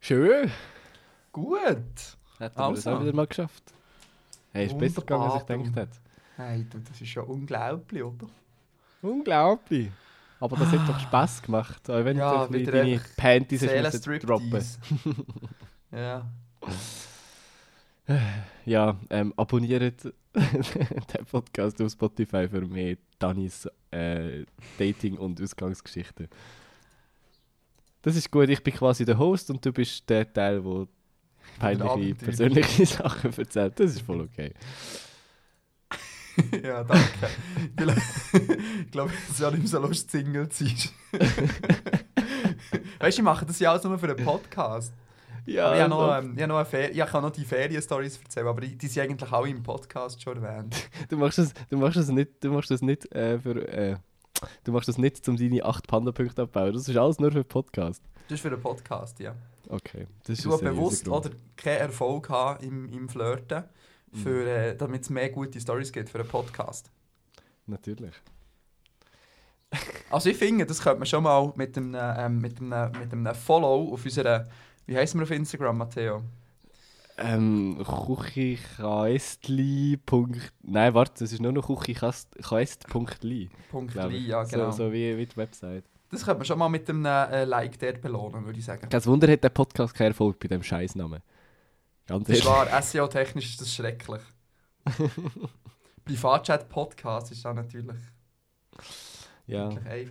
Schön. 0.00 0.50
Gut! 1.34 1.58
Hätten 1.58 2.16
wir 2.38 2.46
das 2.46 2.58
Also. 2.86 2.90
auch 2.92 3.00
wieder 3.02 3.12
mal 3.12 3.26
geschafft. 3.26 3.64
Hey, 4.52 4.66
ist 4.66 4.78
besser 4.78 5.00
gegangen, 5.00 5.24
als 5.24 5.42
ich 5.42 5.48
gedacht 5.48 5.76
hätte. 5.76 5.98
Hey, 6.36 6.64
du, 6.70 6.78
das 6.78 7.00
ist 7.00 7.12
ja 7.12 7.22
unglaublich, 7.22 8.04
oder? 8.04 8.28
Unglaublich. 9.02 9.90
Aber 10.38 10.56
das 10.56 10.68
hat 10.68 10.88
doch 10.88 11.00
Spass 11.00 11.42
gemacht, 11.42 11.90
auch 11.90 12.04
wenn 12.04 12.18
Ja, 12.18 12.46
du 12.46 12.64
deine 12.64 13.00
Panties 13.16 13.66
hast 13.66 14.06
droppen. 14.06 14.64
Ja. 15.90 16.24
Ja, 18.66 18.96
ähm, 19.10 19.32
abonniert 19.36 20.04
den 20.34 21.24
Podcast 21.30 21.80
auf 21.82 21.90
Spotify 21.90 22.48
für 22.48 22.60
mehr 22.60 22.96
Danis 23.18 23.68
äh, 23.90 24.44
Dating- 24.78 25.16
und 25.16 25.40
Ausgangsgeschichten. 25.42 26.28
Das 28.02 28.14
ist 28.16 28.30
gut, 28.30 28.48
ich 28.50 28.62
bin 28.62 28.74
quasi 28.74 29.04
der 29.04 29.18
Host 29.18 29.50
und 29.50 29.64
du 29.64 29.72
bist 29.72 30.08
der 30.08 30.30
Teil, 30.30 30.60
der 30.62 30.86
peinliche 31.58 32.14
persönliche 32.14 32.86
Sachen 32.86 33.32
erzählt. 33.36 33.78
Das 33.78 33.92
ist 33.92 34.02
voll 34.02 34.20
okay. 34.20 34.52
ja, 36.64 36.82
danke. 36.82 37.28
ich 38.84 38.90
glaube, 38.90 39.12
es 39.24 39.30
ist 39.34 39.40
ja 39.40 39.50
nicht 39.50 39.68
so 39.68 39.78
lustig, 39.78 40.24
Single 40.24 40.48
zu 40.48 40.66
sein. 40.66 40.90
Weißt 42.98 43.18
du, 43.18 43.20
ich 43.20 43.24
mache 43.24 43.46
das 43.46 43.58
ja 43.60 43.70
alles 43.70 43.84
nur 43.84 43.98
für 43.98 44.08
einen 44.08 44.24
Podcast. 44.24 44.92
Ja, 45.46 45.66
Aber 45.66 45.76
ich, 45.76 45.82
habe 45.82 45.90
noch, 45.90 46.18
ähm, 46.18 46.32
ich, 46.34 46.42
habe 46.42 46.52
noch 46.52 46.66
Fer 46.66 46.90
ich 46.90 47.06
kann 47.06 47.22
noch 47.22 47.30
die 47.30 47.44
Ferien-Stories 47.44 48.18
erzählen, 48.22 48.46
aber 48.46 48.62
die 48.62 48.76
die 48.76 48.86
sind 48.86 49.02
eigentlich 49.02 49.30
alle 49.30 49.50
im 49.50 49.62
Podcast 49.62 50.22
schon 50.22 50.42
erwähnt. 50.42 50.74
du 51.08 51.18
machst 51.18 51.38
das, 51.38 51.52
du 51.68 51.76
machst 51.76 51.96
das 51.96 52.08
nicht, 52.08 52.42
du 52.42 52.50
machst 52.50 52.70
das 52.70 52.80
nicht 52.80 53.12
äh, 53.14 53.38
für, 53.38 53.68
äh, 53.68 53.96
du 54.64 54.72
machst 54.72 54.88
das 54.88 54.96
nicht, 54.96 55.28
um 55.28 55.36
deine 55.36 55.62
8 55.62 55.86
Panda-Punkte 55.86 56.42
abzubauen. 56.42 56.72
Das 56.72 56.88
ist 56.88 56.96
alles 56.96 57.18
nur 57.20 57.30
für 57.30 57.42
den 57.42 57.48
Podcast. 57.48 58.02
Das 58.28 58.36
ist 58.36 58.40
für 58.40 58.48
einen 58.48 58.60
Podcast, 58.60 59.20
ja. 59.20 59.34
Okay, 59.68 60.06
das 60.24 60.38
ist 60.38 60.46
hast 60.46 60.58
seriöser 60.58 60.70
bewusst 60.74 61.08
oder 61.08 61.30
keinen 61.56 61.78
Erfolg 61.78 62.28
haben 62.28 62.62
im, 62.64 62.88
im 62.92 63.08
Flirten, 63.08 63.64
für, 64.12 64.28
Mhm. 64.42 64.46
äh, 64.46 64.74
damit 64.76 65.02
es 65.02 65.10
mehr 65.10 65.30
gute 65.30 65.60
Stories 65.60 65.92
gibt 65.92 66.08
für 66.10 66.20
einen 66.20 66.28
Podcast. 66.28 66.90
Natürlich. 67.66 68.14
Also 70.10 70.30
ich 70.30 70.36
finde, 70.36 70.64
das 70.66 70.80
könnte 70.80 70.98
man 71.00 71.06
schon 71.06 71.24
mal 71.24 71.52
mit 71.56 71.76
einem, 71.76 71.96
ähm, 71.98 72.38
mit 72.38 72.60
einem, 72.60 72.92
mit 72.92 73.12
einem 73.12 73.34
Follow 73.34 73.92
auf 73.92 74.04
unserer, 74.04 74.46
wie 74.86 74.96
heißen 74.96 75.18
wir 75.18 75.24
auf 75.24 75.30
Instagram, 75.32 75.78
Matteo? 75.78 76.22
Ähm, 77.16 77.82
kuchikastli. 77.84 79.98
Nein, 80.62 80.94
warte, 80.94 81.24
das 81.24 81.32
ist 81.32 81.40
nur 81.40 81.52
noch 81.52 81.66
kuchikast.li. 81.66 83.50
Punkt 83.70 83.94
Li, 83.94 84.16
ich. 84.16 84.26
ja 84.26 84.42
genau. 84.44 84.70
So, 84.70 84.86
so 84.86 84.92
wie, 84.92 85.16
wie 85.16 85.26
die 85.26 85.36
Website. 85.36 85.84
Das 86.14 86.24
könnte 86.24 86.38
man 86.38 86.44
schon 86.46 86.58
mal 86.58 86.68
mit 86.68 86.88
einem 86.88 87.04
äh, 87.04 87.44
Like 87.44 87.78
dort 87.78 88.00
belohnen, 88.00 88.44
würde 88.44 88.58
ich 88.58 88.64
sagen. 88.64 88.88
Kein 88.88 89.04
Wunder 89.06 89.30
hat 89.30 89.42
der 89.42 89.48
Podcast 89.50 89.94
keinen 89.94 90.08
Erfolg 90.08 90.38
bei 90.38 90.48
dem 90.48 90.62
Scheißnamen. 90.62 91.20
Ganz 92.06 92.28
ehrlich. 92.28 92.44
wahr, 92.46 92.82
SEO-technisch 92.82 93.50
ist 93.50 93.60
das 93.60 93.74
schrecklich. 93.74 94.20
Privatchat-Podcast 96.04 97.32
ist 97.32 97.46
auch 97.46 97.54
natürlich 97.54 97.96
Ja. 99.46 99.70
wirklich 99.74 100.10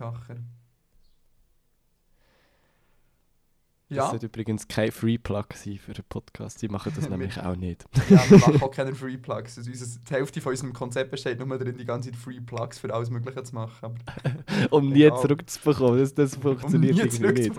einfacher. 3.94 4.04
Das 4.04 4.06
Ja, 4.06 4.10
sollte 4.12 4.26
übrigens 4.28 4.68
kein 4.68 4.92
Free 4.92 5.18
Plug 5.18 5.46
sein 5.56 5.78
für 5.78 5.94
den 5.94 6.04
Podcast. 6.10 6.62
Die 6.62 6.68
machen 6.68 6.92
das 6.96 7.10
nämlich 7.10 7.40
auch 7.40 7.56
nicht. 7.56 7.86
ja, 8.10 8.30
wir 8.30 8.38
machen 8.40 8.62
auch 8.62 8.72
keine 8.72 8.94
Free 8.96 9.18
Plugs. 9.18 9.58
Also 9.58 9.72
die 9.72 10.14
Hälfte 10.14 10.42
von 10.42 10.52
unserem 10.52 10.74
Konzept 10.74 11.12
besteht 11.12 11.40
nur 11.40 11.58
darin, 11.58 11.78
die 11.78 11.86
ganze 11.86 12.12
Zeit 12.12 12.20
Free 12.20 12.42
Plugs 12.42 12.80
für 12.80 12.94
alles 12.94 13.10
Mögliche 13.10 13.44
zu 13.44 13.56
machen. 13.56 13.72
Aber 13.82 13.96
Um 14.72 14.90
nie 14.90 15.04
Egal. 15.04 15.20
zurückzubekommen. 15.22 16.00
Das, 16.00 16.14
das 16.14 16.36
um 16.36 16.42
funktioniert 16.42 16.96
nie 16.96 17.02
irgendwie 17.02 17.50
nicht. 17.50 17.56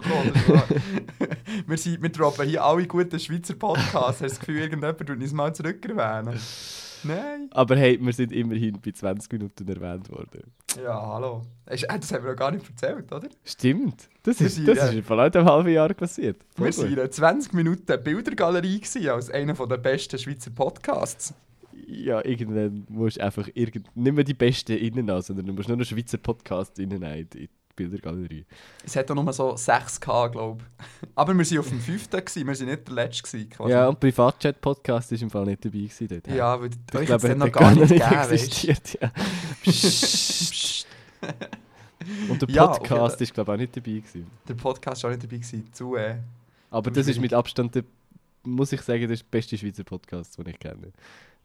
wir, 1.66 1.76
sind, 1.78 2.02
wir 2.02 2.08
droppen 2.10 2.48
hier 2.48 2.64
alle 2.64 2.86
guten 2.86 3.18
Schweizer 3.18 3.54
Podcasts. 3.54 3.94
Hast 3.94 4.20
du 4.20 4.24
das 4.24 4.38
Gefühl, 4.40 4.56
irgendjemand 4.58 4.98
würde 5.00 5.12
uns 5.12 5.32
mal 5.32 5.54
zurückerwähnen? 5.54 6.38
Nein. 7.04 7.48
Aber 7.52 7.76
hey, 7.76 7.98
wir 8.00 8.12
sind 8.12 8.32
immerhin 8.32 8.80
bei 8.80 8.90
20 8.92 9.32
Minuten 9.32 9.68
erwähnt 9.68 10.10
worden. 10.10 10.52
Ja, 10.82 11.06
hallo. 11.06 11.42
Äh, 11.66 11.76
Das 11.76 12.12
haben 12.12 12.24
wir 12.24 12.30
noch 12.32 12.38
gar 12.38 12.50
nicht 12.50 12.68
erzählt, 12.68 13.12
oder? 13.12 13.28
Stimmt. 13.44 14.08
Das 14.22 14.40
Wir 14.40 14.46
ist, 14.46 14.66
das 14.66 14.92
äh, 14.92 14.98
ist 14.98 15.06
vor 15.06 15.18
allem 15.18 15.32
einem 15.32 15.46
halben 15.46 15.68
Jahr 15.70 15.92
passiert. 15.94 16.44
Voll 16.56 16.66
Wir 16.66 16.76
waren 16.76 16.84
in 16.86 16.90
gut. 16.90 16.98
einer 17.00 17.10
20 17.10 17.52
Minuten 17.52 18.02
Bildergalerie 18.02 18.80
gewesen, 18.80 19.08
als 19.08 19.30
einer 19.30 19.54
der 19.54 19.76
besten 19.76 20.18
Schweizer 20.18 20.50
Podcasts. 20.50 21.34
Ja, 21.86 22.24
irgendwann 22.24 22.86
musst 22.88 23.18
du 23.18 23.22
einfach 23.24 23.48
irgend, 23.54 23.94
nicht 23.96 24.14
mehr 24.14 24.24
die 24.24 24.34
besten 24.34 24.72
innen 24.78 25.10
an, 25.10 25.22
sondern 25.22 25.46
du 25.46 25.52
musst 25.52 25.68
nur 25.68 25.76
noch 25.76 25.84
Schweizer 25.84 26.18
Podcast 26.18 26.78
innen 26.78 27.02
in 27.02 27.28
die 27.30 27.48
Bildergalerie. 27.76 28.44
Es 28.84 28.94
hat 28.96 29.10
auch 29.10 29.14
nur 29.14 29.32
so 29.32 29.54
6K, 29.54 30.28
glaube 30.30 30.62
ich. 30.62 31.08
Aber 31.14 31.34
wir 31.34 31.44
waren 31.50 31.58
auf 31.58 31.68
dem 31.68 31.80
5. 31.80 32.10
Gewesen, 32.10 32.46
wir 32.46 32.58
waren 32.58 32.66
nicht 32.66 32.86
der 32.88 32.94
Letzte. 32.94 33.22
Gewesen, 33.22 33.50
quasi. 33.50 33.70
Ja, 33.72 33.88
und 33.88 34.00
Privatchat-Podcast 34.00 35.12
ist 35.12 35.22
im 35.22 35.30
Fall 35.30 35.44
nicht 35.44 35.64
dabei 35.64 35.78
gewesen 35.78 36.08
dort. 36.08 36.26
ja 36.28 36.60
weil 36.60 36.70
ich 36.70 36.94
euch 36.98 37.06
glaube, 37.06 37.28
hat 37.28 37.38
noch 37.38 37.46
er 37.46 37.50
gar 37.52 37.74
nicht 37.74 37.88
gegeben, 37.88 38.30
existiert. 38.30 38.98
Ja. 39.00 39.12
Psst. 39.62 40.86
Und 42.28 42.42
der 42.42 42.50
Ja, 42.50 42.66
Podcast 42.66 43.14
jeden- 43.14 43.22
ist 43.24 43.34
glaube 43.34 43.52
ich 43.52 43.54
auch 43.54 43.60
nicht 43.60 43.76
dabei 43.76 43.90
gewesen. 43.92 44.26
Der 44.48 44.54
Podcast 44.54 45.02
war 45.02 45.10
auch 45.10 45.14
nicht 45.14 45.24
dabei. 45.24 45.36
Gewesen. 45.36 45.68
Zu, 45.72 45.96
äh, 45.96 46.16
Aber 46.70 46.90
das 46.90 47.06
ist 47.08 47.20
mit 47.20 47.32
Abstand 47.32 47.74
der, 47.74 47.84
muss 48.42 48.72
ich 48.72 48.82
sagen, 48.82 49.02
das 49.04 49.12
ist 49.12 49.22
der 49.22 49.30
beste 49.38 49.56
Schweizer 49.58 49.84
Podcast, 49.84 50.36
den 50.38 50.46
ich 50.48 50.58
kenne. 50.58 50.92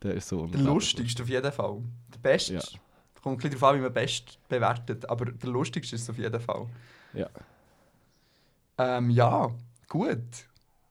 Der 0.04 0.14
ist 0.16 0.28
so 0.30 0.46
der 0.48 0.60
lustigste 0.62 1.24
auf 1.24 1.30
jeden 1.30 1.52
Fall. 1.52 1.78
Der 2.14 2.20
beste. 2.20 2.54
Ja. 2.56 2.62
Kommt 3.22 3.44
ein 3.44 3.52
darauf 3.52 3.64
an, 3.64 3.78
wie 3.78 3.82
man 3.82 3.94
best 3.94 4.40
bewertet. 4.48 5.10
Aber 5.10 5.26
der 5.26 5.50
lustigste 5.50 5.96
ist 5.96 6.04
es 6.04 6.10
auf 6.10 6.18
jeden 6.18 6.40
Fall. 6.40 6.68
Ja. 7.14 7.30
Ähm, 8.78 9.10
ja, 9.10 9.52
gut. 9.88 10.48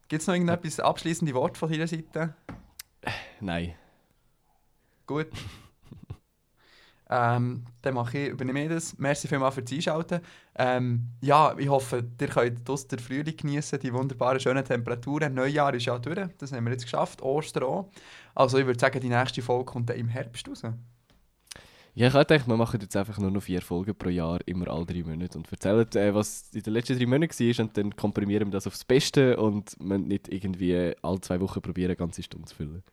Gibt 0.08 0.22
es 0.22 0.26
noch 0.26 0.34
irgendetwas 0.34 0.80
abschließende 0.80 1.34
Worte 1.34 1.58
von 1.58 1.70
deiner 1.70 1.86
Seite? 1.86 2.34
Nein. 3.40 3.74
Gut. 5.06 5.28
ähm, 7.10 7.64
dann 7.80 7.94
mache 7.94 8.18
ich, 8.18 8.28
übernehme 8.28 8.64
ich 8.64 8.68
das. 8.68 8.98
Merci 8.98 9.28
vielmals 9.28 9.54
fürs 9.54 9.72
Einschalten. 9.72 10.20
Ähm, 10.54 11.08
ja, 11.22 11.56
ich 11.56 11.68
hoffe, 11.68 12.04
ihr 12.20 12.28
könnt 12.28 12.68
aus 12.68 12.86
der 12.88 12.98
Frühling 12.98 13.36
genießen, 13.36 13.78
die 13.80 13.92
wunderbaren, 13.92 14.40
schönen 14.40 14.64
Temperaturen. 14.64 15.32
Neujahr 15.32 15.72
ist 15.74 15.86
ja 15.86 15.98
durch, 15.98 16.28
das 16.36 16.52
haben 16.52 16.64
wir 16.64 16.72
jetzt 16.72 16.84
geschafft. 16.84 17.22
Ostern 17.22 17.62
auch. 17.62 17.90
Also 18.34 18.58
ich 18.58 18.66
würde 18.66 18.78
sagen, 18.78 19.00
die 19.00 19.08
nächste 19.08 19.40
Folge 19.40 19.64
kommt 19.64 19.88
dann 19.88 19.96
im 19.96 20.08
Herbst 20.08 20.46
raus. 20.48 20.62
Ja, 21.98 22.06
ich 22.06 22.14
habe 22.14 22.24
gedacht, 22.24 22.46
wir 22.46 22.56
machen 22.56 22.80
jetzt 22.80 22.96
einfach 22.96 23.18
nur 23.18 23.32
noch 23.32 23.42
vier 23.42 23.60
Folgen 23.60 23.92
pro 23.92 24.08
Jahr, 24.08 24.38
immer 24.46 24.68
alle 24.68 24.86
drei 24.86 25.02
Monate 25.02 25.36
und 25.36 25.50
erzählen, 25.50 25.84
äh, 25.96 26.14
was 26.14 26.48
in 26.54 26.62
den 26.62 26.72
letzten 26.72 26.96
drei 26.96 27.06
Monaten 27.06 27.36
war 27.36 27.64
und 27.64 27.76
dann 27.76 27.96
komprimieren 27.96 28.46
wir 28.46 28.52
das 28.52 28.68
aufs 28.68 28.84
Beste 28.84 29.36
und 29.36 29.74
wir 29.80 29.98
nicht 29.98 30.32
irgendwie 30.32 30.94
alle 31.02 31.20
zwei 31.20 31.40
Wochen 31.40 31.60
probieren, 31.60 31.88
eine 31.90 31.96
ganze 31.96 32.22
Stunde 32.22 32.46
zu 32.46 32.54
füllen. 32.54 32.84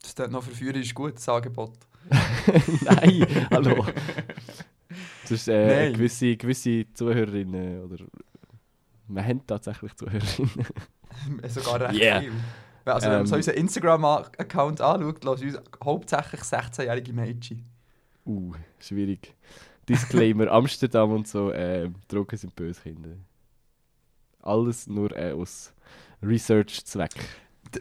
Das 0.00 0.10
ist 0.10 0.30
noch 0.30 0.44
verführerisch 0.44 0.94
gut, 0.94 1.16
das 1.16 1.28
Angebot. 1.28 1.72
Nein, 2.82 3.26
hallo. 3.50 3.84
Das 5.22 5.32
ist 5.32 5.48
äh, 5.48 5.86
Nein. 5.86 5.92
gewisse, 5.94 6.36
gewisse 6.36 6.86
Zuhörerinnen 6.92 7.82
oder 7.82 8.04
wir 9.08 9.24
haben 9.24 9.44
tatsächlich 9.44 9.96
Zuhörerinnen. 9.96 10.66
Sogar 11.48 11.80
recht 11.80 12.00
Yeah. 12.00 12.20
viel. 12.20 12.32
Also 12.92 13.06
wenn 13.06 13.18
man 13.18 13.26
so 13.26 13.34
Ähm. 13.34 13.38
unseren 13.38 13.54
Instagram-Account 13.54 14.80
anschaut, 14.80 15.24
lassen 15.24 15.48
uns 15.48 15.58
hauptsächlich 15.82 16.40
16-jährige 16.42 17.12
Mädchen. 17.12 17.64
Uh, 18.26 18.52
schwierig. 18.78 19.34
Disclaimer, 19.88 20.48
Amsterdam 20.50 21.12
und 21.12 21.28
so, 21.28 21.50
äh, 21.50 21.90
Drogen 22.08 22.36
sind 22.36 22.54
böse 22.54 22.80
Kinder. 22.80 23.10
Alles 24.42 24.86
nur 24.86 25.14
äh, 25.16 25.32
aus 25.32 25.72
Research-Zweck. 26.22 27.12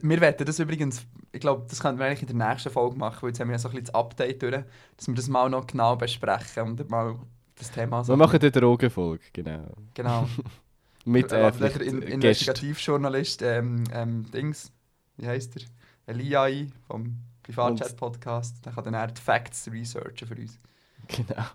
Wir 0.01 0.21
werden 0.21 0.45
das 0.45 0.59
übrigens, 0.59 1.05
ich 1.31 1.39
glaube, 1.39 1.65
das 1.69 1.79
könnten 1.79 1.99
wir 1.99 2.07
eigentlich 2.07 2.27
in 2.29 2.37
der 2.37 2.49
nächsten 2.49 2.71
Folge 2.71 2.97
machen, 2.97 3.21
weil 3.21 3.29
jetzt 3.29 3.39
haben 3.39 3.49
wir 3.49 3.53
ja 3.53 3.59
so 3.59 3.67
ein 3.67 3.71
bisschen 3.71 3.85
das 3.85 3.95
Update 3.95 4.41
durch, 4.41 4.63
dass 4.97 5.07
wir 5.07 5.13
das 5.13 5.27
mal 5.27 5.49
noch 5.49 5.67
genau 5.67 5.95
besprechen 5.95 6.63
und 6.63 6.89
mal 6.89 7.19
das 7.55 7.71
Thema 7.71 8.03
so... 8.03 8.13
Wir 8.13 8.17
machen 8.17 8.39
eine 8.39 8.51
Drogenfolge, 8.51 9.23
genau. 9.33 9.67
Genau. 9.93 10.27
Mit 11.05 11.31
äh, 11.31 11.47
äh, 11.47 11.51
vielleicht 11.51 11.75
vielleicht 11.75 11.91
in, 11.93 11.99
Gästen. 11.99 12.13
Investigativjournalist, 12.13 13.41
ähm, 13.41 13.83
ähm, 13.91 14.31
Dings, 14.31 14.71
wie 15.17 15.27
heißt 15.27 15.55
er? 15.57 15.63
Eliai 16.05 16.67
vom 16.87 17.17
Privatchat-Podcast. 17.43 18.65
Der 18.65 18.73
kann 18.73 18.83
dann 18.85 18.93
eher 18.93 19.07
die 19.07 19.21
Facts 19.21 19.69
researchen 19.71 20.27
für 20.27 20.35
uns. 20.35 20.59
Genau. 21.07 21.43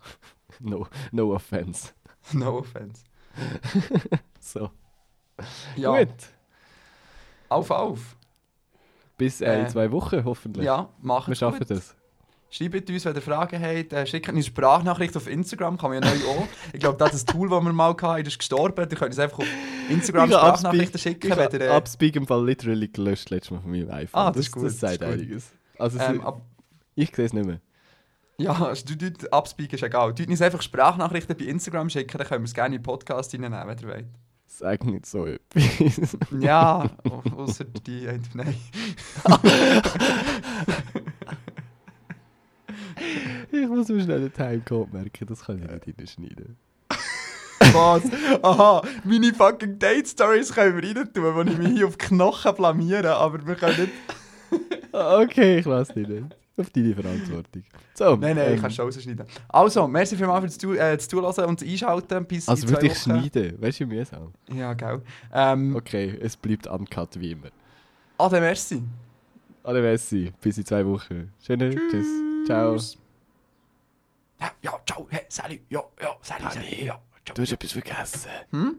No, 0.60 0.88
no 1.12 1.34
offense. 1.34 1.92
no 2.32 2.58
offense. 2.58 3.04
So. 4.40 4.70
Ja, 5.76 5.98
Gut. 5.98 6.08
auf, 7.50 7.70
auf. 7.70 8.16
Bis 9.18 9.40
äh, 9.40 9.60
in 9.60 9.66
Äh, 9.66 9.68
zwei 9.68 9.92
Wochen 9.92 10.24
hoffentlich. 10.24 10.64
Ja, 10.64 10.88
machen 11.00 11.28
Wir 11.30 11.36
schaffen 11.36 11.64
das. 11.68 11.94
Schreibt 12.50 12.88
uns, 12.88 13.04
wenn 13.04 13.14
ihr 13.14 13.20
Fragen 13.22 13.60
habt. 13.62 13.92
Äh, 13.92 14.06
schickt 14.06 14.28
eine 14.28 14.42
Sprachnachricht 14.42 15.14
auf 15.16 15.28
Instagram, 15.28 15.76
kann 15.76 15.90
man 15.90 16.02
ja 16.02 16.08
neu 16.08 16.24
auch. 16.28 16.48
Ich 16.72 16.80
glaube, 16.80 16.96
das 16.96 17.12
ist 17.14 17.28
das 17.28 17.34
Tool, 17.34 17.50
das 17.50 17.62
wir 17.62 17.72
mal 17.74 17.94
hatten, 18.00 18.26
ist 18.26 18.38
gestorben. 18.38 18.80
Ihr 18.90 18.96
könnt 18.96 19.10
uns 19.10 19.18
einfach 19.18 19.40
auf 19.40 19.46
Instagram 19.90 20.30
Ich 20.30 20.34
Sprachnachrichten 20.36 20.96
Ich 20.96 21.02
schicken. 21.02 21.26
Ihr, 21.28 21.36
habe 21.36 21.60
äh, 21.64 21.68
Upspeak 21.76 22.16
im 22.16 22.26
Fall 22.26 22.44
literally 22.44 22.88
gelöscht 22.88 23.28
letztes 23.30 23.50
Mal 23.50 23.60
von 23.60 23.70
meinem 23.70 23.90
iPhone. 23.90 24.20
Ah, 24.20 24.30
das 24.30 24.46
ist 24.46 24.52
gut, 24.52 24.64
Das 24.64 24.78
das 24.78 24.92
sagt 24.92 25.02
einiges. 25.02 25.50
Also, 25.78 25.98
ähm, 25.98 26.22
ab, 26.22 26.40
ich 26.94 27.14
sehe 27.14 27.26
es 27.26 27.32
nicht 27.34 27.44
mehr. 27.46 27.60
ja, 28.38 28.52
also, 28.52 28.84
Upspeak 29.30 29.72
ist 29.74 29.82
egal. 29.82 30.14
Du 30.14 30.24
uns 30.24 30.40
einfach 30.40 30.62
Sprachnachrichten 30.62 31.36
bei 31.36 31.44
Instagram 31.44 31.90
schicken, 31.90 32.16
dann 32.16 32.26
können 32.26 32.42
wir 32.44 32.46
es 32.46 32.54
gerne 32.54 32.76
in 32.76 32.80
den 32.80 32.84
Podcast 32.84 33.34
reinnehmen, 33.34 33.58
wenn 33.68 33.78
ihr 33.78 33.88
wollt. 33.88 34.06
Sag 34.50 34.82
nicht 34.86 35.04
so 35.06 35.26
etwas. 35.26 36.16
Ja, 36.40 36.90
au- 37.04 37.22
außer 37.42 37.64
die. 37.64 38.06
äh, 38.06 38.18
Nein. 38.32 38.54
ich 43.52 43.68
muss 43.68 43.88
mir 43.88 44.00
schnell 44.02 44.20
den 44.20 44.32
Timecode 44.32 44.92
merken, 44.92 45.26
das 45.26 45.44
kann 45.44 45.58
ich 45.58 45.86
nicht 45.86 45.98
reinschneiden. 45.98 46.56
Was? 47.72 48.02
Aha, 48.42 48.82
meine 49.04 49.34
fucking 49.34 49.78
Date-Stories 49.78 50.52
können 50.54 50.80
wir 50.80 50.96
rein 50.96 51.12
tun, 51.12 51.34
wo 51.34 51.42
ich 51.42 51.58
mich 51.58 51.68
hier 51.76 51.86
auf 51.86 51.96
die 51.96 52.06
Knochen 52.06 52.54
blamiere, 52.54 53.14
aber 53.16 53.46
wir 53.46 53.54
können 53.56 53.80
nicht. 53.80 53.92
Okay, 54.92 55.58
ich 55.58 55.66
lasse 55.66 55.92
dich 55.92 56.08
nicht. 56.08 56.34
Auf 56.56 56.70
deine 56.70 56.94
Verantwortung. 56.94 57.62
So, 57.94 58.16
Nein, 58.16 58.36
nein, 58.36 58.46
ich 58.48 58.56
ähm, 58.56 58.60
kann 58.62 58.70
schon 58.70 58.86
rausschneiden. 58.86 59.26
Also, 59.48 59.86
merci 59.86 60.16
vielmals 60.16 60.40
fürs 60.40 60.58
Zu 60.58 60.72
äh, 60.72 60.96
das 60.96 61.06
Zuhören 61.06 61.44
und 61.44 61.60
das 61.60 61.68
Einschalten 61.68 62.24
bis 62.24 62.48
Also 62.48 62.68
würde 62.68 62.86
ich 62.86 62.98
schneiden, 62.98 63.60
weißt 63.60 63.80
du, 63.80 63.90
wie 63.90 63.96
mühsam. 63.96 64.32
Ja, 64.52 64.72
gell. 64.72 65.02
Ähm, 65.32 65.76
Okay, 65.76 66.18
es 66.20 66.36
bleibt 66.36 66.66
uncut 66.66 67.20
wie 67.20 67.32
immer. 67.32 67.48
Ade, 68.16 68.40
merci. 68.40 68.82
Alle 69.62 69.82
Messi, 69.82 70.32
bis 70.40 70.56
in 70.58 70.64
zwei 70.64 70.84
Wochen. 70.86 71.30
Schöne, 71.46 71.70
tschüss. 71.90 72.06
Ciao. 72.46 72.76
Ja, 74.40 74.50
ja, 74.62 74.72
ciao, 74.86 75.06
hey, 75.10 75.22
salut, 75.28 75.60
ja, 75.68 75.82
ja, 76.00 76.16
salut, 76.22 76.52
salut, 76.52 76.72
ja, 76.78 77.00
ciao. 77.24 77.34
Du 77.34 77.42
hast 77.42 77.52
etwas 77.52 77.72
vergessen. 77.72 78.30
Hm? 78.50 78.76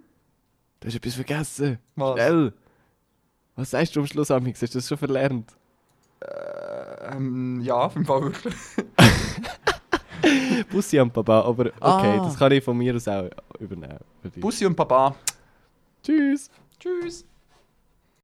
Du 0.79 0.87
hast 0.87 0.95
etwas 0.95 1.13
vergessen. 1.15 1.79
Was? 1.95 2.13
Schnell. 2.13 2.53
Was 3.55 3.69
sagst 3.71 3.95
du 3.95 3.99
am 3.99 4.07
Schluss, 4.07 4.31
Amix? 4.31 4.61
Hast 4.61 4.73
du 4.73 4.77
das 4.77 4.87
schon 4.87 4.97
verlernt? 4.97 5.51
Ähm, 7.11 7.59
ja, 7.61 7.87
im 7.93 8.05
Fall 8.05 8.21
wirklich. 8.23 8.55
Bussi 10.71 10.99
am 10.99 11.11
Papa, 11.11 11.41
aber 11.41 11.67
okay, 11.67 12.19
Ah. 12.19 12.23
das 12.23 12.37
kann 12.37 12.51
ich 12.51 12.63
von 12.63 12.77
mir 12.77 12.95
aus 12.95 13.07
auch 13.07 13.29
übernehmen. 13.59 13.99
Bussi 14.37 14.65
und 14.65 14.75
Papa. 14.75 15.15
Tschüss. 16.03 16.49
Tschüss. 16.79 17.25